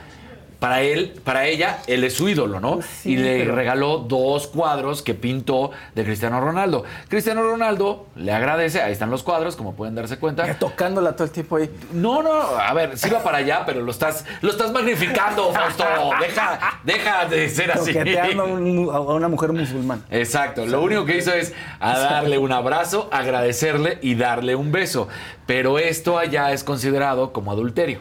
para 0.62 0.80
él, 0.82 1.12
para 1.24 1.46
ella, 1.46 1.78
él 1.88 2.04
es 2.04 2.14
su 2.14 2.28
ídolo, 2.28 2.60
¿no? 2.60 2.78
sí, 2.82 3.10
y 3.14 3.16
le 3.16 3.40
pero- 3.40 3.56
regaló 3.56 3.98
dos 3.98 4.46
cuadros 4.46 5.02
que 5.02 5.12
pintó 5.12 5.72
de 5.96 6.04
Cristiano 6.04 6.40
Ronaldo. 6.40 6.84
Cristiano 7.08 7.42
Ronaldo 7.42 8.06
le 8.14 8.32
agradece, 8.32 8.80
ahí 8.80 8.92
están 8.92 9.10
los 9.10 9.24
cuadros, 9.24 9.56
como 9.56 9.74
pueden 9.74 9.96
darse 9.96 10.18
cuenta. 10.20 10.46
Ya 10.46 10.56
Tocándola 10.60 11.16
todo 11.16 11.24
el 11.24 11.30
tiempo 11.32 11.56
ahí. 11.56 11.68
No, 11.92 12.22
no, 12.22 12.32
a 12.32 12.72
ver, 12.74 12.96
sí 12.96 13.10
va 13.10 13.24
para 13.24 13.38
allá, 13.38 13.64
pero 13.66 13.80
lo 13.82 13.90
estás, 13.90 14.24
lo 14.40 14.50
estás 14.52 14.70
magnificando, 14.70 15.52
Fausto. 15.52 15.84
Deja, 16.20 16.78
deja 16.84 17.24
de 17.26 17.48
ser 17.48 17.72
así. 17.72 17.92
A, 17.98 18.44
un- 18.44 18.88
a 18.92 19.00
una 19.00 19.26
mujer 19.28 19.52
musulmana. 19.52 20.02
Exacto, 20.10 20.64
lo 20.64 20.80
único 20.80 21.04
que 21.04 21.16
hizo 21.18 21.32
es 21.32 21.52
a 21.80 21.98
darle 21.98 22.38
un 22.38 22.52
abrazo, 22.52 23.08
agradecerle 23.10 23.98
y 24.00 24.14
darle 24.14 24.54
un 24.54 24.70
beso. 24.70 25.08
Pero 25.46 25.80
esto 25.80 26.18
allá 26.18 26.52
es 26.52 26.62
considerado 26.62 27.32
como 27.32 27.50
adulterio, 27.50 27.98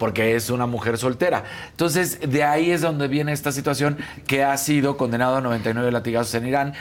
porque 0.00 0.34
es 0.34 0.48
una 0.48 0.66
mujer 0.66 0.96
soltera. 0.96 1.44
Entonces, 1.72 2.18
de 2.26 2.42
ahí 2.42 2.70
es 2.70 2.80
donde 2.80 3.06
viene 3.06 3.32
esta 3.32 3.52
situación 3.52 3.98
que 4.26 4.42
ha 4.42 4.56
sido 4.56 4.96
condenado 4.96 5.36
a 5.36 5.40
99 5.42 5.92
latigazos 5.92 6.34
en 6.34 6.46
Irán. 6.46 6.72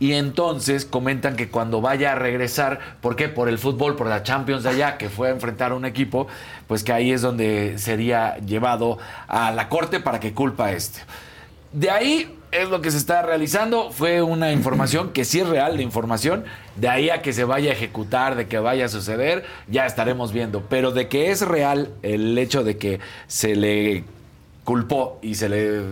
Y 0.00 0.14
entonces 0.14 0.84
comentan 0.84 1.36
que 1.36 1.48
cuando 1.48 1.80
vaya 1.80 2.10
a 2.10 2.14
regresar, 2.16 2.80
¿por 3.00 3.14
qué? 3.14 3.28
Por 3.28 3.48
el 3.48 3.60
fútbol, 3.60 3.94
por 3.94 4.08
la 4.08 4.24
Champions 4.24 4.64
de 4.64 4.70
allá, 4.70 4.98
que 4.98 5.08
fue 5.08 5.28
a 5.28 5.30
enfrentar 5.30 5.70
a 5.70 5.76
un 5.76 5.84
equipo, 5.84 6.26
pues 6.66 6.82
que 6.82 6.92
ahí 6.92 7.12
es 7.12 7.22
donde 7.22 7.78
sería 7.78 8.38
llevado 8.38 8.98
a 9.28 9.52
la 9.52 9.68
corte 9.68 10.00
para 10.00 10.18
que 10.18 10.34
culpa 10.34 10.66
a 10.66 10.72
este. 10.72 10.98
De 11.72 11.92
ahí 11.92 12.36
es 12.54 12.68
lo 12.70 12.80
que 12.80 12.90
se 12.90 12.96
está 12.98 13.22
realizando. 13.22 13.90
Fue 13.90 14.22
una 14.22 14.52
información 14.52 15.10
que 15.12 15.24
sí 15.24 15.40
es 15.40 15.48
real, 15.48 15.76
la 15.76 15.82
información. 15.82 16.44
De 16.76 16.88
ahí 16.88 17.10
a 17.10 17.22
que 17.22 17.32
se 17.32 17.44
vaya 17.44 17.70
a 17.70 17.74
ejecutar, 17.74 18.36
de 18.36 18.46
que 18.48 18.58
vaya 18.58 18.86
a 18.86 18.88
suceder, 18.88 19.44
ya 19.68 19.86
estaremos 19.86 20.32
viendo. 20.32 20.62
Pero 20.68 20.90
de 20.92 21.08
que 21.08 21.30
es 21.30 21.42
real 21.42 21.90
el 22.02 22.36
hecho 22.38 22.64
de 22.64 22.76
que 22.78 23.00
se 23.26 23.54
le 23.56 24.04
culpó 24.64 25.18
y 25.22 25.34
se 25.34 25.48
le 25.48 25.82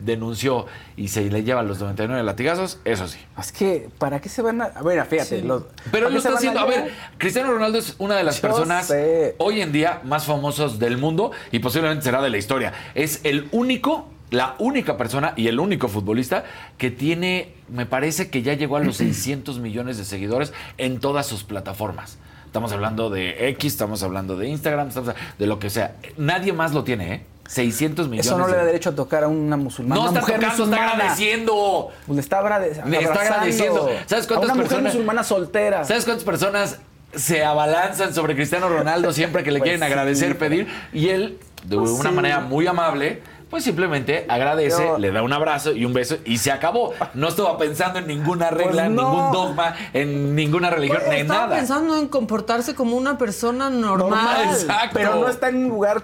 denunció 0.00 0.66
y 0.96 1.08
se 1.08 1.30
le 1.30 1.44
llevan 1.44 1.68
los 1.68 1.78
99 1.78 2.24
latigazos, 2.24 2.80
eso 2.84 3.06
sí. 3.06 3.18
Es 3.38 3.52
que, 3.52 3.88
¿para 3.98 4.20
qué 4.20 4.28
se 4.28 4.42
van 4.42 4.60
a.? 4.60 4.64
A 4.64 4.82
ver, 4.82 5.04
fíjate. 5.06 5.42
los- 5.42 5.62
Pero 5.92 6.06
¿para 6.06 6.10
lo 6.10 6.18
está 6.18 6.34
haciendo. 6.34 6.58
A 6.58 6.66
ver, 6.66 6.90
Cristiano 7.18 7.52
Ronaldo 7.52 7.78
es 7.78 7.94
una 7.98 8.16
de 8.16 8.24
las 8.24 8.36
Yo 8.36 8.42
personas 8.42 8.86
sé. 8.88 9.36
hoy 9.38 9.60
en 9.60 9.70
día 9.70 10.00
más 10.02 10.24
famosos 10.24 10.80
del 10.80 10.98
mundo 10.98 11.30
y 11.52 11.60
posiblemente 11.60 12.02
será 12.04 12.20
de 12.20 12.30
la 12.30 12.38
historia. 12.38 12.72
Es 12.96 13.20
el 13.22 13.48
único, 13.52 14.08
la 14.32 14.56
única 14.58 14.96
persona 14.96 15.32
y 15.36 15.46
el 15.46 15.60
único 15.60 15.86
futbolista 15.86 16.42
que 16.78 16.90
tiene, 16.90 17.54
me 17.68 17.86
parece 17.86 18.28
que 18.30 18.42
ya 18.42 18.54
llegó 18.54 18.76
a 18.76 18.80
los 18.80 18.96
600 18.96 19.60
millones 19.60 19.96
de 19.98 20.04
seguidores 20.04 20.52
en 20.78 20.98
todas 20.98 21.26
sus 21.26 21.44
plataformas. 21.44 22.18
Estamos 22.46 22.72
hablando 22.72 23.08
de 23.08 23.48
X, 23.50 23.72
estamos 23.72 24.02
hablando 24.02 24.36
de 24.36 24.48
Instagram, 24.48 24.88
estamos 24.88 25.14
de 25.38 25.46
lo 25.46 25.58
que 25.58 25.70
sea. 25.70 25.94
Nadie 26.18 26.52
más 26.52 26.74
lo 26.74 26.82
tiene, 26.84 27.14
¿eh? 27.14 27.26
600 27.48 28.08
millones. 28.08 28.26
Eso 28.26 28.36
no 28.38 28.46
le 28.48 28.56
da 28.56 28.64
derecho 28.64 28.90
a 28.90 28.94
tocar 28.94 29.24
a 29.24 29.28
una 29.28 29.56
musulmana. 29.56 29.94
No 30.02 30.10
una 30.10 30.20
está 30.20 30.20
mujer 30.34 30.40
tocando, 30.50 30.64
está 30.76 30.90
agradeciendo. 30.92 31.90
Pues 32.06 32.14
le 32.16 32.20
está, 32.20 32.40
agrade- 32.42 32.84
Le 32.86 32.98
está 32.98 33.20
agradeciendo. 33.20 33.88
¿Sabes 34.06 34.26
cuántas 34.26 34.50
a 34.50 34.52
una 34.52 34.62
mujer 34.62 34.68
personas- 34.68 34.94
musulmana 34.94 35.24
soltera. 35.24 35.84
¿Sabes 35.84 36.04
cuántas 36.04 36.24
personas 36.24 36.78
se 37.14 37.44
abalanzan 37.44 38.14
sobre 38.14 38.34
Cristiano 38.34 38.68
Ronaldo 38.68 39.12
siempre 39.12 39.42
que 39.42 39.50
le 39.50 39.58
Pues 39.60 39.68
quieren 39.70 39.80
sí, 39.80 39.86
agradecer, 39.92 40.38
pedir? 40.38 40.66
Y 40.92 41.08
él, 41.08 41.38
de 41.64 41.76
Pues 41.76 41.90
una 41.90 42.10
sí. 42.10 42.16
manera 42.16 42.40
muy 42.40 42.66
amable, 42.66 43.22
pues 43.52 43.64
simplemente 43.64 44.24
agradece, 44.30 44.82
Yo- 44.82 44.98
le 44.98 45.12
da 45.12 45.22
un 45.22 45.30
abrazo 45.32 45.72
y 45.72 45.84
un 45.84 45.92
beso 45.92 46.16
y 46.24 46.38
se 46.38 46.50
acabó. 46.50 46.94
No 47.12 47.28
estaba 47.28 47.58
pensando 47.58 47.98
en 47.98 48.06
ninguna 48.06 48.48
regla, 48.48 48.86
en 48.86 48.94
Pues 48.94 49.04
no. 49.06 49.12
ningún 49.12 49.32
dogma, 49.32 49.74
en 49.92 50.34
ninguna 50.34 50.70
religión, 50.70 51.00
Bueno, 51.04 51.12
en 51.14 51.20
estaba 51.26 51.40
nada. 51.48 51.56
pensando 51.56 51.96
en 51.98 52.08
comportarse 52.08 52.74
como 52.74 52.96
una 52.96 53.18
persona 53.18 53.68
normal. 53.68 54.08
normal. 54.10 54.44
Exacto. 54.54 54.90
Pero 54.94 55.16
no 55.16 55.28
está 55.28 55.50
en 55.50 55.56
un 55.64 55.68
lugar 55.68 56.02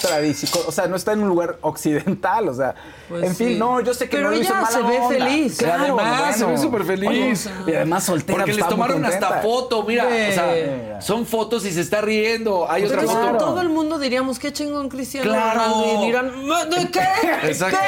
tradicional, 0.00 0.64
o 0.68 0.72
sea, 0.72 0.86
no 0.86 0.96
está 0.96 1.12
en 1.12 1.22
un 1.22 1.28
lugar 1.28 1.58
occidental, 1.60 2.48
o 2.48 2.54
sea, 2.54 2.74
Pues 3.08 3.24
en 3.24 3.34
fin, 3.36 3.48
sí. 3.48 3.54
no, 3.58 3.80
yo 3.80 3.94
sé 3.94 4.08
que 4.08 4.16
Pero 4.16 4.30
no 4.30 4.36
lo 4.36 4.42
hizo 4.42 4.52
ella 4.52 4.60
mala 4.62 4.72
se 4.76 4.82
ve 4.82 4.98
onda. 4.98 5.08
feliz. 5.08 5.60
Y 5.60 5.64
además, 5.64 6.36
se 6.36 6.44
ve 6.46 6.58
súper 6.58 6.84
feliz. 6.84 7.08
Oye, 7.62 7.72
y 7.72 7.74
además 7.76 8.04
soltera. 8.04 8.38
Porque 8.38 8.52
pues, 8.52 8.56
les 8.58 8.68
tomaron 8.68 9.04
hasta 9.04 9.40
foto, 9.42 9.82
mira, 9.82 10.04
o 10.06 10.08
sea, 10.32 11.00
son 11.00 11.26
fotos 11.26 11.64
y 11.66 11.72
se 11.72 11.80
está 11.80 12.00
riendo. 12.00 12.70
Hay 12.70 12.84
otra 12.84 12.98
Pero 12.98 13.08
foto. 13.08 13.20
Claro. 13.22 13.38
todo 13.38 13.60
el 13.60 13.68
mundo 13.68 13.98
diríamos, 13.98 14.38
qué 14.38 14.52
chingón 14.52 14.88
Cristiano 14.88 15.30
Claro. 15.30 15.60
Ronaldo. 15.60 16.02
Y 16.02 16.06
dirán, 16.06 16.32
¿de 16.70 16.90
qué? 16.90 17.00
Exacto. 17.48 17.78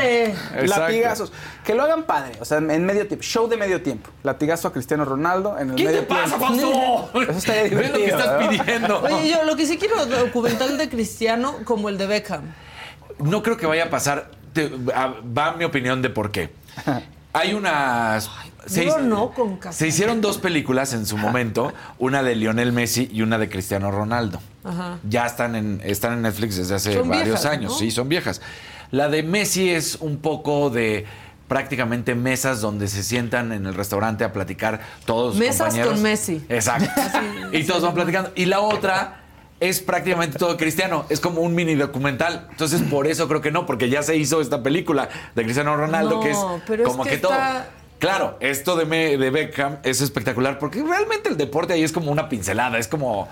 Exacto. 0.00 0.80
Latigazos. 0.80 1.32
Que 1.64 1.74
lo 1.74 1.82
hagan 1.82 2.02
padre, 2.04 2.32
o 2.40 2.44
sea, 2.44 2.58
en 2.58 2.84
medio 2.84 3.06
tiempo. 3.06 3.22
Show 3.24 3.48
de 3.48 3.56
medio 3.56 3.80
tiempo. 3.82 4.10
Latigazo 4.22 4.68
a 4.68 4.72
Cristiano 4.72 5.04
Ronaldo 5.04 5.58
en 5.58 5.70
el 5.70 5.76
¿Qué 5.76 5.84
medio 5.84 6.00
te 6.00 6.06
pasa, 6.06 6.36
tiempo. 6.36 7.08
Fausto? 7.12 7.22
Eso 7.22 7.38
estaría 7.38 7.62
¿Ves 7.62 7.72
lo 7.72 7.78
que 7.78 7.86
divertido, 8.04 8.18
estás 8.18 8.42
¿no? 8.42 8.48
pidiendo? 8.50 9.00
Oye, 9.02 9.30
yo 9.30 9.44
lo 9.44 9.56
que 9.56 9.66
sí 9.66 9.78
quiero 9.78 10.04
documental 10.06 10.76
de 10.76 10.88
Cristiano 10.90 11.56
como 11.64 11.88
el 11.88 11.96
de 11.98 12.06
Beckham. 12.06 12.42
No 13.18 13.42
creo 13.42 13.56
que 13.56 13.66
vaya 13.66 13.84
a 13.84 13.90
pasar. 13.90 14.30
Te- 14.52 14.70
a- 14.94 15.14
va 15.36 15.52
mi 15.56 15.64
opinión 15.64 16.02
de 16.02 16.10
por 16.10 16.30
qué. 16.30 16.50
Hay 17.32 17.54
unas. 17.54 18.30
se, 18.66 18.84
yo 18.86 18.98
no 18.98 19.30
con 19.32 19.58
se 19.70 19.88
hicieron 19.88 20.20
dos 20.20 20.38
películas 20.38 20.92
en 20.92 21.06
su 21.06 21.16
momento, 21.16 21.72
una 21.98 22.22
de 22.22 22.36
Lionel 22.36 22.72
Messi 22.72 23.08
y 23.12 23.22
una 23.22 23.38
de 23.38 23.48
Cristiano 23.48 23.90
Ronaldo. 23.90 24.40
Ajá. 24.64 24.98
Ya 25.08 25.26
están 25.26 25.56
en, 25.56 25.80
están 25.84 26.12
en 26.12 26.22
Netflix 26.22 26.56
desde 26.56 26.74
hace 26.76 26.92
Son 26.94 27.08
varios 27.08 27.24
viejas, 27.26 27.44
años. 27.46 27.72
¿no? 27.72 27.78
Sí, 27.78 27.90
son 27.90 28.08
viejas. 28.08 28.40
La 28.90 29.08
de 29.08 29.22
Messi 29.24 29.70
es 29.70 29.96
un 29.96 30.18
poco 30.18 30.70
de 30.70 31.04
prácticamente 31.54 32.16
mesas 32.16 32.60
donde 32.60 32.88
se 32.88 33.04
sientan 33.04 33.52
en 33.52 33.64
el 33.64 33.74
restaurante 33.74 34.24
a 34.24 34.32
platicar 34.32 34.80
todos 35.06 35.34
los 35.34 35.36
Mesas 35.36 35.58
compañeros. 35.68 35.92
con 35.92 36.02
Messi. 36.02 36.44
Exacto. 36.48 36.90
y 37.52 37.62
todos 37.62 37.80
van 37.84 37.94
platicando. 37.94 38.32
Y 38.34 38.46
la 38.46 38.58
otra 38.58 39.20
es 39.60 39.78
prácticamente 39.78 40.36
todo 40.36 40.56
cristiano. 40.56 41.06
Es 41.10 41.20
como 41.20 41.42
un 41.42 41.54
mini 41.54 41.76
documental. 41.76 42.48
Entonces, 42.50 42.82
por 42.82 43.06
eso 43.06 43.28
creo 43.28 43.40
que 43.40 43.52
no, 43.52 43.66
porque 43.66 43.88
ya 43.88 44.02
se 44.02 44.16
hizo 44.16 44.40
esta 44.40 44.64
película 44.64 45.08
de 45.36 45.44
Cristiano 45.44 45.76
Ronaldo, 45.76 46.16
No, 46.16 46.20
que 46.22 46.32
es 46.32 46.38
pero 46.66 46.82
es 46.82 46.88
como 46.88 47.04
que 47.04 47.18
todo. 47.18 47.32
Claro, 48.00 48.36
esto 48.40 48.74
de, 48.74 48.84
Me- 48.84 49.16
de 49.16 49.30
Beckham 49.30 49.76
es 49.84 50.00
espectacular 50.00 50.58
porque 50.58 50.82
realmente 50.82 51.28
el 51.28 51.36
deporte 51.36 51.74
ahí 51.74 51.84
es 51.84 51.92
como 51.92 52.10
una 52.10 52.28
pincelada. 52.28 52.78
Es 52.78 52.88
como, 52.88 53.28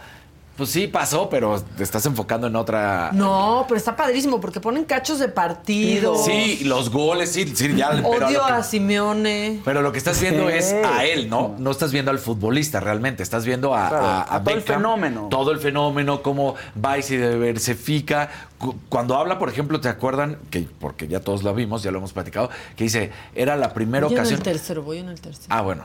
pues 0.63 0.71
sí 0.71 0.87
pasó, 0.87 1.29
pero 1.29 1.61
te 1.77 1.83
estás 1.83 2.07
enfocando 2.07 2.47
en 2.47 2.55
otra. 2.57 3.11
No, 3.13 3.65
pero 3.67 3.77
está 3.79 3.97
padrísimo 3.97 4.41
porque 4.41 4.61
ponen 4.61 4.85
cachos 4.85 5.19
de 5.19 5.29
partido. 5.29 6.17
Sí, 6.25 6.61
los 6.65 6.91
goles, 6.91 7.33
sí, 7.33 7.47
sí, 7.55 7.75
ya. 7.75 7.91
pero 7.91 8.09
Odio 8.27 8.39
lo 8.41 8.47
que- 8.47 8.53
a 8.53 8.63
Simeone. 8.63 9.61
Pero 9.65 9.83
lo 9.83 9.91
que 9.93 9.99
estás 9.99 10.21
viendo 10.21 10.49
Sí. 10.49 10.55
es 10.57 10.73
a 10.73 11.05
él, 11.05 11.29
¿no? 11.29 11.57
No 11.59 11.71
estás 11.73 11.91
viendo 11.93 12.11
al 12.13 12.19
futbolista 12.21 12.79
realmente. 12.81 13.23
Estás 13.23 13.45
viendo 13.45 13.75
a, 13.75 13.89
Claro, 13.89 14.07
a- 14.07 14.23
a 14.23 14.37
a 14.37 14.45
todo 14.45 14.55
el 14.55 14.63
fenómeno. 14.63 15.27
Todo 15.31 15.51
el 15.51 15.59
fenómeno, 15.59 16.23
cómo 16.23 16.55
va 16.83 16.99
y 16.99 17.03
se 17.03 17.17
diversifica. 17.33 18.31
Cu- 18.59 18.77
Cuando 18.89 19.17
habla, 19.17 19.39
por 19.39 19.49
ejemplo, 19.49 19.81
¿te 19.81 19.89
acuerdan? 19.89 20.39
que 20.51 20.69
Porque 20.79 21.09
ya 21.09 21.21
todos 21.21 21.43
lo 21.43 21.53
vimos, 21.55 21.83
ya 21.83 21.91
lo 21.91 21.99
hemos 21.99 22.13
platicado, 22.13 22.51
que 22.77 22.85
dice, 22.85 23.11
era 23.35 23.57
la 23.57 23.73
primera 23.75 24.07
Voy 24.07 24.15
en 24.15 24.21
ocasión. 24.21 24.39
el 24.39 24.45
tercero, 24.45 24.83
voy 24.83 24.99
en 24.99 25.09
el 25.09 25.21
tercero. 25.21 25.47
Ah, 25.49 25.63
bueno. 25.63 25.85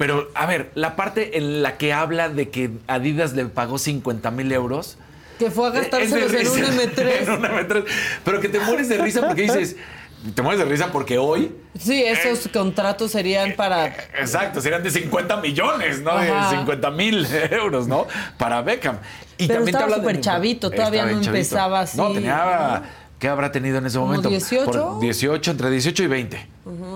Pero, 0.00 0.30
a 0.34 0.46
ver, 0.46 0.70
la 0.74 0.96
parte 0.96 1.36
en 1.36 1.62
la 1.62 1.76
que 1.76 1.92
habla 1.92 2.30
de 2.30 2.48
que 2.48 2.70
Adidas 2.86 3.34
le 3.34 3.44
pagó 3.44 3.76
50 3.76 4.30
mil 4.30 4.50
euros. 4.50 4.96
Que 5.38 5.50
fue 5.50 5.66
a 5.68 5.70
de 5.72 5.80
gastárselos 5.80 6.32
en 6.32 6.48
un 6.48 6.56
risa. 6.56 6.72
M3. 6.72 7.10
En 7.22 7.30
un 7.32 7.42
M3. 7.42 7.84
Pero 8.24 8.40
que 8.40 8.48
te 8.48 8.60
mueres 8.60 8.88
de 8.88 8.96
risa 8.96 9.20
porque 9.26 9.42
dices, 9.42 9.76
te 10.34 10.40
mueres 10.40 10.58
de 10.58 10.64
risa 10.64 10.90
porque 10.90 11.18
hoy 11.18 11.54
Sí, 11.78 12.02
esos 12.02 12.48
contratos 12.48 13.10
serían 13.10 13.52
para. 13.56 13.88
Exacto, 14.18 14.62
serían 14.62 14.82
de 14.82 14.90
50 14.90 15.36
millones, 15.36 16.00
¿no? 16.00 16.12
Ajá. 16.12 16.50
De 16.50 16.56
50 16.56 16.90
mil 16.92 17.26
euros, 17.50 17.86
¿no? 17.86 18.06
Para 18.38 18.62
Beckham. 18.62 18.96
Y 19.36 19.48
Pero 19.48 19.58
también 19.58 19.64
te 19.64 19.70
estaba 19.70 19.84
habla 19.84 19.96
de- 19.96 20.02
súper 20.02 20.20
chavito, 20.22 20.70
todavía 20.70 21.02
no 21.04 21.10
chavito. 21.12 21.28
empezaba 21.28 21.80
así. 21.80 21.98
No, 21.98 22.10
tenía 22.12 22.82
¿Qué 23.20 23.28
habrá 23.28 23.52
tenido 23.52 23.78
en 23.78 23.86
ese 23.86 23.98
¿Como 23.98 24.06
momento? 24.08 24.30
18? 24.30 24.64
Por 24.64 25.00
18, 25.00 25.50
entre 25.50 25.70
18 25.70 26.02
y 26.02 26.06
20. 26.06 26.46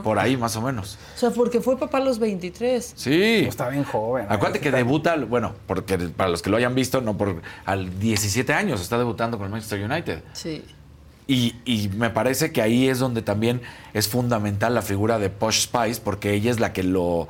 Por 0.02 0.18
ahí, 0.18 0.36
más 0.38 0.56
o 0.56 0.62
menos. 0.62 0.98
O 1.14 1.18
sea, 1.18 1.30
porque 1.30 1.60
fue 1.60 1.78
papá 1.78 1.98
a 1.98 2.00
los 2.00 2.18
23. 2.18 2.94
Sí. 2.96 3.10
Pues 3.42 3.48
está 3.50 3.68
bien 3.68 3.84
joven. 3.84 4.24
Acuérdate 4.30 4.58
que 4.60 4.68
Está- 4.68 4.78
debuta, 4.78 5.16
bueno, 5.16 5.52
porque 5.66 5.98
para 5.98 6.30
los 6.30 6.40
que 6.40 6.48
lo 6.48 6.56
hayan 6.56 6.74
visto, 6.74 7.02
no 7.02 7.16
por 7.18 7.42
al 7.66 8.00
17 8.00 8.54
años 8.54 8.80
está 8.80 8.96
debutando 8.96 9.36
con 9.36 9.44
el 9.46 9.52
Manchester 9.52 9.84
United. 9.84 10.22
Sí. 10.32 10.64
Y, 11.26 11.56
y 11.66 11.88
me 11.90 12.08
parece 12.10 12.52
que 12.52 12.62
ahí 12.62 12.88
es 12.88 12.98
donde 12.98 13.20
también 13.22 13.60
es 13.92 14.08
fundamental 14.08 14.74
la 14.74 14.82
figura 14.82 15.18
de 15.18 15.28
Posh 15.28 15.60
Spice, 15.64 16.00
porque 16.02 16.32
ella 16.32 16.50
es 16.50 16.58
la 16.58 16.72
que 16.72 16.82
lo, 16.84 17.28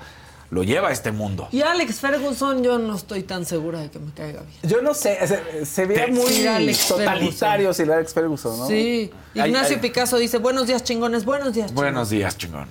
lo 0.50 0.62
lleva 0.62 0.88
a 0.88 0.92
este 0.92 1.10
mundo. 1.12 1.48
Y 1.52 1.62
Alex 1.62 2.00
Ferguson, 2.00 2.62
yo 2.62 2.78
no 2.78 2.94
estoy 2.94 3.22
tan 3.22 3.44
segura 3.44 3.80
de 3.80 3.90
que 3.90 3.98
me 3.98 4.12
caiga 4.12 4.42
bien. 4.42 4.72
Yo 4.72 4.82
no 4.82 4.94
sé, 4.94 5.18
se, 5.64 5.86
Te- 5.86 6.06
muy 6.12 6.26
Sí, 6.32 6.46
Alex 6.46 6.88
totalitario 6.88 7.72
si 7.72 7.82
Alex 7.82 8.14
Ferguson, 8.14 8.58
¿no? 8.58 8.66
Sí. 8.66 9.10
Ignacio 9.34 9.80
Picasso 9.80 10.16
dice, 10.18 10.38
buenos 10.38 10.66
días, 10.66 10.84
chingones, 10.84 11.24
buenos 11.24 11.54
días, 11.54 11.72
Buenos 11.72 12.10
días, 12.10 12.36
chingón. 12.38 12.68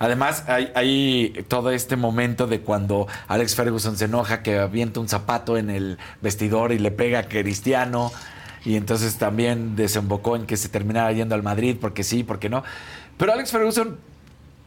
Además, 0.00 0.44
hay, 0.46 0.70
hay 0.76 1.44
todo 1.48 1.70
este 1.72 1.96
momento 1.96 2.46
de 2.46 2.60
cuando 2.60 3.08
Alex 3.26 3.56
Ferguson 3.56 3.96
se 3.96 4.04
enoja 4.04 4.42
que 4.42 4.58
avienta 4.58 5.00
un 5.00 5.08
zapato 5.08 5.56
en 5.56 5.70
el 5.70 5.98
vestidor 6.22 6.72
y 6.72 6.78
le 6.78 6.90
pega 6.92 7.20
a 7.20 7.28
Cristiano. 7.28 8.12
Y 8.64 8.76
entonces 8.76 9.16
también 9.16 9.74
desembocó 9.76 10.36
en 10.36 10.46
que 10.46 10.56
se 10.56 10.68
terminara 10.68 11.10
yendo 11.12 11.34
al 11.34 11.42
Madrid, 11.42 11.76
porque 11.80 12.04
sí, 12.04 12.22
porque 12.22 12.48
no. 12.48 12.62
Pero 13.16 13.32
Alex 13.32 13.50
Ferguson 13.50 13.98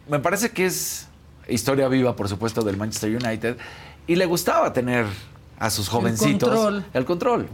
me 0.10 0.20
parece 0.20 0.50
que 0.52 0.66
es 0.66 1.08
historia 1.52 1.88
viva, 1.88 2.16
por 2.16 2.28
supuesto, 2.30 2.62
del 2.62 2.78
Manchester 2.78 3.10
United. 3.16 3.58
Y 4.08 4.16
le 4.16 4.26
gustaba 4.26 4.74
tener 4.74 5.06
a 5.60 5.70
sus 5.70 5.88
jovencitos 5.90 6.50
control. 6.50 6.86
el 6.94 7.06
control. 7.06 7.48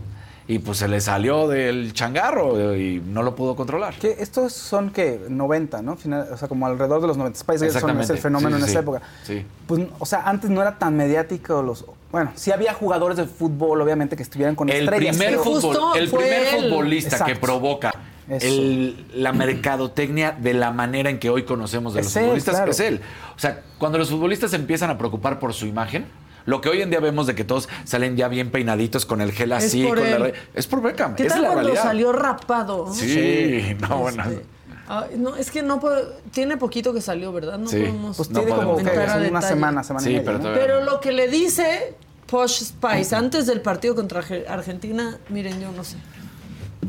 Y 0.49 0.59
pues 0.59 0.77
se 0.77 0.87
le 0.87 1.01
salió 1.01 1.49
del 1.49 1.91
changarro 1.91 2.73
y 2.73 3.01
no 3.05 3.21
lo 3.21 3.35
pudo 3.35 3.57
controlar. 3.57 3.95
Que 3.95 4.15
estos 4.19 4.53
son 4.53 4.91
que 4.91 5.19
90, 5.27 5.81
¿no? 5.81 5.97
Final, 5.97 6.29
o 6.31 6.37
sea, 6.37 6.47
como 6.47 6.65
alrededor 6.67 7.01
de 7.01 7.07
los 7.07 7.17
90. 7.17 7.37
Spice 7.37 7.65
Exactamente. 7.65 8.05
es 8.05 8.09
el 8.11 8.17
fenómeno 8.19 8.55
Sí, 8.55 8.63
en 8.63 8.69
esa 8.69 8.71
sí. 8.71 8.77
época. 8.79 9.01
Sí. 9.23 9.45
Pues, 9.67 9.81
o 9.99 10.05
sea, 10.05 10.21
antes 10.21 10.49
no 10.49 10.61
era 10.61 10.77
tan 10.79 10.95
mediático 10.95 11.61
los. 11.61 11.83
Bueno, 12.13 12.31
sí 12.35 12.53
había 12.53 12.73
jugadores 12.73 13.17
de 13.17 13.25
fútbol, 13.25 13.81
obviamente, 13.81 14.15
que 14.15 14.23
estuvieran 14.23 14.55
con 14.55 14.69
El 14.69 14.83
estrellas. 14.83 15.17
primer, 15.17 15.37
fútbol, 15.39 15.97
el 15.97 16.09
primer 16.09 16.43
él. 16.55 16.61
futbolista 16.69 17.09
que 17.17 17.31
Exacto. 17.33 17.45
provoca. 17.45 17.91
El- 18.29 19.05
la 19.13 19.31
mercadotecnia 19.33 20.31
de 20.31 20.53
la 20.53 20.71
manera 20.71 21.09
en 21.09 21.19
que 21.19 21.29
hoy 21.29 21.43
conocemos 21.43 21.93
de 21.93 22.01
Es 22.01 22.05
los 22.07 22.15
él, 22.15 22.23
futbolistas 22.23 22.55
claro. 22.55 22.71
es 22.71 22.79
él. 22.79 23.01
O 23.35 23.39
sea, 23.39 23.61
cuando 23.77 23.97
los 23.97 24.09
futbolistas 24.09 24.51
se 24.51 24.57
empiezan 24.57 24.89
a 24.89 24.97
preocupar 24.97 25.39
por 25.39 25.53
su 25.53 25.65
imagen, 25.65 26.05
lo 26.45 26.61
que 26.61 26.69
hoy 26.69 26.81
en 26.81 26.89
día 26.89 26.99
vemos 26.99 27.27
de 27.27 27.35
que 27.35 27.43
todos 27.43 27.67
salen 27.83 28.15
ya 28.15 28.27
bien 28.29 28.51
peinaditos 28.51 29.05
con 29.05 29.19
el 29.21 29.31
gel 29.33 29.51
así, 29.51 29.83
por 29.85 29.97
con 29.99 30.09
la 30.19 30.31
es 30.53 30.67
por 30.67 30.81
Beckham, 30.81 31.15
¿Qué 31.15 31.23
esa 31.25 31.35
tal 31.35 31.37
es 31.37 31.41
la 31.43 31.53
cuando 31.53 31.63
realidad. 31.69 31.83
salió 31.83 32.11
rapado? 32.13 32.93
Sí, 32.93 33.75
no, 33.81 33.97
bueno. 33.99 34.23
Este, 34.23 35.17
no, 35.17 35.35
es 35.35 35.51
que 35.51 35.61
no 35.63 35.81
puedo, 35.81 36.13
tiene 36.31 36.55
poquito 36.55 36.93
que 36.93 37.01
salió, 37.01 37.33
¿verdad? 37.33 37.57
No 37.57 37.67
Sí. 37.67 37.77
podemos 37.79 38.15
Pues 38.15 38.29
No 38.29 38.39
tiene 38.39 38.55
como 38.55 38.77
a 38.77 39.09
son 39.09 39.25
una 39.27 39.41
semana, 39.41 39.83
semana 39.83 40.03
Sí, 40.05 40.11
y 40.11 40.13
media. 40.13 40.25
pero 40.25 40.37
¿no? 40.39 40.53
Pero 40.53 40.83
lo 40.85 40.99
que 41.01 41.11
le 41.11 41.27
dice 41.27 41.95
Posh 42.27 42.63
Spice 42.63 43.13
antes 43.15 43.45
del 43.47 43.59
partido 43.59 43.95
contra 43.95 44.21
Arge- 44.23 44.47
Argentina, 44.47 45.17
miren, 45.27 45.59
yo 45.59 45.71
no 45.73 45.83
sé. 45.83 45.97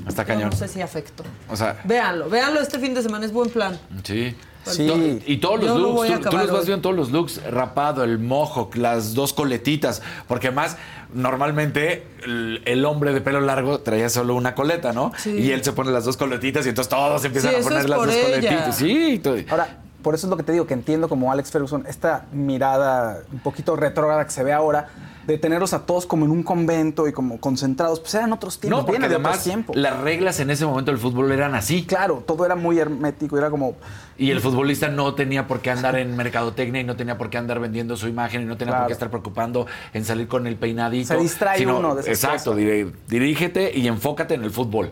Está 0.08 0.22
Yo 0.22 0.26
cañón. 0.28 0.50
no 0.50 0.56
sé 0.56 0.66
si 0.68 0.80
afectó. 0.80 1.22
O 1.48 1.56
sea, 1.56 1.80
Véanlo, 1.84 2.28
véanlo 2.28 2.60
este 2.60 2.78
fin 2.78 2.94
de 2.94 3.02
semana, 3.02 3.24
es 3.26 3.32
buen 3.32 3.50
plan. 3.50 3.78
sí. 4.04 4.34
Sí. 4.64 4.86
To- 4.86 4.98
Y 5.30 5.38
todos 5.38 5.60
los 5.60 5.66
Yo 5.68 5.78
looks, 5.78 6.20
tú, 6.20 6.28
tú 6.30 6.36
los 6.36 6.50
vas 6.50 6.66
viendo 6.66 6.82
todos 6.82 6.94
los 6.96 7.10
looks, 7.10 7.40
rapado, 7.50 8.04
el 8.04 8.18
mojo, 8.18 8.68
las 8.74 9.14
dos 9.14 9.32
coletitas, 9.32 10.02
porque 10.26 10.50
más 10.50 10.76
normalmente 11.14 12.06
el, 12.24 12.60
el 12.66 12.84
hombre 12.84 13.12
de 13.14 13.20
pelo 13.22 13.40
largo 13.40 13.80
traía 13.80 14.10
solo 14.10 14.34
una 14.34 14.54
coleta, 14.54 14.92
¿no? 14.92 15.12
Sí. 15.16 15.30
Y 15.30 15.52
él 15.52 15.64
se 15.64 15.72
pone 15.72 15.90
las 15.90 16.04
dos 16.04 16.16
coletitas 16.18 16.66
y 16.66 16.70
entonces 16.70 16.90
todos 16.90 17.24
empiezan 17.24 17.52
Sí, 17.52 17.56
a 17.56 17.62
poner 17.62 17.88
las 17.88 17.98
dos 17.98 18.14
ella. 18.14 18.24
coletitas. 18.50 18.76
Sí, 18.76 19.22
Ahora, 19.50 19.78
por 20.08 20.14
eso 20.14 20.26
es 20.26 20.30
lo 20.30 20.38
que 20.38 20.42
te 20.42 20.52
digo, 20.52 20.66
que 20.66 20.72
entiendo 20.72 21.06
como 21.06 21.30
Alex 21.30 21.50
Ferguson, 21.50 21.84
esta 21.86 22.24
mirada 22.32 23.24
un 23.30 23.40
poquito 23.40 23.76
retrógrada 23.76 24.24
que 24.24 24.30
se 24.30 24.42
ve 24.42 24.54
ahora, 24.54 24.88
de 25.26 25.36
tenerlos 25.36 25.74
a 25.74 25.84
todos 25.84 26.06
como 26.06 26.24
en 26.24 26.30
un 26.30 26.42
convento 26.42 27.06
y 27.08 27.12
como 27.12 27.38
concentrados, 27.38 28.00
pues 28.00 28.14
eran 28.14 28.32
otros 28.32 28.58
tiempos, 28.58 28.80
no, 28.80 28.86
porque 28.86 29.04
además 29.04 29.44
tiempos. 29.44 29.76
las 29.76 30.00
reglas 30.00 30.40
en 30.40 30.48
ese 30.48 30.64
momento 30.64 30.90
del 30.92 30.98
fútbol 30.98 31.30
eran 31.30 31.54
así. 31.54 31.84
Claro, 31.84 32.24
todo 32.26 32.46
era 32.46 32.56
muy 32.56 32.78
hermético, 32.78 33.36
era 33.36 33.50
como... 33.50 33.74
Y 34.16 34.30
el 34.30 34.40
futbolista 34.40 34.88
no 34.88 35.14
tenía 35.14 35.46
por 35.46 35.60
qué 35.60 35.70
andar 35.72 35.98
en 35.98 36.16
mercadotecnia 36.16 36.80
y 36.80 36.84
no 36.84 36.96
tenía 36.96 37.18
por 37.18 37.28
qué 37.28 37.36
andar 37.36 37.60
vendiendo 37.60 37.94
su 37.94 38.08
imagen 38.08 38.40
y 38.40 38.44
no 38.46 38.56
tenía 38.56 38.78
por 38.78 38.86
qué 38.86 38.94
estar 38.94 39.10
preocupando 39.10 39.66
en 39.92 40.06
salir 40.06 40.26
con 40.26 40.46
el 40.46 40.56
peinadito. 40.56 41.08
Se 41.08 41.18
distrae 41.20 41.58
sino- 41.58 41.80
uno 41.80 41.96
de 41.96 42.00
esas 42.00 42.14
Exacto, 42.14 42.52
cosas. 42.52 42.94
dirígete 43.08 43.76
y 43.76 43.86
enfócate 43.88 44.32
en 44.32 44.42
el 44.44 44.50
fútbol. 44.52 44.90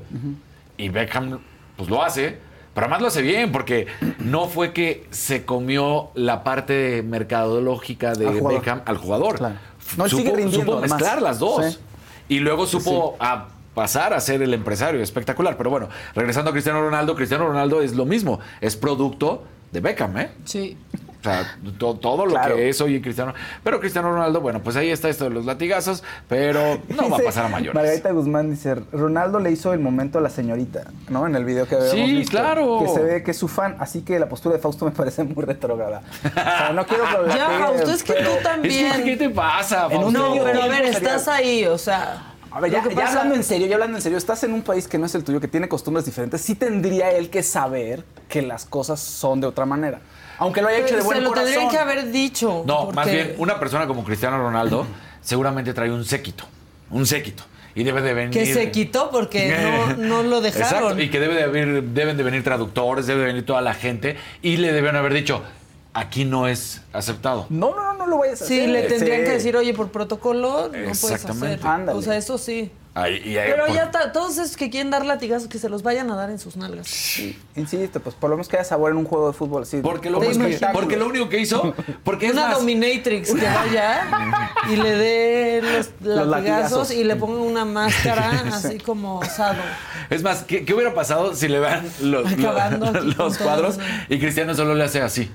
Y 0.76 0.90
Beckham, 0.90 1.38
pues 1.78 1.88
lo 1.88 2.04
hace, 2.04 2.44
pero 2.76 2.88
además 2.88 3.00
lo 3.00 3.08
hace 3.08 3.22
bien, 3.22 3.52
porque 3.52 3.86
no 4.18 4.48
fue 4.48 4.74
que 4.74 5.06
se 5.08 5.46
comió 5.46 6.10
la 6.12 6.44
parte 6.44 7.02
mercadológica 7.02 8.12
de 8.12 8.28
Al. 8.28 8.42
Beckham 8.42 8.82
al 8.84 8.98
jugador. 8.98 9.38
Claro. 9.38 9.54
No, 9.96 10.06
supo, 10.10 10.20
sigue 10.20 10.36
rindiendo, 10.36 10.60
supo 10.60 10.72
además. 10.76 11.00
mezclar 11.00 11.22
las 11.22 11.38
dos. 11.38 11.72
Sí. 11.72 11.78
Y 12.28 12.40
luego 12.40 12.66
supo 12.66 13.16
a 13.18 13.48
pasar 13.72 14.12
a 14.12 14.20
ser 14.20 14.42
el 14.42 14.52
empresario, 14.52 15.02
espectacular. 15.02 15.56
Pero 15.56 15.70
bueno, 15.70 15.88
regresando 16.14 16.50
a 16.50 16.52
Cristiano 16.52 16.82
Ronaldo, 16.82 17.16
Cristiano 17.16 17.46
Ronaldo 17.46 17.80
es 17.80 17.94
lo 17.94 18.04
mismo, 18.04 18.40
es 18.60 18.76
producto 18.76 19.44
de 19.72 19.80
Beckham, 19.80 20.18
¿eh? 20.18 20.30
Sí. 20.44 20.76
O 21.26 21.30
sea, 21.30 21.56
to- 21.78 21.94
todo 21.94 22.24
lo 22.24 22.32
Claro. 22.32 22.54
que 22.56 22.68
es 22.68 22.80
hoy 22.80 22.96
en 22.96 23.02
Cristiano. 23.02 23.34
Pero 23.64 23.80
Cristiano 23.80 24.12
Ronaldo, 24.12 24.40
bueno, 24.40 24.60
pues 24.62 24.76
ahí 24.76 24.90
está 24.90 25.08
esto 25.08 25.24
de 25.24 25.30
los 25.30 25.44
latigazos, 25.44 26.04
pero 26.28 26.78
no 26.88 27.10
va 27.10 27.16
a 27.16 27.20
pasar 27.24 27.46
a 27.46 27.48
mayores. 27.48 27.74
Margarita 27.74 28.12
Guzmán 28.12 28.50
dice, 28.50 28.76
Ronaldo 28.92 29.40
le 29.40 29.50
hizo 29.50 29.72
el 29.72 29.80
momento 29.80 30.18
a 30.18 30.20
la 30.20 30.30
señorita, 30.30 30.84
¿no? 31.08 31.26
En 31.26 31.34
el 31.34 31.44
video 31.44 31.66
que 31.66 31.74
habíamos 31.74 31.94
Sí, 31.94 32.14
visto. 32.16 32.30
claro. 32.30 32.80
Que 32.82 32.88
se 32.88 33.00
ve 33.02 33.22
que 33.22 33.32
es 33.32 33.36
su 33.36 33.48
fan, 33.48 33.76
así 33.80 34.02
que 34.02 34.18
la 34.18 34.28
postura 34.28 34.54
de 34.56 34.62
Fausto 34.62 34.84
me 34.84 34.90
parece 34.92 35.24
muy 35.24 35.44
retrógrada. 35.44 36.02
O 36.24 36.28
sea, 36.32 36.70
no 36.72 36.86
quiero 36.86 37.04
que 37.04 37.34
Ya, 37.36 37.48
Fausto, 37.58 37.90
es 37.90 38.02
que 38.02 38.12
pero- 38.12 38.30
tú 38.30 38.36
Es 38.36 38.42
también. 38.42 38.92
que, 38.98 39.04
¿qué 39.04 39.16
te 39.16 39.30
pasa, 39.30 39.88
Fausto? 39.90 40.10
No, 40.10 40.34
pero 40.44 40.62
a 40.62 40.68
ver, 40.68 40.84
estás 40.86 41.26
ahí, 41.28 41.64
o 41.64 41.78
sea. 41.78 42.32
A 42.52 42.60
ver, 42.60 42.70
ya, 42.70 42.82
hablando 42.82 43.34
en 43.34 43.44
serio, 43.44 43.66
ya 43.66 43.74
hablando 43.74 43.98
en 43.98 44.02
serio, 44.02 44.16
estás 44.16 44.42
en 44.44 44.52
un 44.54 44.62
país 44.62 44.88
que 44.88 44.96
no 44.96 45.04
es 45.04 45.14
el 45.14 45.24
tuyo, 45.24 45.40
que 45.40 45.48
tiene 45.48 45.68
costumbres 45.68 46.06
diferentes, 46.06 46.40
sí 46.40 46.54
tendría 46.54 47.10
él 47.10 47.28
que 47.28 47.42
saber 47.42 48.04
que 48.28 48.40
las 48.40 48.64
cosas 48.64 48.98
son 49.00 49.42
de 49.42 49.46
otra 49.46 49.66
manera. 49.66 50.00
Aunque 50.38 50.60
lo 50.62 50.68
haya 50.68 50.78
hecho 50.78 50.96
de 50.96 51.02
buen 51.02 51.18
Se 51.18 51.22
lo 51.24 51.30
corazón. 51.30 51.50
tendrían 51.52 51.70
que 51.70 51.78
haber 51.78 52.10
dicho. 52.10 52.64
No, 52.66 52.80
porque- 52.86 52.96
más 52.96 53.10
bien, 53.10 53.34
una 53.38 53.58
persona 53.58 53.86
como 53.86 54.04
Cristiano 54.04 54.38
Ronaldo 54.38 54.86
seguramente 55.20 55.72
trae 55.74 55.90
un 55.90 56.04
séquito. 56.04 56.44
Un 56.90 57.06
séquito. 57.06 57.42
Y 57.74 57.84
debe 57.84 58.00
de 58.00 58.14
venir. 58.14 58.30
Que 58.30 58.52
se 58.52 58.70
quitó 58.70 59.10
porque 59.10 59.48
no, 59.96 59.96
no 59.96 60.22
lo 60.22 60.40
dejaron. 60.40 60.66
Exacto. 60.92 61.00
Y 61.02 61.10
que 61.10 61.20
debe 61.20 61.34
de 61.34 61.42
haber, 61.44 61.82
deben 61.82 62.16
de 62.16 62.22
venir 62.22 62.42
traductores, 62.42 63.06
debe 63.06 63.20
de 63.20 63.26
venir 63.26 63.44
toda 63.46 63.60
la 63.60 63.74
gente. 63.74 64.16
Y 64.42 64.56
le 64.56 64.72
deben 64.72 64.96
haber 64.96 65.12
dicho, 65.12 65.42
aquí 65.92 66.24
no 66.24 66.48
es 66.48 66.80
aceptado. 66.92 67.46
No, 67.50 67.74
no, 67.74 67.82
no, 67.84 67.92
no 67.94 68.06
lo 68.06 68.18
vayas 68.18 68.40
a 68.42 68.46
Sí, 68.46 68.60
hacer. 68.60 68.68
le 68.70 68.82
tendrían 68.84 69.18
Sí. 69.20 69.24
que 69.26 69.30
decir, 69.32 69.56
oye, 69.56 69.74
por 69.74 69.90
protocolo 69.90 70.66
no 70.68 70.70
puedes 70.72 71.02
Exactamente. 71.04 71.54
hacer. 71.56 71.66
Ándale. 71.66 71.98
O 71.98 72.02
sea, 72.02 72.16
eso 72.16 72.38
sí. 72.38 72.70
Ahí- 72.98 73.20
y 73.26 73.36
ahí- 73.36 73.50
Pero 73.50 73.66
por- 73.66 73.74
ya 73.74 73.82
está, 73.84 74.10
todos 74.10 74.38
esos 74.38 74.56
que 74.56 74.70
quieren 74.70 74.90
dar 74.90 75.04
latigazos, 75.04 75.48
que 75.48 75.58
se 75.58 75.68
los 75.68 75.82
vayan 75.82 76.10
a 76.10 76.16
dar 76.16 76.30
en 76.30 76.38
sus 76.38 76.56
nalgas. 76.56 76.86
Sí, 76.88 77.38
insisto, 77.54 78.00
pues 78.00 78.14
por 78.16 78.30
lo 78.30 78.36
menos 78.36 78.48
que 78.48 78.56
haya 78.56 78.64
sabor 78.64 78.90
en 78.90 78.96
un 78.96 79.04
juego 79.04 79.26
de 79.30 79.34
fútbol. 79.36 79.64
así. 79.64 79.82
Porque 79.82 80.08
lo, 80.08 80.16
único 80.18 80.32
que, 80.32 80.38
imaginas. 80.48 80.72
porque 80.72 80.96
lo 80.96 81.06
único 81.06 81.28
que 81.28 81.38
hizo, 81.38 81.74
porque 82.04 82.26
es 82.28 82.32
Una 82.32 82.46
más, 82.46 82.58
dominatrix 82.58 83.34
que 83.34 83.44
vaya 83.44 84.00
y 84.72 84.76
le 84.76 84.90
dé 84.92 85.60
los 85.62 85.90
latigazos, 86.00 86.26
latigazos. 86.30 86.90
y 86.92 87.04
le 87.04 87.16
ponga 87.16 87.42
una 87.42 87.64
máscara 87.66 88.30
así 88.54 88.78
como 88.78 89.18
osado. 89.18 89.58
es 90.08 90.22
más, 90.22 90.44
¿qué, 90.44 90.64
qué 90.64 90.72
hubiera 90.72 90.94
pasado 90.94 91.34
si 91.34 91.48
le 91.48 91.58
dan 91.60 91.86
los, 92.00 92.32
los- 93.18 93.36
cuadros 93.36 93.78
y 94.08 94.18
Cristiano 94.18 94.54
solo 94.54 94.74
le 94.74 94.84
hace 94.84 95.02
así? 95.02 95.30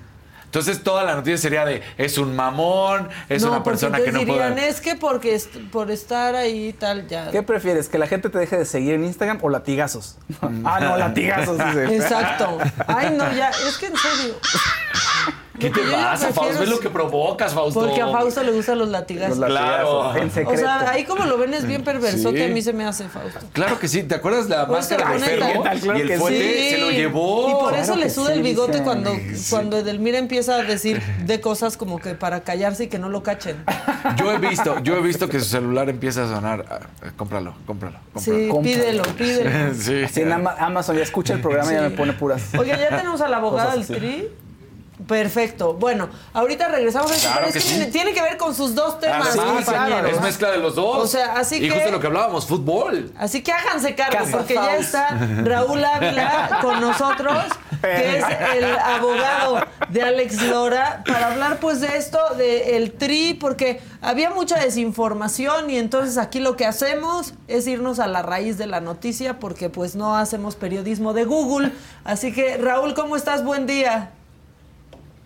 Entonces 0.52 0.84
toda 0.84 1.06
la 1.06 1.16
noticia 1.16 1.38
sería 1.38 1.64
de 1.64 1.82
es 1.98 2.18
un 2.18 2.36
mamón, 2.36 3.08
es 3.30 3.42
no, 3.42 3.52
una 3.52 3.64
persona 3.64 4.02
que 4.02 4.12
no 4.12 4.20
dirían, 4.20 4.54
puede. 4.56 4.68
es 4.68 4.82
que 4.82 4.98
porque 4.98 5.34
est- 5.34 5.56
por 5.72 5.90
estar 5.90 6.36
ahí 6.36 6.68
y 6.68 6.74
tal, 6.74 7.08
ya. 7.08 7.32
¿Qué 7.32 7.42
prefieres? 7.42 7.88
¿Que 7.88 7.98
la 7.98 8.06
gente 8.06 8.30
te 8.30 8.38
deje 8.38 8.58
de 8.58 8.66
seguir 8.66 8.96
en 8.96 9.06
Instagram 9.06 9.40
o 9.42 9.50
latigazos? 9.50 10.18
ah, 10.66 10.80
no, 10.82 10.98
latigazos. 10.98 11.58
Exacto. 11.90 12.58
Ay, 12.86 13.16
no, 13.18 13.32
ya, 13.32 13.50
es 13.66 13.78
que 13.78 13.86
en 13.86 13.96
serio. 13.96 14.36
¿Qué 15.62 15.70
te 15.70 15.82
pasa, 15.92 16.34
Fausto? 16.34 16.60
Ve 16.60 16.66
lo 16.68 16.80
que 16.80 16.90
provocas, 16.90 17.54
Fausto. 17.54 17.80
Porque 17.82 18.02
a 18.02 18.08
Fausto 18.10 18.44
le 18.44 18.52
gustan 18.52 18.80
los 18.80 18.90
latigazos. 18.90 19.38
Los 19.38 19.50
latigazos, 19.50 20.14
Claro. 20.14 20.42
En 20.42 20.48
o 20.48 20.58
sea, 20.58 20.90
ahí 20.92 21.04
como 21.06 21.26
lo 21.26 21.38
ven 21.38 21.54
es 21.54 21.66
bien 21.66 21.84
perverso 21.84 22.30
Sí. 22.30 22.36
que 22.36 22.46
a 22.46 22.48
mí 22.50 22.62
se 22.62 22.74
me 22.74 22.86
hace 22.86 23.08
Fausto. 23.08 23.40
Claro 23.54 23.80
que 23.80 23.88
sí, 23.88 24.04
¿te 24.04 24.16
acuerdas 24.16 24.50
la 24.50 24.68
Pues, 24.68 24.80
máscara 24.90 25.12
de 25.14 25.20
la 25.20 25.26
Ferro? 25.26 25.62
Claro 25.62 25.98
y 25.98 26.02
el 26.02 26.20
fuete 26.20 26.54
Sí. 26.64 26.70
se 26.72 26.78
lo 26.80 26.92
llevó. 26.92 27.50
Y 27.50 27.52
por 27.54 27.70
Claro 27.70 27.84
eso 27.84 27.96
le 27.96 28.10
suda 28.10 28.28
sí, 28.32 28.38
el 28.38 28.44
bigote 28.44 28.72
dicen. 28.72 28.84
cuando, 28.86 29.12
cuando 29.50 29.78
Edelmira 29.78 30.18
empieza 30.18 30.56
a 30.56 30.64
decir 30.64 31.02
de 31.26 31.40
cosas 31.42 31.78
como 31.78 32.00
que 32.00 32.16
para 32.16 32.42
callarse 32.42 32.86
y 32.86 32.88
que 32.88 32.98
no 33.00 33.10
lo 33.10 33.24
cachen. 33.24 33.64
Yo 34.18 34.32
he 34.32 34.38
visto, 34.40 34.80
yo 34.84 34.98
he 34.98 35.02
visto 35.02 35.30
que 35.30 35.40
su 35.40 35.46
celular 35.46 35.90
empieza 35.90 36.24
a 36.24 36.28
sonar. 36.36 36.66
Ah, 36.70 36.80
ah, 37.04 37.12
cómpralo, 37.16 37.54
cómpralo, 37.66 37.98
Sí, 38.18 38.48
cómpralo. 38.50 38.50
Cómpralo. 38.50 38.62
pídelo, 38.62 39.04
pídelo. 39.18 39.74
Sí. 39.82 40.04
Así 40.04 40.22
en 40.22 40.32
Ama- 40.32 40.56
Amazon 40.60 40.96
ya 40.98 41.04
escucha 41.04 41.34
el 41.34 41.42
programa 41.42 41.72
y 41.72 41.76
ya 41.76 41.82
me 41.82 41.92
pone 41.92 42.14
puras. 42.14 42.42
Oiga, 42.58 42.78
ya 42.78 42.90
tenemos 42.90 43.22
a 43.22 43.28
la 43.28 43.38
abogada 43.38 43.74
del. 43.76 43.86
TRI. 43.86 44.30
Perfecto. 45.08 45.74
Bueno, 45.74 46.10
ahorita 46.34 46.68
regresamos 46.68 47.12
a 47.12 47.16
eso, 47.16 47.28
Claro 47.28 47.38
pero 47.46 47.48
es 47.50 47.54
que 47.54 47.60
que 47.60 47.66
sí. 47.66 47.74
tiene, 47.76 47.92
tiene 47.92 48.14
que 48.14 48.22
ver 48.22 48.38
con 48.38 48.54
sus 48.56 48.76
dos 48.76 49.00
temas, 49.00 49.30
Ah, 49.30 49.32
sí, 49.32 49.40
compañeros. 49.40 50.12
Es 50.14 50.22
mezcla 50.22 50.52
de 50.52 50.58
los 50.58 50.76
dos. 50.76 50.98
O 51.04 51.08
sea, 51.08 51.34
así 51.38 51.56
y 51.58 51.62
que- 51.62 51.72
justo 51.72 51.92
lo 51.92 52.00
que 52.00 52.08
hablábamos, 52.08 52.46
fútbol. 52.46 53.12
Así 53.18 53.42
que 53.42 53.52
háganse 53.52 53.96
cargo, 53.96 54.26
porque 54.32 54.54
ya 54.56 54.76
está 54.78 55.10
Raúl 55.44 55.84
Ávila 55.84 56.60
con 56.62 56.80
nosotros, 56.82 57.44
que 57.82 58.18
es 58.20 58.26
el 58.56 58.64
abogado 58.78 59.66
de 59.90 60.02
Alex 60.04 60.42
Lora, 60.44 61.04
para 61.06 61.28
hablar 61.32 61.58
pues 61.60 61.82
de 61.82 61.98
esto, 61.98 62.20
del 62.38 62.92
TRI, 62.94 63.34
porque 63.34 63.82
había 64.02 64.30
mucha 64.30 64.58
desinformación 64.60 65.70
y 65.70 65.78
entonces 65.78 66.18
aquí 66.18 66.40
lo 66.40 66.56
que 66.56 66.66
hacemos 66.66 67.34
es 67.48 67.68
irnos 67.68 68.00
a 68.00 68.08
la 68.08 68.22
raíz 68.22 68.58
de 68.58 68.68
la 68.68 68.82
noticia, 68.82 69.40
porque 69.40 69.70
pues 69.70 69.96
no 69.96 70.16
hacemos 70.16 70.56
periodismo 70.56 71.14
de 71.14 71.26
Google. 71.26 71.72
Así 72.04 72.32
que 72.34 72.58
Raúl, 72.58 72.94
¿cómo 72.94 73.16
estás? 73.16 73.44
Buen 73.44 73.66
día. 73.68 74.12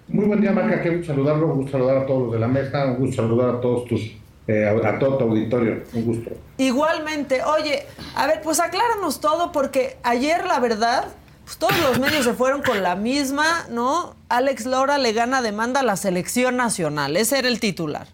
Muy 0.07 0.25
buen 0.25 0.41
día, 0.41 0.51
Marca. 0.51 0.81
Qué 0.81 0.89
gusto 0.89 1.13
saludarlo. 1.13 1.47
Un 1.47 1.55
gusto 1.61 1.71
saludar 1.71 1.97
a 1.97 2.05
todos 2.05 2.23
los 2.23 2.33
de 2.33 2.39
la 2.39 2.47
mesa. 2.47 2.85
Un 2.85 2.97
gusto 2.97 3.21
saludar 3.23 3.55
a 3.55 3.61
todos 3.61 3.85
tus, 3.85 4.11
eh, 4.47 4.65
a, 4.65 4.89
a 4.89 4.99
todo 4.99 5.17
tu 5.17 5.23
auditorio. 5.25 5.83
Un 5.93 6.05
gusto. 6.05 6.31
Igualmente, 6.57 7.43
oye, 7.43 7.83
a 8.15 8.27
ver, 8.27 8.41
pues 8.43 8.59
acláranos 8.59 9.19
todo 9.19 9.51
porque 9.51 9.97
ayer 10.03 10.45
la 10.45 10.59
verdad, 10.59 11.07
pues 11.43 11.57
todos 11.57 11.79
los 11.81 11.99
medios 11.99 12.23
se 12.23 12.33
fueron 12.33 12.61
con 12.61 12.83
la 12.83 12.95
misma, 12.95 13.65
¿no? 13.71 14.15
Alex 14.29 14.65
Lora 14.65 14.97
le 14.97 15.13
gana 15.13 15.41
demanda 15.41 15.79
a 15.79 15.83
la 15.83 15.95
selección 15.95 16.55
nacional, 16.55 17.17
ese 17.17 17.39
era 17.39 17.47
el 17.47 17.59
titular. 17.59 18.07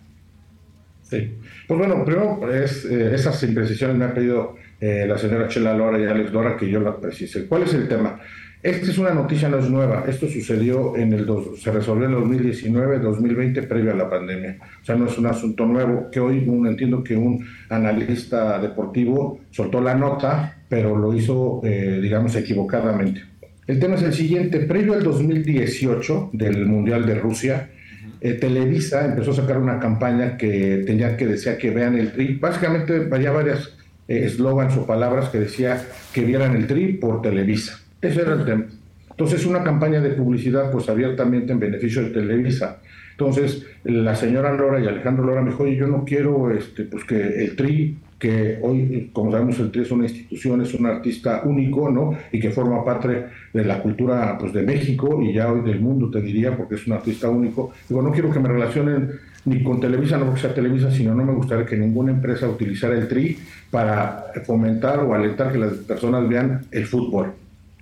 Sí. 1.04 1.38
Pues 1.68 1.78
bueno, 1.78 2.04
primero, 2.06 2.52
es, 2.54 2.86
eh, 2.86 3.14
esas 3.14 3.42
imprecisiones 3.44 3.98
me 3.98 4.06
ha 4.06 4.14
pedido 4.14 4.56
eh, 4.80 5.06
la 5.08 5.18
señora 5.18 5.48
Chela 5.50 5.74
Lora 5.74 6.00
y 6.00 6.06
Alex 6.06 6.32
Lora 6.32 6.56
que 6.56 6.70
yo 6.70 6.80
las 6.80 6.96
precise. 6.96 7.48
¿Cuál 7.48 7.64
es 7.64 7.74
el 7.74 7.88
tema? 7.88 8.20
Esta 8.64 8.92
es 8.92 8.98
una 9.00 9.12
noticia, 9.12 9.50
no 9.50 9.58
es 9.58 9.70
nueva. 9.70 10.04
Esto 10.08 10.28
sucedió 10.28 10.96
en 10.96 11.14
el, 11.14 11.26
dos- 11.26 11.60
se 11.62 11.72
resolvió 11.72 12.06
en 12.06 12.12
el 12.14 12.20
2019, 12.20 13.00
2020, 13.00 13.64
previo 13.64 13.92
a 13.92 13.96
la 13.96 14.08
pandemia. 14.08 14.58
O 14.82 14.86
sea, 14.86 14.96
no 14.96 15.08
es 15.08 15.18
un 15.18 15.26
asunto 15.26 15.66
nuevo 15.66 16.10
que 16.12 16.20
hoy 16.20 16.44
un- 16.48 16.68
entiendo 16.68 17.04
que 17.04 17.16
un 17.18 17.44
analista 17.70 18.60
deportivo 18.60 19.40
soltó 19.50 19.82
la 19.82 19.96
nota, 19.96 20.64
pero 20.70 20.96
lo 20.96 21.12
hizo, 21.16 21.62
eh, 21.64 22.00
digamos, 22.02 22.36
equivocadamente. 22.36 23.22
El 23.66 23.80
tema 23.80 23.96
es 23.96 24.04
el 24.04 24.14
siguiente. 24.14 24.60
Previo 24.60 24.94
al 24.94 25.02
2018 25.04 26.30
del 26.34 26.66
Mundial 26.68 27.06
de 27.08 27.16
Rusia, 27.16 27.72
eh, 28.20 28.34
Televisa 28.34 29.06
empezó 29.06 29.32
a 29.32 29.36
sacar 29.36 29.58
una 29.58 29.80
campaña 29.80 30.38
que 30.38 30.84
tenía 30.86 31.18
que 31.18 31.26
decía 31.26 31.58
que 31.58 31.72
vean 31.72 31.98
el 31.98 32.12
tri. 32.12 32.36
Básicamente 32.36 33.08
había 33.12 33.32
varias 33.32 33.76
eh, 34.08 34.26
eslogans 34.26 34.78
o 34.78 34.86
palabras 34.86 35.30
que 35.30 35.40
decía 35.40 35.82
que 36.14 36.22
vieran 36.22 36.56
el 36.56 36.68
tri 36.68 36.94
por 36.94 37.22
Televisa. 37.24 37.80
Ese 38.02 38.22
era 38.22 38.34
el 38.34 38.46
tema. 38.46 38.66
Entonces, 39.12 39.46
una 39.46 39.64
campaña 39.64 40.02
de 40.02 40.10
publicidad, 40.12 40.72
pues 40.72 40.90
abiertamente 40.90 41.52
en 41.52 41.60
beneficio 41.60 42.02
de 42.02 42.10
Televisa. 42.10 42.80
Entonces, 43.12 43.68
la 43.84 44.16
señora 44.16 44.52
Lora 44.54 44.80
y 44.80 44.88
Alejandro 44.88 45.24
Lora 45.24 45.42
me 45.42 45.52
dijo, 45.52 45.64
oye, 45.64 45.76
yo 45.76 45.86
no 45.86 46.04
quiero 46.04 46.50
este, 46.50 46.86
pues 46.86 47.04
que 47.04 47.44
el 47.44 47.56
TRI, 47.56 47.98
que 48.18 48.58
hoy, 48.64 49.12
como 49.14 49.32
sabemos, 49.32 49.60
el 49.60 49.70
TRI 49.70 49.82
es 49.84 49.92
una 49.92 50.06
institución, 50.06 50.62
es 50.62 50.74
un 50.74 50.88
artista 50.88 51.44
único, 51.46 51.92
¿no? 51.92 52.18
Y 52.32 52.40
que 52.40 52.50
forma 52.50 52.84
parte 52.84 53.26
de 53.54 53.64
la 53.64 53.80
cultura 53.84 54.38
pues, 54.40 54.54
de 54.54 54.64
México 54.64 55.22
y 55.22 55.34
ya 55.34 55.52
hoy 55.52 55.62
del 55.62 55.80
mundo, 55.80 56.10
te 56.10 56.20
diría, 56.22 56.58
porque 56.58 56.76
es 56.76 56.88
un 56.88 56.94
artista 56.94 57.30
único. 57.30 57.72
Digo, 57.88 58.02
no 58.02 58.12
quiero 58.12 58.32
que 58.32 58.40
me 58.40 58.50
relacionen 58.50 59.12
ni 59.46 59.62
con 59.62 59.80
Televisa, 59.80 60.18
no 60.18 60.26
porque 60.26 60.42
sea 60.42 60.54
Televisa, 60.56 60.90
sino 60.90 61.14
no 61.14 61.24
me 61.24 61.34
gustaría 61.34 61.66
que 61.66 61.78
ninguna 61.78 62.12
empresa 62.12 62.50
utilizara 62.50 62.98
el 62.98 63.08
TRI 63.08 63.38
para 63.70 64.32
fomentar 64.46 65.00
o 65.02 65.14
alentar 65.14 65.52
que 65.52 65.60
las 65.60 65.74
personas 65.74 66.28
vean 66.28 66.66
el 66.72 66.86
fútbol 66.88 67.34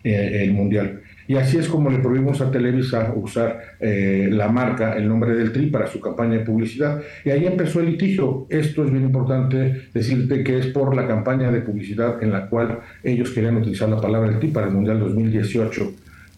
eh, 0.03 0.43
el 0.43 0.53
mundial. 0.53 1.01
Y 1.29 1.35
así 1.35 1.57
es 1.57 1.67
como 1.67 1.91
le 1.91 1.99
prohibimos 1.99 2.41
a 2.41 2.49
Televisa 2.49 3.13
usar 3.15 3.75
eh, 3.79 4.29
la 4.31 4.47
marca, 4.47 4.97
el 4.97 5.07
nombre 5.07 5.35
del 5.35 5.51
Tri 5.51 5.67
para 5.67 5.85
su 5.85 5.99
campaña 5.99 6.39
de 6.39 6.43
publicidad. 6.43 7.03
Y 7.23 7.29
ahí 7.29 7.45
empezó 7.45 7.81
el 7.81 7.91
litigio. 7.91 8.47
Esto 8.49 8.83
es 8.83 8.91
bien 8.91 9.03
importante 9.03 9.89
decirte 9.93 10.43
que 10.43 10.57
es 10.57 10.65
por 10.67 10.95
la 10.95 11.07
campaña 11.07 11.51
de 11.51 11.61
publicidad 11.61 12.23
en 12.23 12.31
la 12.31 12.47
cual 12.47 12.79
ellos 13.03 13.29
querían 13.29 13.57
utilizar 13.57 13.87
la 13.89 14.01
palabra 14.01 14.29
del 14.29 14.39
Tri 14.39 14.49
para 14.49 14.67
el 14.67 14.73
Mundial 14.73 14.99
2018. 14.99 15.93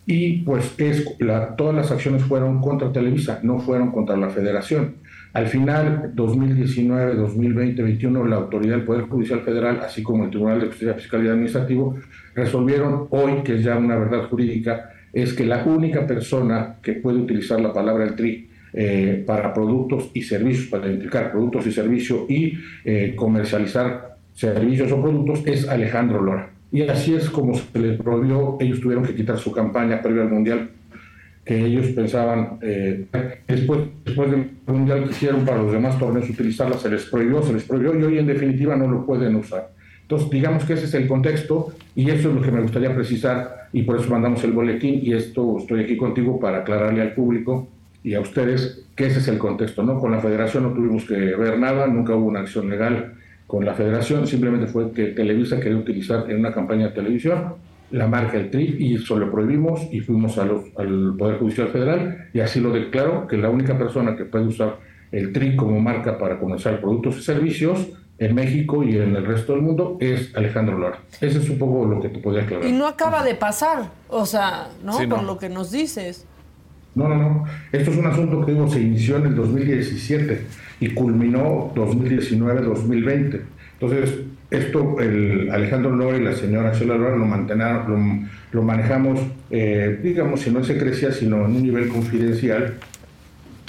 Y 0.08 0.40
pues 0.40 0.74
es 0.78 1.06
la, 1.20 1.56
todas 1.56 1.74
las 1.74 1.90
acciones 1.90 2.24
fueron 2.24 2.60
contra 2.60 2.92
Televisa, 2.92 3.40
no 3.44 3.60
fueron 3.60 3.92
contra 3.92 4.18
la 4.18 4.30
federación. 4.30 4.96
Al 5.34 5.48
final, 5.48 6.12
2019, 6.14 7.16
2020, 7.16 7.82
2021, 7.82 8.26
la 8.26 8.36
autoridad 8.36 8.76
del 8.76 8.86
Poder 8.86 9.04
Judicial 9.04 9.42
Federal, 9.42 9.80
así 9.80 10.04
como 10.04 10.26
el 10.26 10.30
Tribunal 10.30 10.60
de 10.60 10.68
Justicia 10.68 10.94
Fiscal 10.94 11.26
y 11.26 11.30
Administrativo, 11.30 11.96
resolvieron 12.36 13.08
hoy, 13.12 13.42
que 13.44 13.56
es 13.56 13.64
ya 13.64 13.78
una 13.78 13.96
verdad 13.96 14.28
jurídica, 14.28 14.90
es 15.14 15.34
que 15.34 15.46
la 15.46 15.64
única 15.64 16.06
persona 16.06 16.76
que 16.82 16.94
puede 16.94 17.20
utilizar 17.20 17.62
la 17.62 17.72
palabra 17.72 18.04
el 18.04 18.16
TRI 18.16 18.50
eh, 18.74 19.24
para 19.26 19.54
productos 19.54 20.12
y 20.14 20.22
servicios, 20.22 20.68
para 20.68 20.88
identificar 20.88 21.32
productos 21.32 21.66
y 21.68 21.72
servicios 21.72 22.30
y 22.30 22.54
eh, 22.84 23.14
comercializar 23.16 24.18
servicios 24.34 24.92
o 24.92 25.02
productos 25.02 25.44
es 25.46 25.68
Alejandro 25.68 26.22
Lora. 26.22 26.50
Y 26.74 26.82
así 26.84 27.14
es 27.14 27.30
como 27.30 27.54
se 27.56 27.80
les 27.80 27.98
prohibió, 28.02 28.58
ellos 28.60 28.82
tuvieron 28.82 29.06
que 29.06 29.16
quitar 29.16 29.38
su 29.38 29.52
campaña 29.52 30.02
previa 30.02 30.24
al 30.24 30.30
Mundial 30.30 30.70
que 31.44 31.66
ellos 31.66 31.88
pensaban, 31.88 32.60
eh, 32.62 33.06
después, 33.48 33.80
después 34.06 34.32
del 34.32 34.52
Mundial 34.68 35.06
que 35.06 35.12
hicieron 35.12 35.44
para 35.44 35.62
los 35.62 35.72
demás 35.72 35.98
torneos 35.98 36.30
utilizarla, 36.30 36.78
se 36.78 36.90
les 36.90 37.06
prohibió, 37.06 37.42
se 37.42 37.54
les 37.54 37.64
prohibió 37.64 38.00
y 38.00 38.04
hoy 38.04 38.20
en 38.20 38.28
definitiva 38.28 38.76
no 38.76 38.88
lo 38.88 39.06
pueden 39.06 39.36
usar. 39.36 39.70
Entonces, 40.04 40.30
digamos 40.30 40.66
que 40.66 40.74
ese 40.74 40.86
es 40.86 40.94
el 40.94 41.08
contexto 41.08 41.74
y 41.96 42.10
eso 42.10 42.30
es 42.30 42.36
lo 42.36 42.42
que 42.42 42.52
me 42.52 42.62
gustaría 42.62 42.94
precisar 42.94 43.70
y 43.74 43.84
por 43.84 44.00
eso 44.00 44.10
mandamos 44.10 44.44
el 44.44 44.52
boletín 44.52 45.00
y 45.02 45.14
esto 45.14 45.58
estoy 45.58 45.84
aquí 45.84 45.98
contigo 45.98 46.40
para 46.40 46.60
aclararle 46.60 47.02
al 47.02 47.14
público 47.14 47.70
y 48.04 48.14
a 48.14 48.20
ustedes 48.20 48.86
que 48.96 49.08
ese 49.08 49.20
es 49.20 49.28
el 49.28 49.38
contexto, 49.38 49.84
¿no? 49.84 50.00
Con 50.00 50.12
la 50.12 50.20
federación 50.20 50.64
no 50.64 50.74
tuvimos 50.74 51.06
que 51.06 51.16
ver 51.16 51.58
nada, 51.58 51.88
nunca 51.88 52.16
hubo 52.16 52.28
una 52.28 52.42
acción 52.42 52.70
legal 52.70 53.14
con 53.48 53.66
la 53.66 53.74
federación, 53.74 54.28
simplemente 54.28 54.68
fue 54.68 54.92
que 54.92 55.08
Televisa 55.08 55.60
quería 55.60 55.78
utilizar 55.78 56.30
en 56.30 56.40
una 56.40 56.52
campaña 56.52 56.88
de 56.88 56.94
televisión 56.94 57.56
la 57.92 58.08
marca 58.08 58.38
el 58.38 58.50
TRI 58.50 58.76
y 58.80 58.96
eso 58.96 59.18
lo 59.18 59.32
prohibimos 59.32 59.82
y 59.92 60.00
fuimos 60.00 60.38
a 60.38 60.46
los- 60.46 60.66
al 60.78 61.16
Poder 61.18 61.38
Judicial 61.40 61.68
Federal 61.70 62.30
y 62.34 62.40
así 62.40 62.60
lo 62.60 62.72
declaró 62.72 63.28
que 63.28 63.38
la 63.38 63.50
única 63.50 63.78
persona 63.78 64.16
que 64.16 64.26
puede 64.26 64.46
usar 64.46 64.78
el 65.12 65.34
TRI 65.34 65.56
como 65.56 65.80
marca 65.80 66.18
para 66.18 66.40
comerciar 66.40 66.80
productos 66.80 67.18
y 67.18 67.22
servicios 67.24 67.90
en 68.18 68.36
México 68.36 68.84
y 68.84 68.96
en 68.98 69.16
el 69.16 69.26
resto 69.26 69.54
del 69.54 69.62
mundo 69.64 69.98
es 70.00 70.34
Alejandro 70.36 70.78
Lara. 70.78 71.00
Ese 71.20 71.40
es 71.40 71.50
un 71.50 71.58
poco 71.58 71.86
lo 71.86 72.00
que 72.00 72.10
te 72.10 72.20
podía 72.20 72.44
aclarar. 72.44 72.66
Y 72.66 72.72
no 72.72 72.86
acaba 72.88 73.24
de 73.24 73.36
pasar, 73.36 73.90
o 74.08 74.26
sea, 74.26 74.68
¿no? 74.84 74.94
Sí, 74.94 75.08
no. 75.08 75.16
Por 75.16 75.26
lo 75.26 75.38
que 75.38 75.50
nos 75.50 75.72
dices. 75.72 76.26
No, 76.94 77.08
no, 77.10 77.16
no. 77.18 77.46
Esto 77.72 77.90
es 77.92 77.98
un 77.98 78.06
asunto 78.06 78.46
que 78.46 78.52
digo, 78.52 78.68
se 78.68 78.82
inició 78.82 79.18
en 79.18 79.26
el 79.28 79.36
2017 79.36 80.46
y 80.82 80.90
culminó 80.94 81.72
2019-2020. 81.76 83.42
Entonces, 83.80 84.20
esto, 84.52 84.98
el 85.00 85.50
Alejandro 85.52 85.96
Lora 85.96 86.18
y 86.18 86.22
la 86.24 86.34
señora 86.34 86.74
Sheila 86.74 86.96
Lora 86.96 87.16
lo, 87.16 87.26
lo, 87.26 87.98
lo 88.52 88.62
manejamos, 88.64 89.20
eh, 89.50 90.00
digamos, 90.04 90.42
si 90.42 90.52
no 90.52 90.60
en 90.60 90.66
secrecía, 90.66 91.12
sino 91.12 91.38
en 91.46 91.56
un 91.56 91.64
nivel 91.64 91.88
confidencial, 91.88 92.74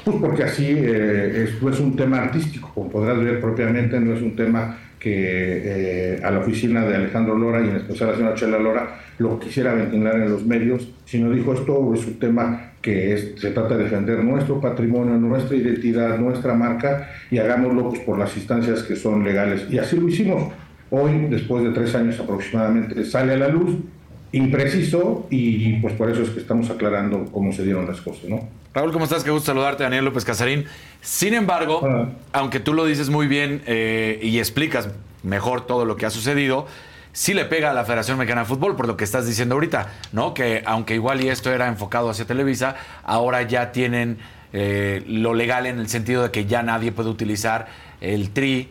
pues 0.04 0.16
porque 0.20 0.42
así 0.42 0.66
eh, 0.68 1.44
esto 1.48 1.70
es 1.70 1.78
un 1.80 1.94
tema 1.96 2.18
artístico, 2.18 2.70
como 2.74 2.90
podrás 2.90 3.22
ver 3.22 3.40
propiamente, 3.40 3.98
no 4.00 4.12
es 4.14 4.20
un 4.22 4.34
tema 4.34 4.76
que 4.98 5.12
eh, 5.14 6.20
a 6.22 6.30
la 6.30 6.40
oficina 6.40 6.84
de 6.84 6.94
Alejandro 6.96 7.36
Lora 7.38 7.60
y 7.64 7.68
en 7.68 7.76
especial 7.76 8.08
a 8.08 8.12
la 8.12 8.18
señora 8.18 8.34
Chela 8.36 8.58
Lora 8.58 8.98
lo 9.18 9.38
quisiera 9.38 9.74
ventilar 9.74 10.16
en 10.16 10.30
los 10.30 10.44
medios, 10.44 10.88
sino 11.04 11.30
dijo 11.30 11.54
esto 11.54 11.92
es 11.94 12.06
un 12.06 12.18
tema 12.18 12.72
que 12.80 13.12
es- 13.14 13.34
se 13.36 13.50
trata 13.50 13.76
de 13.76 13.84
defender 13.84 14.22
nuestro 14.24 14.60
patrimonio, 14.60 15.14
nuestra 15.16 15.56
identidad, 15.56 16.18
nuestra 16.18 16.54
marca 16.54 17.08
y 17.30 17.38
hagámoslo 17.38 17.90
pues, 17.90 18.00
por 18.00 18.18
las 18.18 18.36
instancias 18.36 18.82
que 18.82 18.96
son 18.96 19.22
legales. 19.24 19.66
Y 19.70 19.78
así 19.78 19.96
lo 19.96 20.08
hicimos. 20.08 20.52
Hoy, 20.94 21.26
después 21.30 21.64
de 21.64 21.70
tres 21.70 21.94
años 21.94 22.20
aproximadamente, 22.20 23.02
sale 23.06 23.32
a 23.32 23.36
la 23.38 23.48
luz, 23.48 23.78
impreciso, 24.30 25.26
y 25.30 25.76
pues 25.80 25.94
por 25.94 26.10
eso 26.10 26.20
es 26.20 26.28
que 26.28 26.40
estamos 26.40 26.68
aclarando 26.68 27.24
cómo 27.32 27.50
se 27.50 27.64
dieron 27.64 27.86
las 27.86 28.02
cosas, 28.02 28.24
¿no? 28.28 28.46
Raúl, 28.74 28.92
¿cómo 28.92 29.06
estás? 29.06 29.24
Qué 29.24 29.30
gusto 29.30 29.46
saludarte, 29.46 29.84
Daniel 29.84 30.04
López 30.04 30.26
Casarín. 30.26 30.66
Sin 31.00 31.32
embargo, 31.32 31.78
Hola. 31.78 32.10
aunque 32.34 32.60
tú 32.60 32.74
lo 32.74 32.84
dices 32.84 33.08
muy 33.08 33.26
bien 33.26 33.62
eh, 33.64 34.20
y 34.22 34.38
explicas 34.38 34.90
mejor 35.22 35.66
todo 35.66 35.86
lo 35.86 35.96
que 35.96 36.04
ha 36.04 36.10
sucedido, 36.10 36.66
sí 37.12 37.32
le 37.32 37.46
pega 37.46 37.70
a 37.70 37.72
la 37.72 37.86
Federación 37.86 38.18
Mexicana 38.18 38.42
de 38.42 38.48
Fútbol 38.48 38.76
por 38.76 38.86
lo 38.86 38.98
que 38.98 39.04
estás 39.04 39.26
diciendo 39.26 39.54
ahorita, 39.54 39.88
¿no? 40.12 40.34
Que 40.34 40.62
aunque 40.66 40.94
igual 40.94 41.24
y 41.24 41.30
esto 41.30 41.50
era 41.50 41.68
enfocado 41.68 42.10
hacia 42.10 42.26
Televisa, 42.26 42.76
ahora 43.02 43.40
ya 43.40 43.72
tienen 43.72 44.18
eh, 44.52 45.02
lo 45.06 45.32
legal 45.32 45.64
en 45.64 45.78
el 45.78 45.88
sentido 45.88 46.22
de 46.24 46.30
que 46.30 46.44
ya 46.44 46.62
nadie 46.62 46.92
puede 46.92 47.08
utilizar 47.08 47.68
el 48.02 48.28
TRI 48.28 48.68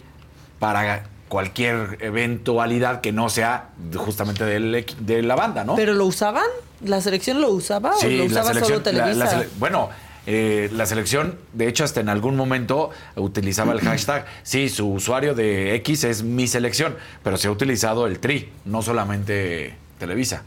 para 0.59 1.09
cualquier 1.31 1.97
eventualidad 2.01 2.99
que 2.99 3.13
no 3.13 3.29
sea 3.29 3.69
justamente 3.95 4.43
del 4.43 4.85
de 4.99 5.21
la 5.21 5.35
banda, 5.37 5.63
¿no? 5.63 5.77
¿Pero 5.77 5.93
lo 5.93 6.05
usaban? 6.05 6.43
¿La 6.83 6.99
selección 6.99 7.39
lo 7.39 7.51
usaba 7.51 7.95
o 7.95 8.03
lo 8.05 8.25
usaba 8.25 8.53
solo 8.53 8.67
la- 8.67 8.75
la 8.75 8.83
Televisa? 8.83 9.31
sele- 9.31 9.47
bueno, 9.57 9.89
eh, 10.27 10.69
la 10.73 10.85
selección, 10.85 11.37
de 11.53 11.69
hecho, 11.69 11.85
hasta 11.85 12.01
en 12.01 12.09
algún 12.09 12.35
momento 12.35 12.89
utilizaba 13.15 13.71
el 13.71 13.79
hashtag. 13.87 14.25
Sí, 14.43 14.67
su 14.67 14.89
usuario 14.91 15.33
de 15.33 15.73
X 15.75 16.03
es 16.03 16.21
mi 16.23 16.47
selección, 16.47 16.97
pero 17.23 17.37
se 17.37 17.47
ha 17.47 17.51
utilizado 17.51 18.07
el 18.07 18.19
TRI, 18.19 18.49
no 18.65 18.81
solamente 18.81 19.75
Televisa. 19.99 20.43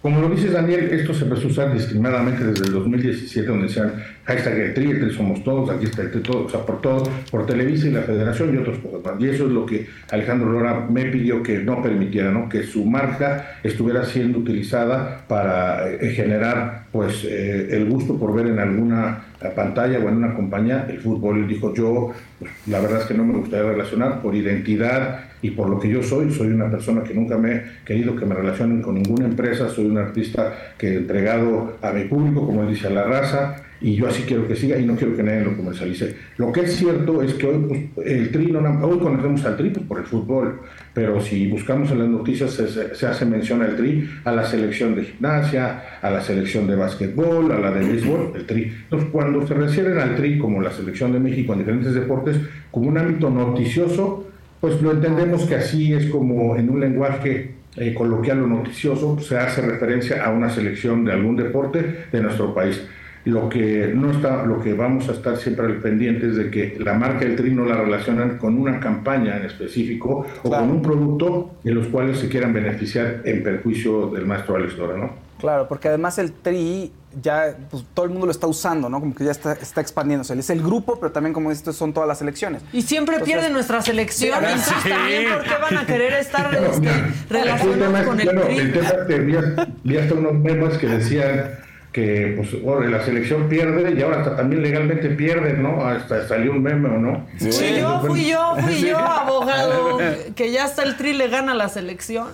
Como 0.00 0.20
lo 0.20 0.28
dices, 0.28 0.52
Daniel, 0.52 0.90
esto 0.92 1.12
se 1.12 1.24
empezó 1.24 1.48
a 1.48 1.50
usar 1.50 1.74
discriminadamente 1.74 2.44
desde 2.44 2.66
el 2.66 2.72
2017, 2.72 3.48
donde 3.48 3.66
decían 3.66 3.94
hashtag 4.26 4.56
el 4.56 4.74
tri, 4.74 4.90
el 4.92 5.00
tri 5.00 5.10
somos 5.10 5.42
todos, 5.42 5.70
aquí 5.70 5.86
está 5.86 6.02
el 6.02 6.12
tri, 6.12 6.20
todo, 6.20 6.44
o 6.44 6.48
sea, 6.48 6.60
por 6.60 6.80
todo, 6.80 7.02
por 7.32 7.46
Televisa 7.46 7.88
y 7.88 7.90
la 7.90 8.02
Federación 8.02 8.54
y 8.54 8.58
otros 8.58 8.78
cosas. 8.78 9.20
Y 9.20 9.28
eso 9.28 9.46
es 9.46 9.50
lo 9.50 9.66
que 9.66 9.88
Alejandro 10.10 10.52
Lora 10.52 10.86
me 10.88 11.06
pidió 11.06 11.42
que 11.42 11.58
no 11.58 11.82
permitiera, 11.82 12.30
¿no? 12.30 12.48
Que 12.48 12.62
su 12.62 12.84
marca 12.84 13.58
estuviera 13.64 14.04
siendo 14.04 14.38
utilizada 14.38 15.24
para 15.26 15.90
eh, 15.90 16.10
generar, 16.10 16.84
pues, 16.92 17.24
eh, 17.24 17.66
el 17.72 17.90
gusto 17.90 18.16
por 18.16 18.32
ver 18.32 18.46
en 18.46 18.60
alguna 18.60 19.24
pantalla 19.56 19.98
o 19.98 20.08
en 20.08 20.16
una 20.16 20.32
compañía 20.32 20.86
el 20.88 21.00
fútbol. 21.00 21.38
Él 21.38 21.48
dijo, 21.48 21.74
yo, 21.74 22.12
pues, 22.38 22.52
la 22.68 22.78
verdad 22.78 23.00
es 23.00 23.06
que 23.06 23.14
no 23.14 23.24
me 23.24 23.34
gustaría 23.34 23.68
relacionar 23.68 24.22
por 24.22 24.36
identidad 24.36 25.27
y 25.42 25.50
por 25.50 25.68
lo 25.68 25.78
que 25.78 25.88
yo 25.88 26.02
soy, 26.02 26.30
soy 26.32 26.48
una 26.48 26.70
persona 26.70 27.02
que 27.02 27.14
nunca 27.14 27.36
me 27.38 27.52
he 27.52 27.62
querido 27.84 28.16
que 28.16 28.26
me 28.26 28.34
relacionen 28.34 28.82
con 28.82 28.94
ninguna 28.94 29.26
empresa, 29.26 29.68
soy 29.68 29.86
un 29.86 29.98
artista 29.98 30.72
que 30.76 30.88
he 30.88 30.96
entregado 30.96 31.78
a 31.82 31.92
mi 31.92 32.04
público, 32.04 32.46
como 32.46 32.62
él 32.62 32.68
dice, 32.68 32.88
a 32.88 32.90
la 32.90 33.04
raza, 33.04 33.62
y 33.80 33.94
yo 33.94 34.08
así 34.08 34.24
quiero 34.24 34.48
que 34.48 34.56
siga 34.56 34.76
y 34.76 34.84
no 34.84 34.96
quiero 34.96 35.14
que 35.16 35.22
nadie 35.22 35.44
lo 35.44 35.56
comercialice. 35.56 36.16
Lo 36.36 36.50
que 36.50 36.62
es 36.62 36.74
cierto 36.74 37.22
es 37.22 37.34
que 37.34 37.46
hoy 37.46 37.88
pues, 37.94 38.06
el 38.08 38.30
tri, 38.32 38.50
no, 38.50 38.60
hoy 38.84 38.98
conocemos 38.98 39.44
al 39.44 39.56
tri 39.56 39.70
pues, 39.70 39.86
por 39.86 39.98
el 39.98 40.04
fútbol, 40.04 40.60
pero 40.92 41.20
si 41.20 41.46
buscamos 41.48 41.90
en 41.92 42.00
las 42.00 42.08
noticias 42.08 42.50
se, 42.52 43.06
hace 43.06 43.24
mención 43.24 43.62
al 43.62 43.76
tri, 43.76 44.08
a 44.24 44.32
la 44.32 44.44
selección 44.44 44.96
de 44.96 45.04
gimnasia, 45.04 46.00
a 46.02 46.10
la 46.10 46.20
selección 46.20 46.66
de 46.66 46.74
básquetbol, 46.74 47.52
a 47.52 47.60
la 47.60 47.70
de 47.70 47.86
béisbol, 47.86 48.32
el 48.34 48.46
tri. 48.46 48.72
Entonces, 48.84 49.08
cuando 49.12 49.46
se 49.46 49.54
refieren 49.54 49.98
al 49.98 50.16
tri 50.16 50.38
como 50.38 50.60
la 50.60 50.72
selección 50.72 51.12
de 51.12 51.20
México 51.20 51.52
en 51.52 51.60
diferentes 51.60 51.94
deportes, 51.94 52.36
como 52.72 52.88
un 52.88 52.98
ámbito 52.98 53.30
noticioso, 53.30 54.27
pues 54.60 54.80
lo 54.82 54.92
entendemos 54.92 55.44
que 55.44 55.56
así 55.56 55.92
es 55.92 56.06
como 56.06 56.56
en 56.56 56.70
un 56.70 56.80
lenguaje 56.80 57.54
eh, 57.76 57.94
coloquial 57.94 58.42
o 58.42 58.46
noticioso 58.46 59.18
se 59.20 59.38
hace 59.38 59.62
referencia 59.62 60.24
a 60.24 60.30
una 60.30 60.50
selección 60.50 61.04
de 61.04 61.12
algún 61.12 61.36
deporte 61.36 62.06
de 62.10 62.20
nuestro 62.20 62.52
país. 62.52 62.82
Lo 63.24 63.48
que 63.48 63.92
no 63.94 64.10
está, 64.10 64.44
lo 64.46 64.60
que 64.60 64.72
vamos 64.72 65.08
a 65.08 65.12
estar 65.12 65.36
siempre 65.36 65.66
al 65.66 65.76
pendiente 65.76 66.28
es 66.28 66.36
de 66.36 66.50
que 66.50 66.76
la 66.78 66.94
marca 66.94 67.20
del 67.20 67.36
Tri 67.36 67.50
no 67.50 67.66
la 67.66 67.76
relacionan 67.76 68.38
con 68.38 68.58
una 68.58 68.80
campaña 68.80 69.36
en 69.36 69.44
específico 69.44 70.26
o 70.42 70.50
con 70.50 70.70
un 70.70 70.82
producto 70.82 71.58
en 71.62 71.74
los 71.74 71.88
cuales 71.88 72.18
se 72.18 72.28
quieran 72.28 72.52
beneficiar 72.52 73.22
en 73.24 73.42
perjuicio 73.42 74.08
del 74.08 74.24
maestro 74.24 74.56
Alex 74.56 74.76
Dora, 74.76 74.96
¿no? 74.96 75.27
Claro, 75.38 75.68
porque 75.68 75.88
además 75.88 76.18
el 76.18 76.32
Tri 76.32 76.92
ya 77.22 77.56
pues, 77.70 77.84
todo 77.94 78.04
el 78.04 78.10
mundo 78.10 78.26
lo 78.26 78.32
está 78.32 78.46
usando, 78.46 78.88
¿no? 78.88 79.00
Como 79.00 79.14
que 79.14 79.24
ya 79.24 79.30
está, 79.30 79.52
está 79.52 79.80
expandiéndose. 79.80 80.38
Es 80.38 80.50
el 80.50 80.62
grupo, 80.62 80.98
pero 80.98 81.12
también, 81.12 81.32
como 81.32 81.50
dices, 81.50 81.74
son 81.76 81.92
todas 81.92 82.08
las 82.08 82.20
elecciones. 82.20 82.62
Y 82.72 82.82
siempre 82.82 83.20
pierde 83.20 83.50
nuestra 83.50 83.80
selección. 83.82 84.44
Entonces, 84.44 84.74
también, 84.88 85.32
¿por 85.32 85.44
qué 85.44 85.54
van 85.60 85.78
a 85.78 85.86
querer 85.86 86.12
estar 86.14 86.54
este, 86.54 86.90
relacionados 87.30 88.06
con 88.06 88.20
el 88.20 88.26
bueno, 88.26 88.42
Tri? 88.42 88.58
El 88.58 88.72
tema 88.72 89.06
que 89.06 89.18
vi, 89.20 89.36
vi 89.84 89.96
hasta 89.96 90.14
unos 90.14 90.34
memes 90.34 90.78
que 90.78 90.86
decían 90.86 91.58
que 91.92 92.34
pues, 92.36 92.62
bueno, 92.62 92.82
la 92.88 93.04
selección 93.04 93.48
pierde 93.48 93.94
y 93.96 94.02
ahora 94.02 94.18
hasta 94.18 94.36
también 94.36 94.62
legalmente 94.62 95.08
pierde, 95.10 95.54
¿no? 95.54 95.86
Hasta 95.86 96.28
salió 96.28 96.52
un 96.52 96.62
meme, 96.62 96.88
¿o 96.88 96.98
no? 96.98 97.26
Sí. 97.38 97.50
Fui 97.50 97.80
yo, 97.80 98.00
fui 98.00 98.28
yo, 98.28 98.56
fui 98.60 98.80
yo, 98.80 98.98
abogado, 98.98 99.98
que 100.36 100.52
ya 100.52 100.64
hasta 100.64 100.82
el 100.82 100.96
Tri 100.96 101.14
le 101.14 101.28
gana 101.28 101.54
la 101.54 101.68
selección. 101.68 102.28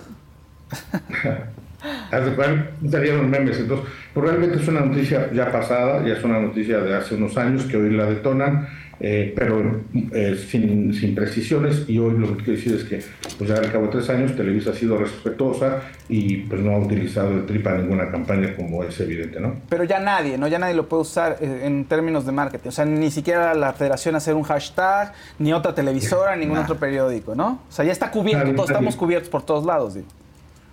Hace 2.11 2.31
cual 2.35 2.71
salieron 2.89 3.29
memes. 3.29 3.59
Entonces, 3.59 3.87
pues 4.13 4.25
realmente 4.25 4.57
es 4.57 4.67
una 4.67 4.81
noticia 4.81 5.31
ya 5.33 5.51
pasada, 5.51 6.05
ya 6.05 6.13
es 6.13 6.23
una 6.23 6.39
noticia 6.39 6.79
de 6.79 6.95
hace 6.95 7.15
unos 7.15 7.37
años 7.37 7.65
que 7.65 7.77
hoy 7.77 7.91
la 7.91 8.05
detonan, 8.05 8.67
eh, 8.99 9.33
pero 9.35 9.81
eh, 10.13 10.41
sin, 10.49 10.93
sin, 10.93 11.13
precisiones. 11.13 11.83
Y 11.89 11.99
hoy 11.99 12.17
lo 12.17 12.27
que 12.37 12.43
quiero 12.43 12.59
decir 12.59 12.73
es 12.75 12.83
que, 12.85 13.03
pues 13.37 13.49
ya 13.49 13.57
al 13.57 13.71
cabo 13.71 13.85
de 13.85 13.91
tres 13.91 14.09
años, 14.09 14.35
Televisa 14.35 14.71
ha 14.71 14.73
sido 14.73 14.97
respetuosa 14.97 15.81
y 16.07 16.37
pues 16.37 16.61
no 16.61 16.71
ha 16.71 16.79
utilizado 16.79 17.31
el 17.31 17.45
tripa 17.45 17.71
en 17.71 17.81
ninguna 17.81 18.09
campaña, 18.09 18.55
como 18.55 18.83
es 18.83 18.97
evidente, 18.99 19.39
¿no? 19.39 19.55
Pero 19.67 19.83
ya 19.83 19.99
nadie, 19.99 20.37
¿no? 20.37 20.47
Ya 20.47 20.59
nadie 20.59 20.75
lo 20.75 20.87
puede 20.87 21.01
usar 21.01 21.37
eh, 21.41 21.63
en 21.65 21.85
términos 21.85 22.25
de 22.25 22.31
marketing. 22.31 22.69
O 22.69 22.71
sea, 22.71 22.85
ni 22.85 23.11
siquiera 23.11 23.53
la 23.53 23.73
federación 23.73 24.15
hacer 24.15 24.35
un 24.35 24.43
hashtag, 24.43 25.11
ni 25.39 25.51
otra 25.51 25.75
televisora, 25.75 26.35
ningún 26.35 26.59
otro 26.59 26.77
periódico, 26.77 27.35
¿no? 27.35 27.63
O 27.67 27.71
sea, 27.71 27.83
ya 27.83 27.91
está 27.91 28.11
cubierto, 28.11 28.53
todos, 28.53 28.69
estamos 28.69 28.95
cubiertos 28.95 29.29
por 29.29 29.43
todos 29.43 29.65
lados, 29.65 29.95
digo. 29.95 30.07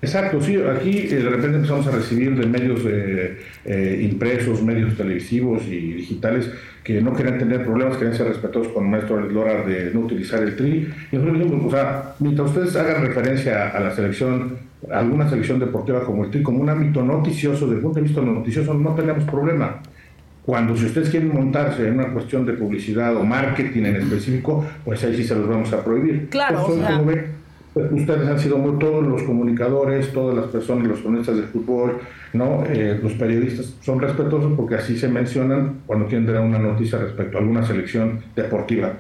Exacto, 0.03 0.41
sí, 0.41 0.57
aquí 0.57 0.99
eh, 0.99 1.23
de 1.23 1.31
repente 1.31 1.59
empezamos 1.59 1.87
a 1.87 1.93
recibir 1.93 2.37
de 2.37 2.45
medios 2.45 2.81
eh, 2.85 3.39
eh, 3.65 4.01
impresos, 4.03 4.61
medios 4.61 4.97
televisivos 4.97 5.63
y 5.69 5.93
digitales 5.93 6.51
que 6.83 7.01
no 7.01 7.15
querían 7.15 7.39
tener 7.39 7.65
problemas, 7.65 7.97
querían 7.99 8.17
ser 8.17 8.27
respetuosos 8.27 8.73
con 8.73 8.87
el 8.87 8.91
maestro 8.91 9.21
Lora 9.21 9.63
de 9.65 9.93
no 9.95 10.01
utilizar 10.01 10.43
el 10.43 10.57
tri. 10.57 10.93
Y 11.13 11.17
nosotros 11.17 11.39
dijimos, 11.39 11.67
o 11.67 11.71
sea, 11.71 12.15
mientras 12.19 12.49
ustedes 12.49 12.75
hagan 12.75 13.07
referencia 13.07 13.69
a 13.69 13.79
la 13.79 13.95
selección, 13.95 14.59
a 14.91 14.99
alguna 14.99 15.31
selección 15.31 15.61
deportiva 15.61 16.05
como 16.05 16.25
el 16.25 16.33
tri, 16.33 16.43
como 16.43 16.59
un 16.59 16.69
ámbito 16.69 17.05
noticioso, 17.05 17.67
desde 17.67 17.77
el 17.77 17.83
punto 17.83 18.01
de 18.01 18.03
vista 18.03 18.21
noticioso, 18.21 18.75
no 18.75 18.97
tenemos 18.97 19.23
problema. 19.31 19.81
Cuando 20.45 20.77
si 20.77 20.87
ustedes 20.87 21.11
quieren 21.11 21.33
montarse 21.33 21.87
en 21.87 21.95
una 21.95 22.13
cuestión 22.13 22.45
de 22.45 22.55
publicidad 22.55 23.17
o 23.17 23.23
marketing 23.23 23.85
en 23.85 23.97
específico, 23.97 24.67
pues 24.85 25.05
ahí 25.05 25.15
sí 25.15 25.23
se 25.23 25.37
los 25.37 25.49
vamos 25.49 25.73
a 25.73 25.85
prohibir. 25.85 26.29
Claro, 26.29 26.65
Pues, 26.67 26.79
o 26.79 26.81
sea, 26.81 27.01
ustedes 27.75 28.29
han 28.29 28.39
sido 28.39 28.59
muy, 28.59 28.79
todos 28.79 29.07
los 29.07 29.23
comunicadores, 29.23 30.13
todas 30.13 30.37
las 30.37 30.47
personas, 30.47 30.89
los 30.89 31.01
cronistas 31.01 31.37
de 31.37 31.43
fútbol, 31.45 32.01
¿no? 32.33 32.65
Eh, 32.67 32.99
los 33.03 33.13
periodistas 33.15 33.75
son 33.81 34.01
respetuosos 34.01 34.53
porque 34.57 34.77
así 34.77 34.97
se 34.97 35.09
mencionan 35.09 35.81
cuando 35.87 36.07
quieren 36.07 36.27
dar 36.27 36.41
una 36.41 36.59
noticia 36.59 36.99
respecto 36.99 37.39
a 37.39 37.41
alguna 37.41 37.65
selección 37.65 38.21
deportiva. 38.37 38.93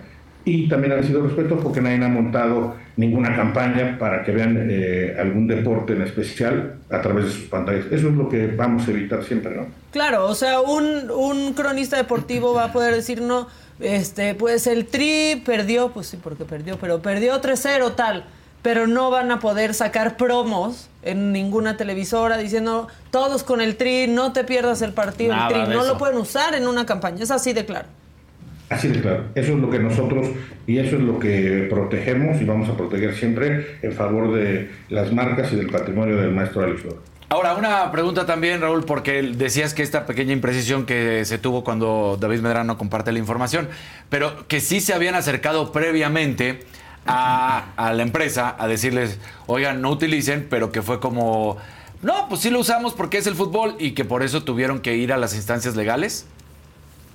Y 0.45 0.69
también 0.69 0.93
han 0.93 1.05
sido 1.05 1.23
respetuosos 1.23 1.63
porque 1.63 1.81
nadie 1.81 2.05
ha 2.05 2.09
montado 2.09 2.75
ninguna 2.97 3.37
campaña 3.37 3.97
para 3.97 4.25
que 4.25 4.33
vean 4.33 4.67
eh, 4.69 5.15
algún 5.19 5.47
deporte 5.47 5.93
en 5.93 6.03
especial 6.03 6.79
a 6.91 7.01
través 7.01 7.27
de 7.27 7.31
sus 7.31 7.45
pantallas. 7.45 7.87
Eso 7.91 8.09
es 8.09 8.15
lo 8.15 8.29
que 8.29 8.49
vamos 8.49 8.89
a 8.89 8.91
evitar 8.91 9.23
siempre, 9.23 9.55
¿no? 9.55 9.67
Claro, 9.93 10.27
o 10.27 10.35
sea, 10.35 10.61
un, 10.61 11.11
un 11.11 11.53
cronista 11.53 11.97
deportivo 11.97 12.55
va 12.55 12.65
a 12.65 12.73
poder 12.73 12.93
decir, 12.93 13.23
no, 13.23 13.47
este, 13.79 14.35
pues 14.35 14.67
el 14.67 14.87
Tri 14.87 15.41
perdió, 15.47 15.91
pues 15.91 16.09
sí, 16.09 16.19
porque 16.21 16.45
perdió, 16.45 16.77
pero 16.77 17.01
perdió 17.01 17.41
3-0 17.41 17.95
tal 17.95 18.25
pero 18.63 18.87
no 18.87 19.11
van 19.11 19.31
a 19.31 19.41
poder 19.41 19.75
sacar 19.75 20.17
promos 20.17 20.89
en 21.03 21.33
ninguna 21.33 21.77
televisora 21.77 22.39
diciendo 22.39 22.89
todos 23.11 23.43
con 23.43 23.61
el 23.61 23.77
tri, 23.77 24.07
no 24.07 24.33
te 24.33 24.45
pierdas 24.45 24.83
el 24.83 24.93
partido, 24.93 25.35
Nada 25.35 25.49
el 25.49 25.65
tri. 25.65 25.75
No 25.75 25.83
eso. 25.83 25.93
lo 25.93 25.99
pueden 25.99 26.17
usar 26.17 26.55
en 26.55 26.67
una 26.67 26.87
campaña, 26.87 27.23
es 27.25 27.31
así 27.31 27.53
de 27.53 27.67
claro. 27.67 27.89
Así 28.69 28.89
de 28.89 29.01
claro. 29.01 29.25
Eso 29.35 29.53
es 29.53 29.59
lo 29.59 29.69
que 29.69 29.79
nosotros 29.81 30.29
y 30.67 30.79
eso 30.79 30.97
es 30.97 31.03
lo 31.03 31.19
que 31.19 31.67
protegemos 31.69 32.41
y 32.41 32.45
vamos 32.45 32.69
a 32.71 32.77
proteger 32.77 33.15
siempre 33.15 33.79
en 33.83 33.93
favor 33.93 34.33
de 34.33 34.71
las 34.89 35.13
marcas 35.13 35.53
y 35.53 35.57
del 35.57 35.69
patrimonio 35.69 36.17
del 36.17 36.31
maestro 36.31 36.63
Alex. 36.63 36.83
Ahora, 37.29 37.55
una 37.55 37.91
pregunta 37.91 38.27
también, 38.27 38.61
Raúl, 38.61 38.85
porque 38.85 39.23
decías 39.23 39.73
que 39.73 39.83
esta 39.83 40.05
pequeña 40.05 40.33
imprecisión 40.35 40.85
que 40.85 41.25
se 41.25 41.39
tuvo 41.39 41.65
cuando 41.65 42.19
David 42.21 42.41
Medrano 42.41 42.77
comparte 42.77 43.11
la 43.11 43.19
información, 43.19 43.69
pero 44.11 44.47
que 44.49 44.61
sí 44.61 44.81
se 44.81 44.93
habían 44.93 45.15
acercado 45.15 45.73
previamente 45.73 46.61
a, 47.07 47.93
la 47.95 48.03
empresa 48.03 48.55
a 48.59 48.69
decirles, 48.69 49.19
oigan, 49.47 49.81
no 49.81 49.91
utilicen, 49.91 50.47
pero 50.49 50.73
que 50.73 50.83
fue 50.83 51.01
como, 51.01 51.57
no, 52.03 52.29
pues 52.29 52.41
sí 52.41 52.51
lo 52.51 52.61
usamos 52.61 52.95
porque 52.95 53.19
es 53.19 53.27
el 53.27 53.35
fútbol 53.35 53.75
y 53.79 53.93
que 53.93 54.05
por 54.05 54.23
eso 54.23 54.45
tuvieron 54.45 54.81
que 54.81 54.97
ir 54.97 55.13
a 55.13 55.17
las 55.17 55.35
instancias 55.35 55.77
legales. 55.77 56.27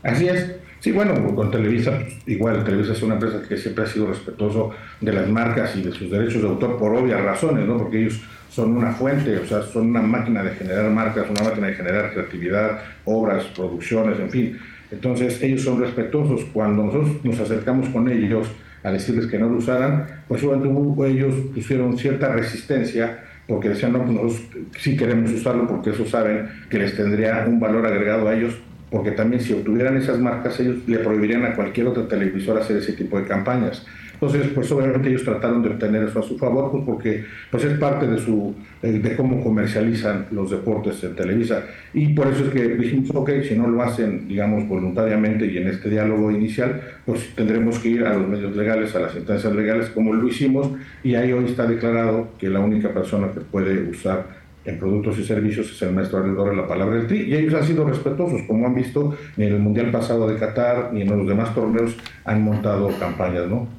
Así 0.04 0.28
es. 0.28 0.56
Sí, 0.80 0.92
bueno, 0.92 1.36
con 1.36 1.50
Televisa, 1.50 2.00
igual, 2.28 2.64
Televisa 2.64 2.94
es 2.94 3.02
una 3.02 3.16
empresa 3.16 3.42
que 3.48 3.58
siempre 3.58 3.84
ha 3.84 3.88
sido 3.88 4.08
respetuoso 4.08 4.72
de 5.02 5.12
las 5.12 5.28
marcas 5.28 5.76
y 5.76 5.82
de 5.82 5.92
sus 5.92 6.10
derechos 6.12 6.42
de 6.42 6.48
autor 6.48 6.78
por 6.78 6.96
obvias 6.96 7.20
razones, 7.22 7.68
¿no? 7.68 7.78
Porque 7.78 8.02
ellos 8.02 8.22
son 8.50 8.78
una 8.78 8.92
fuente, 8.92 9.38
o 9.38 9.46
sea, 9.46 9.64
son 9.64 9.88
una 9.88 10.02
máquina 10.02 10.44
de 10.44 10.52
generar 10.52 10.90
marcas, 10.92 11.26
una 11.30 11.44
máquina 11.44 11.68
de 11.68 11.74
generar 11.74 12.14
creatividad, 12.14 12.80
obras, 13.06 13.46
producciones, 13.46 14.20
en 14.20 14.30
fin. 14.30 14.60
Entonces, 14.92 15.42
ellos 15.42 15.64
son 15.64 15.82
respetuosos. 15.82 16.46
Cuando 16.54 16.84
nosotros 16.84 17.24
nos 17.24 17.40
acercamos 17.40 17.90
con 17.90 18.10
ellos 18.10 18.48
a 18.88 18.92
decirles 18.92 19.28
que 19.28 19.38
no 19.38 19.50
lo 19.50 19.58
usaran, 19.58 20.06
pues 20.28 20.42
ellos 20.44 21.34
pusieron 21.54 21.98
cierta 21.98 22.32
resistencia 22.32 23.20
porque 23.48 23.70
decían, 23.70 23.94
no, 23.94 24.04
pues 24.04 24.12
nosotros 24.12 24.48
sí 24.78 24.98
queremos 24.98 25.32
usarlo 25.32 25.68
porque 25.68 25.92
eso 25.92 26.06
saben 26.06 26.48
que 26.70 26.80
les 26.80 26.96
tendría 26.96 27.46
un 27.48 27.60
valor 27.60 27.86
agregado 27.86 28.28
a 28.28 28.36
ellos, 28.36 28.58
porque 28.90 29.12
también 29.12 29.42
si 29.42 29.54
obtuvieran 29.54 29.98
esas 29.98 30.20
marcas, 30.20 30.60
ellos 30.60 30.78
le 30.88 31.00
prohibirían 31.00 31.46
a 31.46 31.56
cualquier 31.56 31.88
otra 31.88 32.08
televisora 32.08 32.62
hacer 32.62 32.78
ese 32.78 32.94
tipo 32.94 33.20
de 33.20 33.26
campañas. 33.26 33.86
Entonces, 34.20 34.52
pues 34.56 34.72
obviamente 34.72 35.10
ellos 35.10 35.24
trataron 35.24 35.62
de 35.62 35.70
obtener 35.70 36.04
eso 36.04 36.20
a 36.20 36.24
su 36.24 36.38
favor, 36.40 36.72
pues 36.72 36.84
porque 36.84 37.24
pues 37.52 37.64
es 37.64 37.78
parte 37.78 38.08
de 38.08 38.18
su 38.18 38.56
de 38.82 39.16
cómo 39.16 39.44
comercializan 39.44 40.28
los 40.32 40.50
deportes 40.50 41.04
en 41.04 41.16
Televisa. 41.16 41.64
Y 41.94 42.14
por 42.14 42.28
eso 42.28 42.46
es 42.46 42.50
que 42.50 42.68
dijimos, 42.70 43.12
ok, 43.14 43.30
si 43.48 43.56
no 43.56 43.68
lo 43.68 43.82
hacen, 43.84 44.28
digamos, 44.28 44.68
voluntariamente 44.68 45.46
y 45.46 45.58
en 45.58 45.68
este 45.68 45.90
diálogo 45.90 46.32
inicial, 46.32 46.82
pues 47.06 47.36
tendremos 47.36 47.78
que 47.80 47.90
ir 47.90 48.06
a 48.06 48.16
los 48.16 48.28
medios 48.28 48.56
legales, 48.56 48.96
a 48.96 49.00
las 49.00 49.16
instancias 49.16 49.54
legales, 49.54 49.90
como 49.90 50.14
lo 50.14 50.28
hicimos, 50.28 50.72
y 51.04 51.14
ahí 51.16 51.32
hoy 51.32 51.46
está 51.46 51.68
declarado 51.68 52.30
que 52.40 52.50
la 52.50 52.60
única 52.60 52.94
persona 52.94 53.32
que 53.32 53.42
puede 53.42 53.90
usar 53.90 54.48
en 54.66 54.78
productos 54.78 55.18
y 55.18 55.24
servicios 55.24 55.72
es 55.72 55.82
el 55.82 55.94
maestro 55.94 56.18
alrededor 56.18 56.50
de 56.50 56.58
la 56.58 56.68
palabra 56.68 56.98
del 56.98 57.08
TRI, 57.08 57.22
y 57.22 57.36
ellos 57.36 57.54
han 57.54 57.64
sido 57.64 57.86
respetuosos, 57.86 58.42
como 58.48 58.66
han 58.66 58.76
visto, 58.76 59.16
ni 59.38 59.46
en 59.46 59.54
el 59.54 59.60
Mundial 59.60 59.92
pasado 59.92 60.28
de 60.28 60.38
Qatar, 60.38 60.92
ni 60.92 61.02
en 61.04 61.18
los 61.18 61.28
demás 61.28 61.56
torneos 61.56 61.96
han 62.26 62.42
montado 62.44 62.90
campañas, 63.00 63.48
¿no? 63.48 63.77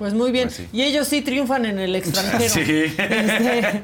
Pues 0.00 0.14
muy 0.14 0.32
bien. 0.32 0.48
Pues 0.48 0.56
sí. 0.56 0.68
Y 0.72 0.80
ellos 0.82 1.06
sí 1.08 1.20
triunfan 1.20 1.66
en 1.66 1.78
el 1.78 1.94
extranjero. 1.94 2.40
Sí. 2.54 2.62
Este, 2.96 3.82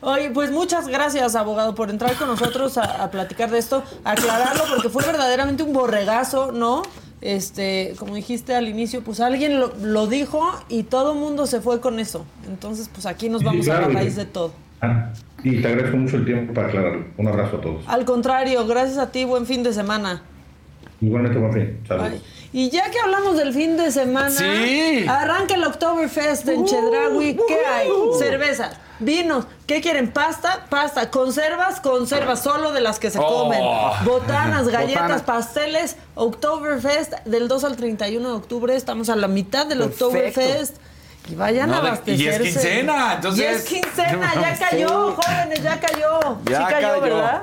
oye, 0.00 0.30
pues 0.30 0.52
muchas 0.52 0.86
gracias, 0.86 1.34
abogado, 1.34 1.74
por 1.74 1.90
entrar 1.90 2.14
con 2.14 2.28
nosotros 2.28 2.78
a, 2.78 3.02
a 3.02 3.10
platicar 3.10 3.50
de 3.50 3.58
esto, 3.58 3.82
aclararlo, 4.04 4.62
porque 4.72 4.90
fue 4.90 5.04
verdaderamente 5.04 5.64
un 5.64 5.72
borregazo, 5.72 6.52
¿no? 6.52 6.82
Este, 7.20 7.94
como 7.98 8.14
dijiste 8.14 8.54
al 8.54 8.68
inicio, 8.68 9.02
pues 9.02 9.18
alguien 9.18 9.58
lo, 9.58 9.74
lo 9.82 10.06
dijo 10.06 10.48
y 10.68 10.84
todo 10.84 11.14
el 11.14 11.18
mundo 11.18 11.48
se 11.48 11.60
fue 11.60 11.80
con 11.80 11.98
eso. 11.98 12.24
Entonces, 12.46 12.88
pues 12.88 13.04
aquí 13.04 13.28
nos 13.28 13.40
Sí, 13.40 13.46
vamos 13.46 13.68
a 13.68 13.80
la 13.80 13.88
raíz 13.88 14.14
de 14.14 14.24
todo. 14.24 14.52
Ah, 14.80 15.10
y 15.42 15.60
te 15.60 15.66
agradezco 15.66 15.96
mucho 15.96 16.16
el 16.16 16.24
tiempo 16.24 16.54
para 16.54 16.68
aclararlo. 16.68 17.06
Un 17.16 17.26
abrazo 17.26 17.56
a 17.56 17.60
todos. 17.60 17.84
Al 17.88 18.04
contrario, 18.04 18.64
gracias 18.68 18.98
a 18.98 19.10
ti, 19.10 19.24
buen 19.24 19.46
fin 19.46 19.64
de 19.64 19.72
semana. 19.72 20.22
Igualmente, 21.00 21.38
buen 21.40 21.52
fin. 21.52 21.80
Saludos. 21.88 22.22
Y 22.52 22.70
ya 22.70 22.90
que 22.90 22.98
hablamos 23.00 23.36
del 23.36 23.52
fin 23.52 23.76
de 23.76 23.90
semana, 23.92 24.30
Sí. 24.30 25.04
arranca 25.08 25.54
el 25.54 25.64
Oktoberfest 25.64 26.48
en 26.48 26.64
Chedraui. 26.64 27.36
¿Qué 27.48 27.66
hay? 27.66 27.88
Cervezas, 28.18 28.76
vinos. 28.98 29.46
¿Qué 29.66 29.80
quieren? 29.82 30.10
¿Pasta? 30.10 30.66
Pasta. 30.70 31.10
¿Conservas? 31.10 31.80
Conservas, 31.80 32.42
solo 32.42 32.72
de 32.72 32.80
las 32.80 32.98
que 32.98 33.10
se 33.10 33.18
Oh. 33.18 33.44
comen. 33.44 33.60
Botanas, 34.04 34.68
galletas, 34.68 35.02
Botanas. 35.02 35.22
pasteles. 35.22 35.96
Oktoberfest 36.14 37.12
del 37.24 37.48
2 37.48 37.64
al 37.64 37.76
31 37.76 38.28
de 38.30 38.34
octubre. 38.36 38.74
Estamos 38.76 39.08
a 39.10 39.16
la 39.16 39.28
mitad 39.28 39.66
del. 39.66 39.82
Oktoberfest. 39.82 40.76
Y 41.28 41.34
vayan 41.34 41.70
a 41.72 41.76
No, 41.76 41.82
de- 41.82 41.88
abastecerse. 41.88 42.22
y 42.22 42.28
es 42.28 42.40
quincena, 42.54 43.14
entonces- 43.16 43.42
Y 43.44 43.46
es 43.46 43.62
quincena, 43.82 44.32
ya 44.34 44.56
cayó, 44.70 45.12
jóvenes, 45.16 45.62
ya 45.62 45.80
cayó. 45.80 46.38
Ya 46.48 46.58
sí 46.58 46.64
cayó, 46.72 46.88
cayó. 46.88 47.00
¿verdad? 47.00 47.42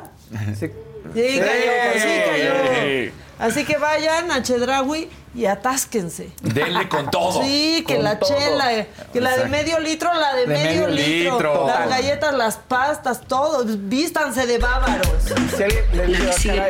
Sí. 0.57 0.71
Sí, 1.13 1.39
cayó, 1.39 1.93
sí 1.95 2.21
cayó. 2.29 2.53
Sí. 2.81 3.11
Así 3.39 3.65
que 3.65 3.77
vayan 3.77 4.31
a 4.31 4.41
Chedraui 4.41 5.09
y 5.35 5.45
atásquense. 5.47 6.29
Denle 6.41 6.87
con 6.87 7.09
todo. 7.09 7.41
Sí, 7.43 7.83
que 7.87 7.95
Con 7.95 8.03
la 8.03 8.19
todo. 8.19 8.29
chela, 8.37 8.85
que 9.11 9.19
la 9.19 9.35
de 9.35 9.45
medio 9.49 9.79
litro, 9.79 10.13
la 10.13 10.35
de, 10.35 10.41
De 10.41 10.47
medio, 10.47 10.65
medio 10.83 10.87
litro, 10.89 11.33
litro. 11.37 11.67
las 11.67 11.89
galletas, 11.89 12.33
las 12.35 12.57
pastas, 12.57 13.21
todo. 13.27 13.63
Vístanse 13.65 14.45
de 14.45 14.59
bávaros. 14.59 15.07
Alguien 15.31 15.85
le 15.93 16.05
dice, 16.07 16.61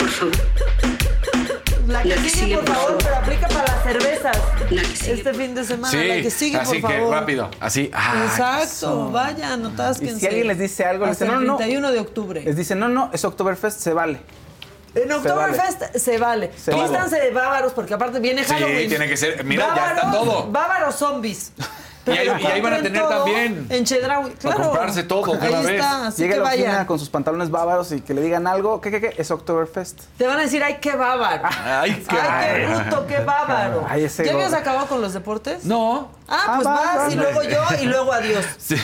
La 1.87 2.01
que 2.01 2.09
sigue, 2.09 2.09
"Caray, 2.09 2.09
por 2.09 2.09
favor. 2.09 2.09
La 2.09 2.09
que, 2.09 2.09
La 2.09 2.15
que 2.15 2.29
sigue, 2.29 2.29
sigue, 2.45 2.55
por 2.57 2.65
por 2.65 2.75
favor, 2.75 2.87
favor. 2.89 3.03
pero 3.03 3.15
aplica 3.17 3.47
para 3.47 3.73
las 3.73 3.83
cervezas. 3.83 4.37
La 4.69 4.81
que 4.81 4.95
sigue. 4.95 5.13
Este 5.13 5.33
fin 5.33 5.55
de 5.55 5.63
semana, 5.63 5.91
Sí, 5.91 6.07
la 6.07 6.15
que 6.21 6.31
sigue, 6.31 6.57
así 6.57 6.79
por 6.79 6.89
que 6.91 6.97
favor. 6.97 7.13
rápido, 7.13 7.49
así. 7.59 7.91
Ah, 7.93 8.23
Exacto, 8.25 9.11
vayan, 9.11 9.65
atásquense. 9.65 10.15
Y 10.15 10.19
si 10.19 10.27
alguien 10.27 10.47
les 10.47 10.59
dice 10.59 10.85
algo, 10.85 11.05
les 11.05 11.19
dice, 11.19 11.25
el 11.25 11.31
no, 11.31 11.39
no. 11.41 11.57
31 11.57 11.91
de 11.91 11.99
octubre. 11.99 12.41
les 12.41 12.55
dice, 12.55 12.75
no, 12.75 12.87
no, 12.87 13.09
es 13.13 13.23
Oktoberfest, 13.25 13.79
se 13.79 13.93
vale. 13.93 14.19
En 14.95 15.11
Oktoberfest 15.11 15.95
se 15.95 16.17
vale. 16.19 16.51
Se 16.55 16.71
vale. 16.71 16.83
Vístanse 16.83 17.19
de 17.19 17.31
bávaros 17.31 17.73
porque 17.73 17.95
aparte 17.95 18.19
viene 18.19 18.43
Sí, 18.43 18.53
Halloween. 18.53 18.87
tiene 18.89 19.07
que 19.07 19.17
ser- 19.17 19.43
mira, 19.43 19.73
ya 19.75 19.93
está 19.95 20.11
todo. 20.11 20.51
Bávaros 20.51 20.95
zombies. 20.95 21.51
Y 22.05 22.11
ahí- 22.11 22.17
Pero 22.27 22.39
y 22.39 22.45
ahí 22.47 22.61
van 22.61 22.73
a 22.73 22.81
tener 22.81 23.07
también. 23.07 23.67
En 23.69 23.85
Chedraui, 23.85 24.31
claro. 24.31 24.63
comprarse 24.63 25.03
todo 25.03 25.35
de 25.37 25.47
Ahí 25.47 25.53
vez. 25.65 25.75
está, 25.75 26.07
así 26.07 26.21
Llega 26.21 26.33
que 26.33 26.39
a 26.39 26.43
la 26.43 26.49
oficina 26.49 26.69
vayan. 26.71 26.85
con 26.85 26.99
sus 26.99 27.09
pantalones 27.09 27.49
bávaros 27.49 27.91
y 27.93 28.01
que 28.01 28.13
le 28.13 28.21
digan 28.21 28.45
algo, 28.45 28.81
¿qué, 28.81 28.91
qué, 28.91 28.99
qué? 28.99 29.13
Es 29.17 29.31
Oktoberfest. 29.31 30.01
Te 30.17 30.27
van 30.27 30.37
a 30.37 30.41
decir, 30.41 30.61
ay, 30.63 30.79
qué 30.81 30.95
bárbaro. 30.97 31.43
Ay, 31.65 32.05
qué 32.09 32.15
Ay, 32.19 32.55
qué 32.55 32.65
bárbaro. 32.65 32.89
bruto, 32.89 33.07
qué 33.07 33.19
bárbaro. 33.19 33.85
Ay, 33.89 34.03
ese 34.03 34.25
¿Ya 34.25 34.33
habías 34.33 34.53
acabado 34.53 34.87
con 34.87 35.01
los 35.01 35.13
deportes? 35.13 35.63
No. 35.63 36.09
Ah, 36.27 36.53
pues 36.57 36.67
Ah, 36.67 36.69
va, 36.69 36.75
vas, 36.95 37.07
va, 37.07 37.11
y 37.11 37.15
luego 37.15 37.43
yo, 37.43 37.59
y 37.81 37.85
luego 37.85 38.11
adiós. 38.13 38.45
Sí. 38.57 38.75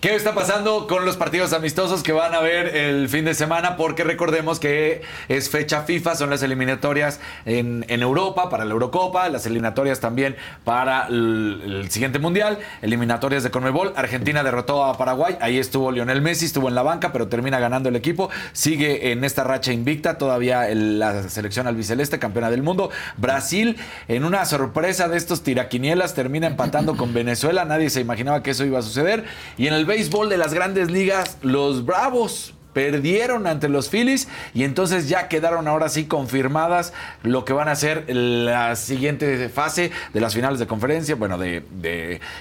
¿Qué 0.00 0.14
está 0.14 0.34
pasando 0.34 0.86
con 0.86 1.04
los 1.04 1.16
partidos 1.16 1.52
amistosos 1.52 2.02
que 2.02 2.12
van 2.12 2.34
a 2.34 2.40
ver 2.40 2.74
el 2.74 3.08
fin 3.08 3.24
de 3.24 3.34
semana? 3.34 3.76
Porque 3.76 4.04
recordemos 4.04 4.58
que 4.58 5.02
es 5.28 5.50
fecha 5.50 5.82
FIFA, 5.82 6.14
son 6.14 6.30
las 6.30 6.42
eliminatorias 6.42 7.20
en, 7.44 7.84
Europa 7.88 8.48
para 8.48 8.64
la 8.64 8.72
Eurocopa, 8.72 9.28
las 9.28 9.44
eliminatorias 9.44 10.00
también 10.00 10.36
para 10.64 11.08
el, 11.08 11.86
siguiente 11.90 12.18
Mundial, 12.18 12.58
eliminatorias 12.80 13.42
de 13.42 13.50
Conmebol. 13.50 13.92
Argentina 13.96 14.42
derrotó 14.42 14.84
a 14.84 14.96
Paraguay, 14.96 15.36
ahí 15.40 15.58
estuvo 15.58 15.92
Lionel 15.92 16.22
Messi, 16.22 16.46
estuvo 16.46 16.68
en 16.68 16.74
la 16.74 16.82
banca, 16.82 17.12
pero 17.12 17.28
termina 17.28 17.58
ganando 17.58 17.88
el 17.88 17.96
equipo. 17.96 18.30
Sigue 18.52 19.12
en 19.12 19.24
esta 19.24 19.44
racha 19.44 19.72
invicta 19.72 20.16
todavía 20.16 20.68
la 20.74 21.28
selección 21.28 21.66
albiceleste, 21.66 22.18
campeona 22.18 22.50
del 22.50 22.62
mundo. 22.62 22.90
Brasil, 23.18 23.76
en 24.08 24.24
una 24.24 24.44
sorpresa 24.46 25.08
de 25.08 25.18
estos 25.18 25.42
tiraquinielas, 25.42 26.14
termina 26.14 26.46
empatando 26.46 26.96
con 26.96 27.12
Venezuela. 27.12 27.64
Nadie 27.64 27.90
se 27.90 28.00
imaginaba 28.00 28.42
que 28.42 28.52
eso 28.52 28.64
iba 28.64 28.78
a 28.78 28.82
suceder. 28.82 29.24
Y 29.58 29.66
en 29.66 29.81
béisbol 29.86 30.28
de 30.28 30.36
las 30.36 30.54
grandes 30.54 30.90
ligas, 30.90 31.38
los 31.42 31.84
Bravos 31.84 32.54
perdieron 32.72 33.46
ante 33.46 33.68
los 33.68 33.88
Phillies 33.88 34.28
y 34.54 34.64
entonces 34.64 35.08
ya 35.08 35.28
quedaron 35.28 35.68
ahora 35.68 35.88
sí 35.88 36.06
confirmadas 36.06 36.92
lo 37.22 37.44
que 37.44 37.52
van 37.52 37.68
a 37.68 37.76
ser 37.76 38.04
la 38.08 38.76
siguiente 38.76 39.48
fase 39.48 39.90
de 40.12 40.20
las 40.20 40.34
finales 40.34 40.58
de 40.58 40.66
conferencia, 40.66 41.14
bueno, 41.14 41.38
de, 41.38 41.62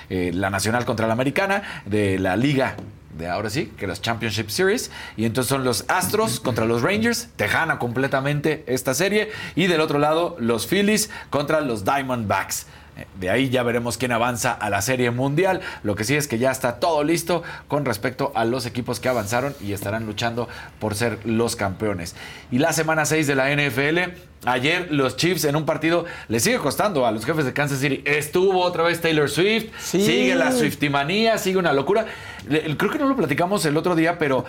eh, 0.10 0.32
la 0.34 0.50
nacional 0.50 0.86
contra 0.86 1.08
la 1.08 1.14
americana, 1.14 1.84
de 1.86 2.18
la 2.20 2.36
liga 2.36 2.76
de 3.18 3.28
ahora 3.28 3.50
sí, 3.50 3.72
que 3.78 3.88
las 3.88 4.02
Championship 4.02 4.50
Series. 4.50 4.90
Y 5.18 5.26
entonces 5.26 5.50
son 5.50 5.64
los 5.64 5.86
Astros 5.90 6.40
contra 6.40 6.66
los 6.66 6.82
Rangers, 6.82 7.30
tejana 7.36 7.78
completamente 7.78 8.64
esta 8.68 8.94
serie. 8.94 9.30
Y 9.56 9.68
del 9.68 9.82
otro 9.82 10.00
lado, 10.00 10.36
los 10.40 10.66
Phillies 10.66 11.10
contra 11.30 11.62
los 11.62 11.84
Diamondbacks. 11.84 12.68
Eh, 12.98 13.06
De 13.20 13.30
ahí 13.30 13.50
ya 13.50 13.64
veremos 13.64 13.98
quién 13.98 14.12
avanza 14.12 14.52
a 14.52 14.70
la 14.70 14.82
Serie 14.82 15.12
Mundial. 15.12 15.62
Lo 15.84 15.96
que 15.96 16.04
sí 16.04 16.16
es 16.16 16.28
que 16.28 16.38
ya 16.40 16.52
está 16.52 16.80
todo 16.80 17.04
listo 17.04 17.42
con 17.68 17.86
respecto 17.86 18.32
a 18.36 18.44
los 18.46 18.66
equipos 18.66 19.00
que 19.00 19.08
avanzaron 19.10 19.56
y 19.62 19.72
estarán 19.74 20.06
luchando 20.06 20.50
por 20.80 20.96
ser 20.96 21.20
los 21.26 21.56
campeones. 21.56 22.16
Y 22.52 22.58
la 22.60 22.74
semana 22.74 23.06
6 23.06 23.28
de 23.28 23.36
la 23.36 23.50
NFL, 23.50 24.00
ayer 24.46 24.88
los 24.92 25.16
Chiefs 25.16 25.46
en 25.46 25.56
un 25.56 25.66
partido 25.66 26.04
le 26.28 26.40
sigue 26.42 26.58
costando 26.58 27.06
a 27.06 27.12
los 27.12 27.26
jefes 27.26 27.46
de 27.46 27.54
Kansas 27.54 27.80
City. 27.80 28.02
Estuvo 28.06 28.60
otra 28.62 28.84
vez 28.84 29.00
Taylor 29.00 29.30
Swift, 29.30 29.72
Sí. 29.80 30.02
sigue 30.06 30.36
la 30.36 30.52
Swiftimanía, 30.52 31.38
sigue 31.38 31.58
una 31.58 31.72
locura. 31.74 32.06
Creo 32.48 32.92
que 32.92 33.00
no 33.00 33.08
lo 33.08 33.16
platicamos 33.16 33.66
el 33.66 33.78
otro 33.78 33.96
día, 33.96 34.18
pero 34.20 34.44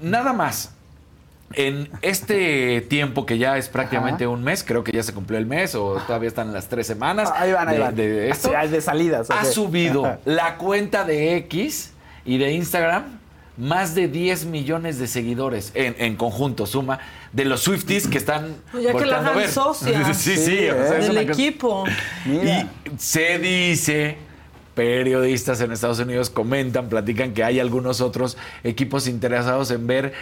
nada 0.00 0.32
más. 0.34 0.72
En 1.52 1.88
este 2.02 2.80
tiempo 2.82 3.24
que 3.24 3.38
ya 3.38 3.56
es 3.56 3.68
prácticamente 3.68 4.26
un 4.26 4.42
mes, 4.42 4.64
creo 4.64 4.82
que 4.84 4.92
ya 4.92 5.02
se 5.02 5.14
cumplió 5.14 5.38
el 5.38 5.46
mes 5.46 5.74
o 5.74 5.94
todavía 6.06 6.28
están 6.28 6.52
las 6.52 6.68
tres 6.68 6.86
semanas. 6.86 7.30
Ahí 7.34 7.52
van, 7.52 7.68
ahí 7.68 7.76
de- 7.76 7.80
van. 7.82 7.94
de 7.96 8.28
esto, 8.30 8.50
Así, 8.56 8.68
de 8.72 8.80
salidas. 8.80 9.30
ha 9.30 9.44
subido 9.44 10.18
la 10.24 10.56
cuenta 10.58 11.04
de 11.04 11.36
X 11.36 11.92
y 12.24 12.38
de 12.38 12.52
Instagram 12.52 13.04
más 13.56 13.94
de 13.94 14.08
10 14.08 14.44
millones 14.44 14.98
de 14.98 15.06
seguidores 15.06 15.70
en, 15.74 15.94
en 15.98 16.16
conjunto, 16.16 16.66
suma, 16.66 16.98
de 17.32 17.46
los 17.46 17.62
Swifties 17.62 18.06
que 18.06 18.18
están 18.18 18.56
Pues 18.72 18.84
ya 18.84 18.92
que 18.92 19.06
la 19.06 19.20
hagan 19.20 19.48
socia. 19.48 20.12
sí, 20.12 20.34
sí, 20.36 20.36
Sí, 20.44 20.68
o 20.68 20.74
sea, 20.74 20.98
¿eh? 20.98 21.00
Del 21.08 21.16
equipo. 21.18 21.84
Mira. 22.26 22.68
y 22.84 22.90
se 22.98 23.38
dice, 23.38 24.18
periodistas 24.74 25.60
en 25.62 25.72
Estados 25.72 25.98
Unidos 26.00 26.28
comentan, 26.28 26.88
platican 26.90 27.32
que 27.32 27.42
hay 27.44 27.58
algunos 27.58 28.02
otros 28.02 28.36
equipos 28.62 29.08
interesados 29.08 29.70
en 29.70 29.86
ver 29.86 30.12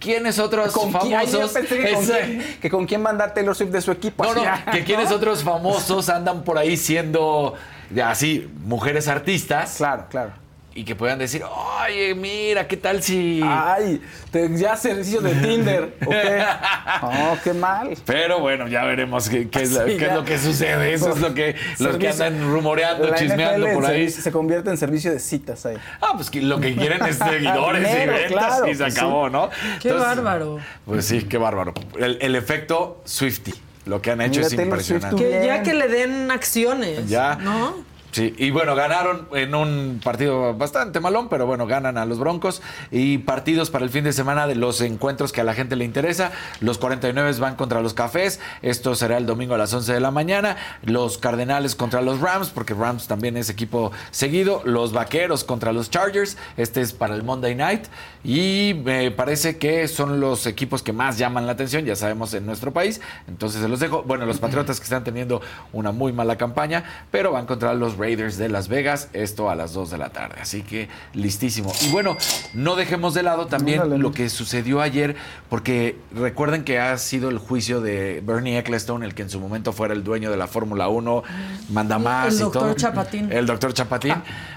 quiénes 0.00 0.38
otros 0.40 0.72
¿Con 0.72 0.90
quién? 0.92 1.12
Famosos. 1.12 1.52
pensé 1.52 1.76
que, 1.76 1.92
con 1.92 2.04
quién, 2.06 2.56
que 2.60 2.70
con 2.70 2.86
quién 2.86 3.04
va 3.04 3.08
a 3.08 3.12
andar 3.12 3.34
Taylor 3.34 3.54
Swift 3.54 3.70
de 3.70 3.80
su 3.82 3.92
equipo. 3.92 4.24
no, 4.24 4.34
no, 4.34 4.42
que 4.72 4.82
quiénes 4.82 5.12
otros 5.12 5.44
famosos 5.44 6.08
andan 6.08 6.42
por 6.42 6.58
ahí 6.58 6.76
siendo 6.76 7.54
así 8.02 8.50
mujeres 8.64 9.06
artistas 9.06 9.74
Claro, 9.76 10.06
claro. 10.10 10.32
Y 10.80 10.84
que 10.84 10.94
puedan 10.96 11.18
decir, 11.18 11.42
oye, 11.84 12.14
mira, 12.14 12.66
¿qué 12.66 12.78
tal 12.78 13.02
si...? 13.02 13.42
Ay, 13.44 14.00
te, 14.30 14.48
ya 14.56 14.74
servicio 14.76 15.20
de 15.20 15.34
Tinder. 15.34 15.94
¿o 16.06 16.08
qué? 16.10 16.42
Oh, 17.02 17.36
qué 17.44 17.52
mal. 17.52 17.96
Pero 18.06 18.40
bueno, 18.40 18.66
ya 18.66 18.84
veremos 18.84 19.28
qué, 19.28 19.48
qué 19.50 19.62
es, 19.62 19.72
la- 19.72 19.84
Sí, 19.84 19.96
qué 19.98 20.04
es 20.04 20.10
ya. 20.10 20.14
lo 20.14 20.24
que 20.24 20.38
sucede. 20.38 20.94
Eso 20.94 21.12
es 21.12 21.20
lo 21.20 21.34
que 21.34 21.54
los 21.78 21.96
que 21.98 22.08
andan 22.08 22.50
rumoreando, 22.50 23.06
La 23.08 23.16
chismeando 23.16 23.66
NFL 23.66 23.74
por 23.74 23.86
ahí. 23.86 24.08
se 24.10 24.32
convierte 24.32 24.70
en 24.70 24.76
servicio 24.78 25.12
de 25.12 25.18
citas 25.20 25.66
ahí. 25.66 25.76
Ah, 26.00 26.12
pues 26.16 26.30
que 26.30 26.40
lo 26.40 26.58
que 26.60 26.74
quieren 26.74 27.04
es 27.04 27.16
seguidores 27.18 27.82
y 27.82 28.06
ventas 28.06 28.26
claro, 28.32 28.68
y 28.68 28.74
se 28.74 28.82
pues 28.84 28.94
sí. 28.94 29.00
acabó, 29.00 29.28
¿no? 29.28 29.50
Qué 29.80 29.92
bárbaro. 29.92 30.58
Pues 30.86 31.04
sí, 31.04 31.22
qué 31.24 31.36
bárbaro. 31.36 31.74
El, 31.98 32.16
el 32.22 32.36
efecto 32.36 33.00
Swifty, 33.04 33.52
lo 33.86 34.00
que 34.00 34.10
han 34.12 34.20
hecho 34.22 34.40
Mira, 34.40 34.46
es 34.46 34.52
impresionante. 34.54 35.16
Que 35.22 35.46
ya 35.46 35.62
que 35.62 35.74
le 35.74 35.88
den 35.88 36.30
acciones. 36.30 37.06
Ya. 37.08 37.36
¿No? 37.36 37.74
Sí, 38.12 38.34
y 38.38 38.50
bueno, 38.50 38.74
ganaron 38.74 39.28
en 39.32 39.54
un 39.54 40.00
partido 40.02 40.54
bastante 40.54 40.98
malón, 40.98 41.28
pero 41.28 41.46
bueno, 41.46 41.66
ganan 41.66 41.96
a 41.96 42.04
los 42.04 42.18
Broncos. 42.18 42.60
Y 42.90 43.18
partidos 43.18 43.70
para 43.70 43.84
el 43.84 43.90
fin 43.90 44.02
de 44.02 44.12
semana 44.12 44.48
de 44.48 44.56
los 44.56 44.80
encuentros 44.80 45.32
que 45.32 45.40
a 45.40 45.44
la 45.44 45.54
gente 45.54 45.76
le 45.76 45.84
interesa. 45.84 46.32
Los 46.60 46.78
49 46.78 47.38
van 47.38 47.54
contra 47.54 47.80
los 47.80 47.94
Cafés. 47.94 48.40
Esto 48.62 48.96
será 48.96 49.16
el 49.16 49.26
domingo 49.26 49.54
a 49.54 49.58
las 49.58 49.72
11 49.72 49.92
de 49.92 50.00
la 50.00 50.10
mañana. 50.10 50.56
Los 50.82 51.18
Cardenales 51.18 51.76
contra 51.76 52.02
los 52.02 52.20
Rams, 52.20 52.50
porque 52.50 52.74
Rams 52.74 53.06
también 53.06 53.36
es 53.36 53.48
equipo 53.48 53.92
seguido. 54.10 54.62
Los 54.64 54.92
Vaqueros 54.92 55.44
contra 55.44 55.72
los 55.72 55.88
Chargers. 55.88 56.36
Este 56.56 56.80
es 56.80 56.92
para 56.92 57.14
el 57.14 57.22
Monday 57.22 57.54
Night. 57.54 57.86
Y 58.24 58.74
me 58.84 59.12
parece 59.12 59.56
que 59.56 59.86
son 59.86 60.18
los 60.18 60.46
equipos 60.46 60.82
que 60.82 60.92
más 60.92 61.16
llaman 61.16 61.46
la 61.46 61.52
atención, 61.52 61.84
ya 61.84 61.94
sabemos, 61.94 62.34
en 62.34 62.44
nuestro 62.44 62.72
país. 62.72 63.00
Entonces 63.28 63.62
se 63.62 63.68
los 63.68 63.78
dejo. 63.78 64.02
Bueno, 64.02 64.26
los 64.26 64.38
Patriotas 64.38 64.80
que 64.80 64.84
están 64.84 65.04
teniendo 65.04 65.40
una 65.72 65.92
muy 65.92 66.12
mala 66.12 66.36
campaña, 66.36 67.06
pero 67.12 67.32
van 67.32 67.46
contra 67.46 67.72
los 67.74 67.96
Raiders 68.00 68.38
de 68.38 68.48
Las 68.48 68.68
Vegas, 68.68 69.08
esto 69.12 69.50
a 69.50 69.54
las 69.54 69.72
2 69.74 69.90
de 69.90 69.98
la 69.98 70.10
tarde. 70.10 70.36
Así 70.40 70.62
que 70.62 70.88
listísimo. 71.12 71.72
Y 71.82 71.90
bueno, 71.90 72.16
no 72.54 72.76
dejemos 72.76 73.14
de 73.14 73.22
lado 73.22 73.46
también 73.46 74.00
lo 74.00 74.12
que 74.12 74.28
sucedió 74.28 74.80
ayer, 74.80 75.16
porque 75.48 75.96
recuerden 76.14 76.64
que 76.64 76.78
ha 76.78 76.96
sido 76.98 77.28
el 77.28 77.38
juicio 77.38 77.80
de 77.80 78.22
Bernie 78.24 78.58
Ecclestone, 78.58 79.04
el 79.04 79.14
que 79.14 79.22
en 79.22 79.30
su 79.30 79.38
momento 79.40 79.72
fuera 79.72 79.94
el 79.94 80.02
dueño 80.02 80.30
de 80.30 80.36
la 80.36 80.46
Fórmula 80.46 80.88
1, 80.88 81.22
manda 81.70 81.98
más 81.98 82.28
El 82.28 82.34
y 82.34 82.38
doctor 82.38 82.62
todo. 82.62 82.74
Chapatín. 82.74 83.30
El 83.30 83.46
doctor 83.46 83.74
Chapatín. 83.74 84.14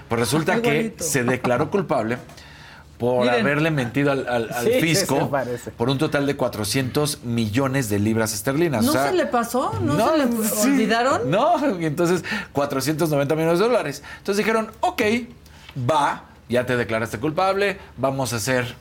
Pues 0.08 0.20
resulta 0.20 0.62
que 0.62 0.94
se 0.98 1.24
declaró 1.24 1.70
culpable 1.70 2.18
por 2.98 3.24
Miren. 3.26 3.40
haberle 3.40 3.70
mentido 3.70 4.12
al, 4.12 4.28
al- 4.28 4.50
al 4.52 4.64
Sí, 4.64 4.72
sí, 4.74 4.80
fisco 4.80 5.30
por 5.76 5.90
un 5.90 5.98
total 5.98 6.26
de 6.26 6.36
400 6.36 7.24
millones 7.24 7.88
de 7.88 7.98
libras 7.98 8.32
esterlinas. 8.34 8.84
¿No 8.84 8.90
O 8.90 8.92
sea, 8.92 9.08
se 9.10 9.14
le 9.16 9.26
pasó? 9.26 9.72
¿No, 9.80 10.10
se 10.10 10.18
le 10.18 10.44
sí. 10.48 10.68
olvidaron? 10.68 11.30
No, 11.30 11.54
y 11.80 11.86
entonces 11.86 12.24
490 12.52 13.34
millones 13.34 13.58
de 13.58 13.64
dólares. 13.66 14.02
Entonces 14.18 14.38
dijeron, 14.44 14.70
ok, 14.80 15.02
va, 15.90 16.24
ya 16.48 16.64
te 16.66 16.76
declaraste 16.76 17.18
culpable, 17.18 17.78
vamos 17.96 18.32
a 18.32 18.36
hacer 18.36 18.74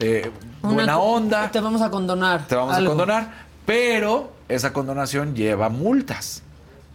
eh, 0.00 0.30
Una 0.62 0.72
buena 0.74 0.98
onda, 0.98 1.50
Te 1.50 1.60
vamos 1.60 1.82
a 1.82 1.90
condonar. 1.90 2.46
te 2.46 2.54
vamos 2.54 2.74
algo. 2.74 2.92
a 2.92 2.96
condonar, 2.96 3.32
pero 3.66 4.32
esa 4.48 4.72
condonación 4.72 5.34
lleva 5.34 5.68
multas 5.68 6.42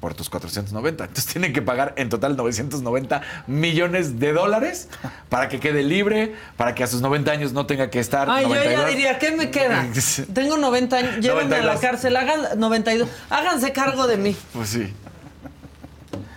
por 0.04 0.16
tus 0.16 0.30
490. 0.30 1.06
Entonces 1.06 1.32
tienen 1.32 1.54
que 1.54 1.62
pagar 1.62 1.93
en 1.95 2.10
total 2.10 2.36
990 2.36 3.22
millones 3.47 4.20
de 4.20 4.34
dólares 4.34 4.89
para 5.30 5.47
que 5.47 5.62
quede 5.62 5.82
libre, 5.82 6.36
para 6.58 6.76
que 6.76 6.84
a 6.84 6.88
sus 6.88 6.99
90 6.99 7.32
años 7.32 7.54
no 7.54 7.66
tenga 7.68 7.89
que 7.89 8.01
estar. 8.01 8.30
Ay, 8.30 8.43
yo 8.43 8.49
92. 8.49 8.82
ya 8.82 8.89
diría, 8.89 9.18
¿qué 9.18 9.32
me 9.32 9.49
queda? 9.49 9.88
Tengo 10.34 10.58
90 10.58 10.97
años, 10.97 11.16
llévenme 11.22 11.56
a 11.56 11.60
la 11.60 11.76
92. 11.76 11.80
cárcel, 11.80 12.18
hagan 12.18 12.60
92. 12.60 13.08
Háganse 13.30 13.72
cargo 13.72 14.06
de 14.06 14.18
mí, 14.18 14.36
Pues 14.51 14.72
sí. 14.72 14.93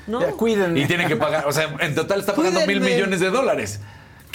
¿no? 0.06 0.20
Ya, 0.20 0.30
cuídenme. 0.30 0.78
Y 0.78 0.86
tienen 0.86 1.08
que 1.08 1.16
pagar, 1.16 1.48
o 1.48 1.52
sea, 1.52 1.74
en 1.80 1.96
total 1.96 2.20
está 2.20 2.36
pagando 2.36 2.64
mil 2.68 2.80
millones 2.80 3.18
de 3.18 3.30
dólares. 3.30 3.80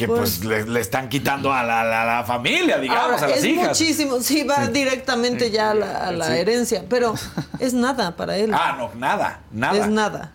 Que 0.02 0.08
pues, 0.08 0.40
Pues- 0.42 0.46
le, 0.46 0.64
le 0.66 0.80
están 0.80 1.10
quitando 1.10 1.54
a 1.54 1.64
la, 1.64 1.84
la- 1.84 2.06
la 2.06 2.24
familia, 2.24 2.78
digamos, 2.80 3.04
Ahora, 3.22 3.26
a 3.26 3.30
las 3.30 3.38
es 3.38 3.46
hijas. 3.46 3.68
muchísimo, 3.70 4.20
sí, 4.20 4.44
va 4.44 4.68
directamente 4.68 5.52
ya 5.52 5.72
a 5.72 5.74
la, 5.76 6.08
a 6.08 6.12
la 6.12 6.26
Sí. 6.28 6.34
herencia, 6.34 6.84
pero 6.90 7.14
es 7.60 7.74
nada 7.74 8.16
para 8.16 8.36
él. 8.38 8.52
Ah, 8.54 8.76
no, 8.78 8.90
nada, 9.00 9.42
nada. 9.52 9.78
Es 9.78 9.88
nada. 9.88 10.32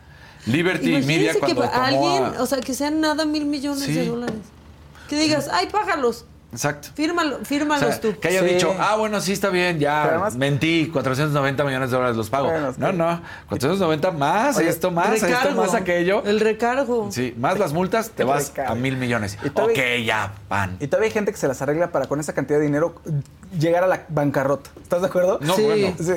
Liberty 0.46 0.90
Imagínense 0.90 1.06
Media 1.08 1.32
que 1.32 1.38
cuando 1.40 1.62
tomó 1.68 1.82
alguien, 1.82 2.24
a- 2.38 2.42
o 2.42 2.46
sea, 2.46 2.60
que 2.60 2.74
sean 2.74 3.00
nada 3.00 3.24
mil 3.24 3.44
millones 3.46 3.82
Sí. 3.84 3.92
de 3.94 4.06
dólares. 4.06 4.36
Que 5.08 5.18
digas, 5.18 5.48
ay, 5.52 5.66
págalos, 5.72 6.24
Exacto. 6.52 6.88
fírmalo, 6.94 7.36
O 7.36 7.44
fírmalos 7.44 7.86
sea, 7.86 8.00
tú. 8.00 8.18
que 8.18 8.28
haya 8.28 8.40
Sí. 8.40 8.46
dicho, 8.54 8.74
ah, 8.78 8.96
bueno, 8.96 9.20
sí 9.20 9.32
está 9.32 9.50
bien, 9.50 9.78
ya 9.78 10.04
además- 10.04 10.36
mentí, 10.36 10.88
490 10.92 11.64
millones 11.64 11.90
de 11.90 11.96
dólares 11.96 12.16
los 12.16 12.30
pago. 12.30 12.48
Bueno, 12.50 12.72
no, 12.78 12.86
que- 12.86 12.92
no, 12.94 13.20
490 13.48 14.10
más, 14.12 14.56
Oye, 14.56 14.68
esto 14.68 14.90
más, 14.90 15.22
esto 15.22 15.50
más 15.54 15.74
aquello. 15.74 16.22
El 16.24 16.40
recargo. 16.40 17.10
Sí, 17.12 17.34
más 17.38 17.58
las 17.58 17.72
multas, 17.72 18.10
te 18.10 18.22
El 18.22 18.28
vas 18.28 18.48
recargo. 18.48 18.72
a 18.72 18.74
mil 18.76 18.96
millones. 18.96 19.36
Y 19.44 19.50
todavía- 19.50 19.82
ok, 19.98 20.04
ya, 20.04 20.32
pan. 20.48 20.76
Y 20.80 20.86
todavía 20.86 21.08
hay 21.08 21.12
gente 21.12 21.32
que 21.32 21.38
se 21.38 21.48
las 21.48 21.60
arregla 21.62 21.92
para 21.92 22.06
con 22.06 22.20
esa 22.20 22.32
cantidad 22.32 22.58
de 22.58 22.64
dinero 22.64 22.94
llegar 23.58 23.84
a 23.84 23.86
la 23.86 24.04
bancarrota. 24.08 24.70
¿Estás 24.82 25.00
de 25.02 25.08
acuerdo? 25.08 25.38
No, 25.42 25.54
Sí. 25.56 25.62
bueno, 25.62 25.94
Sí. 25.98 26.12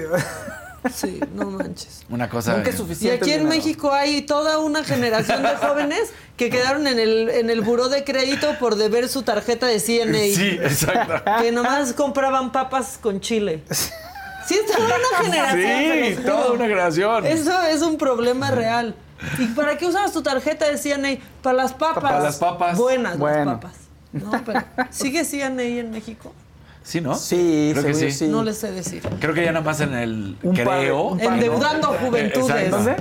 Sí, 0.94 1.20
no 1.34 1.46
manches. 1.52 2.04
una 2.10 2.30
cosa... 2.30 2.56
Nunca 2.56 2.70
es 2.70 2.76
Y 2.76 2.78
suficiente. 2.80 3.18
aquí 3.24 3.32
en 3.34 3.40
dinero. 3.40 3.56
México 3.56 3.92
hay 3.94 4.22
toda 4.22 4.60
una 4.60 4.84
generación 4.84 5.44
de 5.44 5.50
jóvenes 5.58 6.12
que 6.38 6.50
quedaron 6.50 6.88
en 6.88 7.00
el, 7.00 7.30
en 7.30 7.50
el 7.50 7.62
buró 7.62 7.90
de 7.90 8.04
crédito 8.04 8.58
por 8.60 8.76
deber 8.76 9.10
su 9.10 9.24
tarjeta 9.24 9.68
de 9.68 9.80
CNA. 9.80 10.20
Sí, 10.36 10.58
exacto. 10.62 11.22
Que 11.42 11.52
nomás 11.52 11.94
compraban 11.94 12.52
papas 12.52 12.98
con 13.02 13.20
chile. 13.20 13.64
Sí, 13.70 14.56
es 14.56 14.66
toda 14.76 14.88
una 14.88 15.24
generación. 15.24 16.16
Sí, 16.18 16.24
toda 16.26 16.52
una 16.54 16.64
generación. 16.66 17.26
Eso 17.26 17.62
es 17.64 17.82
un 17.82 17.98
problema 17.98 18.52
real. 18.52 18.96
¿Y 19.38 19.46
para 19.48 19.78
qué 19.78 19.86
usabas 19.86 20.14
tu 20.14 20.22
tarjeta 20.24 20.66
de 20.70 20.78
CNA? 20.78 21.18
Para 21.44 21.58
las 21.58 21.74
papas. 21.74 22.02
Para 22.04 22.20
las 22.22 22.38
papas. 22.38 22.78
Buenas 22.78 23.18
Bueno. 23.18 23.52
las 23.52 23.60
papas. 23.60 23.76
No, 24.12 24.32
pero 24.46 24.64
¿Sigue 24.90 25.24
CNA 25.26 25.62
en 25.62 25.92
México? 25.92 26.34
Sí, 26.90 27.02
¿no? 27.02 27.14
Sí, 27.14 27.70
creo 27.74 27.86
que 27.86 27.94
seguro 27.94 28.12
sí. 28.12 28.18
sí. 28.26 28.28
No 28.30 28.44
les 28.44 28.58
sé 28.58 28.72
decir. 28.72 29.04
Creo 29.20 29.34
que 29.36 29.44
ya 29.46 29.52
nada 29.52 29.64
más 29.64 29.80
en 29.80 29.94
el 29.94 30.38
Un 30.42 30.56
par 30.56 30.80
creo. 30.80 31.02
un 31.04 31.18
par, 31.20 31.28
¿no? 31.28 31.34
Endeudando 31.36 31.88
juventudes. 31.90 32.72
¿Dónde? 32.72 32.96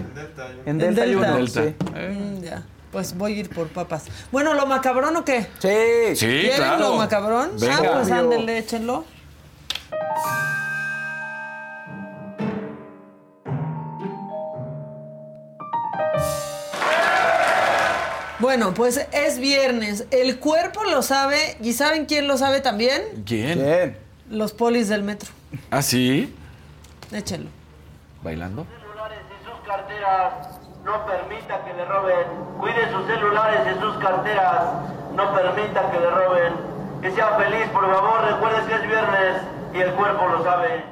En 0.67 0.77
Delta. 0.77 1.03
hay 1.05 1.11
Delta. 1.15 1.27
uno, 1.29 1.37
Delta. 1.39 1.63
sí. 1.63 1.75
Eh, 1.97 2.35
Mm, 2.39 2.43
ya. 2.43 2.63
Pues 2.93 3.17
voy 3.17 3.33
a 3.33 3.37
ir 3.37 3.49
por 3.49 3.69
papas. 3.69 4.05
Bueno, 4.31 4.53
¿lo 4.53 4.67
macabrón 4.67 5.17
o 5.17 5.25
qué? 5.25 5.47
Sí. 5.59 6.17
Sí, 6.17 6.27
¿Quieren 6.27 6.57
claro. 6.57 6.79
lo 6.81 6.97
macabrón? 6.97 7.51
Venga. 7.59 7.77
Ah, 7.79 7.91
pues 7.95 8.07
Obvio. 8.09 8.15
ándenle, 8.17 8.59
échenlo. 8.59 9.05
Bueno, 18.41 18.73
pues 18.73 19.05
es 19.13 19.41
viernes. 19.41 20.07
El 20.13 20.39
cuerpo 20.39 20.85
lo 20.85 21.03
sabe. 21.03 21.57
¿Y 21.61 21.73
saben 21.73 22.07
quién 22.07 22.29
lo 22.29 22.39
sabe 22.39 22.61
también? 22.61 23.03
¿Quién? 23.27 23.59
Bien. 23.59 23.99
Los 24.31 24.53
polis 24.53 24.89
del 24.89 25.03
metro. 25.03 25.31
¿Ah, 25.71 25.83
sí? 25.83 26.35
Échenlo. 27.13 27.51
¿Bailando? 28.23 28.65
celulares 28.65 29.19
y 29.29 29.45
sus 29.45 29.59
carteras. 29.67 30.33
No 30.85 31.05
permita 31.05 31.65
que 31.65 31.75
le 31.75 31.85
roben. 31.85 32.27
Cuide 32.61 32.93
sus 32.93 33.07
celulares 33.07 33.61
y 33.77 33.81
sus 33.81 33.97
carteras. 33.99 34.63
No 35.15 35.35
permita 35.35 35.91
que 35.91 35.99
le 35.99 36.11
roben. 36.11 36.53
Que 37.03 37.11
sea 37.13 37.37
feliz, 37.39 37.67
por 37.73 37.93
favor. 37.93 38.25
Recuerde 38.25 38.69
que 38.69 38.75
es 38.75 38.83
viernes 38.83 39.43
y 39.75 39.79
el 39.81 39.91
cuerpo 39.95 40.29
lo 40.29 40.45
sabe. 40.45 40.85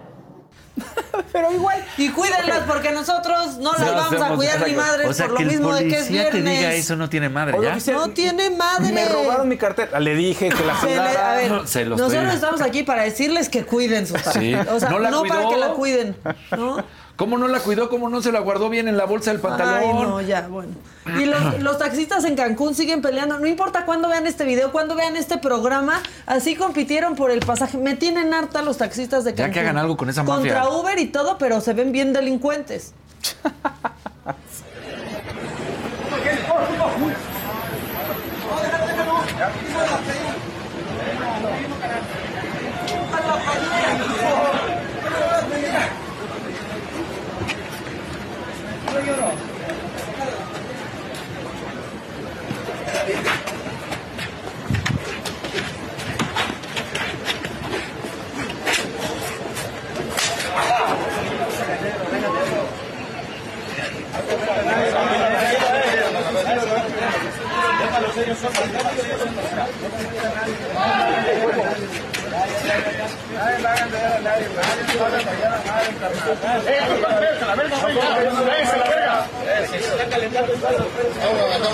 Pero 1.32 1.52
igual. 1.52 1.84
Y 1.96 2.10
cuídenlas 2.10 2.62
porque 2.66 2.92
nosotros 2.92 3.56
no 3.58 3.72
las 3.72 3.80
No 3.80 3.94
vamos 3.94 4.22
a 4.22 4.28
cuidar 4.34 4.66
ni 4.66 4.74
madres 4.74 5.08
O 5.08 5.14
sea, 5.14 5.26
por 5.28 5.38
que 5.38 5.44
lo 5.44 5.50
mismo 5.50 5.74
de 5.74 5.88
que 5.88 5.94
es 5.96 6.04
policía 6.04 6.24
te 6.30 6.40
viernes. 6.40 6.58
diga 6.58 6.72
eso 6.74 6.96
no 6.96 7.08
tiene 7.08 7.28
madre, 7.28 7.56
¿ya? 7.62 7.92
No 7.92 8.08
tiene 8.10 8.50
madre. 8.50 8.92
Me 8.92 9.08
robaron 9.08 9.48
mi 9.48 9.56
cartera. 9.56 9.98
Le 10.00 10.14
dije 10.14 10.48
que 10.50 10.64
la 10.64 10.74
cuidara. 10.74 11.32
a 11.32 11.36
ver, 11.36 11.48
Se 11.66 11.84
los 11.84 11.98
nosotros 11.98 12.22
estoy- 12.24 12.34
estamos 12.34 12.60
aquí 12.60 12.82
para 12.82 13.02
decirles 13.02 13.48
que 13.48 13.64
cuiden 13.64 14.06
sus 14.06 14.20
Sí. 14.20 14.54
O 14.54 14.78
sea, 14.80 14.90
No 14.90 14.98
no, 15.10 15.22
para 15.24 15.48
que 15.48 15.56
la 15.56 15.68
cuiden. 15.70 16.16
¿no? 16.56 16.84
¿Cómo 17.16 17.38
no 17.38 17.48
la 17.48 17.60
cuidó? 17.60 17.88
¿Cómo 17.88 18.10
no 18.10 18.20
se 18.20 18.30
la 18.30 18.40
guardó 18.40 18.68
bien 18.68 18.88
en 18.88 18.96
la 18.98 19.06
bolsa 19.06 19.30
del 19.32 19.40
pantalón? 19.40 19.82
Ay, 19.82 20.02
no, 20.02 20.20
ya, 20.20 20.48
bueno. 20.48 20.72
Y 21.18 21.24
los, 21.24 21.60
los 21.62 21.78
taxistas 21.78 22.24
en 22.24 22.36
Cancún 22.36 22.74
siguen 22.74 23.00
peleando. 23.00 23.38
No 23.38 23.46
importa 23.46 23.86
cuándo 23.86 24.08
vean 24.08 24.26
este 24.26 24.44
video, 24.44 24.70
cuándo 24.70 24.94
vean 24.96 25.16
este 25.16 25.38
programa, 25.38 26.02
así 26.26 26.56
compitieron 26.56 27.14
por 27.14 27.30
el 27.30 27.40
pasaje. 27.40 27.78
Me 27.78 27.94
tienen 27.94 28.34
harta 28.34 28.60
los 28.60 28.76
taxistas 28.76 29.24
de 29.24 29.30
Ya 29.30 29.36
Cancún. 29.36 29.54
que 29.54 29.60
hagan 29.60 29.78
algo 29.78 29.96
con 29.96 30.10
esa 30.10 30.22
mafia. 30.24 30.54
Contra 30.60 30.68
Uber 30.68 30.98
y 30.98 31.06
todo, 31.06 31.38
pero 31.38 31.60
se 31.62 31.72
ven 31.72 31.90
bien 31.90 32.12
delincuentes. 32.12 32.92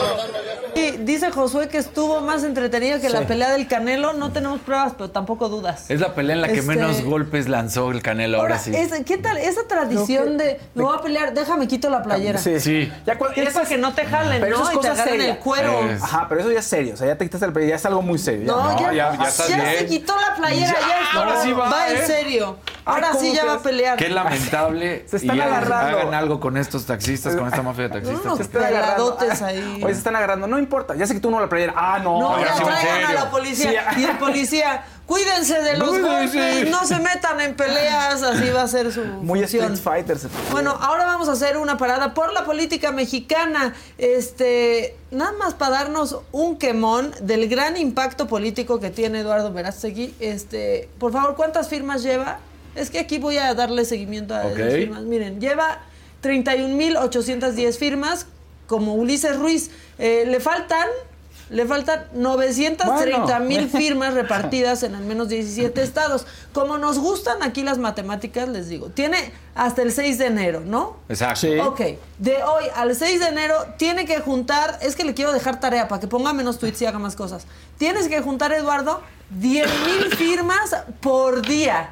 Y 0.05 0.42
dice 1.23 1.33
Josué 1.35 1.69
que 1.69 1.79
estuvo 1.79 2.21
más 2.21 2.43
entretenido 2.43 3.01
que 3.01 3.09
la 3.09 3.21
pelea 3.23 3.53
del 3.53 3.69
Canelo. 3.69 4.13
No 4.13 4.33
tenemos 4.33 4.61
pruebas, 4.61 4.95
pero 4.97 5.11
tampoco 5.11 5.49
dudas. 5.49 5.89
Es 5.89 6.01
la 6.01 6.15
pelea 6.15 6.35
en 6.37 6.43
la 6.43 6.49
que 6.49 6.55
Este- 6.59 6.67
menos 6.67 7.03
golpes 7.05 7.49
lanzó 7.49 7.91
el 7.93 8.03
Canelo, 8.03 8.39
ahora, 8.39 8.57
Ahora, 8.57 8.63
sí. 8.65 8.75
es- 8.75 8.93
¿qué 9.05 9.19
tal 9.19 9.37
esa 9.39 9.63
tradición 9.69 10.37
de 10.37 10.61
me 10.75 10.83
voy 10.83 10.97
a 10.99 11.01
pelear, 11.01 11.33
déjame 11.33 11.69
quito 11.69 11.91
la 11.91 12.03
playera? 12.03 12.39
Sí. 12.39 12.59
Sí. 12.61 12.93
Ya 13.07 13.13
Es 13.13 13.21
esas- 13.37 13.55
para 13.55 13.69
que 13.69 13.79
no 13.79 13.95
te 13.95 14.05
jalen, 14.05 14.41
Pero 14.41 14.59
¿no? 14.59 14.65
Y 14.65 14.69
te 14.71 14.75
cosa 14.77 14.93
agarren 14.93 15.15
seria. 15.15 15.33
el 15.35 15.39
cuero. 15.39 15.89
Es- 15.91 16.03
Ajá, 16.03 16.27
pero 16.29 16.41
eso 16.41 16.51
ya 16.51 16.59
es 16.59 16.67
serio. 16.67 16.95
O 16.95 16.97
sea, 16.97 17.07
ya 17.07 17.17
te 17.17 17.25
quitas 17.25 17.43
el 17.43 17.53
ya 17.69 17.77
es 17.77 17.87
algo 17.87 18.03
muy 18.03 18.19
serio. 18.19 18.47
ya. 18.47 18.53
No, 18.53 18.73
No, 18.73 18.81
ya, 18.81 18.93
ya- 18.93 19.17
ya 19.19 19.29
estás 19.29 19.47
se 19.47 19.55
bien. 19.57 19.87
quitó 19.87 20.15
la 20.19 20.35
playera, 20.35 20.67
Ya, 20.73 20.89
ya, 20.89 21.03
está. 21.05 21.19
ahora 21.19 21.43
sí 21.43 21.53
va, 21.53 21.89
en 21.91 21.97
¿eh? 21.99 22.07
serio. 22.07 22.57
Ahora 22.85 23.09
¿cómo 23.11 23.21
sí 23.21 23.33
ya 23.33 23.45
va 23.45 23.55
a 23.55 23.59
pelear. 23.63 23.97
Qué 23.97 24.09
lamentable. 24.09 25.05
Se 25.09 25.19
están 25.19 25.37
y 25.37 25.41
hagan- 25.41 25.55
agarrando. 25.65 25.99
Hagan 25.99 26.15
algo 26.15 26.41
con 26.41 26.57
estos 26.57 26.85
taxistas, 26.87 27.37
con 27.37 27.47
esta 27.47 27.63
mafia 27.63 27.85
de 27.85 27.91
taxistas. 27.91 28.25
No, 28.25 28.37
Se 28.37 28.43
están 28.43 28.65
agarrando. 28.65 29.19
Ahí. 29.45 29.81
Oye, 29.85 29.93
se 29.95 29.99
están 29.99 30.17
agarrando. 30.17 30.47
No 30.49 30.59
importa. 30.59 30.95
Ya 30.97 31.07
que 31.15 31.21
tú 31.21 31.31
no 31.31 31.41
la 31.41 31.49
playera. 31.49 31.75
Ah, 31.77 31.99
no. 32.03 32.19
No, 32.21 32.41
ya 32.41 32.57
sí 32.57 32.63
traigan 32.65 33.05
a 33.05 33.13
la 33.13 33.31
policía. 33.31 33.93
Sí. 33.95 34.01
Y 34.01 34.05
el 34.05 34.19
policía, 34.19 34.85
cuídense 35.07 35.61
de 35.63 35.77
los 35.79 35.89
golpes, 36.01 36.71
no 36.71 36.85
se 36.87 36.99
metan 36.99 37.41
en 37.41 37.55
peleas, 37.55 38.23
así 38.23 38.51
va 38.51 38.63
a 38.63 38.69
ser 38.69 38.93
su 38.93 39.05
Muy 39.05 39.41
función. 39.41 39.73
Street 39.75 39.83
Fighter. 39.83 40.19
se 40.19 40.29
puede. 40.29 40.51
Bueno, 40.51 40.77
ahora 40.81 41.05
vamos 41.07 41.29
a 41.29 41.33
hacer 41.33 41.57
una 41.57 41.77
parada 41.77 42.15
por 42.15 42.33
la 42.33 42.45
política 42.45 42.93
mexicana. 42.93 43.75
Este, 43.99 44.97
nada 45.11 45.33
más 45.33 45.55
para 45.55 45.73
darnos 45.79 46.19
un 46.33 46.59
quemón 46.59 47.13
del 47.21 47.49
gran 47.49 47.77
impacto 47.77 48.27
político 48.27 48.81
que 48.81 48.91
tiene 48.91 49.21
Eduardo 49.21 49.53
Verástegui. 49.53 50.15
Este, 50.21 50.89
por 50.99 51.13
favor, 51.13 51.37
¿cuántas 51.37 51.69
firmas 51.69 52.03
lleva? 52.03 52.39
Es 52.75 52.89
que 52.91 52.99
aquí 53.01 53.19
voy 53.19 53.37
a 53.37 53.53
darle 53.55 53.85
seguimiento 53.85 54.35
a 54.35 54.47
Ok. 54.47 54.57
las 54.59 54.73
firmas. 54.75 55.03
Miren, 55.03 55.41
lleva 55.41 55.81
31.810 56.23 57.77
firmas 57.79 58.27
como 58.73 58.95
Ulises 58.95 59.39
Ruiz. 59.39 59.71
Eh, 59.99 60.25
le 60.27 60.41
faltan 60.41 60.89
le 61.51 61.67
faltan 61.67 62.07
930 62.15 63.39
mil 63.41 63.69
Bueno. 63.69 63.69
firmas 63.79 64.15
repartidas 64.15 64.83
en 64.83 64.95
al 64.95 65.05
menos 65.05 65.29
17 65.29 65.83
estados. 65.83 66.27
Como 66.55 66.79
nos 66.79 66.99
gustan 66.99 67.43
aquí 67.43 67.63
las 67.63 67.77
matemáticas, 67.77 68.49
les 68.49 68.71
digo, 68.71 68.89
tiene 68.89 69.31
hasta 69.55 69.83
el 69.83 69.93
6 69.93 70.17
de 70.17 70.27
enero, 70.27 70.61
¿no? 70.61 70.97
Exacto. 71.11 71.41
Sí. 71.41 71.59
Ok, 71.59 71.81
de 72.17 72.43
hoy 72.43 72.65
al 72.75 72.97
6 72.97 73.21
de 73.21 73.27
enero 73.27 73.55
tiene 73.77 74.07
que 74.07 74.21
juntar, 74.21 74.79
es 74.81 74.97
que 74.97 75.05
le 75.05 75.13
quiero 75.13 75.35
dejar 75.35 75.61
tarea 75.61 75.89
para 75.89 76.01
que 76.01 76.09
ponga 76.09 76.33
menos 76.33 76.59
tweets 76.59 76.81
y 76.81 76.87
haga 76.87 76.99
más 76.99 77.15
cosas. 77.15 77.45
Tienes 77.77 78.09
que 78.09 78.23
juntar, 78.23 78.53
Eduardo, 78.55 79.03
10 79.29 79.67
mil 79.85 80.17
firmas 80.17 80.75
por 81.03 81.47
día. 81.47 81.91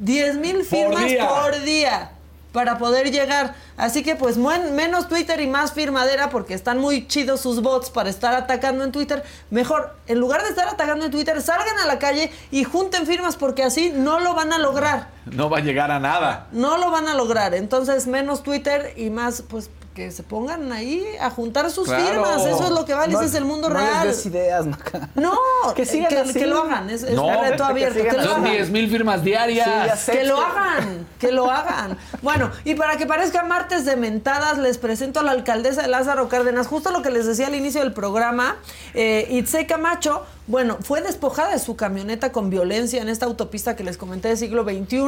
10 0.00 0.36
mil 0.36 0.62
firmas 0.62 1.06
día. 1.06 1.26
por 1.26 1.62
día 1.62 2.10
para 2.56 2.78
poder 2.78 3.10
llegar. 3.10 3.54
Así 3.76 4.02
que 4.02 4.16
pues 4.16 4.38
menos 4.38 5.08
Twitter 5.08 5.42
y 5.42 5.46
más 5.46 5.74
firmadera 5.74 6.30
porque 6.30 6.54
están 6.54 6.78
muy 6.78 7.06
chidos 7.06 7.42
sus 7.42 7.60
bots 7.60 7.90
para 7.90 8.08
estar 8.08 8.34
atacando 8.34 8.82
en 8.82 8.92
Twitter. 8.92 9.22
Mejor, 9.50 9.94
en 10.06 10.18
lugar 10.18 10.42
de 10.42 10.48
estar 10.48 10.66
atacando 10.66 11.04
en 11.04 11.10
Twitter, 11.10 11.42
salgan 11.42 11.78
a 11.80 11.84
la 11.84 11.98
calle 11.98 12.32
y 12.50 12.64
junten 12.64 13.04
firmas 13.04 13.36
porque 13.36 13.62
así 13.62 13.92
no 13.94 14.20
lo 14.20 14.32
van 14.32 14.54
a 14.54 14.58
lograr. 14.58 15.10
No 15.26 15.50
va 15.50 15.58
a 15.58 15.60
llegar 15.60 15.90
a 15.90 16.00
nada. 16.00 16.46
No 16.50 16.78
lo 16.78 16.90
van 16.90 17.08
a 17.08 17.14
lograr. 17.14 17.52
Entonces, 17.52 18.06
menos 18.06 18.42
Twitter 18.42 18.94
y 18.96 19.10
más, 19.10 19.42
pues, 19.42 19.68
que 19.96 20.12
se 20.12 20.22
pongan 20.22 20.70
ahí 20.72 21.02
a 21.20 21.30
juntar 21.30 21.70
sus 21.70 21.86
Claro. 21.88 22.04
firmas. 22.06 22.44
Eso 22.44 22.64
es 22.64 22.70
lo 22.70 22.84
que 22.84 22.92
vale, 22.92 23.14
No- 23.14 23.20
ese 23.20 23.30
es 23.30 23.34
el 23.34 23.46
mundo 23.46 23.70
no 23.70 23.76
real. 23.76 24.06
les 24.06 24.18
des 24.18 24.26
ideas, 24.26 24.66
Maca. 24.66 25.08
No, 25.14 25.32
Que 25.74 25.82
que, 25.82 25.86
sigan 25.86 26.08
que, 26.10 26.18
así. 26.18 26.40
lo 26.44 26.62
hagan. 26.64 26.90
Es, 26.90 27.02
es 27.02 27.12
No, 27.14 27.24
un 27.28 27.40
reto 27.42 27.56
que 27.64 27.70
abierto. 27.70 28.02
Que 28.02 28.12
lo 28.12 28.22
Son 28.22 28.32
hagan. 28.42 28.52
10 28.52 28.70
mil 28.70 28.90
firmas 28.90 29.24
diarias. 29.24 29.98
Sí. 30.00 30.12
Que 30.12 30.24
lo 30.24 30.38
hagan, 30.38 31.06
que 31.18 31.32
lo 31.32 31.50
hagan. 31.50 31.96
Bueno, 32.20 32.50
y 32.64 32.74
para 32.74 32.98
que 32.98 33.06
parezca 33.06 33.42
martes 33.42 33.86
de 33.86 33.96
mentadas, 33.96 34.58
les 34.58 34.76
presento 34.76 35.20
a 35.20 35.22
la 35.22 35.30
alcaldesa 35.32 35.80
de 35.80 35.88
Lázaro 35.88 36.28
Cárdenas, 36.28 36.66
justo 36.66 36.90
lo 36.90 37.00
que 37.00 37.08
les 37.10 37.24
decía 37.24 37.46
al 37.46 37.54
inicio 37.54 37.80
del 37.80 37.94
programa, 37.94 38.56
eh, 38.92 39.26
Itze 39.30 39.66
Camacho, 39.66 40.26
bueno, 40.46 40.78
fue 40.80 41.00
despojada 41.02 41.52
de 41.52 41.58
su 41.58 41.76
camioneta 41.76 42.30
con 42.30 42.50
violencia 42.50 43.02
en 43.02 43.08
esta 43.08 43.26
autopista 43.26 43.74
que 43.74 43.82
les 43.84 43.96
comenté 43.96 44.28
del 44.28 44.38
siglo 44.38 44.64
XXI, 44.64 45.06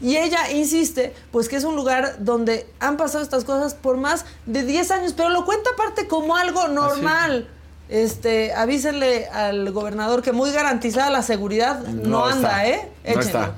y 0.00 0.16
ella 0.16 0.50
insiste, 0.50 1.14
pues 1.32 1.48
que 1.48 1.56
es 1.56 1.64
un 1.64 1.74
lugar 1.76 2.16
donde 2.18 2.66
han 2.80 2.96
pasado 2.96 3.24
estas 3.24 3.44
cosas 3.44 3.74
por 3.74 3.96
más 3.96 4.26
de 4.46 4.62
10 4.64 4.90
años, 4.90 5.12
pero 5.16 5.30
lo 5.30 5.44
cuenta 5.44 5.70
aparte 5.70 6.06
como 6.06 6.36
algo 6.36 6.68
normal. 6.68 7.48
Este, 7.88 8.54
avísenle 8.54 9.28
al 9.28 9.70
gobernador 9.70 10.22
que 10.22 10.32
muy 10.32 10.50
garantizada 10.52 11.10
la 11.10 11.22
seguridad 11.22 11.80
no, 11.80 12.08
No 12.08 12.24
anda, 12.24 12.64
está. 12.64 12.68
¿eh? 12.68 12.88
No 13.04 13.10
Échenlo. 13.20 13.26
está. 13.26 13.54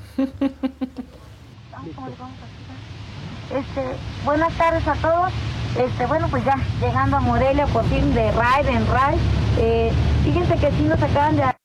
Este, 3.56 3.96
buenas 4.24 4.52
tardes 4.58 4.86
a 4.88 4.94
todos. 4.94 5.32
Este, 5.78 6.06
bueno, 6.06 6.26
pues 6.28 6.42
ya 6.44 6.56
llegando 6.80 7.18
a 7.18 7.20
Morelia 7.20 7.66
por 7.66 7.84
fin 7.84 8.14
de 8.14 8.30
ride 8.32 8.70
en 8.70 8.86
ride. 8.86 9.18
Eh, 9.58 9.92
fíjense 10.24 10.56
que 10.56 10.70
sí 10.72 10.82
nos 10.82 11.02
acaban 11.02 11.36
de 11.36 11.42
dar 11.42 11.56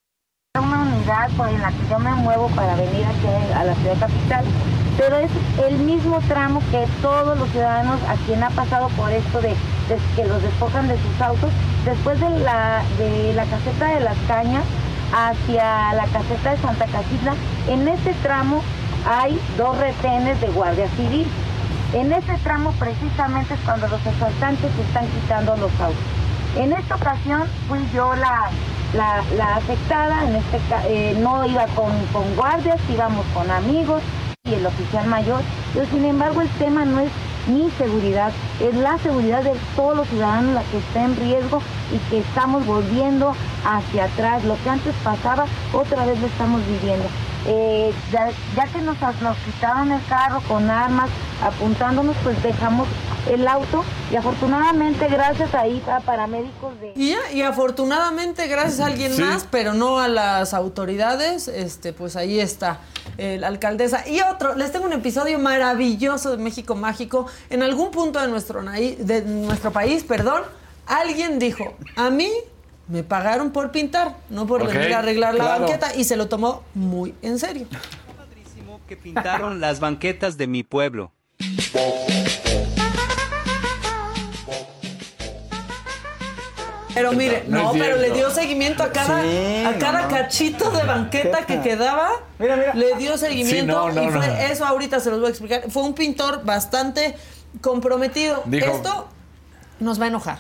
una 0.60 0.82
unidad 0.82 1.30
por 1.38 1.48
en 1.48 1.62
la 1.62 1.70
que 1.70 1.88
yo 1.90 1.98
me 1.98 2.12
muevo 2.16 2.48
para 2.50 2.76
venir 2.76 3.06
aquí 3.06 3.54
a 3.56 3.64
la 3.64 3.74
ciudad 3.76 4.00
capital, 4.00 4.44
pero 4.98 5.16
es 5.16 5.32
el 5.66 5.78
mismo 5.78 6.20
tramo 6.28 6.62
que 6.72 6.86
todos 7.02 7.38
los 7.38 7.50
ciudadanos 7.52 8.02
a 8.04 8.16
quien 8.26 8.44
ha 8.44 8.50
pasado 8.50 8.90
por 8.90 9.10
esto 9.12 9.40
de, 9.40 9.56
que 10.16 10.26
los 10.26 10.42
despojan 10.42 10.90
de 10.90 10.98
sus 10.98 11.22
autos, 11.22 11.50
después 11.86 12.20
de 12.20 12.30
la, 12.40 12.84
de 12.98 13.34
la 13.34 13.46
caseta 13.46 13.94
de 13.94 14.02
las 14.02 14.18
cañas 14.28 14.64
hacia 15.14 15.94
la 15.94 16.06
caseta 16.08 16.52
de 16.52 16.58
Santa 16.58 16.86
Casitla, 16.88 17.34
en 17.70 17.88
este 17.88 18.14
tramo 18.16 18.62
hay 19.10 19.40
dos 19.58 19.78
retenes 19.78 20.40
de 20.42 20.48
Guardia 20.48 20.88
Civil. 20.98 21.28
En 21.94 22.14
ese 22.14 22.38
tramo 22.38 22.72
precisamente 22.80 23.54
es 23.54 23.60
cuando 23.62 23.86
los 23.90 24.00
asaltantes 24.08 24.72
están 24.88 25.06
quitando 25.08 25.58
los 25.58 25.72
autos. 25.82 26.00
En 26.56 26.72
esta 26.72 26.96
ocasión 26.96 27.44
fui 27.68 27.80
yo 27.94 28.16
la, 28.16 28.50
la, 28.94 29.56
afectada, 29.56 30.24
en 30.26 30.36
este, 30.36 30.58
eh, 30.88 31.18
no 31.20 31.46
iba 31.46 31.66
con, 31.76 31.92
con 32.14 32.36
guardias, 32.36 32.80
íbamos 32.90 33.26
con 33.34 33.52
amigos 33.52 34.02
y 34.46 34.54
el 34.54 34.66
oficial 34.66 35.06
mayor, 35.08 35.42
pero 35.74 35.86
sin 35.88 36.06
embargo 36.06 36.42
el 36.42 36.50
tema 36.52 36.86
no 36.86 37.02
es 37.02 37.12
mi 37.48 37.70
seguridad, 37.72 38.32
es 38.62 38.74
la 38.76 38.98
seguridad 39.00 39.44
de 39.44 39.54
todos 39.76 39.98
los 39.98 40.08
ciudadanos 40.08 40.54
la 40.54 40.64
que 40.64 40.78
está 40.78 41.04
en 41.04 41.16
riesgo 41.18 41.62
y 41.94 41.98
que 42.10 42.20
estamos 42.20 42.66
volviendo 42.66 43.36
hacia 43.66 44.06
atrás. 44.06 44.46
Lo 44.46 44.56
que 44.64 44.70
antes 44.70 44.96
pasaba, 45.04 45.46
otra 45.74 46.06
vez 46.06 46.20
lo 46.22 46.28
estamos 46.28 46.62
viviendo. 46.68 47.06
Eh, 47.48 47.92
ya, 48.12 48.30
ya 48.56 48.68
que 48.68 48.80
nos, 48.82 49.00
nos 49.22 49.38
quitaron 49.38 49.92
el 49.92 50.04
carro 50.06 50.42
con 50.48 50.70
armas 50.70 51.10
apuntándonos, 51.44 52.16
pues 52.24 52.42
dejamos 52.44 52.88
el 53.30 53.48
auto 53.48 53.84
y 54.12 54.16
afortunadamente 54.16 55.08
gracias 55.08 55.54
ahí 55.56 55.82
a 55.88 56.00
paramédicos 56.02 56.80
de... 56.80 56.94
Y 56.96 57.16
y 57.34 57.42
afortunadamente, 57.42 58.48
gracias 58.48 58.80
a 58.80 58.86
alguien 58.86 59.14
Sí. 59.16 59.22
más, 59.24 59.48
pero 59.50 59.74
no 59.74 60.00
a 60.00 60.08
las 60.08 60.54
autoridades, 60.54 61.48
este, 61.48 61.94
pues 61.94 62.16
ahí 62.16 62.40
está 62.40 62.80
eh, 63.18 63.38
la 63.40 63.48
alcaldesa. 63.48 64.08
Y 64.08 64.22
otro, 64.22 64.56
les 64.56 64.72
tengo 64.72 64.86
un 64.86 64.94
episodio 64.94 65.40
maravilloso 65.40 66.32
de 66.32 66.38
México 66.38 66.76
Mágico. 66.76 67.26
En 67.50 67.64
algún 67.64 67.92
punto 67.92 68.20
de 68.20 68.28
nuestro, 68.28 68.62
de 68.64 69.22
nuestro 69.24 69.72
país, 69.72 70.04
perdón, 70.04 70.44
alguien 70.86 71.40
dijo, 71.40 71.74
a 71.96 72.10
mí 72.10 72.30
me 72.92 73.04
pagaron 73.04 73.52
por 73.52 73.72
pintar, 73.72 74.16
no 74.30 74.46
por 74.46 74.68
venir 74.68 74.94
a 74.94 75.00
arreglar 75.00 75.34
la 75.36 75.46
claro. 75.46 75.62
banqueta, 75.66 75.96
y 75.96 76.04
se 76.04 76.18
lo 76.18 76.28
tomó 76.28 76.64
muy 76.74 77.16
en 77.22 77.40
serio. 77.40 77.68
que 78.88 78.98
pintaron 78.98 79.62
las 79.62 79.80
banquetas 79.80 80.36
de 80.38 80.48
mi 80.48 80.64
pueblo. 80.64 81.14
Pero 86.94 87.14
mire, 87.14 87.46
No 87.48 87.72
pero 87.72 87.96
le 87.96 88.12
dio 88.12 88.30
seguimiento 88.32 88.84
a 88.84 88.92
cada, 88.92 89.22
Sí, 89.22 89.64
a 89.66 89.72
no, 89.72 89.80
cada 89.80 90.02
no. 90.04 90.08
cachito 90.10 90.72
de 90.72 90.84
banqueta 90.84 91.46
que 91.46 91.62
quedaba. 91.62 92.10
Mira, 92.38 92.58
mira. 92.58 92.74
Le 92.74 92.96
dio 92.98 93.18
seguimiento 93.18 93.62
Sí, 93.62 93.66
no, 93.66 93.92
no, 93.94 94.04
y 94.04 94.12
fue 94.12 94.28
no. 94.28 94.34
eso 94.34 94.66
ahorita 94.66 95.00
se 95.00 95.10
los 95.10 95.20
voy 95.20 95.28
a 95.28 95.30
explicar. 95.30 95.64
Fue 95.72 95.84
un 95.84 95.94
pintor 95.94 96.44
bastante 96.44 97.16
comprometido. 97.62 98.44
Dijo- 98.46 98.76
Esto 98.76 99.08
nos 99.80 100.02
va 100.02 100.06
a 100.06 100.08
enojar. 100.10 100.40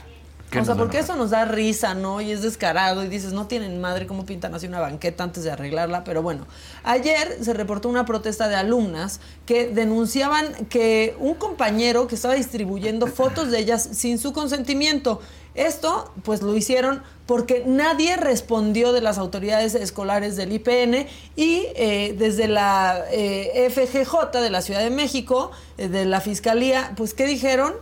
¿Qué 0.51 0.59
O 0.59 0.65
sea, 0.65 0.75
porque 0.75 0.99
eso 0.99 1.15
nos 1.15 1.29
da 1.29 1.45
risa, 1.45 1.93
¿no? 1.93 2.19
Y 2.19 2.31
es 2.31 2.41
descarado 2.41 3.05
y 3.05 3.07
dices, 3.07 3.31
no 3.31 3.47
tienen 3.47 3.79
madre 3.79 4.05
cómo 4.05 4.25
pintan 4.25 4.53
así 4.53 4.67
una 4.67 4.81
banqueta 4.81 5.23
antes 5.23 5.45
de 5.45 5.51
arreglarla. 5.51 6.03
Pero 6.03 6.21
bueno, 6.21 6.45
ayer 6.83 7.37
se 7.41 7.53
reportó 7.53 7.87
una 7.87 8.05
protesta 8.05 8.49
de 8.49 8.55
alumnas 8.55 9.21
que 9.45 9.67
denunciaban 9.67 10.53
que 10.65 11.15
un 11.19 11.35
compañero 11.35 12.07
que 12.07 12.15
estaba 12.15 12.33
distribuyendo 12.33 13.07
fotos 13.21 13.49
de 13.49 13.59
ellas 13.59 13.87
sin 13.93 14.19
su 14.19 14.33
consentimiento. 14.33 15.21
Esto, 15.55 16.13
pues 16.23 16.41
lo 16.41 16.55
hicieron 16.55 17.01
porque 17.25 17.63
nadie 17.65 18.17
respondió 18.17 18.91
de 18.91 19.01
las 19.01 19.17
autoridades 19.17 19.73
escolares 19.73 20.35
del 20.35 20.51
IPN 20.51 21.07
y 21.37 21.65
eh, 21.75 22.13
desde 22.17 22.49
la 22.49 23.05
eh, 23.11 23.69
FGJ 23.69 24.37
de 24.41 24.49
la 24.49 24.61
Ciudad 24.61 24.81
de 24.81 24.89
México, 24.89 25.51
eh, 25.77 25.87
de 25.87 26.05
la 26.05 26.19
Fiscalía, 26.19 26.93
pues 26.97 27.13
¿qué 27.13 27.25
dijeron? 27.25 27.73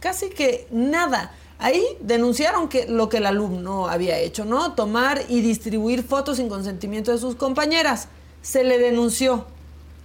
casi 0.00 0.30
que 0.30 0.66
nada. 0.70 1.32
Ahí 1.58 1.82
denunciaron 2.00 2.68
que 2.68 2.86
lo 2.86 3.08
que 3.08 3.16
el 3.18 3.26
alumno 3.26 3.88
había 3.88 4.18
hecho, 4.18 4.44
¿no? 4.44 4.72
Tomar 4.74 5.22
y 5.28 5.40
distribuir 5.40 6.02
fotos 6.02 6.36
sin 6.36 6.48
consentimiento 6.48 7.12
de 7.12 7.18
sus 7.18 7.34
compañeras. 7.34 8.08
Se 8.42 8.62
le 8.62 8.78
denunció. 8.78 9.46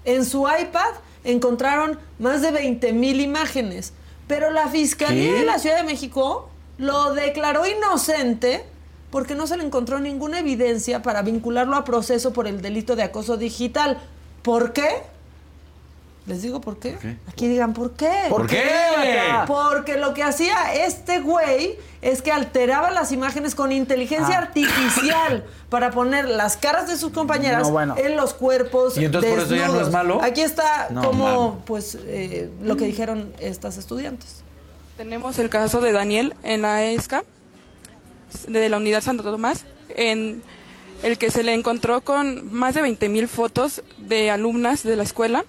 En 0.06 0.26
su 0.26 0.48
iPad 0.48 0.92
encontraron 1.24 2.00
más 2.20 2.42
de 2.42 2.52
20 2.52 2.94
mil 2.94 3.20
imágenes, 3.20 3.94
pero 4.28 4.50
la 4.50 4.70
Fiscalía 4.70 5.34
¿Qué? 5.34 5.40
de 5.40 5.46
la 5.46 5.60
Ciudad 5.60 5.78
de 5.78 5.84
México 5.84 6.50
lo 6.78 7.14
declaró 7.14 7.68
inocente 7.68 8.64
porque 9.12 9.36
no 9.36 9.46
se 9.46 9.58
le 9.58 9.66
encontró 9.66 10.00
ninguna 10.00 10.40
evidencia 10.40 11.02
para 11.02 11.22
vincularlo 11.22 11.76
a 11.76 11.84
proceso 11.84 12.32
por 12.32 12.48
el 12.48 12.62
delito 12.62 12.96
de 12.96 13.04
acoso 13.04 13.36
digital. 13.36 14.00
¿Por 14.42 14.72
qué? 14.72 14.88
Les 16.28 16.44
digo 16.44 16.62
por 16.62 16.78
qué. 16.78 16.98
qué? 17.02 17.18
Aquí 17.28 17.48
digan 17.48 17.74
por 17.74 17.92
qué. 17.94 18.12
¿Por 18.30 18.46
qué? 18.46 18.64
Porque 19.48 19.98
lo 19.98 20.14
que 20.14 20.22
hacía 20.22 20.72
este 20.86 21.20
güey 21.20 21.78
es 22.04 22.22
que 22.22 22.32
alteraba 22.32 22.92
las 22.92 23.12
imágenes 23.12 23.56
con 23.56 23.72
inteligencia 23.72 24.36
Ah. 24.38 24.42
artificial 24.44 25.44
para 25.70 25.90
poner 25.90 26.30
las 26.30 26.58
caras 26.58 26.88
de 26.88 26.98
sus 26.98 27.12
compañeras 27.12 27.64
No, 27.64 27.72
bueno. 27.72 27.96
en 27.98 28.16
los 28.16 28.36
cuerpos. 28.36 28.98
¿Y 28.98 29.06
entonces 29.06 29.32
por 29.32 29.40
eso 29.44 29.56
ya 29.56 29.68
no 29.68 29.82
es 29.82 29.90
malo? 29.90 30.22
Aquí 30.22 30.42
está 30.42 30.88
No, 30.92 31.02
como, 31.04 31.60
pues, 31.66 31.98
eh, 32.06 32.52
lo 32.62 32.78
que 32.78 32.86
dijeron 32.86 33.34
estas 33.40 33.78
estudiantes. 33.78 34.44
Tenemos 34.98 35.40
el 35.40 35.50
caso 35.50 35.82
de 35.82 35.92
Daniel 35.92 36.36
en 36.44 36.62
la 36.62 36.84
ESCA, 36.84 37.24
de 38.48 38.70
la 38.70 38.78
unidad 38.78 39.02
Santo 39.02 39.24
Tomás. 39.24 39.66
En, 39.90 40.44
el 41.04 41.18
que 41.18 41.32
se 41.32 41.42
le 41.42 41.56
encontró 41.56 42.02
con 42.02 42.54
más 42.54 42.76
de 42.76 42.84
20 42.84 43.10
mil 43.10 43.28
fotos 43.28 43.82
de 43.98 44.30
alumnas 44.30 44.84
de 44.84 44.96
la 44.96 45.02
escuela. 45.02 45.46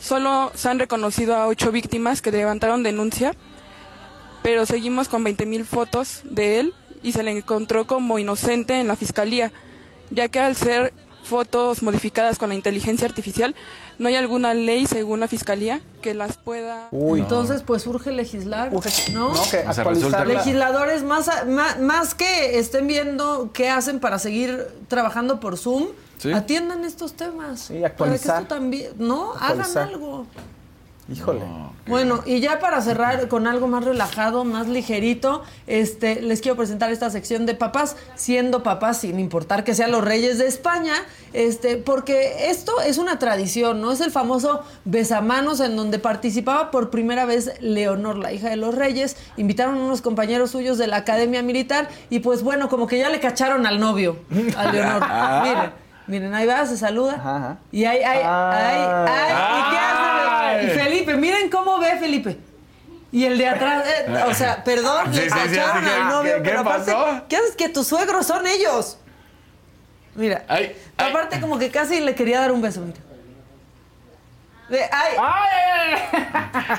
Solo 0.00 0.50
se 0.54 0.68
han 0.68 0.78
reconocido 0.78 1.36
a 1.36 1.46
ocho 1.46 1.70
víctimas 1.72 2.22
que 2.22 2.32
levantaron 2.32 2.82
denuncia, 2.82 3.32
pero 4.42 4.64
seguimos 4.66 5.08
con 5.08 5.22
20 5.24 5.44
mil 5.46 5.64
fotos 5.64 6.22
de 6.24 6.60
él 6.60 6.74
y 7.02 7.12
se 7.12 7.22
le 7.22 7.30
encontró 7.30 7.86
como 7.86 8.18
inocente 8.18 8.80
en 8.80 8.88
la 8.88 8.96
fiscalía, 8.96 9.52
ya 10.10 10.28
que 10.28 10.40
al 10.40 10.56
ser 10.56 10.92
fotos 11.22 11.82
modificadas 11.82 12.38
con 12.38 12.48
la 12.48 12.54
inteligencia 12.54 13.06
artificial, 13.06 13.54
no 13.98 14.08
hay 14.08 14.16
alguna 14.16 14.54
ley, 14.54 14.86
según 14.86 15.20
la 15.20 15.28
fiscalía, 15.28 15.80
que 16.00 16.14
las 16.14 16.38
pueda. 16.38 16.88
Entonces, 17.20 17.62
pues 17.62 17.86
urge 17.86 18.10
legislar, 18.10 18.72
¿no? 19.12 19.30
que 19.32 19.38
O 19.38 19.44
sea, 19.44 19.60
actualizar 19.68 19.86
resulta 19.86 20.22
que- 20.24 20.32
la- 20.32 20.38
Legisladores, 20.40 21.02
más, 21.04 21.28
a- 21.28 21.44
ma- 21.44 21.76
más, 21.78 22.14
que 22.14 22.58
estén 22.58 22.86
viendo 22.86 23.50
qué 23.52 23.68
hacen 23.68 24.00
para 24.00 24.18
seguir 24.18 24.66
trabajando 24.88 25.38
por 25.40 25.58
Zoom, 25.58 25.88
Sí. 26.20 26.32
atiendan 26.32 26.84
estos 26.84 27.14
temas. 27.14 27.60
Sí, 27.60 27.74
Para 27.74 27.80
que 27.80 27.86
actualizar. 27.86 28.42
esto 28.42 28.54
también, 28.54 28.92
¿no? 28.98 29.32
Actualizar. 29.32 29.82
Hagan 29.84 29.94
algo. 29.94 30.26
Híjole. 31.12 31.40
Bueno, 31.88 32.22
y 32.24 32.38
ya 32.38 32.60
para 32.60 32.80
cerrar 32.82 33.26
con 33.26 33.48
algo 33.48 33.66
más 33.66 33.84
relajado, 33.84 34.44
más 34.44 34.68
ligerito, 34.68 35.42
este, 35.66 36.22
les 36.22 36.40
quiero 36.40 36.56
presentar 36.56 36.92
esta 36.92 37.10
sección 37.10 37.46
de 37.46 37.54
papás, 37.54 37.96
siendo 38.14 38.62
papás 38.62 38.98
sin 38.98 39.18
importar 39.18 39.64
que 39.64 39.74
sean 39.74 39.90
los 39.90 40.04
reyes 40.04 40.38
de 40.38 40.46
España, 40.46 40.94
este, 41.32 41.78
porque 41.78 42.48
esto 42.50 42.80
es 42.80 42.98
una 42.98 43.18
tradición, 43.18 43.80
¿no? 43.80 43.90
Es 43.90 44.00
el 44.00 44.12
famoso 44.12 44.62
besamanos 44.84 45.58
en 45.58 45.74
donde 45.74 45.98
participaba 45.98 46.70
por 46.70 46.90
primera 46.90 47.24
vez 47.24 47.60
Leonor, 47.60 48.16
la 48.16 48.32
hija 48.32 48.48
de 48.48 48.56
los 48.56 48.76
reyes, 48.76 49.16
invitaron 49.36 49.78
a 49.78 49.82
unos 49.82 50.02
compañeros 50.02 50.52
suyos 50.52 50.78
de 50.78 50.86
la 50.86 50.98
Academia 50.98 51.42
Militar 51.42 51.88
y 52.08 52.20
pues 52.20 52.44
bueno, 52.44 52.68
como 52.68 52.86
que 52.86 52.98
ya 53.00 53.08
le 53.08 53.18
cacharon 53.18 53.66
al 53.66 53.80
novio, 53.80 54.16
a 54.56 54.70
Leonor. 54.70 55.02
Ah. 55.12 55.42
Miren, 55.44 55.72
miren, 56.10 56.34
ahí 56.34 56.46
va, 56.46 56.66
se 56.66 56.76
saluda. 56.76 57.14
Ajá. 57.14 57.56
Y 57.72 57.84
ahí, 57.84 58.02
ahí, 58.02 58.20
ahí, 58.22 58.82
ahí, 59.08 59.58
¿y 59.58 59.70
qué 59.70 59.78
hace? 59.78 60.30
Ay. 60.30 60.66
Y 60.66 60.70
Felipe, 60.70 61.16
miren 61.16 61.48
cómo 61.50 61.78
ve 61.78 61.96
Felipe. 61.98 62.38
Y 63.12 63.24
el 63.24 63.38
de 63.38 63.48
atrás, 63.48 63.84
eh, 63.86 64.24
o 64.28 64.34
sea, 64.34 64.62
perdón, 64.62 65.06
Sí, 65.12 65.20
le 65.20 65.30
sí, 65.30 65.36
sí, 65.50 65.58
al 65.58 66.08
novio, 66.08 66.34
¿qué- 66.36 66.40
pero 66.42 66.62
qué 66.62 66.68
aparte, 66.68 66.92
pasó? 66.92 67.24
¿qué 67.28 67.36
haces 67.36 67.56
que 67.56 67.68
tus 67.68 67.86
suegros 67.86 68.26
son 68.26 68.46
ellos? 68.46 68.98
Mira, 70.14 70.44
Ay, 70.48 70.76
aparte 70.98 71.40
como 71.40 71.58
que 71.58 71.70
casi 71.70 72.00
le 72.00 72.14
quería 72.14 72.40
dar 72.40 72.52
un 72.52 72.60
beso, 72.62 72.80
mira. 72.82 72.98
De- 74.68 74.88
ay, 74.92 75.16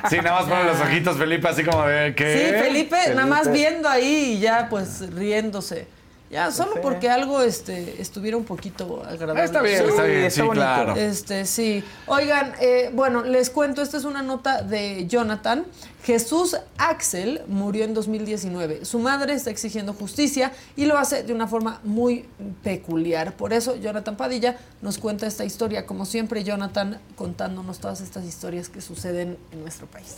Sí, 0.09 0.17
nada 0.17 0.39
más 0.39 0.45
ponen 0.49 0.67
los 0.67 0.79
ojitos, 0.79 1.17
Felipe, 1.17 1.47
así 1.49 1.63
como 1.65 1.85
de 1.85 2.15
que. 2.15 2.33
Sí, 2.37 2.63
Felipe, 2.63 2.97
nada 3.13 3.25
más 3.27 3.51
viendo 3.51 3.89
ahí 3.89 4.35
y 4.35 4.39
ya 4.39 4.67
pues 4.69 5.13
riéndose. 5.13 5.87
Ya, 6.31 6.49
solo 6.49 6.79
porque 6.81 7.09
algo 7.09 7.41
este, 7.41 8.01
estuviera 8.01 8.37
un 8.37 8.45
poquito 8.45 9.03
agradable. 9.05 9.43
Está 9.43 9.61
bien, 9.61 9.83
está 9.85 10.03
bien, 10.03 10.31
sí, 10.31 10.41
claro. 10.41 10.95
Este, 10.95 11.45
sí. 11.45 11.83
Oigan, 12.07 12.53
eh, 12.61 12.89
bueno, 12.93 13.21
les 13.23 13.49
cuento, 13.49 13.81
esta 13.81 13.97
es 13.97 14.05
una 14.05 14.21
nota 14.21 14.61
de 14.61 15.07
Jonathan. 15.07 15.65
Jesús 16.05 16.55
Axel 16.77 17.41
murió 17.47 17.83
en 17.83 17.93
2019. 17.93 18.85
Su 18.85 18.99
madre 18.99 19.33
está 19.33 19.49
exigiendo 19.49 19.93
justicia 19.93 20.53
y 20.77 20.85
lo 20.85 20.97
hace 20.97 21.23
de 21.23 21.33
una 21.33 21.47
forma 21.47 21.81
muy 21.83 22.29
peculiar. 22.63 23.35
Por 23.35 23.51
eso, 23.51 23.75
Jonathan 23.75 24.15
Padilla 24.15 24.57
nos 24.81 24.99
cuenta 24.99 25.27
esta 25.27 25.43
historia. 25.43 25.85
Como 25.85 26.05
siempre, 26.05 26.45
Jonathan 26.45 27.01
contándonos 27.17 27.79
todas 27.79 27.99
estas 27.99 28.23
historias 28.23 28.69
que 28.69 28.79
suceden 28.79 29.37
en 29.51 29.61
nuestro 29.61 29.85
país. 29.85 30.15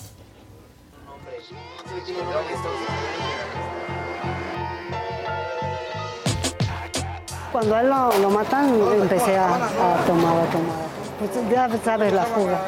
Cuando 7.54 7.76
a 7.76 7.82
él 7.82 7.90
lo, 8.22 8.30
matan, 8.32 8.66
empecé 9.00 9.38
a, 9.38 9.70
tomar, 10.08 10.38
a 10.38 10.46
tomar. 10.52 10.76
Pues 11.20 11.30
ya 11.52 11.70
sabes 11.86 12.12
la 12.12 12.24
fuga. 12.24 12.62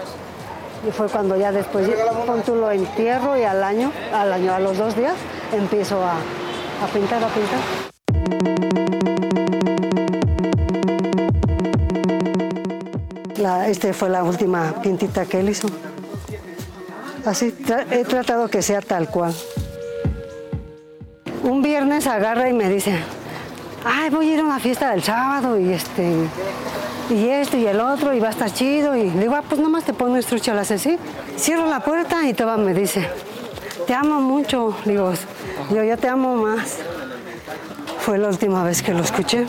Y 0.87 0.91
fue 0.91 1.07
cuando 1.07 1.35
ya 1.35 1.51
después, 1.51 1.89
pon 2.27 2.43
tú 2.43 2.53
lo 2.53 2.69
entierro 2.69 3.35
y 3.35 3.41
al 3.41 3.63
año, 3.63 3.91
al 4.13 4.31
año, 4.31 4.53
a 4.53 4.59
los 4.59 4.77
dos 4.77 4.95
días, 4.95 5.15
empiezo 5.51 5.99
a, 6.03 6.17
pintar, 6.93 7.23
a 7.23 7.27
pintar. 7.29 7.59
La, 13.37 13.67
este 13.67 13.91
fue 13.91 14.09
la 14.09 14.23
última 14.23 14.71
pintita 14.83 15.25
que 15.25 15.39
él 15.39 15.49
hizo. 15.49 15.67
Así, 17.25 17.55
he 17.89 18.05
tratado 18.05 18.49
que 18.49 18.61
sea 18.61 18.81
tal 18.81 19.09
cual. 19.09 19.33
Un 21.41 21.63
viernes 21.63 22.05
agarra 22.05 22.49
y 22.49 22.53
me 22.53 22.69
dice, 22.69 22.99
ay, 23.85 24.09
voy 24.09 24.29
a 24.29 24.33
ir 24.33 24.39
a 24.39 24.43
una 24.43 24.59
fiesta 24.59 24.91
del 24.91 25.03
sábado 25.03 25.59
y 25.59 25.71
este, 25.71 26.11
y 27.09 27.27
esto 27.29 27.57
y 27.57 27.65
el 27.67 27.79
otro 27.79 28.13
y 28.13 28.19
va 28.19 28.27
a 28.27 28.31
estar 28.31 28.51
chido. 28.51 28.95
Y 28.95 29.09
le 29.11 29.21
digo, 29.21 29.35
ah, 29.35 29.43
pues 29.47 29.61
nomás 29.61 29.83
te 29.83 29.93
pongo 29.93 30.17
estrucha 30.17 30.53
las 30.53 30.71
así. 30.71 30.97
Cierro 31.37 31.67
la 31.67 31.79
puerta 31.81 32.27
y 32.27 32.33
Toba 32.33 32.57
me 32.57 32.73
dice, 32.73 33.07
te 33.87 33.93
amo 33.93 34.19
mucho. 34.21 34.75
Digo, 34.85 35.13
yo, 35.73 35.83
yo 35.83 35.97
te 35.97 36.07
amo 36.07 36.35
más. 36.35 36.77
Fue 37.99 38.17
la 38.17 38.27
última 38.27 38.63
vez 38.63 38.81
que 38.81 38.93
lo 38.93 39.01
escuché. 39.03 39.45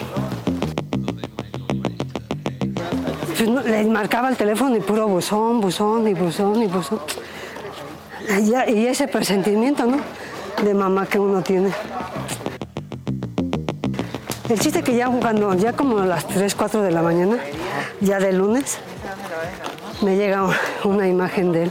Pues 3.26 3.66
le 3.66 3.84
marcaba 3.84 4.30
el 4.30 4.36
teléfono 4.36 4.76
y 4.76 4.80
puro 4.80 5.06
buzón, 5.08 5.60
buzón 5.60 6.08
y 6.08 6.14
buzón 6.14 6.62
y 6.62 6.66
buzón. 6.66 7.00
Ya- 8.44 8.68
y 8.68 8.86
ese 8.86 9.08
presentimiento, 9.08 9.84
¿no? 9.86 9.98
De 10.64 10.72
mamá 10.72 11.06
que 11.06 11.18
uno 11.18 11.42
tiene. 11.42 11.70
El 14.48 14.60
chiste 14.60 14.82
que 14.82 14.94
ya 14.96 15.08
cuando, 15.08 15.54
ya 15.54 15.72
como 15.72 15.98
a 15.98 16.06
las 16.06 16.26
3, 16.28 16.54
4 16.54 16.82
de 16.82 16.90
la 16.92 17.02
mañana, 17.02 17.36
ya 18.00 18.18
de 18.20 18.32
lunes, 18.32 18.78
me 20.02 20.16
llega 20.16 20.48
una 20.84 21.08
imagen 21.08 21.52
de 21.52 21.64
él 21.64 21.70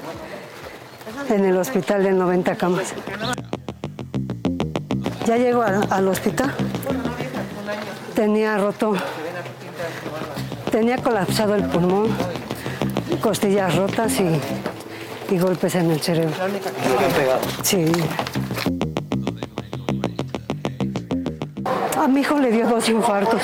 en 1.29 1.45
el 1.45 1.57
hospital 1.57 2.03
de 2.03 2.11
90 2.11 2.55
camas. 2.55 2.93
Ya 5.25 5.37
llego 5.37 5.61
a- 5.61 5.81
al 5.89 6.07
hospital, 6.07 6.53
tenía 8.13 8.57
roto, 8.57 8.93
tenía 10.71 10.97
colapsado 10.97 11.55
el 11.55 11.63
pulmón, 11.63 12.09
costillas 13.21 13.73
rotas 13.75 14.19
y, 14.19 15.33
y 15.33 15.39
golpes 15.39 15.75
en 15.75 15.91
el 15.91 16.01
cerebro. 16.01 16.35
Sí. 17.63 17.85
A 22.05 22.07
mi 22.07 22.21
hijo 22.21 22.37
le 22.37 22.51
dio 22.51 22.67
dos 22.67 22.87
infartos. 22.87 23.41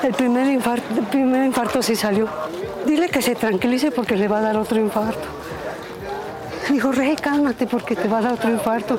El 0.00 0.14
primer 0.14 0.46
infarto, 0.46 0.84
el 0.96 1.06
primer 1.06 1.44
infarto 1.44 1.82
sí 1.82 1.96
salió. 1.96 2.28
Dile 2.86 3.08
que 3.08 3.20
se 3.20 3.34
tranquilice 3.34 3.90
porque 3.90 4.14
le 4.14 4.28
va 4.28 4.38
a 4.38 4.42
dar 4.42 4.56
otro 4.56 4.78
infarto. 4.78 5.26
Dijo, 6.70 6.92
Rey, 6.92 7.16
cálmate 7.16 7.66
porque 7.66 7.96
te 7.96 8.06
va 8.06 8.18
a 8.18 8.22
dar 8.22 8.32
otro 8.34 8.48
infarto. 8.48 8.96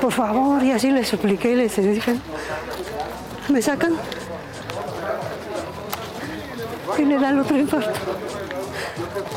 Por 0.00 0.12
favor, 0.14 0.62
y 0.62 0.72
así 0.72 0.90
le 0.90 1.04
supliqué 1.04 1.50
y 1.50 1.56
les 1.56 1.76
dije, 1.76 2.16
me 3.50 3.60
sacan 3.60 3.92
y 6.96 7.04
le 7.04 7.18
da 7.18 7.28
el 7.28 7.40
otro 7.40 7.58
infarto. 7.58 8.00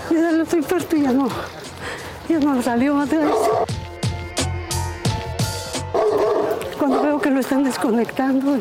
Le 0.09 0.21
da 0.21 0.29
el 0.29 0.39
otro 0.39 0.57
infarto 0.57 0.95
y 0.95 1.01
ya 1.01 1.11
no, 1.11 1.27
ya 2.29 2.39
no 2.39 2.61
salió 2.61 2.95
otra 2.97 3.19
vez. 3.19 3.80
Que 7.21 7.29
lo 7.29 7.39
están 7.39 7.63
desconectando, 7.63 8.57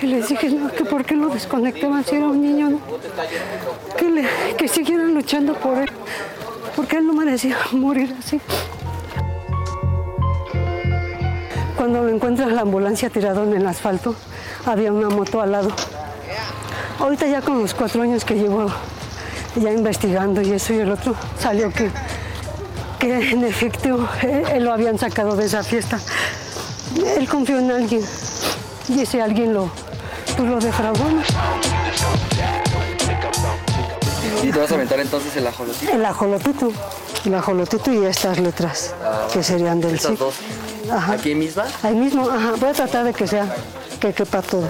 y 0.00 0.06
les 0.06 0.28
dije, 0.28 0.48
no, 0.50 0.70
que 0.70 0.84
por 0.84 1.04
qué 1.04 1.16
lo 1.16 1.28
desconectaban 1.28 2.04
si 2.04 2.16
era 2.16 2.26
un 2.26 2.40
niño. 2.40 2.80
Que, 3.96 4.08
le- 4.10 4.28
que 4.56 4.68
siguieran 4.68 5.14
luchando 5.14 5.54
por 5.54 5.78
él, 5.78 5.90
porque 6.76 6.96
él 6.98 7.06
no 7.06 7.12
merecía 7.14 7.56
morir 7.72 8.14
así. 8.18 8.40
Cuando 11.76 12.02
lo 12.02 12.08
encuentras 12.08 12.52
la 12.52 12.62
ambulancia 12.62 13.08
tirado 13.10 13.44
en 13.44 13.54
el 13.54 13.66
asfalto, 13.66 14.14
había 14.66 14.92
una 14.92 15.08
moto 15.08 15.40
al 15.40 15.52
lado. 15.52 15.70
Ahorita 16.98 17.26
ya 17.26 17.40
con 17.42 17.60
los 17.60 17.74
cuatro 17.74 18.02
años 18.02 18.24
que 18.24 18.34
llevo 18.34 18.66
ya 19.56 19.72
investigando 19.72 20.40
y 20.42 20.52
eso 20.52 20.72
y 20.74 20.78
el 20.78 20.90
otro, 20.90 21.14
salió 21.38 21.70
que, 21.72 21.90
que 22.98 23.30
en 23.30 23.44
efecto 23.44 24.08
él, 24.22 24.42
él 24.52 24.64
lo 24.64 24.72
habían 24.72 24.98
sacado 24.98 25.36
de 25.36 25.46
esa 25.46 25.62
fiesta. 25.62 25.98
Él 27.04 27.28
confió 27.28 27.58
en 27.58 27.70
alguien 27.70 28.02
y 28.88 29.00
ese 29.00 29.20
alguien 29.22 29.52
lo, 29.54 29.70
pues 30.36 30.48
lo 30.48 30.58
defraudó. 30.58 31.04
¿Y 34.42 34.50
te 34.50 34.58
vas 34.58 34.70
a 34.70 34.74
aventar 34.74 35.00
entonces 35.00 35.36
el 35.36 35.46
ajolotito? 35.46 35.92
El 35.92 36.04
ajolotito, 36.04 36.72
el 37.24 37.34
ajolotito 37.34 37.92
y 37.92 38.04
estas 38.06 38.38
letras 38.38 38.94
que 39.32 39.42
serían 39.42 39.80
del 39.80 39.94
Estas 39.96 40.12
sí. 40.12 40.16
dos. 40.16 40.34
Ajá. 40.90 41.12
¿Aquí 41.14 41.34
misma? 41.34 41.64
Ahí 41.82 41.94
mismo, 41.94 42.28
ajá. 42.30 42.52
Voy 42.58 42.70
a 42.70 42.72
tratar 42.72 43.04
de 43.04 43.12
que 43.12 43.26
sea, 43.26 43.46
que 44.00 44.12
quepa 44.12 44.40
todo. 44.42 44.68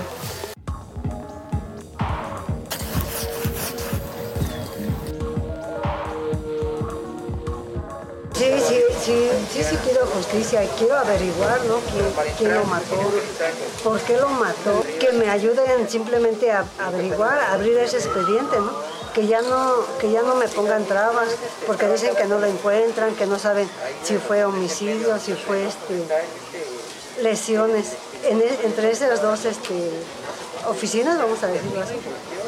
Sí, 9.69 9.77
quiero 9.85 10.07
justicia 10.07 10.62
quiero 10.78 10.97
averiguar, 10.97 11.65
¿no? 11.65 11.77
¿Quién, 11.90 12.35
quién 12.36 12.55
lo 12.55 12.65
mató? 12.65 12.97
¿Por 13.85 14.01
qué 14.01 14.16
lo 14.16 14.28
mató? 14.28 14.82
¿Qué 14.82 14.99
que 15.09 15.12
me 15.12 15.31
ayuden 15.31 15.89
simplemente 15.89 16.51
a 16.53 16.65
averiguar, 16.78 17.39
a 17.39 17.53
abrir 17.55 17.78
ese 17.78 17.97
expediente, 17.97 18.57
¿no? 18.59 18.73
Que 19.15 19.27
ya 19.27 19.43
no, 19.43 19.74
que 19.99 20.11
ya 20.11 20.23
no 20.23 20.35
me 20.35 20.49
pongan 20.49 20.85
trabas, 20.85 21.28
porque 21.66 21.89
dicen 21.89 22.15
que 22.15 22.24
no 22.24 22.39
lo 22.39 22.47
encuentran, 22.47 23.15
que 23.15 23.27
no 23.27 23.39
saben 23.39 23.69
si 24.05 24.16
fue 24.19 24.45
homicidio, 24.45 25.19
si 25.19 25.32
fue 25.35 25.66
este, 25.66 26.05
lesiones. 27.23 27.95
En 28.24 28.40
e- 28.40 28.59
entre 28.65 28.90
esas 28.90 29.23
dos 29.23 29.45
este, 29.45 29.74
oficinas, 30.69 31.19
vamos 31.19 31.43
a 31.43 31.47
decirlo 31.47 31.81
así, 31.82 31.95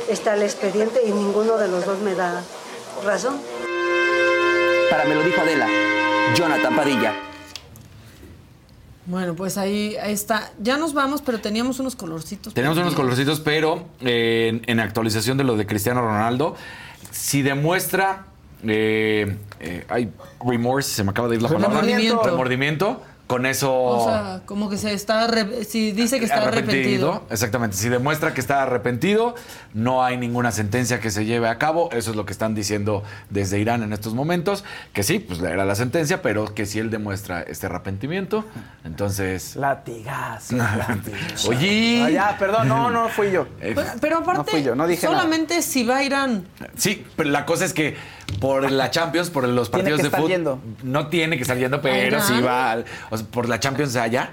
está 0.08 0.34
el 0.34 0.42
expediente 0.42 1.02
y 1.04 1.12
ninguno 1.12 1.56
de 1.56 1.68
los 1.68 1.86
dos 1.86 1.98
me 2.00 2.14
da 2.14 2.42
razón. 3.04 3.40
Para 4.90 5.04
me 5.04 5.14
lo 5.14 5.22
dijo 5.22 5.40
Adela, 5.40 5.66
Jonathan 6.36 6.76
Padilla. 6.76 7.14
Bueno, 9.06 9.34
pues 9.34 9.58
ahí, 9.58 9.96
ahí 9.96 10.12
está. 10.12 10.52
Ya 10.60 10.76
nos 10.76 10.94
vamos, 10.94 11.20
pero 11.22 11.40
teníamos 11.40 11.80
unos 11.80 11.96
colorcitos. 11.96 12.54
Tenemos 12.54 12.78
unos 12.78 12.94
colorcitos, 12.94 13.40
pero 13.40 13.86
eh, 14.00 14.48
en, 14.48 14.62
en 14.66 14.80
actualización 14.80 15.36
de 15.36 15.44
lo 15.44 15.56
de 15.56 15.66
Cristiano 15.66 16.00
Ronaldo, 16.02 16.54
si 17.10 17.42
demuestra. 17.42 18.26
Eh, 18.62 19.38
eh, 19.60 19.86
hay 19.88 20.12
remorse, 20.44 20.90
se 20.90 21.02
me 21.02 21.10
acaba 21.10 21.28
de 21.28 21.36
ir 21.36 21.42
la 21.42 21.48
palabra. 21.48 21.80
Remordimiento. 21.80 22.22
Remordimiento. 22.22 23.02
Con 23.30 23.46
eso. 23.46 23.72
O 23.72 24.04
sea, 24.08 24.40
como 24.44 24.68
que 24.68 24.76
se 24.76 24.92
está. 24.92 25.30
Si 25.64 25.92
dice 25.92 26.18
que 26.18 26.24
está 26.24 26.42
arrepentido. 26.48 27.22
Exactamente. 27.30 27.76
Si 27.76 27.88
demuestra 27.88 28.34
que 28.34 28.40
está 28.40 28.64
arrepentido, 28.64 29.36
no 29.72 30.02
hay 30.02 30.16
ninguna 30.16 30.50
sentencia 30.50 30.98
que 30.98 31.12
se 31.12 31.24
lleve 31.24 31.46
a 31.48 31.56
cabo. 31.56 31.90
Eso 31.92 32.10
es 32.10 32.16
lo 32.16 32.26
que 32.26 32.32
están 32.32 32.56
diciendo 32.56 33.04
desde 33.28 33.60
Irán 33.60 33.84
en 33.84 33.92
estos 33.92 34.14
momentos. 34.14 34.64
Que 34.92 35.04
sí, 35.04 35.20
pues 35.20 35.38
era 35.40 35.64
la 35.64 35.76
sentencia, 35.76 36.22
pero 36.22 36.52
que 36.56 36.66
si 36.66 36.80
él 36.80 36.90
demuestra 36.90 37.42
este 37.42 37.66
arrepentimiento, 37.66 38.44
entonces. 38.84 39.54
Latigazo. 39.54 40.56
latigazo. 40.56 41.50
Oye. 41.50 42.02
Ah, 42.04 42.10
ya, 42.10 42.36
perdón, 42.36 42.66
no, 42.66 42.90
no 42.90 43.08
fui 43.10 43.30
yo. 43.30 43.46
Eh, 43.60 43.74
Pero, 43.76 43.88
pero 44.00 44.18
aparte, 44.18 44.38
No 44.38 44.44
fui 44.44 44.62
yo, 44.64 44.74
no 44.74 44.88
dije 44.88 45.06
nada. 45.06 45.18
solamente 45.18 45.62
si 45.62 45.84
va 45.84 45.98
a 45.98 46.02
Irán. 46.02 46.48
Sí, 46.76 47.06
pero 47.14 47.30
la 47.30 47.46
cosa 47.46 47.64
es 47.64 47.72
que 47.72 47.96
por 48.40 48.70
la 48.70 48.90
Champions, 48.90 49.28
por 49.30 49.46
los 49.46 49.70
Tiene 49.70 49.90
partidos 49.90 50.00
que 50.10 50.16
de 50.16 50.38
fútbol, 50.40 50.60
no 50.82 51.08
tiene 51.08 51.36
que 51.36 51.42
estar 51.42 51.56
yendo, 51.58 51.80
pero 51.80 52.20
sí 52.20 52.40
va. 52.40 52.70
al- 52.72 52.84
o 53.10 53.16
sea, 53.16 53.19
por 53.22 53.48
la 53.48 53.60
Champions 53.60 53.92
de 53.92 54.00
allá, 54.00 54.30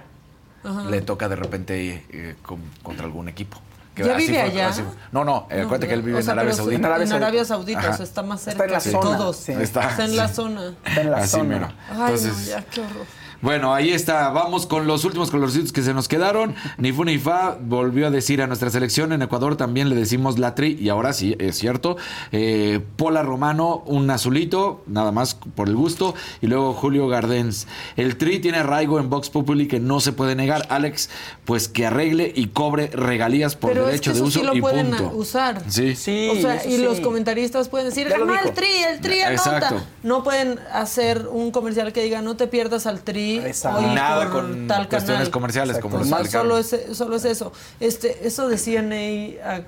Ajá. 0.64 0.84
le 0.90 1.02
toca 1.02 1.28
de 1.30 1.36
repente 1.36 2.06
eh, 2.10 2.36
con- 2.42 2.62
contra 2.84 3.06
algún 3.06 3.28
equipo. 3.30 3.58
Que 3.96 4.04
¿Ya 4.04 4.16
así 4.16 4.28
vive 4.28 4.40
fue- 4.40 4.50
allá? 4.52 4.74
fue. 4.74 4.84
no, 5.12 5.26
no, 5.26 5.48
eh, 5.50 5.58
No, 5.58 5.64
acuérdate 5.66 5.88
que 5.88 5.94
él 5.96 6.02
vive 6.04 6.20
o 6.20 6.22
sea, 6.22 6.34
en 6.34 6.40
Arabia 6.40 6.52
pero 6.54 6.64
Saudita. 6.64 6.78
En 6.78 7.14
Arabia 7.14 7.46
Saudita, 7.46 7.90
o 7.90 7.94
sea, 7.96 8.06
está 8.06 8.22
más 8.24 8.40
Está 8.42 8.52
cerca 8.52 8.66
en 8.66 8.72
la 8.74 8.80
que 8.80 8.92
zona, 8.92 9.02
todos. 9.18 9.38
sí. 9.38 9.52
Está, 9.54 9.90
Está 9.90 10.04
en 10.06 10.12
sí. 10.12 10.16
la 10.18 10.28
zona. 10.28 10.74
Está 10.86 11.02
en 11.02 11.12
la 11.12 11.18
Así 11.18 11.28
zona. 11.30 11.44
mero. 11.46 11.68
Ay, 11.90 11.96
Entonces, 12.14 12.34
no, 12.38 12.46
ya, 12.46 12.66
qué 12.66 12.82
horror. 12.82 13.06
Bueno, 13.42 13.74
ahí 13.74 13.92
está. 13.92 14.30
Vamos 14.30 14.66
con 14.66 14.88
los 14.88 15.06
últimos 15.06 15.30
colorcitos 15.30 15.72
que 15.72 15.84
se 15.84 15.94
nos 15.94 16.08
quedaron. 16.08 16.56
Ni 16.78 16.92
fu 16.92 17.04
ni 17.06 17.18
fa 17.20 17.58
volvió 17.62 18.08
a 18.08 18.10
decir 18.12 18.42
a 18.42 18.48
nuestra 18.48 18.70
selección. 18.70 19.12
En 19.14 19.22
Ecuador 19.22 19.56
también 19.58 19.90
le 19.90 19.96
decimos 19.96 20.40
la 20.40 20.56
tri. 20.56 20.76
Y 20.80 20.90
ahora 20.90 21.14
sí, 21.14 21.36
es 21.40 21.58
cierto. 21.58 21.98
Eh, 22.32 22.80
Pola 22.96 23.22
Romano, 23.22 23.84
un 23.86 24.10
azulito, 24.10 24.84
nada 24.88 25.12
más 25.12 25.36
por 25.56 25.68
el 25.68 25.76
gusto. 25.76 26.16
Y 26.42 26.48
luego 26.48 26.74
Julio 26.74 27.08
Gardens. 27.08 27.68
El 27.96 28.18
tri 28.18 28.40
tiene 28.40 28.58
arraigo 28.58 29.00
en 29.00 29.10
Vox 29.10 29.30
Populi 29.30 29.68
que 29.68 29.80
no 29.80 30.00
se 30.00 30.14
puede 30.14 30.36
negar. 30.36 30.66
Alex, 30.70 31.10
pues 31.46 31.68
que 31.68 31.86
arregle 31.86 32.32
y 32.36 32.48
cobre 32.48 32.88
regalías 32.88 33.56
por 33.56 33.70
Pero 33.72 33.84
es 33.84 33.88
derecho 34.02 34.12
que 34.12 34.20
de 34.20 34.20
eso 34.20 34.28
uso 34.30 34.40
sí 34.40 34.46
lo 34.46 34.56
y 34.56 34.62
pueden 34.62 34.88
punto. 34.90 35.12
usar. 35.16 35.62
Sí. 35.68 35.96
Sí, 35.96 36.30
o 36.32 36.42
sea, 36.42 36.66
y 36.66 36.78
sí. 36.78 36.82
los 36.84 37.00
comentaristas 37.02 37.70
pueden 37.70 37.90
decir, 37.90 38.08
Ya 38.10 38.18
lo 38.18 38.26
"Jamás 38.26 38.42
dijo. 38.44 38.50
el 38.50 38.56
tri, 38.56 38.68
el 38.94 39.00
tri 39.00 39.22
anota. 39.22 39.34
Exacto. 39.58 39.82
No 40.04 40.24
pueden 40.24 40.60
hacer 40.74 41.28
un 41.32 41.52
comercial 41.52 41.94
que 41.94 42.02
diga, 42.04 42.22
no 42.22 42.36
te 42.36 42.48
pierdas 42.48 42.88
al 42.88 43.02
tri 43.02 43.27
Exacto. 43.36 43.80
hoy 43.80 43.94
Nada 43.96 44.24
por 44.24 44.32
con 44.32 44.68
tal 44.68 44.88
cuestiones 44.88 45.20
canal". 45.20 45.32
comerciales 45.32 45.76
Exacto. 45.78 45.98
como 45.98 46.26
solo 46.26 46.58
es, 46.58 46.76
solo 46.94 47.16
es 47.18 47.26
eso. 47.26 47.52
Este, 47.80 48.28
eso 48.28 48.48
de 48.48 48.58
CNA 48.58 49.44
ha 49.56 49.62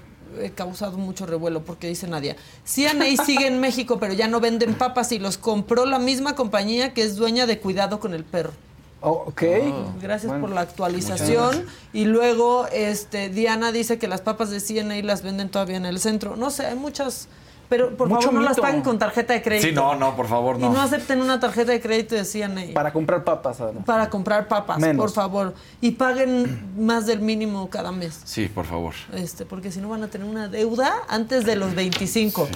causado 0.56 0.98
mucho 0.98 1.26
revuelo 1.26 1.61
porque 1.64 1.88
dice 1.88 2.07
Nadia, 2.07 2.36
CNA 2.64 3.06
sigue 3.26 3.48
en 3.48 3.60
México 3.60 3.99
pero 3.99 4.14
ya 4.14 4.27
no 4.27 4.40
venden 4.40 4.76
papas 4.76 5.11
y 5.11 5.19
los 5.19 5.38
compró 5.38 5.86
la 5.86 5.99
misma 5.99 6.36
compañía 6.36 6.94
que 6.94 7.02
es 7.03 7.15
dueña 7.15 7.45
de 7.48 7.60
Cuidado 7.60 7.99
con 7.99 8.14
el 8.14 8.23
Perro. 8.23 8.52
Oh, 9.02 9.23
ok. 9.27 9.44
Gracias 10.02 10.30
Bueno, 10.30 10.41
por 10.48 10.53
la 10.53 10.61
actualización. 10.61 11.65
Y 11.94 12.03
luego 12.06 12.68
este 12.68 13.30
Diana 13.30 13.72
dice 13.72 13.98
que 13.98 14.07
las 14.10 14.19
papas 14.22 14.49
de 14.49 14.60
CNA 14.60 15.02
las 15.03 15.22
venden 15.23 15.49
todavía 15.49 15.77
en 15.77 15.86
el 15.86 15.99
centro. 15.99 16.36
No 16.36 16.49
sé, 16.52 16.65
hay 16.65 16.76
muchas, 16.76 17.27
pero 17.70 17.96
por 17.96 18.10
Mucho 18.10 18.24
favor 18.24 18.34
no 18.41 18.41
las 18.41 18.60
paguen 18.60 18.82
con 18.82 18.98
tarjeta 18.98 19.34
de 19.34 19.41
crédito. 19.44 19.68
Sí, 19.68 19.74
no, 19.74 19.96
no, 19.96 20.16
por 20.16 20.28
favor, 20.28 20.58
Y 20.58 20.62
no. 20.62 20.74
no 20.74 20.82
acepten 20.82 21.22
una 21.22 21.40
tarjeta 21.40 21.72
de 21.72 21.80
crédito 21.80 22.16
de 22.16 22.26
CNA 22.26 22.74
Para 22.74 22.91
comprar 22.91 23.24
papas. 23.24 23.62
además. 23.62 23.86
para 23.86 24.10
comprar 24.10 24.48
papas, 24.48 24.80
Menos. 24.80 24.98
por 25.04 25.12
favor. 25.12 25.54
Y 25.80 25.91
paguen 25.91 26.74
más 26.78 27.06
del 27.06 27.22
mínimo 27.22 27.70
cada 27.70 27.91
mes. 27.91 28.20
Sí, 28.26 28.48
por 28.48 28.66
favor. 28.66 28.94
Este, 29.14 29.46
porque 29.46 29.72
si 29.72 29.80
no 29.80 29.88
van 29.90 30.04
a 30.04 30.08
tener 30.08 30.28
una 30.28 30.48
deuda 30.48 30.94
antes 31.08 31.46
de 31.46 31.56
los 31.56 31.76
25. 31.76 32.50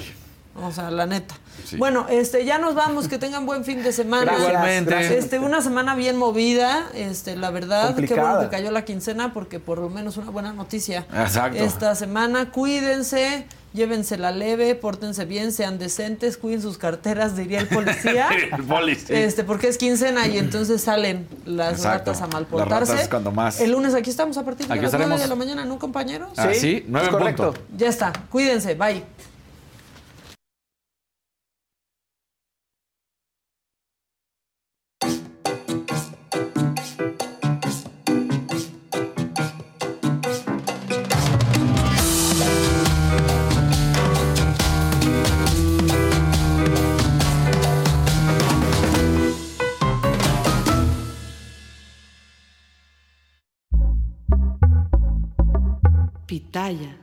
O 0.56 0.72
sea, 0.72 0.92
la 0.92 1.08
neta. 1.08 1.34
Sí. 1.66 1.78
Bueno, 1.78 2.06
este, 2.10 2.46
ya 2.46 2.60
nos 2.60 2.76
vamos, 2.76 3.08
que 3.08 3.18
tengan 3.18 3.46
buen 3.48 3.66
fin 3.66 3.82
de 3.82 3.92
semana. 3.92 4.26
Gracias, 4.26 4.50
Igualmente. 4.50 4.92
gracias. 4.92 5.12
Este, 5.24 5.40
una 5.40 5.62
semana 5.62 5.96
bien 5.96 6.16
movida, 6.18 6.90
este, 6.94 7.36
la 7.36 7.50
verdad, 7.50 7.96
qué 7.96 8.14
bueno 8.14 8.40
que 8.42 8.50
cayó 8.50 8.70
la 8.70 8.86
quincena 8.86 9.34
porque 9.34 9.60
por 9.60 9.80
lo 9.80 9.90
menos 9.90 10.18
una 10.18 10.30
buena 10.30 10.54
noticia. 10.54 11.08
Exacto. 11.12 11.58
Esta 11.58 11.96
semana, 11.96 12.52
cuídense, 12.52 13.48
llévensela 13.74 14.30
leve, 14.32 14.76
pórtense 14.76 15.26
bien, 15.26 15.52
sean 15.52 15.80
decentes, 15.80 16.38
cuiden 16.38 16.62
sus 16.62 16.78
carteras, 16.78 17.36
diría 17.36 17.60
el 17.60 17.68
policía. 17.68 18.30
El 18.56 18.64
poli, 18.64 18.94
sí. 18.96 19.06
Este, 19.14 19.44
porque 19.44 19.68
es 19.70 19.80
quincena 19.80 20.28
y 20.28 20.38
entonces 20.38 20.82
salen 20.82 21.28
las 21.46 21.78
Exacto. 21.78 22.12
ratas 22.12 22.18
a 22.22 22.26
Las 22.26 22.34
malportarse. 22.34 22.92
ratas 22.94 23.08
cuando 23.10 23.32
más. 23.32 23.60
El 23.60 23.72
lunes 23.72 23.96
aquí 23.96 24.12
estamos 24.12 24.38
a 24.38 24.44
partir 24.46 24.68
de 24.68 24.74
Aquí 24.74 24.84
las 24.84 24.94
9 24.94 25.18
de 25.18 25.28
la 25.28 25.36
mañana, 25.36 25.66
¿no, 25.66 25.80
compañeros? 25.80 26.30
Ah, 26.38 26.50
Sí, 26.54 26.60
sí, 26.60 26.86
nueve 26.88 27.08
es 27.08 27.14
en 27.14 27.20
correcto. 27.20 27.44
punto. 27.54 27.62
Ya 27.76 27.88
está, 27.90 28.14
cuídense, 28.30 28.76
bye. 28.76 29.04
Pitaya. 56.54 57.03